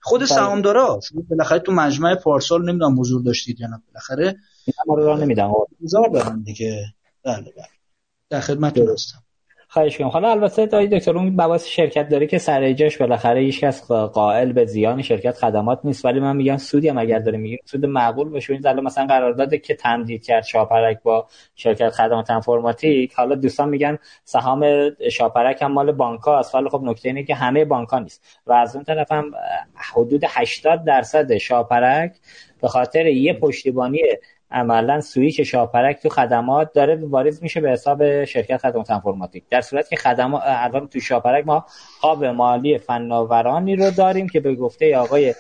[0.01, 0.29] خود بله.
[0.29, 4.37] سهامدارا شما بالاخره تو مجمع پارسال نمی‌دونم حضور داشتید یا نه بالاخره
[4.87, 5.53] رو نمیدم
[5.85, 6.85] هزار دارن دیگه.
[7.25, 7.69] بله بله.
[8.31, 9.24] در خدمتتون هستم
[9.75, 13.61] خواهش کنم حالا البته دایی دکتر اون بواس شرکت داره که سر جاش بالاخره هیچ
[13.61, 16.05] کس قائل به زیان شرکت خدمات نیست.
[16.05, 18.53] ولی من میگم سودی هم اگر داره میگیم سود معقول باشه.
[18.53, 23.15] این الان مثلا قرارداد که تمدید کرد شاپرک با شرکت خدمات انفرماتیک.
[23.15, 26.55] حالا دوستان میگن سهام شاپرک هم مال بانک است.
[26.55, 28.41] ولی خب نکته اینه که همه بانک نیست.
[28.47, 29.31] و از اون طرف هم
[29.95, 32.13] حدود 80 درصد شاپرک
[32.61, 34.01] به خاطر یه پشتیبانی
[34.55, 39.89] عملا سویچ شاپرک تو خدمات داره واریز میشه به حساب شرکت خدمات انفرماتیک در صورت
[39.89, 41.67] که خدمات الان تو شاپرک ما
[42.03, 45.35] هاب مالی فناورانی رو داریم که به گفته آقای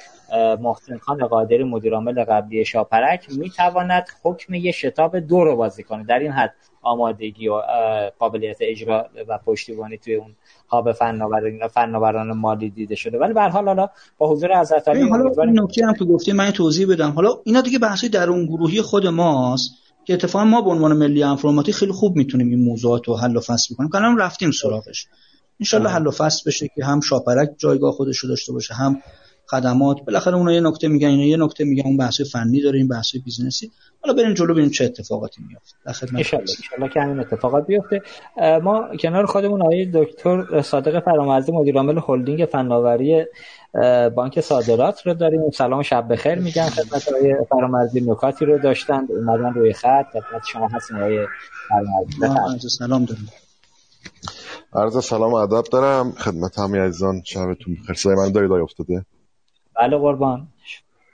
[0.60, 6.04] محسن خان قادری مدیرعامل قبلی شاپرک می‌تواند حکم یه شتاب دو رو بازی کنه.
[6.04, 7.62] در این حد آمادگی و
[8.18, 10.36] قابلیت اجرا و پشتیبانی توی اون
[10.74, 13.18] هاب فناوران فناوران مالی دیده شده.
[13.18, 13.88] ولی به حال حالا
[14.18, 17.10] با حضور حضرتعالی حالا نکته هم که گفتی من توضیح بدم.
[17.10, 19.70] حالا اینا دیگه بحثی در اون گروهی خود ماست
[20.04, 23.40] که اتفاقا ما به عنوان ملی انفورماتیک خیلی خوب می‌تونیم این موضوعات رو حل و
[23.40, 23.90] فصل بکنیم.
[23.94, 25.06] الان رفتیم سراغش.
[25.60, 29.00] انشالله حل و فصل بشه که هم شاپرک جایگاه خودش رو داشته باشه هم
[29.50, 32.88] خدمات بالاخره اونها یه نکته میگن اینا یه نکته میگن اون بحث فنی داره این
[32.88, 33.70] بحث business ی
[34.02, 36.34] حالا بریم جلو ببینیم چه اتفاقاتی میفته در خدمت
[36.78, 38.02] ان که همین اتفاقات بیفته.
[38.62, 43.24] ما کنار خودمون آقای دکتر صادق فرامرزی مدیر عامل هلدینگ فناوری
[44.14, 45.50] بانک صادرات رو داریم.
[45.50, 46.66] سلام شب بخیر میگم.
[46.66, 50.06] خدمت آقای فرامرزی نکاتی رو داشتن اومدن روی خط.
[50.12, 51.26] خدمت شما هستیم آقای
[51.68, 52.68] فرامرزی.
[52.68, 53.28] سلام دارم
[54.74, 56.12] عرض سلام و ادب دارم.
[56.12, 57.22] خدمت همه عزیزان.
[57.24, 57.94] شبتون بخیر.
[57.96, 59.04] صدای من داری افتاده؟
[59.80, 60.48] بله قربان.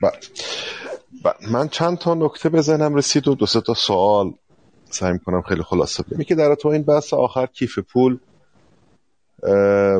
[0.03, 1.51] بله.
[1.53, 4.33] من چند تا نکته بزنم رسید و دو سه تا سوال
[4.91, 6.23] سعی کنم خیلی خلاصه بگم.
[6.23, 8.19] که در تو این بحث آخر کیف پول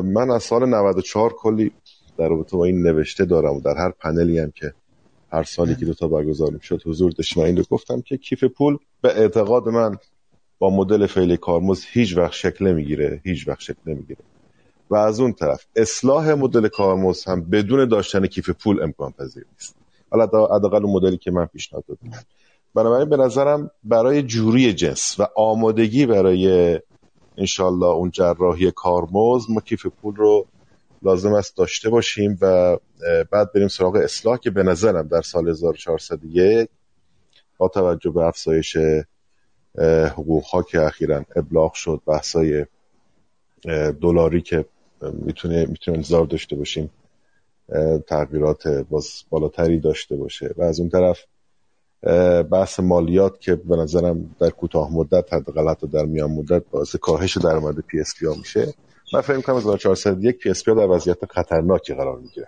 [0.03, 1.71] من از سال 94 کلی
[2.17, 4.73] در رابطه با این نوشته دارم و در هر پنلی هم که
[5.31, 8.77] هر سالی که دو تا برگزار شد حضور داشتم این رو گفتم که کیف پول
[9.01, 9.97] به اعتقاد من
[10.59, 14.19] با مدل فعلی کارمز هیچ وقت شکل نمی‌گیره هیچ وقت شکل نمی‌گیره.
[14.91, 19.75] و از اون طرف اصلاح مدل کارمز هم بدون داشتن کیف پول امکان پذیر نیست.
[20.09, 22.19] حالا حداقل اون مدلی که من پیشنهاد دادم.
[22.75, 26.79] بنابراین به نظرم برای جوری جنس و آمادگی برای
[27.37, 30.47] انشالله اون جراحی کارمز ما کیف پول رو
[31.01, 32.77] لازم است داشته باشیم و
[33.31, 36.69] بعد بریم سراغ اصلاح که به نظرم در سال 1401
[37.57, 38.77] با توجه به افزایش
[40.07, 42.65] حقوق ها که اخیرا ابلاغ شد بحثای
[44.01, 44.65] دلاری که
[45.01, 46.89] می‌تونه می‌تونه انتظار داشته باشیم
[48.07, 50.53] تغییرات باز بالاتری داشته باشه.
[50.57, 51.19] و از اون طرف
[52.51, 57.37] بحث مالیات که به نظرم در کوتاه مدت حداقل حتی در میان مدت باعث کاهش
[57.37, 58.73] درآمد PSP میشه.
[59.13, 62.47] من فکر می‌کنم 1401 PSP در وضعیت خطرناکی قرار می‌گیره.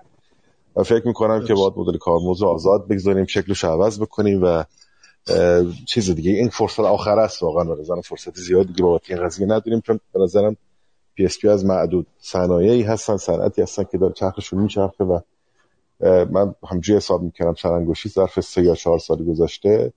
[0.75, 4.63] و فکر می‌کنم که باید مدل کارمزد آزاد بگذاریم شکلش عوض بکنیم و
[5.87, 6.31] چیز دیگه.
[6.31, 7.63] این فرصت آخر است واقعا.
[7.63, 10.57] به نظرم فرصت زیاد دیگه بابت این قضیه نداریم چون به نظرم
[11.15, 15.19] PSP از معدود صنایعی هستن صنعتی هستن که داره چرخشون میچرخه و
[16.31, 19.93] من همینجوری حساب می‌کردم سرانگشتی ظرف سه یا چهار سال گذشته.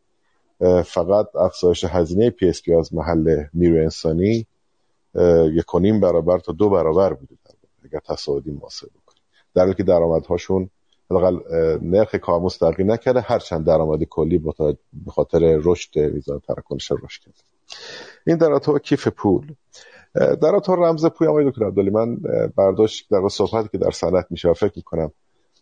[0.85, 4.47] فقط افزایش هزینه PSP از محل نیروی انسانی
[5.53, 7.35] یک نیم برابر تا دو برابر بوده
[7.85, 9.23] اگر تصاعدی محاسبه بکنیم.
[9.55, 10.71] در حالی که درآمدهاشون
[11.11, 11.39] حداقل
[11.83, 17.39] نرخ کارمزد تغییر نکرده هرچند درآمد کلی به خاطر رشد میزان تراکنش رشد کرده.
[18.27, 19.55] این در کیف پول.
[20.17, 22.17] در تو رمز پول آقای دکتر عبدالی من
[22.57, 25.13] برداشت در صحبتی که در صنعت میشه فکر می‌کنم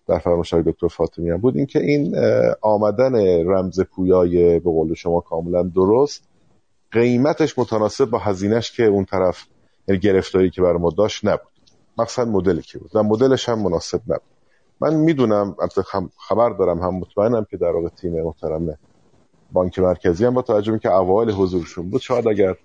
[0.08, 2.16] در فرمایش دکتر فاطمی هم بود اینکه این
[2.62, 3.14] آمدن
[3.46, 6.28] رمز پویای به قول شما کاملا درست
[6.92, 9.44] قیمتش متناسب با هزینهش که اون طرف
[9.88, 11.54] یعنی گرفتاری که برای ما داشت نبود.
[11.98, 12.90] مقصد مدلی که بود.
[12.94, 14.22] و مدلش هم مناسب نبود.
[14.80, 15.56] من می‌دونم
[16.28, 18.78] خبر دارم هم مطمئنم که در واقع تیم محترم
[19.52, 22.56] بانک مرکزی هم با توجه که اوایل حضورشون بود شاید اگر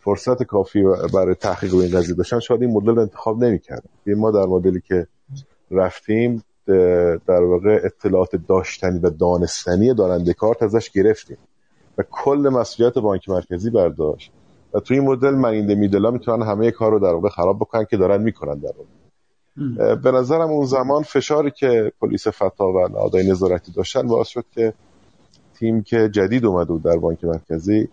[0.00, 0.82] فرصت کافی
[1.14, 3.90] برای تحقیق این قضیه داشتن شاید این مدل انتخاب نمی‌کردن.
[4.06, 5.06] ما در مدلی که
[5.70, 6.44] رفتیم
[7.26, 11.36] در واقع اطلاعات داشتنی و دانستنی دارنده کارت ازش گرفتیم
[11.98, 14.32] و کل مسئولیت بانک مرکزی برداشت.
[14.74, 17.96] و توی این مدل منینده میدلا می‌تونن همه کار رو در واقع خراب بکنن که
[17.96, 19.94] دارن می‌کنن در واقع.
[19.94, 24.72] به نظرم اون زمان فشاری که پلیس فتا و نهادهای نظارتی داشتن باعث شد که
[25.54, 27.88] تیم که جدید اومده بود در بانک مرکزی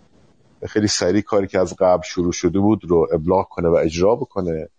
[0.65, 4.69] خیلی سریع کاری که از قبل شروع شده بود رو ابلاغ کنه و اجرا بکنه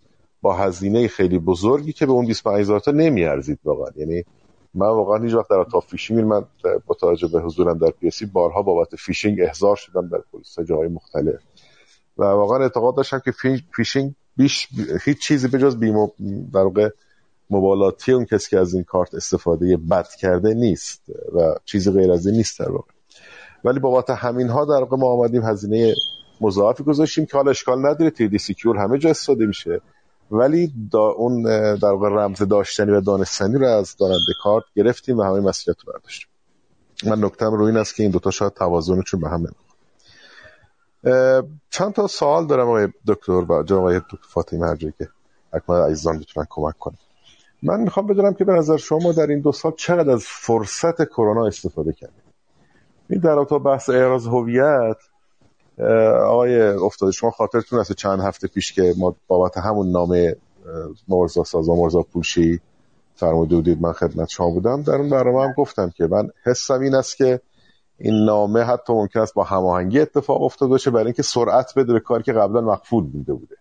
[0.43, 3.91] با هزینه خیلی بزرگی که به اون 25 هزار تا نمیارزید واقعا.
[3.97, 4.25] یعنی
[4.75, 6.45] من واقعا هیچ وقت در تا فیشینگ من
[6.87, 11.41] با توجه به حضورم در پی بارها بابت فیشینگ احضار شدم در پلیس جای مختلف.
[12.19, 13.33] و واقعا اعتقاد داشتم که
[13.77, 14.69] فیشینگ بیش
[15.05, 16.09] هیچ چیزی به جز بی
[16.55, 16.91] در واقع
[17.51, 21.03] مبالاتی اون کسی که از این کارت استفاده بد کرده نیست
[21.35, 22.98] و چیزی غیر از این نیست در واقع.
[23.65, 25.95] ولی بابت همین ها در واقع ما آمدیم هزینه
[26.41, 29.81] مضاعفی گذاشتیم که حالا اشکال نداره تی سیکیور همه جا استفاده میشه.
[30.31, 31.43] ولی دا اون
[31.75, 35.93] در واقع رمز داشتنی و دانستنی رو از داننده کارت گرفتیم و همه مسئولیت رو
[35.93, 36.29] برداشتیم.
[37.07, 39.47] من نکتم رو این است که این دوتا شاید توازنشون به هم
[41.71, 45.09] چند تا سوال دارم آقای دکتر و جناب آقای دکتر فاطمه هرجایی که
[45.53, 46.99] اکمال عزیزان بتونن کمک کنم
[47.63, 51.47] من می‌خوام بدونم که به نظر شما در این دو سال چقدر از فرصت کرونا
[51.47, 52.28] استفاده کردید
[53.11, 54.97] این در تا بحث اعراض هویت
[56.25, 60.37] آقای افتاده شما خاطرتون هست چند هفته پیش که ما بابت همون نامه
[61.09, 62.61] مرزا سازا مرزا پوشی
[63.15, 64.83] فرموده بودید من خدمت شما بودم.
[64.83, 67.41] در اون برنامه هم گفتم که من حسم این است که
[67.99, 72.01] این نامه حتی ممکن است با هماهنگی اتفاق افتاده باشه برای اینکه سرعت بده به
[72.01, 73.57] کاری که قبلا مقفول بوده بوده.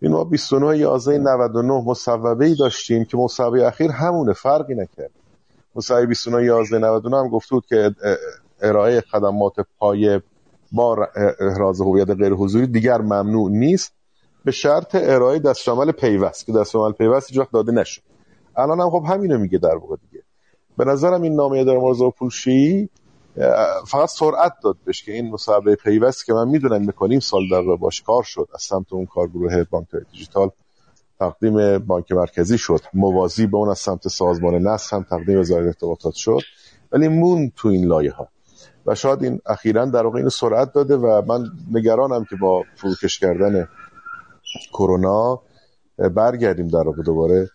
[0.00, 5.10] این ما 29 11 99 مصوبه ای داشتیم که مصوبه اخیر همونه فرقی نکرد.
[5.74, 7.94] مصوبه 29 11 99 هم گفته بود که
[8.62, 10.22] ارائه خدمات پایه
[10.72, 11.08] با
[11.40, 13.92] احراز هویت غیر حضوری دیگر ممنوع نیست
[14.44, 18.02] به شرط ارائه دستشامل پیوست که دستشامل پیوست هیچ داده نشد.
[18.56, 20.22] الان هم خب همینو میگه در واقع دیگه.
[20.76, 22.88] به نظرم این نامه اداره مرزا پولشی
[23.86, 28.02] فقط سرعت داد بهش که این مصاحبه پیوست که من می‌دونم می‌کنیم سال در باش
[28.02, 30.50] کار شد از سمت اون کارگروه بانک دیجیتال
[31.18, 32.80] تقدیم بانک مرکزی شد.
[32.94, 36.40] موازی به اون از سمت سازمان نصر هم تقدیم وزارت ارتباطات شد.
[36.92, 38.28] ولی مون تو این لایه ها
[38.88, 43.18] و شاید این اخیرا در واقع این سرعت داده و من نگرانم که با فروکش
[43.18, 43.68] کردن
[44.72, 45.40] کرونا
[46.14, 47.50] برگردیم در واقع دوباره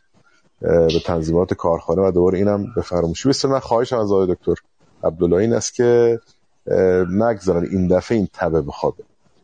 [0.62, 4.56] به تنظیمات کارخانه و دوباره اینم به فراموشی بسید من خواهشم از آقای دکتر
[5.04, 6.20] عبدالله این است که
[7.10, 9.04] نگذارن این دفعه این تبه بخوابه.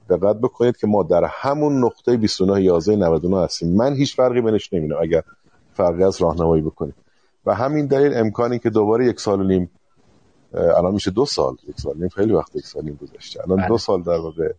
[0.10, 3.76] دقت بکنید که ما در همون نقطه 29 11 99 هستیم.
[3.76, 5.24] من هیچ فرقی بینش نمی‌بینم اگر
[5.74, 6.96] فرقی از راهنمایی بکنیم.
[7.46, 9.72] و همین دلیل امکانی که دوباره یک سال و نیم
[10.54, 13.44] الان میشه دو سال یک سال نیم خیلی وقت یک سال نیم گذشته.
[13.44, 13.78] الان دو بله.
[13.78, 14.54] سال در واقع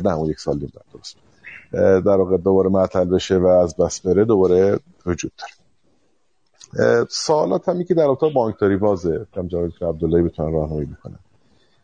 [0.00, 1.16] نه اون یک سال نیم در درست.
[2.02, 7.06] در واقع دوباره معطل بشه و از بس بره دوباره وجود داره.
[7.10, 9.26] سوالات همی که در اتاق بانکداری بازه.
[9.34, 11.18] کم جاوید عبدالله بتونن راهنمایی بکنن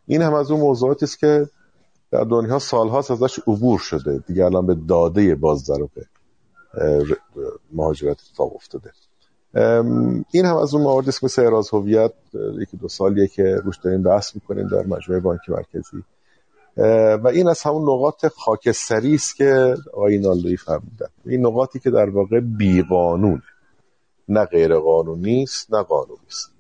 [0.07, 1.49] این هم از اون موضوعاتی است که
[2.11, 4.19] در دنیا سالهاست ازش عبور شده.
[4.19, 5.89] دیگه الان به داده باز در
[7.73, 8.93] مهاجرت اتفاق افتاده.
[10.31, 12.13] این هم از اون مواردی است مثل اعراض هویت
[12.61, 16.03] یکی دو سالیه که روش داریم بحث می‌کنیم در مجموعه بانک مرکزی.
[17.23, 21.07] و این از همون نقاط خاکستری است که آقای نالوی فرمودن.
[21.27, 23.43] این نقاطی که در واقع بیقانون
[24.29, 26.51] نه غیر قانونی است نه قانونی است.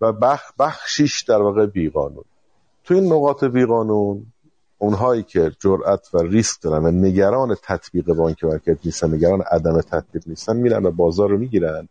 [0.00, 2.24] و بخ بخشیش در واقع بیقانون.
[2.84, 4.26] تو این نقاط بیقانون
[4.78, 10.22] اونهایی که جرأت و ریسک دارن و نگران تطبیق بانک مرکز نیستن نگران عدم تطبیق
[10.26, 11.88] نیستن میرن و بازار رو می‌گیرن.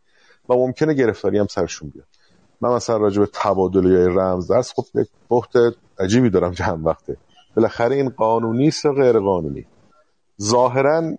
[0.50, 2.06] و ممکنه گرفتاری هم سرشون بیاد.
[2.62, 5.54] من مثلا راجع به تبادل یا رمز درس خب یک بحت
[6.00, 7.18] عجیبی دارم چند وقته.
[7.56, 9.66] بالاخره این قانونی است و غیر قانونی
[10.42, 11.18] ظاهرا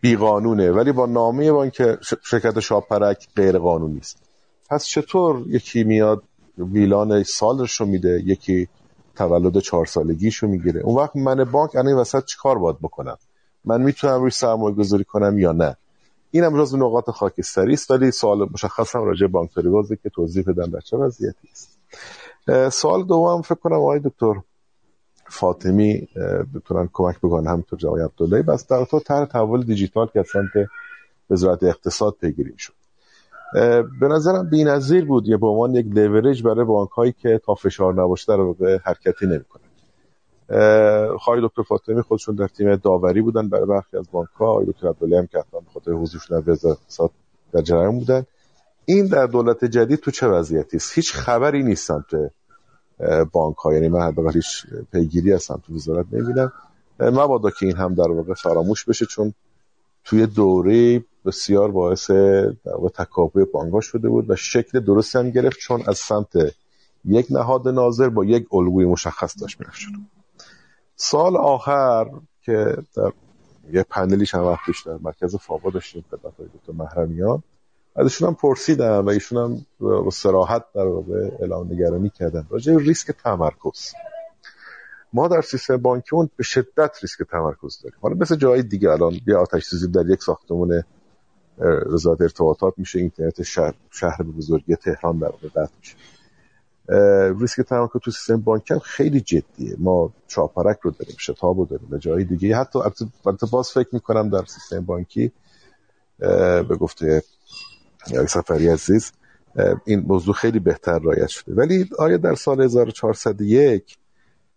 [0.00, 1.82] بیقانونه ولی با نامه بانک
[2.22, 4.22] شرکت شاپرک غیر قانونی است.
[4.70, 6.22] پس چطور یکی میاد
[6.58, 8.68] ویلان سالش رو میده یکی
[9.16, 13.16] تولد چهار سالگیشو می‌گیره؟ اون وقت من بانک الان وسط چیکار باید بکنم؟
[13.64, 15.76] من می‌تونم روی سرمایه گذاری کنم یا نه؟
[16.30, 20.44] این هم جزو نقاط خاکستری است ولی سوال مشخص هم راجع بانکداری بازه که توضیح
[20.46, 21.78] بدم در چه وضعیتی است.
[22.72, 24.34] سوال دوم فکر کنم آقای دکتر
[25.28, 26.08] فاطمی
[26.54, 30.68] بتونن کمک بکنن همینطور جوای عبدالله بس در تو طرح تحول دیجیتال که از سمت
[31.30, 32.72] وزارت اقتصاد پیگیری شد
[34.00, 37.94] به نظرم بی‌نظیر بود یه به عنوان یک لیوریج برای بانک هایی که تا فشار
[37.94, 39.62] نباشه در به حرکتی نمی‌کنه
[41.18, 45.18] خواهی دکتر فاطمی خودشون در تیم داوری بودن برای برخی از بانک ها دکتر عبدالله
[45.18, 46.78] هم که حتما به خاطر حضورشون در وزارت
[47.52, 48.24] در جریان بودن.
[48.84, 52.32] این در دولت جدید تو چه وضعیتی است؟ هیچ خبری نیست سمت
[53.32, 56.52] بانک ها یعنی من حداقل هیچ پیگیری از سمت وزارت نمی‌بینم.
[57.00, 59.34] مبادا که این هم در واقع فراموش بشه چون
[60.04, 65.82] توی دوره بسیار باعث در تکاپوی بانک شده بود و شکل درستی هم گرفت چون
[65.86, 66.32] از سمت
[67.04, 69.80] یک نهاد ناظر با یک الگوی مشخص داشت می‌رفت
[71.02, 72.10] سال آخر
[72.42, 73.12] که در
[73.72, 77.42] یه پنلی چند وقت پیش در مرکز فاوا داشتیم خدمت های دکتر محرمیان
[77.96, 82.46] ازشون هم پرسیدم و ایشون هم با سراحت در واقع اعلام نگرانی کردن.
[82.50, 83.92] راجع ریسک تمرکز.
[85.12, 87.98] ما در سیستم بانکیمون به شدت ریسک تمرکز داریم.
[88.02, 90.82] حالا مثل جای دیگه الان یه آتش سوزی در یک ساختمون
[91.86, 95.96] وزارت ارتباطات میشه اینترنت شهر شهر بزرگی تهران در واقع قطع میشه.
[97.40, 99.76] ریسک تمرکز تو سیستم بانکی هم خیلی جدیه.
[99.78, 102.56] ما چاپرک رو داریم شتاب رو داریم به جای دیگه.
[102.56, 102.78] حتی
[103.26, 105.32] البته باز فکر می‌کنم در سیستم بانکی
[106.18, 107.22] به گفته
[108.28, 109.12] سفری عزیز
[109.84, 111.54] این موضوع خیلی بهتر رایت شده.
[111.54, 113.98] ولی آیا در سال 1401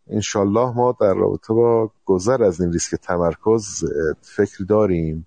[0.08, 3.84] انشالله ما در رابطه با گذر از این ریسک تمرکز
[4.22, 5.26] فکری داریم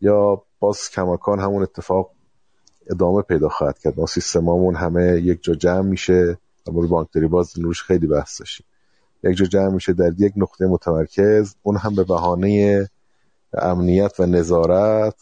[0.00, 2.10] یا باز کماکان همون اتفاق
[2.90, 4.00] ادامه پیدا خواهد کرد.
[4.00, 6.38] ما سیستمامون همه یک جا جمع میشه.
[6.72, 8.66] مورد بانکداری باز روش خیلی بحث داشتیم.
[9.24, 11.54] یک جا جمع میشه در یک نقطه متمرکز.
[11.62, 12.90] اون هم به بهانه
[13.54, 15.14] امنیت و نظارت.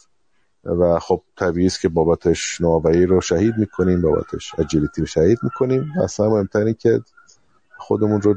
[0.63, 5.93] و خب طبیعی است که بابتش نوآوری رو شهید می‌کنیم بابتش اجیلیتی رو شهید می‌کنیم.
[5.97, 7.01] و اصلا مهمتر که
[7.77, 8.35] خودمون رو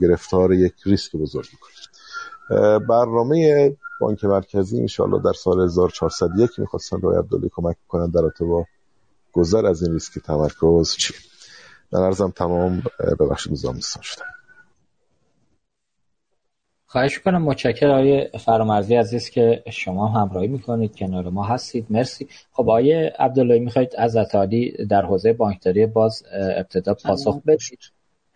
[0.00, 2.86] گرفتار یک ریسک بزرگ می‌کنیم.
[2.88, 8.64] برنامه بانک مرکزی انشاءالله در سال 1401 می‌خواستن روی عبدالله کمک کنن در با
[9.32, 11.14] گذر از این ریسک تمرکز چی؟
[11.92, 12.82] در عرضم تمام
[13.20, 14.24] ببخشید نظام شدم.
[16.86, 21.86] خواهش کنم متشکر آقای فرامرزی عزیز که شما همراهی می‌کنید کنار ما هستید.
[21.90, 22.28] مرسی.
[22.52, 26.22] خب آقای عبدالله می‌خواید از علی در حوزه بانکداری باز
[26.56, 27.78] ابتدا پاسخ بدید.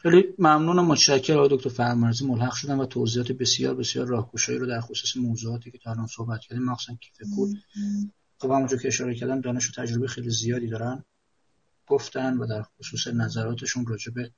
[0.02, 4.80] خیلی ممنونم متشکرم آقای دکتر فرامرزی ملحق شدم و توضیحات بسیار بسیار راهگشایی رو در
[4.80, 7.56] خصوص موضوعاتی که تا الان صحبت کردیم مخصوصا کیف پول.
[8.38, 11.04] خب همونجور که اشاره کردم دانش و تجربه خیلی زیادی دارن.
[11.86, 14.30] گفتن و در خصوص نظراتشون راجع به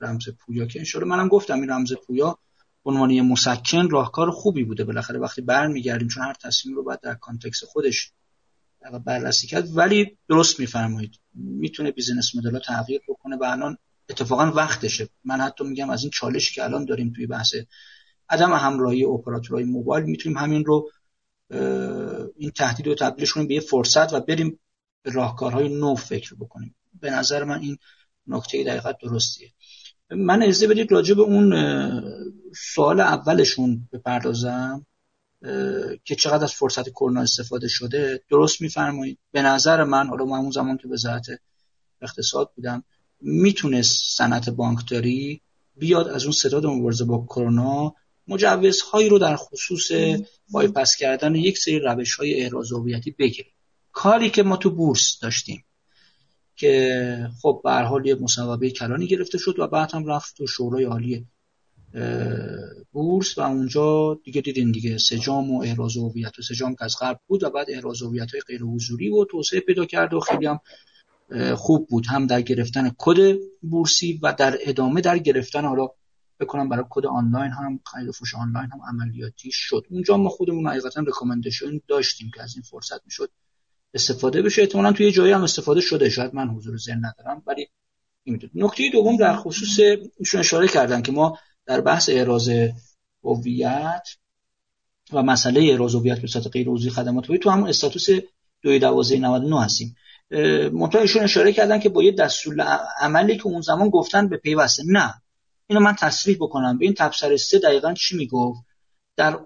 [0.00, 2.38] رمز پویا که انشالله منم گفتم این رمز پویا
[2.84, 4.84] عنوان مسکن راهکار خوبی بوده.
[4.84, 8.12] بالاخره وقتی برمیگردیم چون هر تصمیم رو باید در کانتکس خودش
[9.04, 11.14] بررسی کرد ولی درست میفرمایید.
[11.34, 13.78] می‌تونه بیزینس مدل تغییر بکنه و الان
[14.10, 15.08] اتفاقا وقتشه.
[15.24, 17.54] من حتی میگم از این چالشی که الان داریم توی بحث
[18.28, 20.90] عدم همراهی اپراتورهای موبایل می‌تونیم همین رو
[22.36, 24.60] این تهدید رو تبدیلش کنیم به یه فرصت و بریم
[25.02, 26.74] به راهکارهای نو فکر بکنیم.
[27.00, 27.78] به نظر من این
[28.26, 29.52] نکته دقیقت درستیه.
[30.10, 31.54] من اجازه بدید راجع به اون
[32.74, 34.86] سوال اولشون بپردازم
[36.04, 38.22] که چقدر از فرصت کرونا استفاده شده.
[38.28, 39.18] درست میفرمایید.
[39.32, 41.26] به نظر من حالا من اون زمان که وزارت
[42.02, 42.84] اقتصاد بودم
[43.20, 45.40] می‌تونست صنعت بانکداری
[45.76, 47.94] بیاد از اون ستاد مبارزه با کرونا
[48.28, 49.90] مجوزهایی رو در خصوص
[50.50, 53.48] بایپس کردن یک سری روش های احراز هویتی بگیره.
[53.92, 55.64] کاری که ما تو بورس داشتیم
[56.56, 60.84] که خب به حال یه مصوبه کلانی گرفته شد و بعد هم رفت تو شورای
[60.84, 61.26] عالی
[62.92, 67.18] بورس و اونجا دیگه دیدین دیگه سجام و احراز هویت و سجام که از قبل
[67.26, 70.60] بود و بعد احراز هویت های غیر حضوری و توسعه پیدا کرد و خیلی هم
[71.56, 75.88] خوب بود هم در گرفتن کد بورسی و در ادامه در گرفتن حالا
[76.40, 79.86] بکنم برای کد آنلاین هم خرید فروش آنلاین هم عملیاتی شد.
[79.90, 83.30] اونجا ما خودمون حقیقتا رکامندیشن داشتیم که از این فرصت می‌شد
[83.94, 84.62] استفاده بشه.
[84.62, 86.08] احتمالاً توی جایی هم استفاده شده.
[86.08, 87.68] شاید من حضور ذهن ندارم ولی
[88.54, 89.80] نکته دوم در خصوص
[90.18, 92.50] ایشون اشاره کردن که ما در بحث اعراض
[93.24, 94.08] هویت
[95.12, 98.08] و مسئله اعراض هویت به صورت غیر عضوی خدمات تو همون استاتوس
[98.62, 99.96] 21299 هستیم.
[100.72, 102.60] منتها ایشون اشاره کردن که با یه دستور
[103.00, 104.82] عملی که اون زمان گفتن به پیوسته.
[104.86, 105.14] نه.
[105.66, 106.78] اینو من تصریح بکنم.
[106.78, 108.60] به این تبصره سه دقیقا چی می‌گفت؟
[109.16, 109.38] در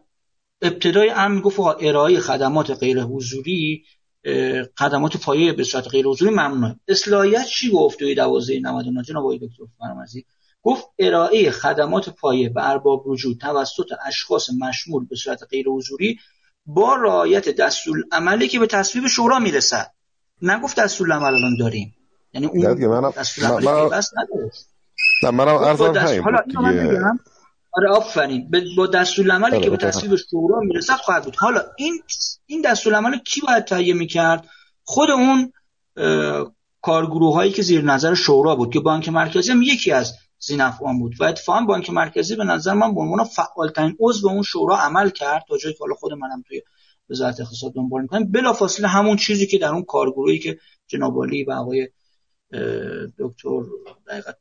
[0.63, 3.85] ابتدای امر می‌گفت ارائه خدمات غیر حضوری
[4.79, 6.77] خدمات پایه به صورت غیر حضوری ممنوعه.
[6.89, 10.25] اصلاحیت چی گفت توی 1299 جناب آقای دکتر فرمازی
[10.63, 16.19] گفت ارائه خدمات پایه به ارباب رجوع توسط اشخاص مشمول به صورت غیر حضوری
[16.67, 19.94] با رعایت دستور عملی که به تصویب شورا می‌رسد.
[20.45, 21.95] نگفت دستور عمل الان داریم.
[22.33, 24.51] یعنی اون عملی بس نداره
[25.23, 27.21] نه منم ارزم همین حالا اینو من بگم.
[27.73, 28.51] آره آفرین.
[28.77, 31.37] با دستور عملی که به تصویب شورا می‌رسد خواهد بود.
[31.37, 32.03] حالا این
[32.47, 34.49] این دستور عمل کی باید تهیه می‌کرد؟
[34.85, 35.53] خود اون
[36.83, 41.13] کارگروه هایی که زیر نظر شورا بود که بانک مرکزی هم یکی از زینفعان بود.
[41.21, 45.45] و اتفاقا بانک مرکزی به نظر من به عنوان فعالترین عضو اون شورا عمل کرد.
[45.49, 46.63] تا جایی که حالا خود منم توی
[47.11, 51.89] وزارت اقتصاد دنبال می‌کنم بلافاصله همون چیزی که در اون کارگروهی که جناب و آقای
[53.19, 53.63] دکتر
[54.09, 54.37] دقیقت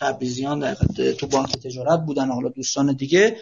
[0.00, 3.36] تبریزیان دقیقت تو بانک تجارت بودن حالا دوستان دیگه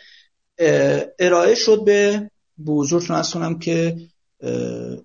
[1.19, 2.31] ارائه شد به
[2.67, 3.23] بزرگتون.
[3.23, 3.97] کنم که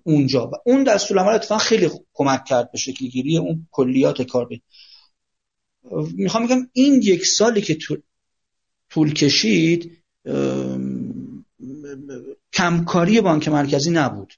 [0.02, 0.46] اونجا.
[0.46, 4.48] و اون دستورالعمل اتفاقا خیلی کمک کرد به شکل گیری اون کلیات کار.
[6.14, 7.78] می‌خوام بگم این یک سالی که
[8.90, 10.04] طول کشید
[12.58, 14.34] کمکاری بانک مرکزی نبود.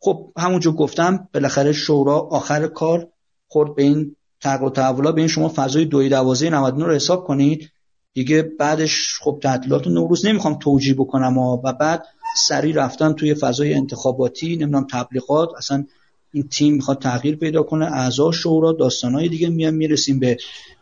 [0.00, 3.08] خب همونجور گفتم بالاخره شورا آخر کار
[3.48, 7.24] خورد به این تغییر و تحولا به این شما فضای دوی دوازه 99 رو حساب
[7.24, 7.70] کنید.
[8.12, 14.56] دیگه بعدش خب تعطیلات نوروز نمی‌خوام توجیه بکنم و بعد سریع رفتن توی فضای انتخاباتی
[14.56, 15.84] نمی‌دونم تبلیغات اصلا
[16.32, 17.86] این تیم می‌خواد تغییر پیدا کنه.
[17.86, 20.36] اعضا شورا داستانهای دیگه میان می‌رسیم به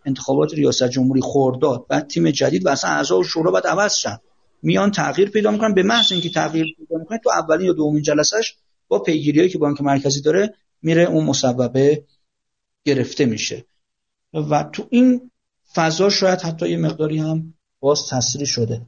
[0.05, 4.19] انتخابات ریاست جمهوری خورداد بعد تیم جدید و اصلا اعضا شورا باید عوض شن.
[4.65, 5.75] میان تغییر پیدا می‌کنن.
[5.75, 8.55] به محض اینکه تغییر پیدا می‌کنه تو اولین یا دومین جلسش
[8.89, 12.05] با پیگیریایی که بانک مرکزی داره میره اون مسببه
[12.85, 13.65] گرفته میشه.
[14.51, 15.31] و تو این
[15.75, 18.87] فضا شاید حتی یه مقداری هم باز تسریع شده.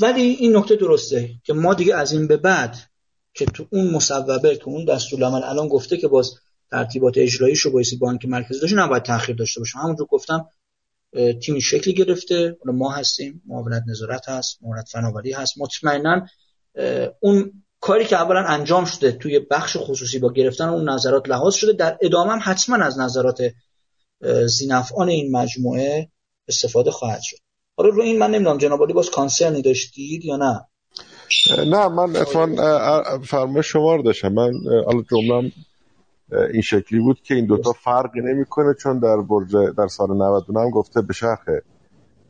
[0.00, 2.76] ولی این نکته درسته که ما دیگه از این به بعد
[3.34, 6.34] که تو اون مصوبه که اون دستورالعمل الان گفته که باز
[6.70, 10.46] ترتیبات اجراییش رو بایستی بانک مرکزی داشته نباید تاخیر داشته باشه همونجور گفتم
[11.42, 12.56] تیمی شکلی گرفته.
[12.64, 15.54] ما هستیم معاونت نظارت هست معاونت فناوری هست.
[15.58, 16.26] مطمئنا
[17.20, 21.72] اون کاری که اولا انجام شده توی بخش خصوصی با گرفتن اون نظرات لحاظ شده
[21.72, 23.42] در ادامه هم حتما از نظرات
[24.46, 26.08] زینفعان این مجموعه
[26.48, 27.36] استفاده خواهد شد.
[27.76, 30.66] حالا رو این من نمی‌دونم جناب باز کانسرنی داشتید یا نه؟
[31.64, 34.28] نه من اتفاقا فرمایش شما رو داشتم.
[34.28, 34.52] من
[34.86, 35.52] حالا جملم
[36.52, 40.70] این شکلی بود که این دوتا فرقی نمی‌کنه چون در برج در سال 99 هم
[40.70, 41.38] گفته به شرح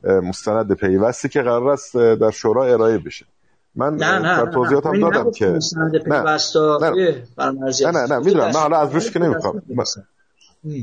[0.04, 3.26] مستند پیوستی که قرار است در شورا ارائه بشه.
[3.74, 5.58] من نه نه در توضیحاتم دادم که نه
[6.06, 7.58] نه
[7.92, 8.46] نه نه می‌دونم.
[8.46, 9.62] من حالا از روش که نمی‌خوام.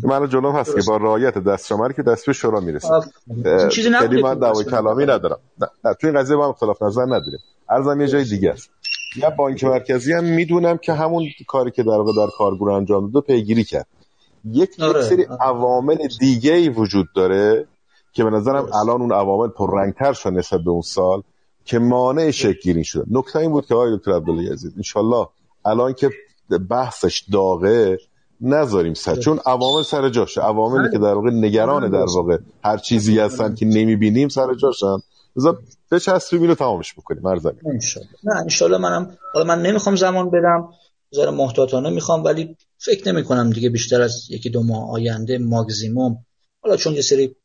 [0.04, 2.90] من جلوم هست که با رعایت دستشماری که دست به شورا می‌رسه.
[3.70, 5.40] چیزی نبوده من دعوای کلامی ندارم.
[5.86, 7.40] نه تو این قضیه با هم اختلاف نظر نداریم.
[7.70, 8.70] ارزم یه جای دیگه است.
[9.16, 13.28] یا بانک مرکزی هم می‌دونم که همون کاری که در واقع در کارگروه انجام داده
[13.28, 13.88] پیگیری کرد.
[14.46, 15.02] یک آره.
[15.02, 15.38] سری آره.
[15.42, 17.68] عوامل دیگه ای وجود داره
[18.14, 21.22] که به نظرم الان اون عوامل پررنگتر شد نسبت به اون سال
[21.66, 23.06] که مانع شکل شده.
[23.12, 25.28] نکته این بود که آقای دکتر عبدالله یزید انشالله
[25.66, 26.10] الان که
[26.70, 27.98] بحثش داغه
[28.42, 29.16] نذاریم سر.
[29.16, 30.42] چون عوامل سر جاشه.
[30.42, 34.98] عواملی که در واقع نگران در واقع هر چیزی هستن که نمی‌بینیم سر جاشن.
[35.38, 37.60] بذار بچسبیم اینو تمامش بکنیم مرزمی
[38.24, 40.70] نه انشالله منم حالا من نمی‌خوام زمان بدم
[41.16, 46.26] ذره محتاطانه می‌خوام ولی فکر نمی کنم دیگه بیشتر از یکی دو ماه آینده ماکزیموم.
[46.62, 47.36] حالا چون یه سری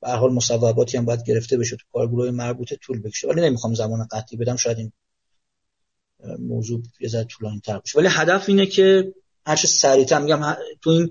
[0.00, 4.08] به حال مصوباتی هم باید گرفته بشه تو کارگروه مربوطه طول بکشه ولی نمی‌خوام زمان
[4.10, 4.92] قطعی بدم شاید این
[6.38, 9.14] موضوع یه ذره طولانی تر بشه ولی هدف اینه که
[9.46, 10.40] هر چه سریعتر میگم
[10.82, 11.10] تو این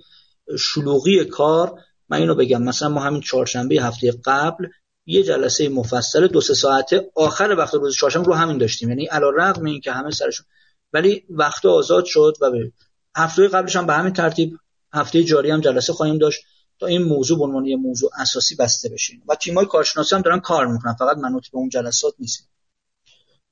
[0.59, 4.67] شلوغی کار من اینو بگم مثلا ما همین چهارشنبه هفته قبل
[5.09, 7.11] یه جلسه مفصل دو سه ساعته.
[7.15, 8.89] آخر وقت روز چهارشنبه رو همین داشتیم.
[8.89, 10.45] یعنی علی رغم این که همه سرشون.
[10.93, 12.71] ولی وقت آزاد شد و به
[13.15, 14.57] هفته قبلش هم به همین ترتیب
[14.93, 16.41] هفته جاری هم جلسه خواهیم داشت
[16.79, 19.13] تا این موضوع به عنوان یه موضوع اساسی بسته بشه.
[19.27, 20.93] و تیمای کارشناسی هم دارن کار می‌کنن.
[20.93, 22.49] فقط منوط به اون جلسات نیست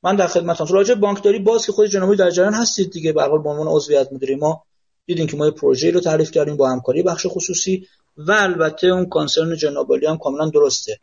[0.03, 0.67] من در خدمتتون.
[0.67, 3.13] راجع بانکداری باز که خود جنابی در جریان هستید دیگه.
[3.13, 4.63] به حال به عنوان عضویت مدیری ما
[5.05, 7.87] دیدیم که ما یه پروژه رو تعریف کردیم با همکاری بخش خصوصی.
[8.17, 10.99] و البته اون کانسرن جنابالی هم کاملا درسته.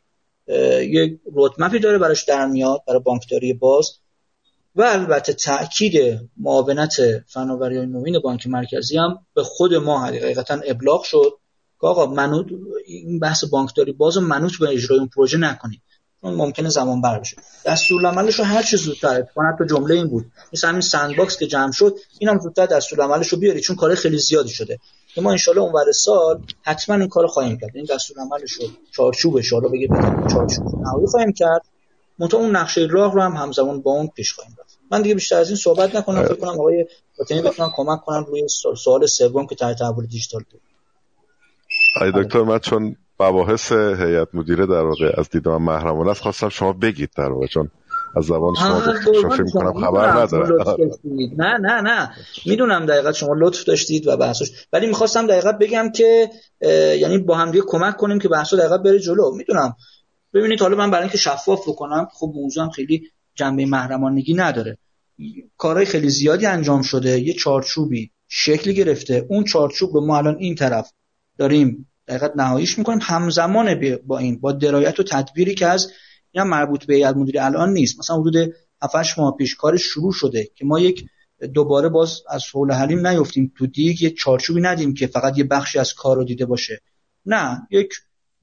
[0.81, 3.99] یک رودمپی داره براش در میاد برای بانکداری باز.
[4.77, 11.33] و البته تاکید معاونت فناوری نوین بانک مرکزی هم به خود ما حقیقتا ابلاغ شد
[11.81, 12.47] که آقا منوط
[12.87, 15.81] این بحث بانکداری باز منوط به اجرای اون پروژه نکنید.
[16.21, 17.37] چون ممکنه زمان بر بشه.
[17.67, 20.27] دستورالعملش رو هر چه زودتر کنه حتی جمله این بود.
[20.53, 24.49] مثل همین sandbox که جمع شد اینم زودتر دستورالعملش رو بیاری چون کار خیلی زیادی
[24.49, 24.79] شده.
[25.15, 27.71] که ما ان اونور سال حتما این کارو خواهیم کرد.
[27.75, 29.89] این دستورالعملش رو چارچوبش حالا بگه
[30.33, 30.79] چارچوب.
[30.81, 31.63] نهایی خواهیم کرد.
[32.19, 34.79] منتها اون نقشه راه رو هم همزمان با اون پیش خواهیم رفت.
[34.91, 36.25] من دیگه بیشتر از این صحبت نکنم.
[36.25, 36.87] فکر کنم آقای
[37.17, 40.61] فاطمی بتونن کمک کنن روی سوال سوم که تحت تحول دیجیتال بود.
[41.97, 46.73] آقای دکتر من چون مباحث هیئت مدیره در واقع از دیدم محرمانه است خواستم شما
[46.73, 47.71] بگید در واقع چون
[48.17, 50.79] از زبان شما فکر می‌کنم خبر ندارم
[51.37, 52.11] نه نه نه.
[52.47, 54.51] می‌دونم دقیقا شما لطف داشتید و بحثش.
[54.73, 56.31] ولی می‌خواستم دقیقا بگم که
[57.01, 59.37] یعنی با هم دیگه کمک کنیم که بحث دقیقا بره جلو.
[59.37, 59.77] می‌دونم.
[60.35, 63.03] ببینید حالا من برای اینکه شفاف بکنم خب موضوع هم خیلی
[63.35, 64.79] جنبه محرمانگی نداره.
[65.57, 67.21] کارهای خیلی زیادی انجام شده.
[67.21, 69.27] یه چارچوبی شکلی گرفته.
[69.29, 70.93] اون چارچوب رو ما الان این طرف
[71.39, 72.99] داریم دقیقت نهاییش می‌کنیم.
[73.03, 75.93] همزمان با این با درایت و تدبیری که از
[76.35, 77.99] یا مربوط به هیئت مدیره الان نیست.
[77.99, 81.05] مثلا حدود 7 ماه پیش کار شروع شده که ما یک
[81.55, 83.53] دوباره باز از حول حلیم نیفتیم.
[83.57, 86.81] تو دیگ یک چارچوبی ندیم که فقط یه بخشی از کار رو دیده باشه.
[87.27, 87.89] نه یک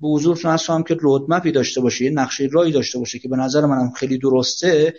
[0.02, 3.66] به حضور هم که رودمپی داشته باشه یه نقشه رایی داشته باشه که به نظر
[3.66, 4.94] منم خیلی درسته.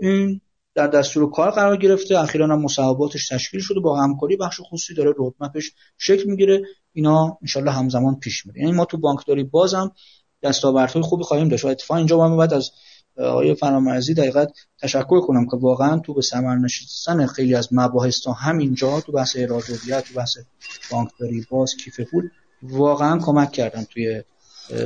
[0.00, 0.40] این
[0.74, 2.18] در دستور کار قرار گرفته.
[2.18, 3.80] اخیرا هم مصاحباتش تشکیل شده.
[3.80, 6.62] با همکاری بخش خصوصی داره رودمپش شکل می‌گیره.
[6.92, 8.60] اینا انشالله همزمان پیش میره.
[8.60, 9.92] یعنی ما تو بانکداری بازم
[10.44, 11.64] دستاوردهای خوبی خواهیم داشت.
[11.64, 12.70] و اتفاقا اینجا من بعد از
[13.18, 18.32] آقای فرامرزی دقیقت تشکر کنم که واقعا تو به ثمر نشستن خیلی از مباحث تا
[18.32, 20.36] همینجا تو بحث ارادویت تو بحث
[20.90, 22.28] بانکداری باز کیف پول
[22.62, 24.22] واقعا کمک کردن توی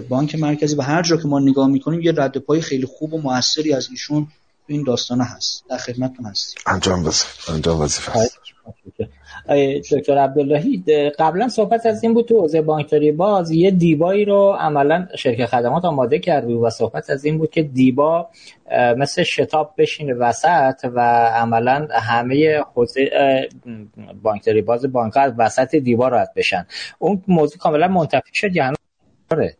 [0.09, 3.21] بانک مرکزی و هر جا که ما نگاه می‌کنیم یه رد پای خیلی خوب و
[3.21, 4.29] موثری از ایشون
[4.67, 5.65] این داستانه هست.
[5.71, 6.63] در خدمتتون هستیم.
[6.67, 8.13] انجام وظیفه انجام وظیفه.
[9.91, 10.83] دکتر عبداللهی
[11.19, 15.85] قبلا صحبت از این بود تو حوزه بانکداری باز یه دیبایی رو عملا شرکت خدمات
[15.85, 18.29] آماده کرد و صحبت از این بود که دیبا
[18.97, 21.01] مثل شتاب بشینه وسط و
[21.35, 23.11] عملا همه حوزه
[24.23, 26.67] بانکداری باز بانک وسط دیبا رد بشن
[26.99, 28.73] اون موضوع کاملا منتفی شد یا
[29.31, 29.57] آره.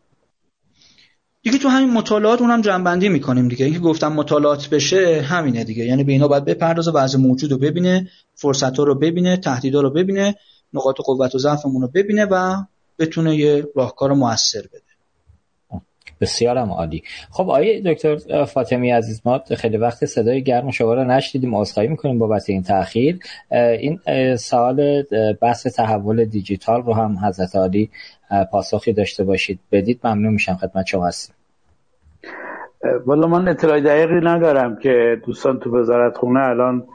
[1.51, 3.65] دیگه تو همین مطالعات اونم جنبندی می‌کنیم دیگه.
[3.65, 5.85] اینکه گفتم مطالعات بشه همینه دیگه.
[5.85, 9.91] یعنی به اینا باید بپردازه وضع موجود رو ببینه فرصت ها رو ببینه تهدیدا رو
[9.91, 10.35] ببینه
[10.73, 12.55] نقاط قوت و ضعفمون رو ببینه و
[12.99, 14.83] بتونه یه راهکار موثر بده.
[16.21, 17.03] بسیارم عالی.
[17.31, 22.19] خب آیه دکتر فاطمی عزیز ما خیلی وقت صدای گرم شما رو نشدیدیم عذرخواهی می‌کنیم
[22.19, 23.19] بابت این تاخیر.
[23.51, 24.01] این
[24.37, 25.03] سوال
[25.43, 27.91] بحث تحول دیجیتال رو هم حضرت عالی
[28.53, 29.59] پاسخی داشته باشید.
[29.73, 31.35] بدید ممنون میشم خدمت شما هستیم.
[33.07, 36.87] والا من اطلاع دقیقی ندارم که دوستان تو وزارت خونه الان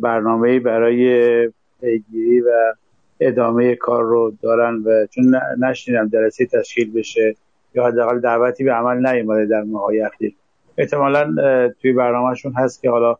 [0.00, 1.50] برنامه برای
[1.80, 2.74] پیگیری و
[3.20, 7.36] ادامه کار رو دارن و چون نشنیدم جلسه تشکیل بشه
[7.74, 10.34] یا حداقل دعوتی به عمل نیومده در ماهای اخیر.
[10.78, 11.34] احتمالا
[11.82, 13.16] توی برنامهشون هست که حالا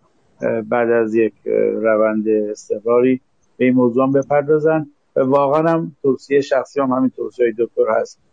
[0.68, 1.32] بعد از یک
[1.82, 3.20] روند استقراری
[3.56, 4.86] به این موضوع بپردازن.
[5.16, 8.25] واقعا هم توصیه شخصی هم همین توصیه دکتر هست.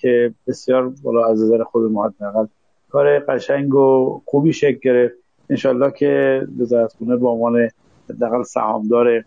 [0.00, 2.46] که بسیار بالا از نظر خود ما حداقل
[2.90, 5.14] کار قشنگ و خوبی شکل گرفت.
[5.50, 7.68] انشالله که وزارت خونه به عنوان
[8.10, 9.24] حداقل سهامدار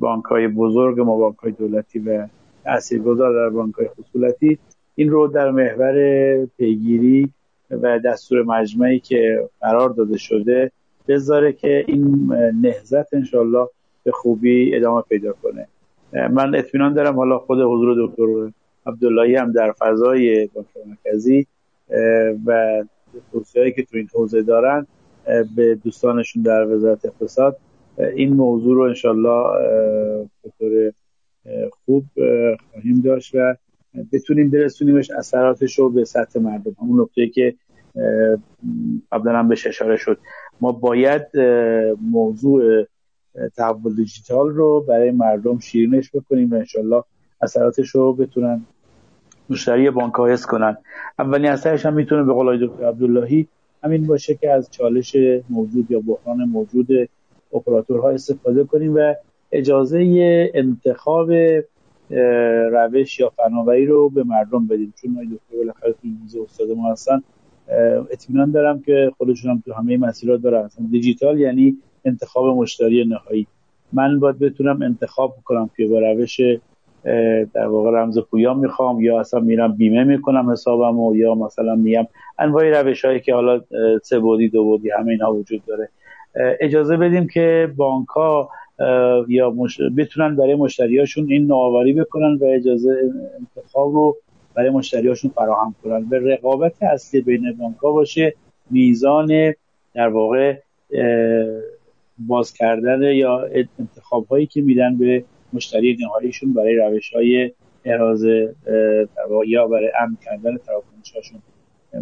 [0.00, 2.26] بانک های بزرگ ما بانک های دولتی و
[3.04, 4.58] گذار در بانک های خصولتی
[4.94, 7.32] این رو در محور پیگیری
[7.70, 10.72] و دستور مجمعی که قرار داده شده
[11.08, 12.32] بذاره که این
[12.62, 13.68] نهزت انشالله
[14.04, 15.68] به خوبی ادامه پیدا کنه.
[16.30, 18.52] من اطمینان دارم حالا خود حضور دکتر
[18.86, 21.46] عبداللهی هم در فضای بانک مرکزی
[22.46, 22.84] و
[23.32, 24.86] توصیه‌ای که تو این حوزه دارن
[25.56, 27.56] به دوستانشون در وزارت اقتصاد.
[28.16, 29.58] این موضوع رو انشالله
[30.42, 30.92] به طور
[31.84, 32.04] خوب
[32.72, 33.56] خواهیم داشت و
[34.12, 36.76] بتونیم برسونیمش اثراتش رو به سطح مردم.
[36.82, 37.54] همون نقطه که
[39.12, 40.18] قبلا هم بهش اشاره شد.
[40.60, 41.22] ما باید
[42.10, 42.86] موضوع
[43.56, 47.04] تحول دیجیتال رو برای مردم شیرینش بکنیم و انشالله
[47.40, 48.66] اثراتش رو بتونن
[49.50, 50.76] مشتری بانک حس کنن.
[51.18, 53.46] اولین اثرش هم می‌تونه به قول دکتر عبداللهی
[53.84, 55.16] همین باشه که از چالش
[55.50, 56.88] موجود یا بحران موجود
[57.54, 59.14] اپراتورها استفاده کنیم و
[59.52, 61.30] اجازه انتخاب
[62.72, 64.94] روش یا فناوری رو به مردم بدیم.
[65.02, 67.22] چون ما دکتر بالاخره تو موزه استاد ما هستن
[68.10, 70.70] اطمینان دارم که خودشون هم تو همه مسیرات دارن.
[70.90, 73.46] دیجیتال یعنی انتخاب مشتری نهایی.
[73.92, 76.40] من باید بتونم انتخاب کنم که با روش
[77.54, 82.06] در واقع رمز پویا می‌خوام یا اصلا میرم بیمه می‌کنم حسابم و یا مثلا میگم
[82.38, 83.60] انواع روش هایی که حالا
[84.02, 85.88] سه بودی دو بودی همه اینا وجود داره.
[86.60, 88.50] اجازه بدیم که بانک ها
[89.28, 89.54] یا
[89.96, 94.16] بتونن برای مشتریاشون این نوآوری بکنن و اجازه انتخاب رو
[94.54, 96.04] برای مشتریاشون فراهم کنن.
[96.04, 98.34] به رقابت اصلی بین بانک ها باشه
[98.70, 99.54] میزان
[99.94, 100.56] در واقع
[102.18, 107.52] باز کردن یا انتخاب هایی که میدن به مشتری نهاییشون برای روش های
[107.84, 108.54] ارازه
[109.46, 111.32] یا برای امن کردن تراکنش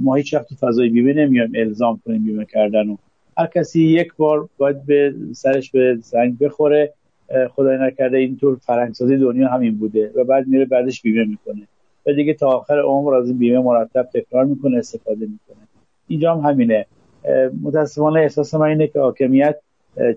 [0.00, 2.96] ما هیچ وقت تو فضای بیمه نمیایم الزام کنیم بیمه کردن و
[3.38, 6.92] هر کسی یک بار باید به سرش به زنگ بخوره
[7.50, 11.68] خدای نکرده اینطور فرنگسازی دنیا همین بوده و بعد میره بعدش بیمه می‌کنه.
[12.06, 15.68] و دیگه تا آخر عمر از این بیمه مرتب تکرار می‌کنه استفاده می‌کنه.
[16.08, 16.86] اینجا هم همینه.
[17.62, 19.56] متاسفانه احساس من اینه که حاکمیت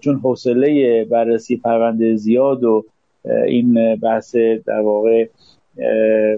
[0.01, 2.85] چون حوصله بررسی پرونده زیاد و
[3.47, 5.27] این بحث در واقع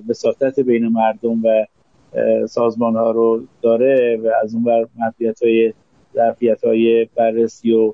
[0.10, 1.66] وساطت بین مردم و
[2.48, 4.86] سازمان ها رو داره و از اون بر
[5.42, 5.74] های
[6.16, 7.94] ظرفیت های بررسی و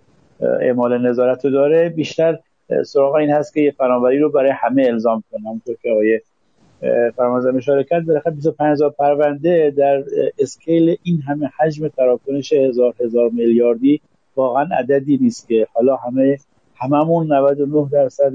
[0.61, 1.90] اعمال نظارت رو داره.
[1.90, 2.40] بیشتر
[2.85, 5.41] سراغ این هست که یه فناوری رو برای همه الزام کنه.
[5.41, 6.19] همونطور که آقای
[7.15, 10.03] فرمانزم اشاره کرد بالاخره 25 پرونده در
[10.40, 14.01] اسکیل این همه حجم تراکنش هزار هزار میلیاردی
[14.35, 16.38] واقعا عددی نیست که حالا همه
[16.76, 18.34] هممون 99 درصد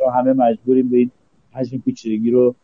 [0.00, 1.10] ها همه مجبوریم به این
[1.52, 2.54] حجم پیچیدگی رو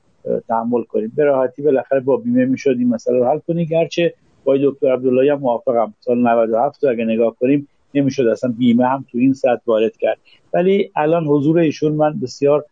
[0.48, 1.12] تحمل کنیم.
[1.16, 3.64] به راحتی بالاخره با بیمه می‌شد این مسئله رو حل کنیم.
[3.64, 4.14] گرچه
[4.44, 5.94] با دکتر عبداللهی هم موافقم.
[6.00, 8.26] سال 97 اگه نگاه کنیم نمی‌شد.
[8.26, 10.18] اصلا بیمه هم تو این سطح وارد کرد.
[10.54, 12.64] ولی الان حضور ایشون من بسیار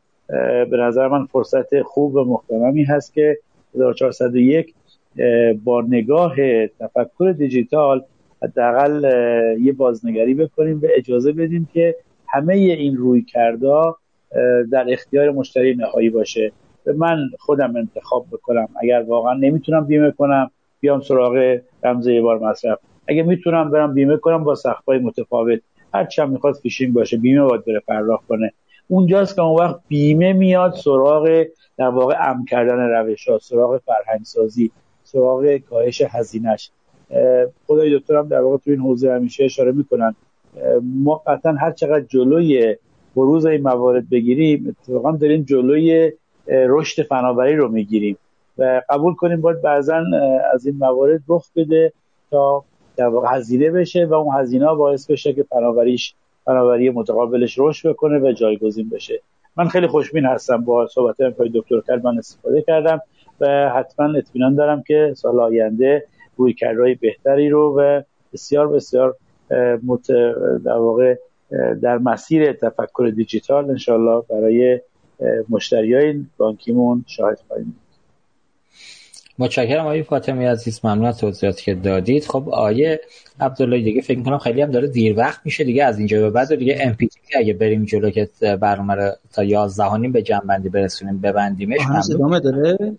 [0.71, 3.39] به نظر من فرصت خوب و محترمی هست که
[3.75, 4.75] 1401
[5.65, 6.35] با نگاه
[6.67, 8.05] تفکر دیجیتال
[8.43, 9.05] حداقل
[9.61, 11.97] یه بازنگری بکنیم و اجازه بدیم که
[12.29, 13.97] همه این روی کردا
[14.73, 16.53] در اختیار مشتری نهایی باشه.
[16.97, 18.69] من خودم انتخاب بکنم.
[18.83, 22.79] اگر واقعا نمی‌تونم بیمه کنم بیام سراغ رمز یه بار مصرف.
[23.09, 25.61] اگه می‌تونم برم بیمه کنم با سختای متفاوت.
[25.95, 28.53] هر چند می‌خواد فیشینگ باشه بیمه باید بره پرداخت کنه.
[28.89, 31.45] اونجاست که اون وقت بیمه میاد سراغ
[31.79, 34.71] در واقع ام کردن روش ها سراغ فرهنگ سازی
[35.05, 36.71] سراغ کاهش هزینهش.
[37.67, 40.15] خدای دکترم در واقع تو این حوزه همیشه اشاره می‌کنن.
[40.83, 42.77] ما قطعا هر چقدر جلوی
[43.17, 46.13] بروز این موارد بگیریم اتفاقا داریم جلوی
[46.49, 48.17] رشد فناوری رو می‌گیریم
[48.59, 50.03] و قبول کنیم باید بعضا
[50.55, 51.93] از این موارد رخ بده
[52.31, 52.65] تا
[52.97, 58.19] در واقع هزینه بشه و اون هزینه باعث بشه که فناوریش فناوری متقابلش رشد بکنه
[58.19, 59.21] و جایگزین بشه.
[59.57, 63.01] من خیلی خوشبین هستم با صحبت های دکتر من استفاده کردم
[63.41, 66.05] و حتما اطمینان دارم که سال آینده
[66.37, 68.03] روی بهتری رو و
[68.33, 69.17] بسیار بسیار
[69.83, 70.07] مت
[70.65, 71.15] در واقع
[71.83, 74.81] در مسیر تفکر دیجیتال انشالله برای
[75.49, 77.77] مشتری های بانکیمون شاهد خواهیم
[79.39, 82.25] متشکرم آقای فاطمی عزیز ممنون از توضیحاتی که دادید.
[82.25, 83.01] خب آیه
[83.41, 86.55] عبدالله دیگه فکر کنم خیلی هم داره دیر وقت میشه دیگه از اینجا به بعد
[86.55, 88.29] دیگه ام پی اگه بریم جلو که
[88.61, 91.81] برنامه رو تا 11 به جنبندی برسونیم ببندیمش.
[92.15, 92.97] ادامه داره؟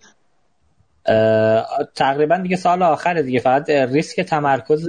[1.95, 4.87] تقریبا دیگه سال آخره دیگه فقط ریسک تمرکز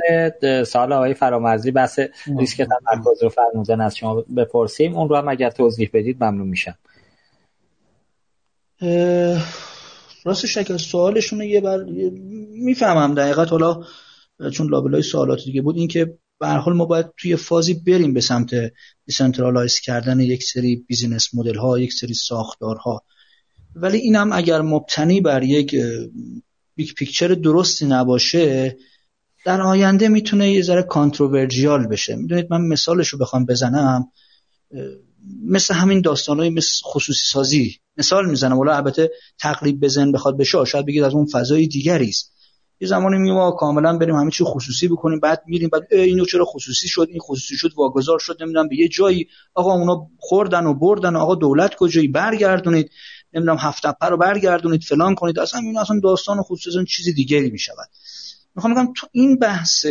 [0.66, 2.00] سال آقای فرامرزی بحث
[2.38, 4.96] ریسک تمرکز رو فرمودن از شما بپرسیم.
[4.96, 6.74] اون رو هم اگر توضیح بدید ممنون میشم.
[10.24, 11.84] راستش اگر سوالشون یه بر
[12.52, 13.82] می‌فهمم دقیقت حالا
[14.52, 18.20] چون لابلای سوالات دیگه بود این که به حال ما باید توی فازی بریم به
[18.20, 18.50] سمت
[19.06, 23.02] decentralize کردن یک سری business model ها یک سری ساختارها.
[23.82, 25.76] ولی اینم اگر مبتنی بر یک
[26.74, 28.76] big picture درستی نباشه
[29.44, 32.16] در آینده می‌تونه یه ذره controversial بشه.
[32.16, 34.08] می‌دونید من مثالش رو بخوام بزنم.
[35.44, 37.76] مثل همین های مثل خصوصی سازی.
[37.96, 38.58] مثال می‌زنم.
[38.58, 42.32] ولی البته تقریب بزن بخواد بشه شاید بگید از اون فضای دیگری است.
[42.80, 46.44] یه زمانی می ما کاملا بریم همه چی خصوصی بکنیم بعد میریم بعد اینو چرا
[46.44, 49.26] خصوصی شد؟ این خصوصی شد واگذار شد نمی‌دونم به یه جایی.
[49.54, 52.90] آقا اونا خوردن و بردن آقا دولت کجایی؟ برگردونید.
[53.32, 55.38] نمی‌دونم هفت رو برگردونید فلان کنید.
[55.38, 57.88] اصلا این اصلا داستان خصوصی چیزی دیگری می‌شود.
[58.54, 59.86] می‌خوام بگم تو این بحث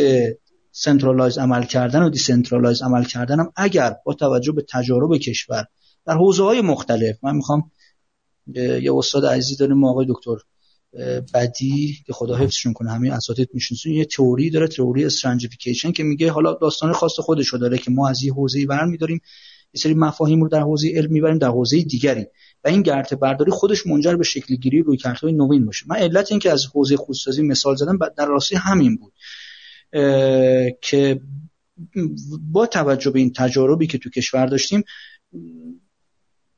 [0.72, 5.66] centralize عمل کردن و decentralize عمل کردنم اگر با توجه به تجارب کشور
[6.06, 7.70] در حوزه های مختلف من می‌خوام
[8.54, 10.36] یه استاد عزیزی داریم آقای دکتر
[11.34, 16.32] بدی که خدا حفظشون کنه همین اساتید میشناسنشون یه تئوری داره تئوری strangification که میگه
[16.32, 19.20] حالا داستان خاص خودشو داره که ما از یه حوزه‌ای برمی‌داریم
[19.74, 22.26] یه سری مفاهیم رو در حوزه علم می‌بریم در حوزه دیگری.
[22.64, 25.86] و این گرته برداری خودش منجر به شکل گیری رویکردهای نوین باشه.
[25.88, 29.12] من علت این که از حوزه خصوصی مثال زدم در راستای همین بود.
[30.80, 31.20] که
[32.52, 34.84] با توجه به این تجاربی که تو کشور داشتیم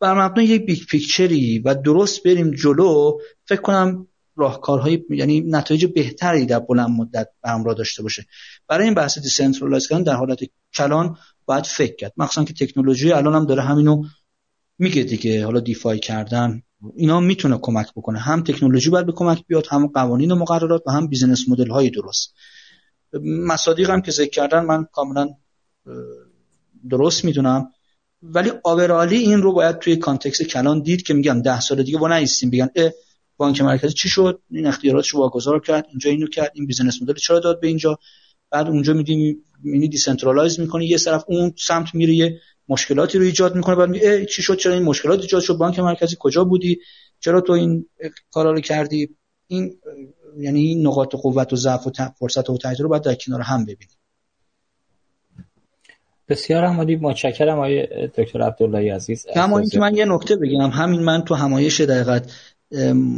[0.01, 4.07] بر مبنای یک big picture ی و درست بریم جلو فکر کنم
[4.37, 8.27] راهکارهای یعنی نتایج بهتری در بلند مدت همراه داشته باشه.
[8.69, 10.39] برای این بحث decentralize کردن در حالت
[10.75, 12.13] کلان باید فکر کرد.
[12.17, 14.03] مخصوصا که تکنولوژی الان هم داره همینو
[14.81, 16.63] میگه دیگه حالا DeFi کردن
[16.97, 18.19] اینا می‌تونه کمک بکنه.
[18.19, 21.91] هم تکنولوژی باید به کمک بیاد هم قوانین و مقررات و هم business model های
[21.91, 22.35] درست.
[23.23, 25.29] مصادیق هم که ذکر کردن من کاملا
[26.91, 27.71] درست می‌دونم.
[28.23, 32.19] ولی overally این رو باید توی context کلان دید که میگم ده سال دیگه با
[32.19, 32.69] نیستیم بگن
[33.37, 37.15] بانک مرکزی چی شد؟ این اختیاراتش رو واگذار کرد اینجا اینو کرد این business model
[37.15, 37.99] چرا داد به اینجا؟
[38.51, 43.57] بعد اونجا میدیم یعنی decentralize می‌کنه یه طرف اون سمت میره یه مشکلاتی رو ایجاد
[43.57, 43.77] می‌کنه.
[43.77, 46.81] بعد میگه چی شد؟ چرا این مشکلات ایجاد شد؟ بانک مرکزی کجا بودی؟
[47.21, 47.87] چرا تو این
[48.31, 49.09] کارا رو کردی؟
[49.47, 49.77] این
[50.39, 53.63] یعنی این نقاط قوت و ضعف و فرصت و تهدید رو باید در کنار هم
[53.63, 53.97] ببینیم.
[56.29, 56.97] بسیار عالی.
[56.97, 59.27] متشکرم آقای دکتر عبداللهی عزیز.
[59.35, 60.71] اما اینکه من یه نکته بگم.
[60.71, 62.33] همین من تو همایش دقیقت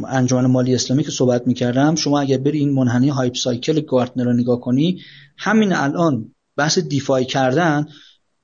[0.09, 4.33] انجمن مالی اسلامی که صحبت می‌کردم شما اگر بری این منحنی hype cycle گارتنر رو
[4.33, 5.01] نگاه کنی
[5.37, 7.87] همین الان بحث DeFi کردن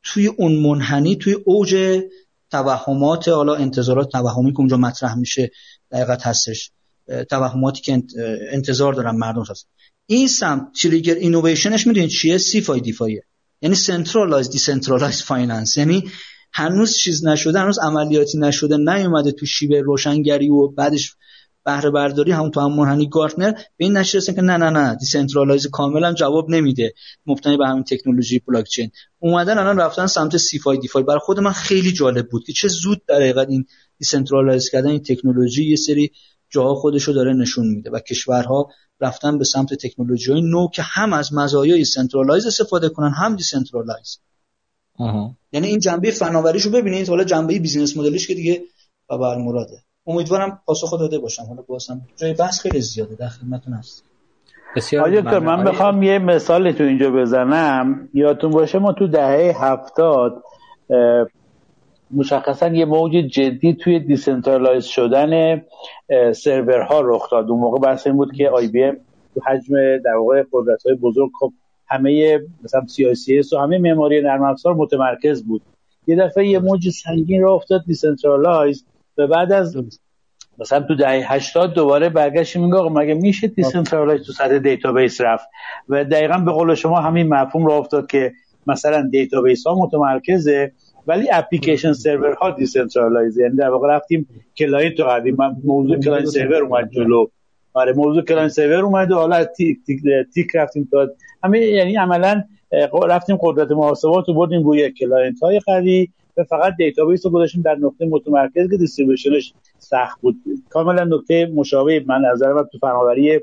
[0.03, 2.01] توی اون منحنی توی اوج
[2.51, 5.51] توهمات حالا انتظارات توهمی که اونجا مطرح میشه
[5.91, 6.71] دقیقت هستش.
[7.31, 8.03] توهماتی که
[8.53, 9.69] انتظار دارن مردم هست
[10.07, 13.25] این سمت trigger innovation ش می‌دونید چیه؟ CeDeFi ه
[13.63, 16.11] یعنی centralized decentralized finance یعنی
[16.53, 21.15] هنوز چیز نشده هنوز عملیاتی نشده نیومده تو شیب روشنگری و بعدش
[21.69, 25.67] بهره برداری همون تو هم منحنی گارتنر به این نشه که نه نه نه decentralize
[25.67, 26.95] کاملا جواب نمیده
[27.27, 31.03] مبتنی به همین تکنولوژی بلاک چین اومدن الان رفتن سمت CeFi DeFi.
[31.03, 33.67] برای خود من خیلی جالب بود که چه زود در حقیقت این
[33.99, 36.11] decentralize کردن این تکنولوژی یه سری
[36.51, 41.33] جاها خودشو داره نشون میده و کشورها رفتن به سمت تکنولوژی نو که هم از
[41.33, 44.19] مزایای centralize استفاده کنن هم decentralize.
[45.53, 48.63] یعنی این جنبه فناوریشو ببینید حالا جنبه business model ش که دیگه
[49.09, 51.43] بر مراده امیدوارم پاسخ داده باشم.
[51.43, 54.05] حالا بازم جای بحث خیلی زیاده در خدمتتون هست
[54.77, 58.09] بسیار من بخوام یه مثال تو اینجا بزنم.
[58.15, 60.43] یادتون باشه ما تو دهه هفتاد
[62.11, 65.63] مشخصا یه موج جدی توی decentralize شدن
[66.33, 67.51] سرورها رخ داد.
[67.51, 68.97] اون موقع بحث این بود که IBM
[69.35, 71.53] تو حجم در واقع قدرت های بزرگ خب
[71.89, 75.63] همه مثلا سی و همه معماری نرم افزار متمرکز بود.
[76.07, 78.85] یه دفعه یه موج سنگین را افتاد decentralize.
[79.19, 79.77] و بعد از
[80.59, 85.49] مثلا تو دهه 80 دوباره برگشتیم میگه آقا مگه میشه decentralize تو سطح database رفت؟
[85.89, 88.33] و دقیقا به قول شما همین مفهوم را افتاد که
[88.67, 90.73] مثلا database ها متمرکزه
[91.07, 96.63] ولی application server ها decentralize یعنی در واقع رفتیم client رو قدیم موضوع client server
[96.63, 97.27] اومد جلو.
[97.73, 100.01] آره موضوع client server اومد و حالا تیک, تیک,
[100.35, 101.09] تیک رفتیم تا
[101.45, 102.45] همه یعنی عملا
[103.09, 106.09] رفتیم قدرت محاسبات رو بردیم روی client های قوی.
[106.39, 110.37] و فقط database رو گذاشتیم در نقطه متمرکز که distribution ش سخت بود.
[110.71, 113.41] کاملا نکته مشابه من نظر من تو فناوری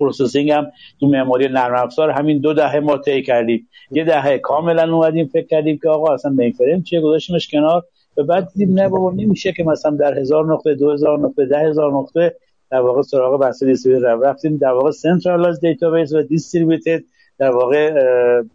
[0.00, 0.66] processing هم
[1.00, 3.68] تو معماری نرم افزار همین دو دهه ما طی کردیم.
[3.90, 7.84] یه دهه کاملا اومدیم فکر کردیم که آقا اصلا mainframe چیه؟ گذاشتیمش کنار.
[8.16, 11.58] و بعد دیدیم نه بابا نمیشه که مثلا در هزار نقطه دو هزار نقطه ده
[11.58, 12.36] هزار نقطه
[12.70, 17.02] در واقع سراغ بحث distributed رفتیم در واقع centralize database و distributed
[17.38, 18.02] در واقع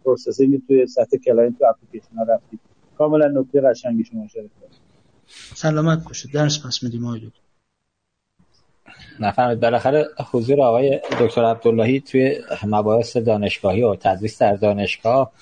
[0.04, 2.60] processing توی سطح client و اپلیکیشن ها رفتیم.
[2.98, 4.50] کاملا نکته قشنگی شما شده
[5.54, 6.32] سلامت باشید.
[6.32, 7.30] درس پس میدیم آقای
[9.20, 9.60] نفهمید.
[9.60, 15.32] بالاخره حضور آقای دکتر عبداللهی توی مباحث دانشگاهی و تدریس در دانشگاه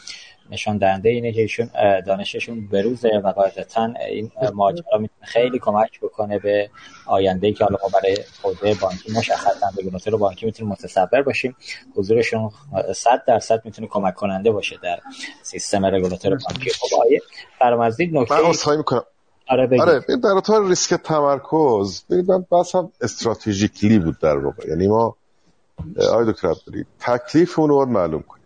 [0.50, 1.70] نشان دهنده اینه که ایشون
[2.06, 6.70] دانششون بروزه و قاعدتا این ماجرا می‌تونه خیلی کمک بکنه به
[7.06, 11.56] آینده ای که حالا برای حوزه بانکی مشخصا رگولاتور بانکی می‌تونه متصور باشیم.
[11.96, 12.50] حضورشون
[12.94, 14.98] 100 درصد می‌تونه کمک کننده باشه در
[15.42, 16.70] سیستم رگولاتور بانکی.
[16.70, 17.20] خب آیه
[17.58, 19.04] فرامرزی نکته من می‌کنم.
[19.48, 19.80] آره بگید.
[19.80, 20.00] آره
[20.44, 25.16] در ریسک تمرکز من بس هم استراتژیکلی بود در واقع یعنی ما
[26.10, 28.41] آقای دکتر عبدالی تکلیف اون رو معلوم کنیم.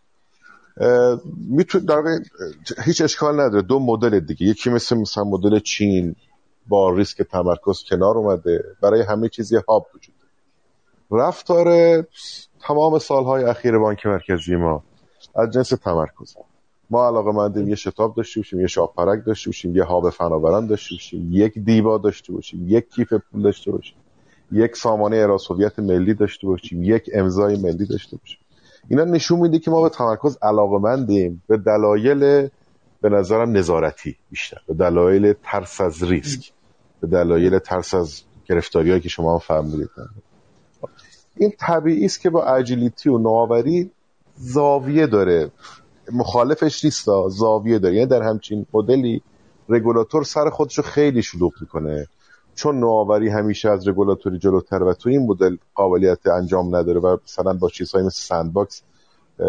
[1.48, 2.02] میتون در
[2.84, 3.62] هیچ اشکال نداره.
[3.62, 4.46] دو مدل دیگه.
[4.46, 6.14] یکی مثل مثلا مدل چین
[6.68, 8.64] با ریسک تمرکز کنار اومده.
[8.82, 10.14] برای همه چیزی هاب وجود
[11.10, 12.02] رفتار
[12.60, 14.82] تمام سالهای اخیر بانک مرکزی ما
[15.34, 16.36] از جنس تمرکز.
[16.90, 20.94] ما علاقه مندیم یه شتاب داشته باشیم یه شاپرک داشته باشیم یه هاب فناوران داشته
[20.94, 23.96] باشیم یک دیبا داشته باشیم یک کیف پول داشته باشیم
[24.52, 28.38] یک سامانه اراس ملی داشته باشیم یک امضای ملی داشته باشیم.
[28.88, 32.48] اینا نشون میده که ما به تمرکز علاقمندیم به دلایل
[33.00, 36.52] به نظرم نظارتی بیشتر به دلایل ترس از ریسک
[37.00, 39.90] به دلایل ترس از گرفتاری که شما هم فرمودید
[41.36, 43.90] این طبیعی است که با agility و نوآوری
[44.36, 45.50] زاویه داره.
[46.12, 47.94] مخالفش نیست زاویه داره.
[47.94, 49.22] یعنی در همچین مدلی
[49.68, 52.06] رگولاتور سر خودشو خیلی شلوغ می‌کنه.
[52.56, 57.52] چون نوآوری همیشه از رگولاتوری جلوتر و تو این مدل قابلیت انجام نداره و مثلا
[57.52, 58.82] با چیزهای مثل sandbox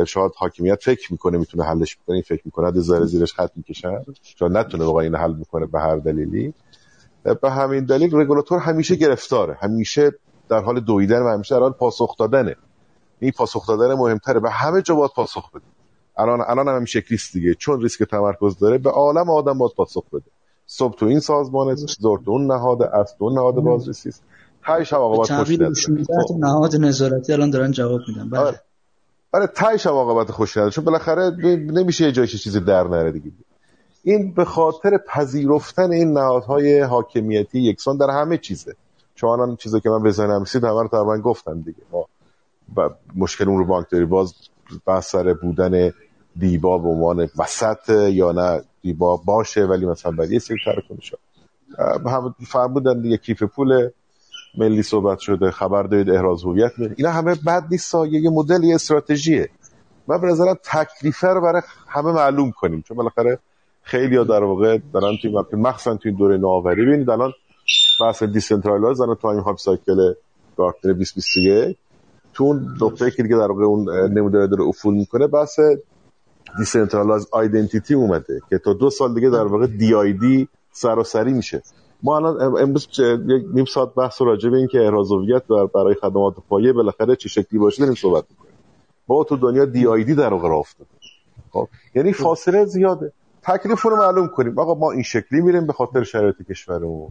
[0.08, 2.72] شاید حاکمیت فکر می‌کنه می‌تونه حلش بکنه فکر می‌کنه.
[2.72, 4.06] زیر زیرش خط می‌کشن.
[4.24, 6.54] شاید نتونه واقعا این حل می‌کنه به هر دلیلی.
[7.42, 9.58] به همین دلیل رگولاتور همیشه گرفتاره.
[9.62, 10.12] همیشه
[10.50, 12.56] در حال دویدن و همیشه در حال پاسخ دادنه.
[13.20, 14.40] این پاسخ دادن مهمتره.
[14.40, 15.66] به همه جا باید پاسخ بده
[16.18, 17.54] الان الان هم شکلی دیگه.
[17.54, 20.37] چون ریسک تمرکز داره به عالم آدم باید پاسخ بده.
[20.68, 24.10] صبح تو این سازمان ظهر تو اون نهاد اصل اون نهاد بازرسی.
[24.10, 24.24] است
[24.66, 26.36] تایش هم عاقبت خوش خب.
[26.40, 28.30] نهاد نظارتی الان دارن جواب میدن.
[28.30, 28.62] بله.
[29.32, 33.32] آره، تایش هم عاقبت خوش نداره چون بالاخره نمیشه یه جایش چیزی در نره دیگه.
[34.04, 38.76] این به خاطر پذیرفتن این نهادهای حاکمیتی یکسان در همه چیزه.
[39.16, 41.82] چون الان چیزی که من به ذهنم رسید همه رو تقریبا گفتم دیگه.
[41.92, 42.06] ما
[43.16, 44.34] مشکل اون رو بانک داری باز
[44.86, 45.92] بحث سر بودن
[46.38, 50.58] دیبا به عنوان وسط یا نه دیبا باشه ولی مثلا برای یه سری
[52.06, 53.90] هم فرمودن دیگه کیف پول
[54.58, 59.50] ملی صحبت شده خبر دارید احراز هویت اینا همه بد نیست یه مدل یه استراتژیه.
[60.08, 62.82] من به نظرم تکلیفه رو برای همه معلوم کنیم.
[62.82, 63.40] چون بالاخره
[63.84, 66.86] خیلی ها در واقع دارن توی مخصوصا توی دوره نوآوری.
[66.86, 67.34] ببینید الان
[68.02, 70.14] بحث decentralize الان همین hype cycle
[70.58, 71.78] Gartner 2021
[72.34, 75.60] تو اون نقطه که دیگه در واقع اون نمودار داره افول می‌کنه بحث
[76.58, 81.62] decentralized identity اومده که تا دو سال دیگه در واقع DID سراسری میشه.
[82.04, 86.34] ما الان امروز یک نیم ساعت بحث راجع به این که احراز هویت برای خدمات
[86.50, 88.54] پایه بالاخره چه شکلی باشه داریم صحبت می‌کنیم.
[89.08, 90.90] با تو دنیا دی آی دی در واقع افتاده.
[91.52, 93.12] خب یعنی فاصله زیاده.
[93.44, 94.60] تکلیف رو معلوم کنیم.
[94.60, 97.08] آقا ما این شکلی میریم به خاطر شرایط کشورمون.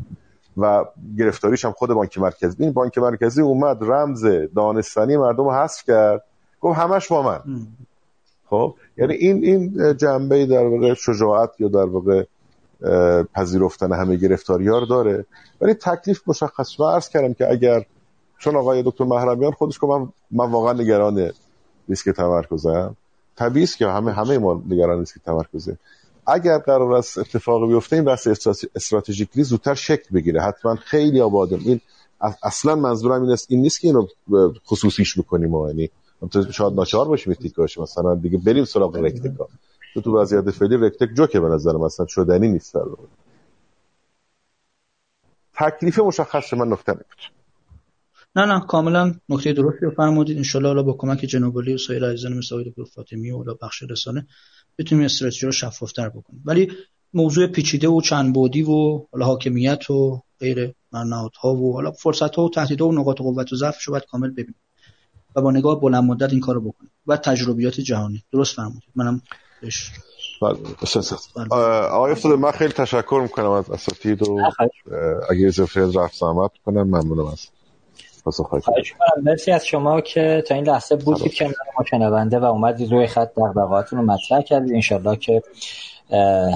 [0.56, 0.84] و
[1.18, 2.62] گرفتاریش هم خود بانک مرکزی.
[2.62, 6.24] این بانک مرکزی اومد رمز دانستانی مردم رو حذف کرد.
[6.60, 7.40] گفت همش با من.
[8.50, 12.24] خب؟ یعنی این این جنبه در واقع شجاعت یا در واقع
[13.34, 15.26] پذیرفتن همه گرفتاری ها رو داره.
[15.60, 17.84] ولی تکلیف مشخص من عرض کردم که اگر
[18.38, 21.30] چون آقای دکتر محرمیان خودش که من, من واقعا نگران
[21.88, 22.96] ریسک تمرکزم.
[23.36, 25.78] طبیعی که همه همه ما نگران ریسک تمرکزه.
[26.26, 28.28] اگر قرار است اتفاقی بیفته این بحث
[28.74, 30.42] استراتژیکلی زودتر شکل بگیره.
[30.42, 31.58] حتما خیلی آبادم.
[31.64, 31.80] این
[32.42, 34.06] اصلا منظورم این است این نیست که اینو
[34.66, 35.90] خصوصیش می‌کنیم یعنی
[36.52, 39.48] شاید ناچار باشیم تیکاش مثلا دیگه بریم سراغ رکتکا.
[39.94, 42.80] تو تو وضعیت فعلی رکتک جوکه به نظر مثلا شدنی نیست در
[45.54, 47.06] تکلیف مشخص من نکته بود
[48.36, 50.38] نه نه کاملا نکته درستی رو فرمودید.
[50.38, 54.26] ان حالا با کمک جناب و سایر عزیزان مثل آقای فاطمی و بخش رسانه
[54.78, 56.42] بتونیم استراتژی رو شفافتر بکنیم.
[56.44, 56.72] ولی
[57.14, 60.72] موضوع پیچیده و چند بودی و حالا حاکمیت و غیر
[61.40, 64.30] ها و حالا فرصت ها و تهدیدها و نقاط قوت و ضعفش رو باید کامل
[64.30, 64.60] ببینیم.
[65.36, 68.22] و با نگاه بلند مدت این کارو بکنیم و تجربیات جهانی.
[68.32, 69.22] درست فرمودید منم
[69.62, 69.90] بهش
[70.42, 70.58] بله
[71.88, 74.38] آقای افتاده من خیلی تشکر می‌کنم از اساتید و
[75.30, 77.46] اگه اضافه رفت زحمت کنم ممنونم از
[79.22, 83.34] مرسی از شما که تا این لحظه بودید که ما شنونده و اومدید روی خط
[83.36, 85.42] دغدغه‌هاتون رو مطرح کردید انشالله که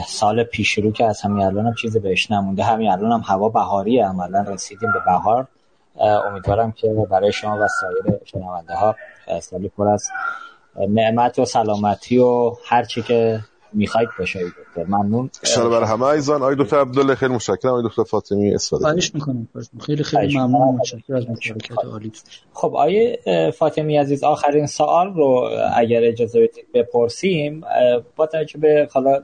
[0.09, 2.63] سال پیش رو که از همین الان هم چیزی بهش نمونده.
[2.63, 5.47] همین الان هم هوا بهاری عملا رسیدیم به بهار.
[5.97, 8.97] امیدوارم که برای شما و سایر شنونده ها
[9.41, 10.09] سالی پر از
[10.89, 13.41] نعمت و سلامتی و هر چی که
[13.73, 14.41] می‌خواید باشه.
[14.45, 15.31] دکتر ممنون.
[15.43, 17.73] شما برای همه ایزان آی دکتر عبدالله خیلی متشکرم.
[17.73, 19.49] آی دکتر فاطمی استفاده خواهش می‌کنم.
[19.81, 20.75] خیلی خیلی ممنون.
[20.75, 22.13] متشکرم از مشارکت عالی.
[22.53, 23.19] خب آیه
[23.59, 27.65] فاطمی عزیز آخرین سوال رو اگر اجازه بدید بپرسیم.
[28.17, 29.23] با توجه به حالا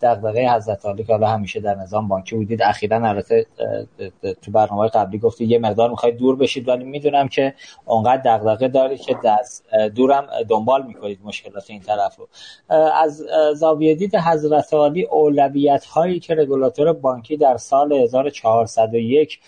[0.00, 2.62] دغدغه حضرت علی که حالا همیشه در نظام بانکی بودید.
[2.62, 3.46] اخیرا البته
[4.42, 9.00] تو برنامه قبلی گفتید یه مقدار می‌خواید دور بشید ولی می‌دونم که اونقدر دغدغه دارید
[9.00, 12.28] که دست دورم دنبال می‌کنید مشکلات این طرف رو.
[12.94, 13.22] از
[13.54, 19.40] زاویه دید حضرت علی اولویت هایی که رگولاتور بانکی در سال 1401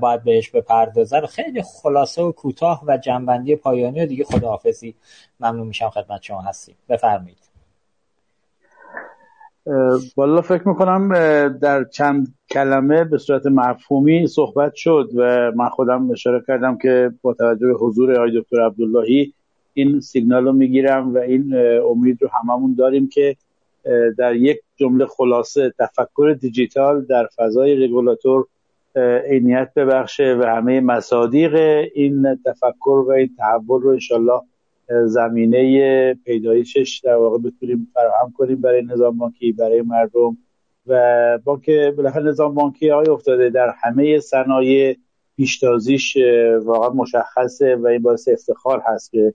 [0.00, 4.94] باید بهش بپردازه رو خیلی خلاصه و کوتاه و جنبندی پایانی و دیگه خداحافظی.
[5.40, 6.76] ممنون میشم خدمت شما هستیم.
[6.88, 7.45] بفرمایید.
[10.16, 11.08] والا فکر می‌کنم
[11.48, 17.34] در چند کلمه به صورت مفهومی صحبت شد و من خودم اشاره کردم که با
[17.34, 19.32] توجه به حضور آقای دکتر عبداللهی
[19.74, 21.54] این سیگنال رو می‌گیرم و این
[21.90, 23.36] امید رو هممون داریم که
[24.18, 28.46] در یک جمله خلاصه تفکر دیجیتال در فضای رگولاتور
[29.30, 31.54] عینیت ببخشه و همه مصادیق
[31.94, 34.40] این تفکر و این تحول رو انشالله
[35.06, 40.36] زمینه پیدایشش در واقع بتونیم فراهم کنیم برای نظام بانکی برای مردم
[40.86, 44.96] و بانک بالاخره نظام بانکی های افتاده در همه صنایع
[45.36, 46.16] پیشتازیش
[46.62, 49.34] واقعا مشخصه و این باعث افتخار هست که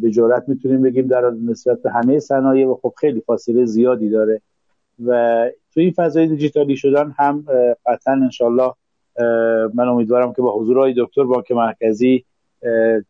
[0.00, 4.40] به جرات می‌تونیم بگیم در نسبت به همه صنایع و خب خیلی فاصله زیادی داره
[5.04, 7.44] و تو این فضای دیجیتالی شدن هم
[7.86, 8.72] قطعا انشالله
[9.74, 12.24] من امیدوارم که با حضور های دکتر بانک مرکزی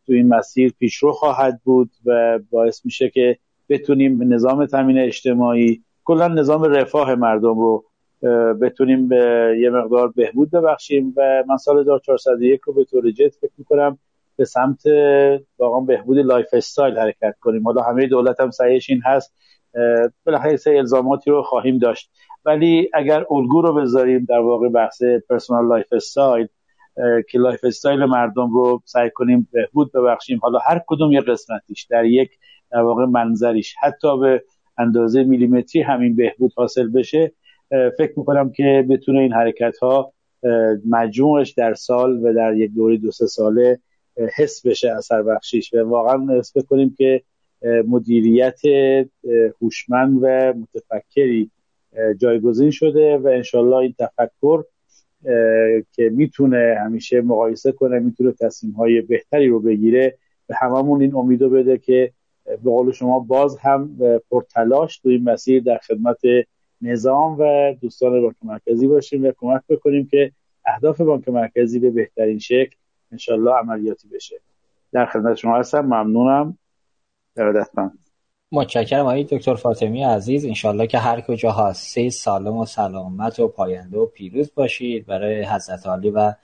[0.06, 6.28] تو این مسیر پیشرو خواهد بود و باعث میشه که بتونیم نظام تامین اجتماعی کلا
[6.28, 7.84] نظام رفاه مردم رو
[8.60, 13.52] بتونیم به یه مقدار بهبود ببخشیم و من سال 1401 رو به طور جد فکر
[13.58, 13.98] می‌کنم
[14.36, 14.82] به سمت
[15.58, 17.62] واقعا بهبود lifestyle حرکت کنیم.
[17.64, 19.34] حالا همه دولت هم سعیش این هست
[20.26, 22.10] بالاخره یه الزاماتی رو خواهیم داشت.
[22.44, 26.47] ولی اگر الگو رو بذاریم در واقع بحث personal lifestyle
[27.28, 30.38] که lifestyle مردم رو سعی کنیم بهبود ببخشیم.
[30.42, 32.30] حالا هر کدوم یه قسمتیش در یک
[32.70, 33.74] در واقع منظریش.
[33.82, 34.44] حتی به
[34.78, 37.32] اندازه میلیمتری همین بهبود حاصل بشه.
[37.98, 40.12] فکر می‌کنم که بتونه این حرکت ها
[40.90, 43.78] مجموعش در سال و در یک دوری دو سه ساله
[44.36, 45.74] حس بشه اثر بخشیش.
[45.74, 47.22] و واقعا حس کنیم که
[47.88, 48.60] مدیریت
[49.60, 51.50] هوشمند و متفکری
[52.18, 54.64] جایگزین شده و انشالله این تفکر
[55.92, 60.18] که می‌تونه همیشه مقایسه کنه می‌تونه تصمیم های بهتری رو بگیره.
[60.47, 62.12] به هممون این امیدو بده که
[62.44, 63.99] به قول شما باز هم
[64.31, 66.18] پرتلاش تو این مسیر در خدمت
[66.83, 70.33] نظام و دوستان بانک مرکزی باشیم و کمک بکنیم که
[70.67, 72.76] اهداف بانک مرکزی به بهترین شکل
[73.12, 74.41] انشالله عملیاتی بشه.
[74.92, 75.81] در خدمت شما هستم.
[75.81, 76.59] ممنونم.
[77.36, 77.99] ارادتمند
[78.55, 80.44] متشکرم آقای دکتر فاطمی عزیز.
[80.44, 85.06] انشالله که هر کجا هستید سالم و سلامت و پاینده و پیروز باشید.
[85.06, 86.34] برای حضرت عالی و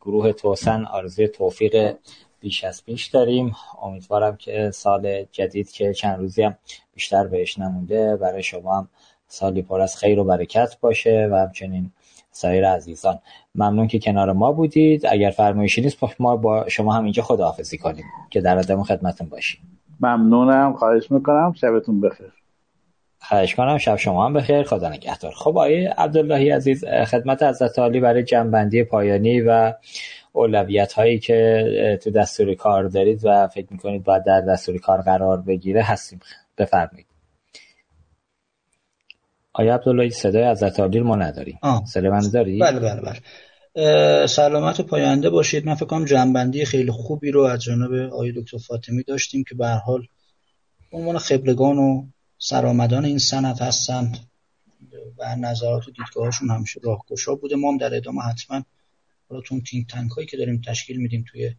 [0.00, 1.96] گروه توسن آرزوی توفیق
[2.40, 3.52] بیش از پیش داریم.
[3.82, 6.58] امیدوارم که سال جدید که چند روزی هم
[6.94, 8.88] بیشتر بهش نمونده برای شما هم
[9.28, 11.90] سالی پر از خیر و برکت باشه و همچنین
[12.30, 13.18] سایر عزیزان.
[13.54, 15.06] ممنون که کنار ما بودید.
[15.06, 19.81] اگر فرمایشی نیست ما با شما هم اینجا خداحافظی کنیم که در آدم خدمتون باشیم.
[20.02, 21.52] ممنونم خواهش می‌کنم.
[21.52, 22.32] شبتون بخیر.
[23.20, 24.62] خواهش کنم شب شما هم بخیر.
[24.62, 25.32] خدا نگهدار.
[25.32, 29.72] خب آقای عبداللهی عزیز خدمت حضرت عالی برای جنبندی پایانی و
[30.32, 35.40] اولویت هایی که تو دستور کار دارید و فکر می‌کنید باید در دستور کار قرار
[35.40, 36.20] بگیره هستیم.
[36.58, 37.06] بفرمایید.
[39.52, 41.58] آیا عبداللهی صدای حضرت عالی رو ما نداریم.
[41.86, 43.20] صدای من داری؟ بله بله بله.
[44.26, 45.66] سلامت و پاینده باشید.
[45.66, 49.68] من فکر کنم جنبندی خیلی خوبی رو از جانب آقای دکتر فاطمی داشتیم که به
[49.68, 50.06] حال
[50.92, 52.06] عنوان خبرگان و
[52.38, 54.18] سرآمدان این سند هستند
[55.18, 57.56] و نظرات و دیدگاهشون همیشه راهگشا بوده.
[57.56, 58.64] ما هم در ادامه حتما
[59.30, 61.54] براتون تینک تنک هایی که داریم تشکیل میدیم توی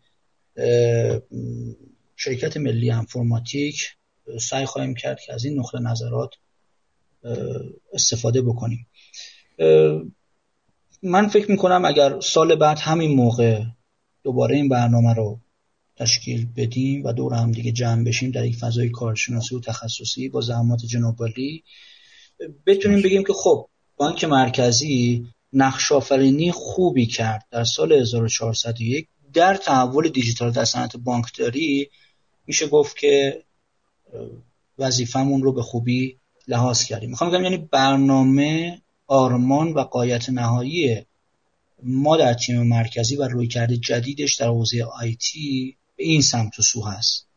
[2.16, 3.96] شرکت ملی انفرماتیک
[4.42, 6.30] سعی خواهیم کرد که از این نقطه نظرات
[7.94, 8.88] استفاده بکنیم.
[11.04, 13.62] من فکر می‌کنم اگر سال بعد همین موقع
[14.24, 15.40] دوباره این برنامه رو
[15.96, 20.42] تشکیل بدیم و دور هم دیگه جمع بشیم در یک فضای کارشناسی و تخصصی با
[20.42, 21.64] زحمات جنابالی
[22.66, 27.46] بتونیم بگیم که خب بانک مرکزی نقش آفرینی خوبی کرد.
[27.52, 31.90] در سال 1401 در تحول دیجیتال در صنعت بانکداری
[32.48, 33.44] میشه گفت که
[34.80, 36.18] وظیفمون رو به خوبی
[36.48, 37.10] لحاظ کردیم.
[37.10, 41.06] می‌خوام بگم یعنی برنامه آرمان و قایت نهایی
[41.84, 46.82] ما در تیم مرکزی و رویکرد جدیدش در حوزه آیتی به این سمت و سو
[46.82, 47.28] هست.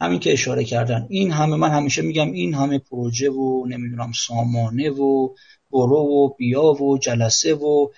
[0.00, 1.06] همین که اشاره کردن.
[1.10, 5.28] این همه من همیشه میگم این همه پروژه و نمی‌دونم سامانه و
[5.70, 7.88] برو و بیا و جلسه و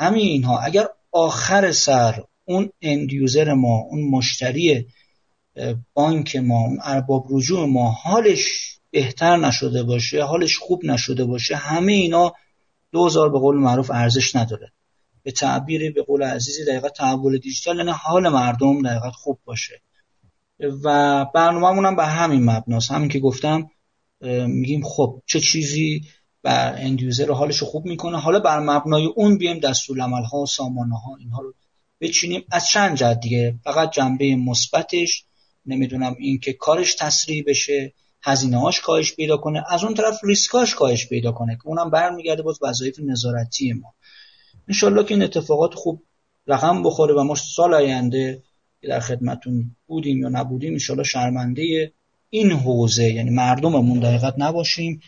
[0.00, 0.58] همین اینها.
[0.58, 4.86] اگر آخر سر اون اندیوزر ما اون مشتری
[5.94, 11.92] بانک ما اون ارباب رجوع ما حالش بهتر نشده باشه حالش خوب نشده باشه همه
[11.92, 12.32] اینا
[12.92, 14.72] دوزار به قول معروف ارزش نداره.
[15.22, 19.82] به تعبیر به قول عزیزی دقیقا تحول دیجیتال یعنی حال مردم دقیقا خوب باشه.
[20.84, 22.90] و برنامه هم به همین مبناست.
[22.90, 23.70] همین که گفتم
[24.46, 26.04] میگیم خب چه چیزی
[26.42, 28.20] بر اندیوزر حالش خوب می‌کنه.
[28.20, 31.54] حالا بر مبنای اون بیایم دستورالعمل ها سامانه ها اینها رو
[32.00, 32.44] بچینیم.
[32.50, 33.54] از چند جهت دیگه.
[33.64, 35.24] فقط جنبه مثبتش
[35.66, 37.92] نمی‌دونم این که کارش تسریع بشه
[38.24, 39.64] هزینه هاش کاهش پیدا کنه.
[39.70, 43.94] از اون طرف ریسکاش کاهش پیدا کنه که اونم برمیگرده باز وظایف نظارتی ما.
[44.68, 46.02] انشالله که این اتفاقات خوب
[46.46, 48.42] رقم بخوره و ما سال آینده
[48.82, 51.92] در خدمتون بودیم یا نبودیم انشالله شرمنده
[52.30, 55.00] این حوزه یعنی مردممون دقیقت نباشیم.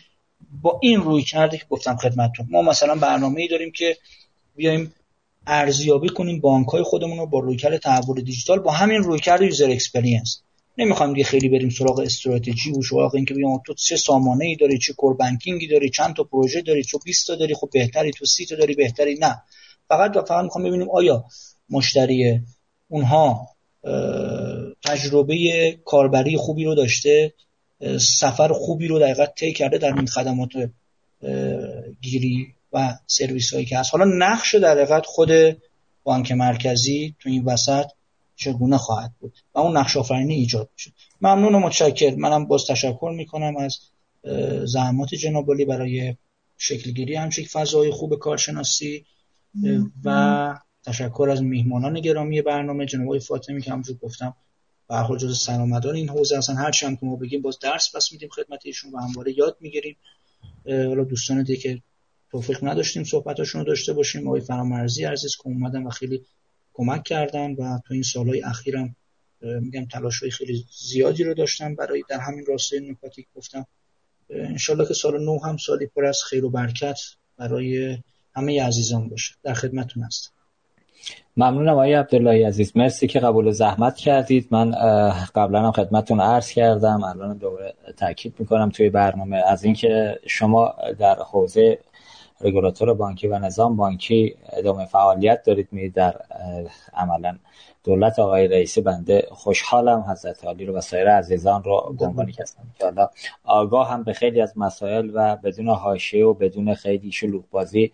[0.61, 3.97] با این رویکرد که گفتم خدمتون ما مثلا برنامه ای داریم که
[4.55, 4.93] بیایم
[5.47, 10.41] ارزیابی کنیم بانک های خودمون رو با رویکرد تحول دیجیتال با همین رویکرد user experience
[10.77, 14.77] نمی‌خوایم دیگه خیلی بریم سراغ استراتژی و سراغ اینکه بیام تو چه سامانه ای داری
[14.77, 18.11] چه core banking ی داری چند تا پروژه داری تو 20 تا داری خب بهتری
[18.11, 19.41] تو 30 تا داری بهتری نه.
[19.87, 21.25] فقط و فقط می‌خوام ببینیم آیا
[21.69, 22.41] مشتری
[22.87, 23.47] اونها
[24.83, 25.37] تجربه
[25.85, 27.33] کاربری خوبی رو داشته
[27.99, 30.49] سفر خوبی رو دقیقا طی کرده در این خدمات
[32.01, 33.93] گیری و سرویس هایی که هست.
[33.93, 35.31] حالا نقش در خود
[36.03, 37.85] بانک مرکزی تو این وسط
[38.37, 40.91] چگونه خواهد بود و اون نقش آفرینی ایجاد میشه
[41.21, 43.79] ممنون و متشکر منم باز تشکر می‌کنم از
[44.65, 46.15] زحمات جنابالی برای
[46.57, 49.05] شکلگیری همچین فضای خوب کارشناسی
[50.03, 54.35] و تشکر از میهمانان گرامی برنامه جناب فاطمی که همونجور گفتم
[54.89, 58.11] به حال جز سرآمدان این حوزه اصلا هر هم که ما بگیم باز درس پس
[58.11, 59.97] میدیم خدمت ایشون و همواره یاد می‌گیریم.
[60.65, 61.81] حالا دوستان دیگه
[62.31, 64.27] توفیق نداشتیم صحبتاشون رو داشته باشیم.
[64.27, 66.25] آقای فرامرزی عزیز که اومدن و خیلی
[66.77, 68.95] کمک کردن و تو این سالهای اخیرم
[69.41, 73.65] میگم تلاش های خیلی زیادی رو داشتن برای در همین راسته نکاتی گفتم
[74.29, 76.99] انشالله که سال نو هم سالی پر از خیر و برکت
[77.37, 77.97] برای
[78.35, 79.35] همه عزیزان باشه.
[79.43, 80.31] در خدمتون هستم.
[81.37, 82.77] ممنونم آقای عبداللهی عزیز.
[82.77, 84.47] مرسی که قبول زحمت کردید.
[84.51, 84.71] من
[85.35, 87.03] قبلا هم خدمتتون عرض کردم.
[87.03, 89.37] الان دوباره تاکید می‌کنم توی برنامه.
[89.37, 91.79] از اینکه شما در حوزه
[92.41, 96.21] رگولاتور بانکی و نظام بانکی ادامه فعالیت دارید می در
[96.93, 97.37] عملا
[97.83, 102.85] دولت آقای رئیسی بنده خوشحالم حضرت عالی رو و سایر عزیزان رو عنوانی هستم که
[102.85, 103.09] حالا
[103.43, 107.91] آگاه هم به خیلی از مسائل و بدون حاشیه و بدون خیلی شلوغ بازی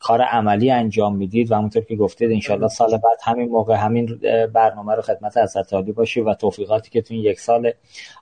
[0.00, 4.20] کار عملی انجام می‌دید و همونطور که گفتید انشالله سال بعد همین موقع همین
[4.52, 7.72] برنامه رو خدمت حضرت عالی باشی و توفیقاتی که تو این یک سال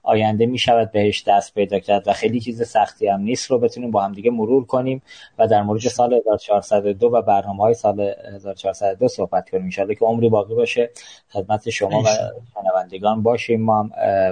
[0.03, 4.03] آینده می‌شود بهش دست پیدا کرد و خیلی چیز سختی هم نیست رو بتونیم با
[4.03, 5.03] هم دیگه مرور کنیم
[5.39, 9.63] و در مورد سال 1402 و برنامه های سال 1402 صحبت کنیم.
[9.65, 10.91] انشالله که عمری باقی باشه.
[11.33, 12.07] خدمت شما و
[12.55, 13.63] شنوندگان باشیم.
[13.63, 13.91] ما هم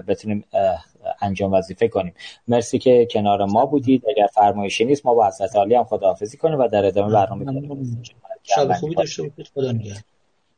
[0.08, 0.44] بتونیم
[1.20, 2.14] انجام وظیفه کنیم.
[2.48, 4.02] مرسی که کنار ما بودید.
[4.08, 7.66] اگر فرمایشی نیست ما با حضرت عالی هم خداحافظی کنیم و در ادامه برنامه
[8.42, 10.02] شب خوبی داشته باشید خدا نگهدار.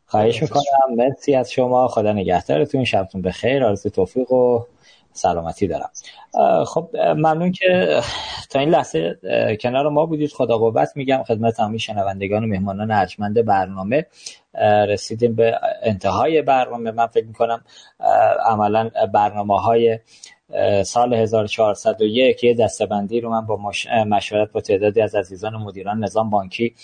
[0.06, 0.62] خواهش می‌کنم.
[0.96, 1.88] مرسی از شما.
[1.88, 2.84] خدا نگهدارتون.
[2.84, 3.64] شبتون بخیر.
[3.64, 4.64] آرزو توفیق و
[5.12, 5.90] سلامتی دارم.
[6.64, 8.00] خب ممنون که
[8.50, 9.18] تا این لحظه
[9.60, 10.32] کنار ما بودید.
[10.32, 11.22] خدا قوت میگم.
[11.22, 14.06] خدمت تمامی شنوندگان و مهمانان ارجمند برنامه.
[14.88, 16.90] رسیدیم به انتهای برنامه.
[16.90, 17.64] من فکر می‌کنم
[18.44, 19.98] عملا برنامه های
[20.84, 23.72] سال 1401 یه دستبندی رو من با
[24.06, 26.74] مشورت با تعدادی از عزیزان و مدیران نظام بانکی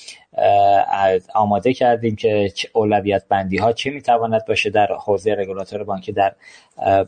[1.35, 6.33] آماده کردیم که اولویت بندی ها چه می‌تواند باشه در حوزه رگولاتور بانکی در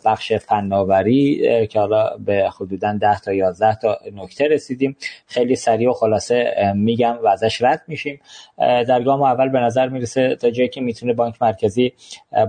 [0.04, 4.96] بخش فناوری که حالا به حدودا 10 تا 11 تا نکته رسیدیم.
[5.26, 8.20] خیلی سریع و خلاصه میگم و ازش رد میشیم.
[8.58, 11.92] در گام اول به نظر می‌رسه تا جایی که می‌تونه بانک مرکزی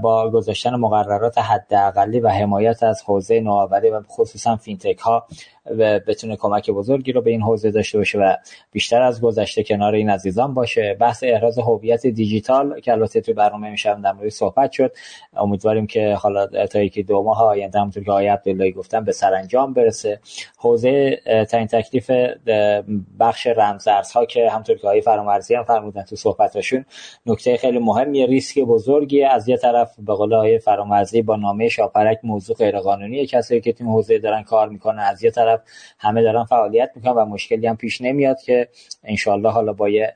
[0.02, 5.28] با گذاشتن مقررات حداقلی و حمایت از حوزه نوآوری و خصوصا فینتک ها
[5.66, 8.36] و بتونه کمک بزرگی رو به این حوزه داشته باشه و
[8.72, 10.98] بیشتر از گذشته کنار این عزیزان باشه.
[11.00, 14.92] بحث احراز هویت دیجیتال که البته تو برنامه میشم در مورد صحبت شد.
[15.38, 19.74] امیدواریم که حالا تا یکی دو ماه آینده همونطور که آقای عبداللهی گفتم به سرانجام
[19.74, 20.20] برسه.
[20.58, 22.12] حوزه تعیین تکلیف
[23.20, 26.86] بخش رمزارزها که همونطور که آقای فرامرزی هم فرمودن تو صحبتاشون
[27.26, 28.26] نکته خیلی مهمیه.
[28.26, 33.62] ریسک بزرگی از یه طرف به قول آقای فرامرزی با نامه شاپرک موضوع غیرقانونی کسایی
[33.62, 35.68] که تو حوزه دارن کار می‌کنن از یه طرف صورت
[36.00, 38.68] همه دارن فعالیت می‌کنن و مشکلی هم پیش نمیاد که
[39.04, 40.14] انشالله حالا با یه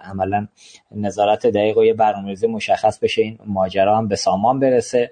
[0.00, 0.46] عملا
[0.92, 5.10] نظارت دقیق و یه برنامه‌ریزی مشخص بشه این ماجرا هم به سامان برسه.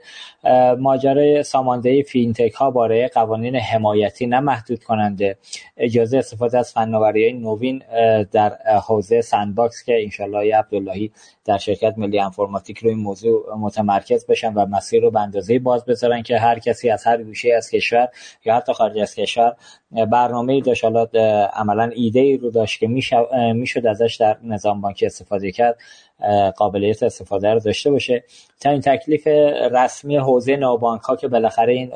[0.78, 5.36] ماجرای ساماندهی فینتک ها باره قوانین حمایتی نه محدود کننده.
[5.76, 7.82] اجازه استفاده از فناوری نوین
[8.32, 8.56] در
[8.86, 11.12] حوزه sandbox که انشالله عبداللهی
[11.49, 16.39] در شرکت ملی انفرماتیک این موضوع متمرکز بشن و مسیر رو به باز بذارن که
[16.39, 18.09] هر کسی از هر گوشه از کشور
[18.44, 19.57] یا حتی خارج از کشور
[20.10, 20.85] برنامه داشت.
[20.85, 21.05] حالا
[21.55, 22.86] عملا ایده ای رو داشت که
[23.55, 25.78] می‌شد ازش در نظام بانکی استفاده کرد.
[26.56, 28.24] قابلیت استفاده رو داشته باشه.
[28.60, 29.26] تا این تکلیف
[29.72, 31.92] رسمی حوزه نوبانک ها که بالاخره این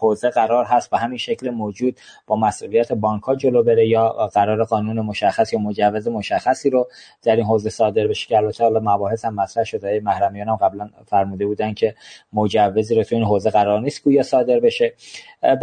[0.00, 1.96] حوزه قرار هست به همین شکل موجود
[2.26, 6.88] با مسئولیت بانک ها جلو بره یا قرار قانون مشخص یا مجوز مشخصی رو
[7.22, 10.00] در این حوزه صادر بشه که البته حالا مباحث هم مطرح شده.
[10.00, 11.94] محرمیان هم قبلا فرموده بودن که
[12.32, 14.92] مجوزی رو تو این حوزه قرار نیست گویا صادر بشه.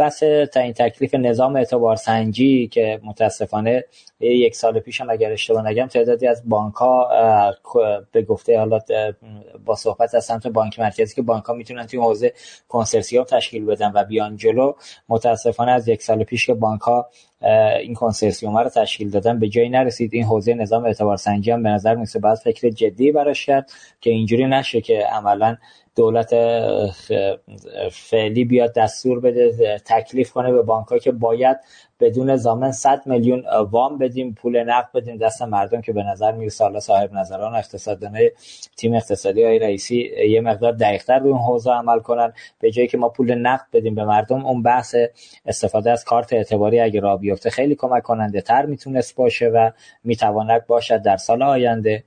[0.00, 0.18] بس
[0.52, 3.84] تا این تکلیف نظام اعتبار سنجی که متاسفانه
[4.20, 7.08] یک سال پیش هم اگر اشتباه نگم تعدادی از بانک ها
[8.12, 8.80] به گفته حالا
[9.64, 12.32] با صحبت از سمت بانک مرکزی که بانک ها می‌تونن توی حوزه
[12.68, 14.72] کنسرسیوم تشکیل بدن و بیان جلو
[15.08, 17.08] متاسفانه از یک سال پیش که بانک ها
[17.80, 20.14] این کنسرسیوم رو تشکیل دادن به جایی نرسید.
[20.14, 24.10] این حوزه نظام اعتبار سنجی هم به نظر میسه باید فکر جدی براش کرد که
[24.10, 25.56] اینجوری نشه که عملا
[25.96, 26.34] دولت
[27.92, 31.56] فعلی بیاد دستور بده تکلیف کنه به بانک که باید
[32.02, 36.64] بدون زامن 100 میلیون وام بدیم پول نقد بدیم دست مردم که به نظر می‌رسه
[36.64, 38.32] حالا صاحب نظران اقتصاددانه
[38.76, 42.32] تیم اقتصادی های رئیسی یه مقدار دقیقتر به اون حوزه عمل کنن.
[42.60, 44.96] به جایی که ما پول نقد بدیم به مردم اون بحث
[45.46, 49.70] استفاده از کارت اعتباری اگه را بیفته خیلی کمک کننده تر می‌تونست باشه و
[50.04, 52.04] می‌تواند باشد در سال آینده.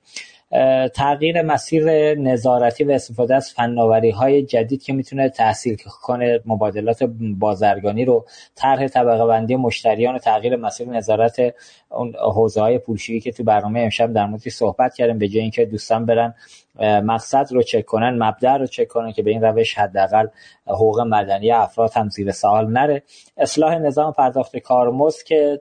[0.94, 7.02] تغییر مسیر نظارتی و استفاده از فناوری های جدید که می‌تونه تحصیل کنه مبادلات
[7.38, 11.54] بازرگانی رو طرح طبقه بندی مشتریان و تغییر مسیر نظارت
[11.90, 15.64] اون حوزه های پولشویی که تو برنامه امشب در موردش صحبت کردیم به جای اینکه
[15.64, 16.34] دوستان برن
[16.80, 20.26] مقصد رو چک کنن مبدع رو چک کنن که به این روش حداقل
[20.66, 23.02] حقوق مدنی افراد هم زیر سوال نره.
[23.36, 25.60] اصلاح نظام پرداخت کارمزد که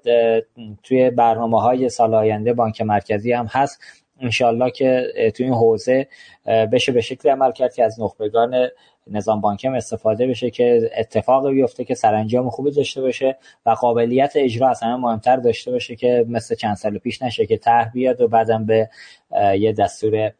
[0.84, 3.82] توی برنامه های سال آینده بانک مرکزی هم هست
[4.20, 6.08] انشالله که تو این حوزه
[6.46, 8.70] بشه به شکل عمل کرد که از نخبگان
[9.08, 14.34] نظام بانکی هم استفاده بشه که اتفاق بیفته که سرانجام خوبی داشته باشه و قابلیت
[14.36, 18.28] اجرا اصلا مهمتر داشته باشه که مثل چند سال پیش نشه که ته بیاد و
[18.28, 18.90] بعدم به
[19.60, 20.32] یه دستور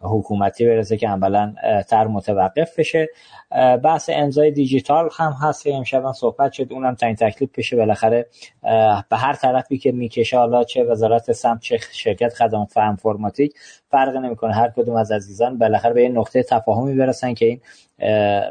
[0.00, 1.54] حکومتی برسه که اولا
[1.88, 3.08] تر متوقف بشه.
[3.84, 5.64] بحث امضای دیجیتال هم هست.
[5.64, 6.72] که امشب هم صحبت شد.
[6.72, 7.76] اونم تا این تکلیف بشه.
[7.76, 8.26] بالاخره
[9.10, 12.68] به هر طرفی که می‌کشه حالا چه وزارت سمت چه شرکت خدمات
[13.02, 13.54] فرماتیک
[13.90, 14.54] فرق نمی‌کنه.
[14.54, 17.60] هر کدوم از عزیزان بالاخره به این نقطه تفاهمی برسن که این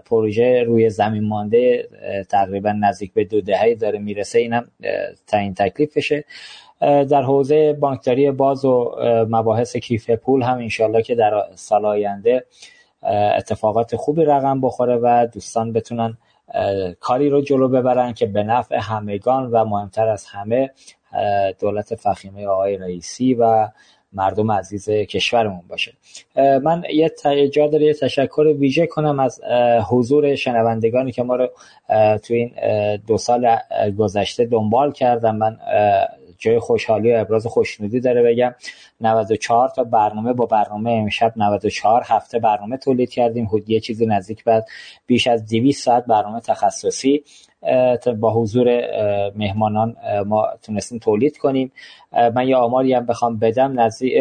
[0.06, 1.90] پروژه روی زمین مانده
[2.30, 4.40] تقریبا نزدیک به دو دهه داره می‌رسه.
[4.40, 4.68] اینم
[5.28, 6.24] تا این تکلیف بشه.
[6.82, 8.96] در حوزه بانکداری باز و
[9.30, 12.46] مباحث کیف پول هم انشالله که در سال آینده
[13.38, 16.18] اتفاقات خوبی رقم بخوره و دوستان بتونن
[17.00, 20.72] کاری رو جلو ببرن که به نفع همگان و مهمتر از همه
[21.60, 23.68] دولت فخیمه آقای رئیسی و
[24.14, 25.94] مردم عزیز کشورمون باشه.
[26.36, 27.12] من یه
[27.54, 29.42] جا داره یه تشکر ویژه کنم از
[29.90, 31.50] حضور شنوندگانی که ما رو
[32.18, 32.52] تو این
[33.08, 33.58] دو سال
[33.98, 35.58] گذشته دنبال کردم من
[36.40, 38.56] جای خوشحالی و ابراز خوشنودی داره بگم.
[39.02, 43.50] 94 تا برنامه با برنامه امشب 94 هفته برنامه تولید کردیم.
[43.68, 44.68] یه چیزی نزدیک بعد
[45.08, 47.24] بیش از 200 ساعت برنامه تخصصی
[48.20, 48.82] با حضور
[49.36, 49.96] مهمانان
[50.26, 51.72] ما تونستیم تولید کنیم.
[52.36, 53.80] من یه آماری هم بخوام بدم.
[53.80, 54.14] نزدیک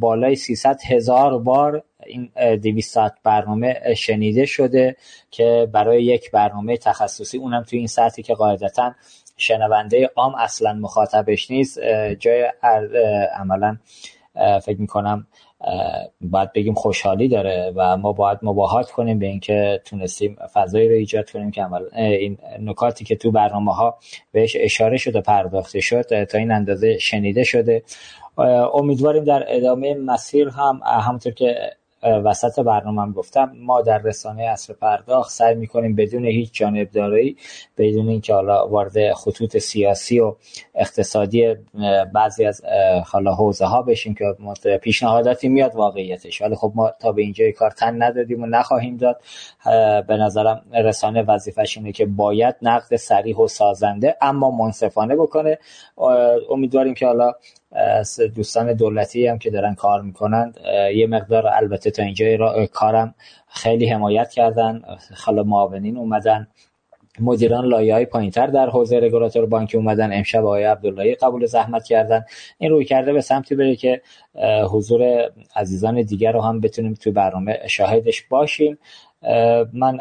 [0.00, 2.30] بالای 300 هزار بار این
[2.62, 4.96] 200 ساعت برنامه شنیده شده
[5.30, 7.38] که برای یک برنامه تخصصی.
[7.38, 8.94] اونم توی این ساعتی که قاعدتا
[9.42, 11.80] شنونده عام اصلا مخاطبش نیست.
[12.20, 12.52] جای
[13.36, 13.76] عملا
[14.62, 15.26] فکر می‌کنم
[16.20, 21.30] باید بگیم خوشحالی داره و ما باید مباهات کنیم به اینکه تونستیم فضایی رو ایجاد
[21.30, 23.98] کنیم که عمل این نکاتی که تو برنامه ها
[24.32, 27.82] بهش اشاره شده پرداخته شد تا این اندازه شنیده شده.
[28.74, 31.56] امیدواریم در ادامه مسیر هم همونطور که
[32.02, 37.36] وسط برنامه گفتم ما در رسانه اصر پرداخت سعی می‌کنیم بدون هیچ جانبداری
[37.78, 40.36] بدون اینکه حالا وارد خطوط سیاسی و
[40.74, 41.54] اقتصادی
[42.14, 42.64] بعضی از
[43.04, 44.24] حالا حوزه ها بشیم که
[44.78, 46.42] پیشنهاداتی میاد واقعیتش.
[46.42, 49.22] ولی خب ما تا به اینجای کار تن ندادیم و نخواهیم داد.
[50.08, 55.58] به نظرم رسانه وظیفش اینه که باید نقد سریح و سازنده اما منصفانه بکنه.
[56.50, 57.32] امیدواریم که حالا
[58.34, 60.58] دوستان دولتی هم که دارن کار می‌کنند
[60.94, 63.14] یه مقدار البته تا اینجا را کارم
[63.48, 64.82] خیلی حمایت کردن.
[65.24, 66.48] حالا معاونین اومدن.
[67.20, 70.12] مدیران لایه های پایینتر در حوزه رگولاتور بانکی اومدن.
[70.12, 72.24] امشب آقای عبداللهی قبول زحمت کردن.
[72.58, 74.02] این روی کرده به سمتی بره که
[74.70, 78.78] حضور عزیزان دیگر رو هم بتونیم توی برنامه شاهدش باشیم.
[79.72, 79.98] من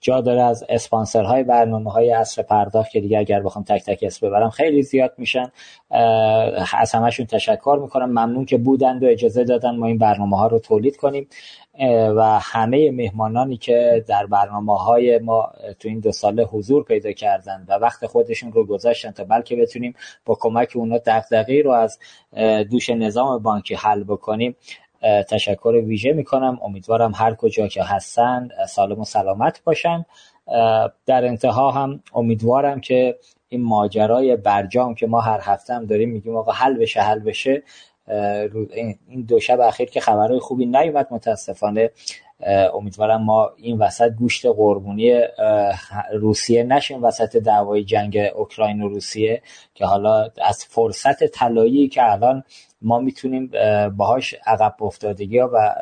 [0.00, 4.26] جا داره از اسپانسرهای برنامه های اصر پرداخت که دیگه اگر بخوام تک تک اسم
[4.26, 5.50] ببرم خیلی زیاد میشن.
[6.78, 8.10] از همشون تشکر می‌کنم.
[8.10, 11.28] ممنون که بودند و اجازه دادن ما این برنامه ها رو تولید کنیم.
[12.16, 17.64] و همه مهمانانی که در برنامه های ما تو این دو ساله حضور پیدا کردن
[17.68, 19.94] و وقت خودشون رو گذاشتن تا بلکه بتونیم
[20.24, 21.98] با کمک اونا دغدغه‌ای رو از
[22.70, 24.56] دوش نظام بانکی حل بکنیم.
[25.02, 26.58] تشکر ویژه می‌کنم.
[26.62, 30.04] امیدوارم هر کجا که هستن سالم و سلامت باشن.
[31.06, 33.18] در انتها هم امیدوارم که
[33.48, 37.62] این ماجرای برجام که ما هر هفته هم داریم میگیم آقا حل بشه حل بشه.
[39.08, 41.90] این دو شب اخیر که خبرهای خوبی نیومد متاسفانه.
[42.74, 45.20] امیدوارم ما این وسط گوشت قربونی
[46.12, 49.42] روسیه نشیم وسط دعوای جنگ اوکراین و روسیه
[49.74, 52.44] که حالا از فرصت طلایی که الان
[52.82, 53.50] ما می‌تونیم
[53.96, 55.74] باهاش عقب افتادگی ها و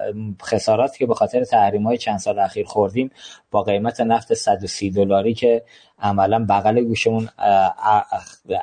[0.42, 3.10] خساراتی که به خاطر تحریم های چند سال اخیر خوردیم
[3.50, 5.62] با قیمت نفت 130 دلاری که
[5.98, 7.28] عملا بغل گوشمون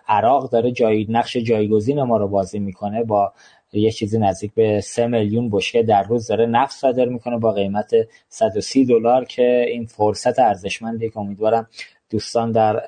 [0.07, 3.33] عراق داره جای نقش جایگزین ما رو بازی می‌کنه با
[3.73, 7.91] یه چیزی نزدیک به 3 میلیون بشکه در روز داره نفت صادر می‌کنه با قیمت
[8.29, 11.67] 130 دلار که این فرصت ارزشمندی که امیدوارم
[12.13, 12.83] دوستان در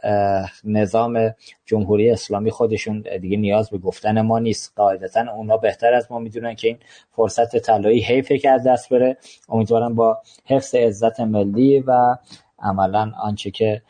[0.63, 1.33] نظام
[1.65, 4.73] جمهوری اسلامی خودشون دیگه نیاز به گفتن ما نیست.
[4.75, 6.77] قاعدتا اونا بهتر از ما می‌دونن که این
[7.15, 9.17] فرصت طلایی حیفه که از دست بره.
[9.49, 12.15] امیدوارم با حفظ عزت ملی و
[12.59, 13.81] عملا آنچه که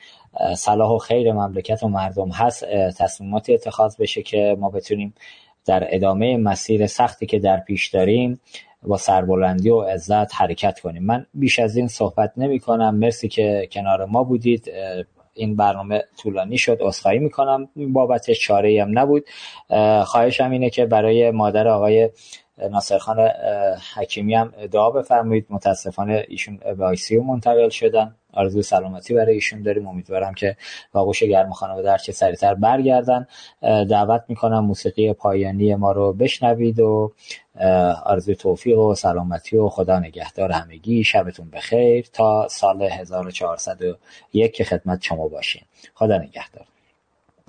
[0.58, 2.66] صلاح و خیر مملکت و مردم هست
[2.98, 5.14] تصمیماتی اتخاذ بشه که ما بتونیم
[5.66, 8.40] در ادامه مسیر سختی که در پیش داریم
[8.84, 11.04] با سربلندی و عزت حرکت کنیم.
[11.04, 14.72] من بیش از این صحبت نمی کنم مرسی که کنار ما بودید.
[15.36, 17.70] این برنامه طولانی شد اصخایی می‌کنم.
[17.76, 19.26] بابت چاره هم نبود.
[20.06, 22.10] خواهشم اینه که برای مادر آقای
[22.58, 23.30] ناصرخان
[23.96, 25.46] حکیمی هم دعا بفرمایید.
[25.50, 28.16] متاسفانه ایشون به آیسیو منتقل شدن.
[28.34, 29.88] آرزوی سلامتی برای ایشون داریم.
[29.88, 30.58] امیدوارم که
[30.94, 33.28] آغوش گرم خانواده هرچه سریعتر برگردن.
[33.62, 37.12] دعوت می‌کنم موسیقی پایانی ما رو بشنوید و
[38.06, 41.04] آرزوی توفیق و سلامتی و خدا نگهدار همگی.
[41.04, 42.08] شبتون بخیر.
[42.14, 45.62] تا سال 1401 که خدمت شما باشین.
[45.94, 46.66] خدا نگهدار.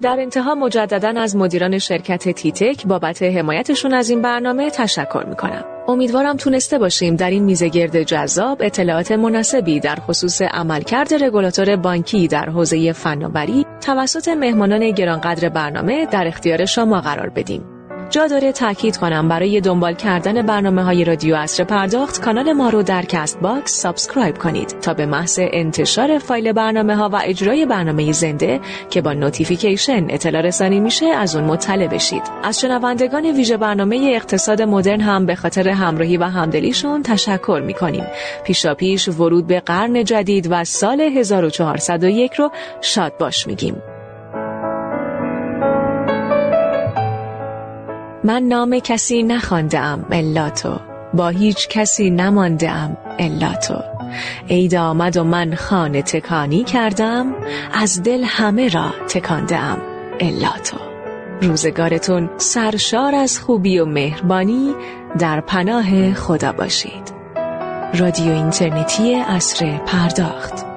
[0.02, 5.64] در انتها مجددا از مدیران شرکت تیتک بابت حمایتشون از این برنامه تشکر می‌کنم.
[5.88, 12.48] امیدوارم تونسته باشیم در این میزگرد جذاب اطلاعات مناسبی در خصوص عملکرد رگولاتور بانکی در
[12.50, 17.75] حوزه فناوری توسط مهمانان گرانقدر برنامه در اختیار شما قرار بدیم.
[18.10, 22.82] جا داره تاکید کنم برای دنبال کردن برنامه های رادیو عصر پرداخت کانال ما رو
[22.82, 28.60] در Castbox subscribe کنید تا به محض انتشار فایل برنامه ها و اجرای برنامه زنده
[28.90, 32.22] که با notification اطلاع رسانی میشه از اون مطلع بشید.
[32.42, 38.04] از شنوندگان ویژه برنامه اقتصاد مدرن هم به خاطر همراهی و همدلیشون تشکر می‌کنیم.
[38.44, 43.95] پیشا پیش ورود به قرن جدید و سال 1401 رو شاد باش میگیم.
[48.26, 50.80] من نام کسی نخواندم الا تو.
[51.14, 53.74] با هیچ کسی نماندم الا تو.
[54.50, 57.34] عید آمد و من خانه تکانی کردم
[57.74, 59.78] از دل همه را تکاندم
[60.20, 60.76] الا تو.
[61.42, 64.74] روزگارتون سرشار از خوبی و مهربانی
[65.18, 67.12] در پناه خدا باشید.
[67.94, 70.75] رادیو اینترنتی اصر پرداخت.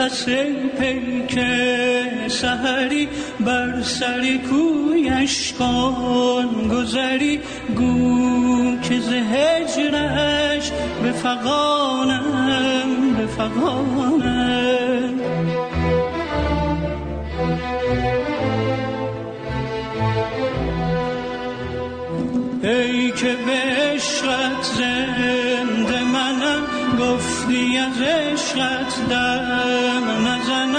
[0.00, 0.24] نفس
[0.78, 1.38] پیک
[2.28, 3.08] سهری
[3.40, 7.40] بر سر کویش کن گذری
[7.76, 10.70] گو که زهجرش
[11.02, 12.22] به فقانم
[13.18, 14.35] به فقانم
[27.78, 29.40] اگر عشقت در
[30.26, 30.75] نزن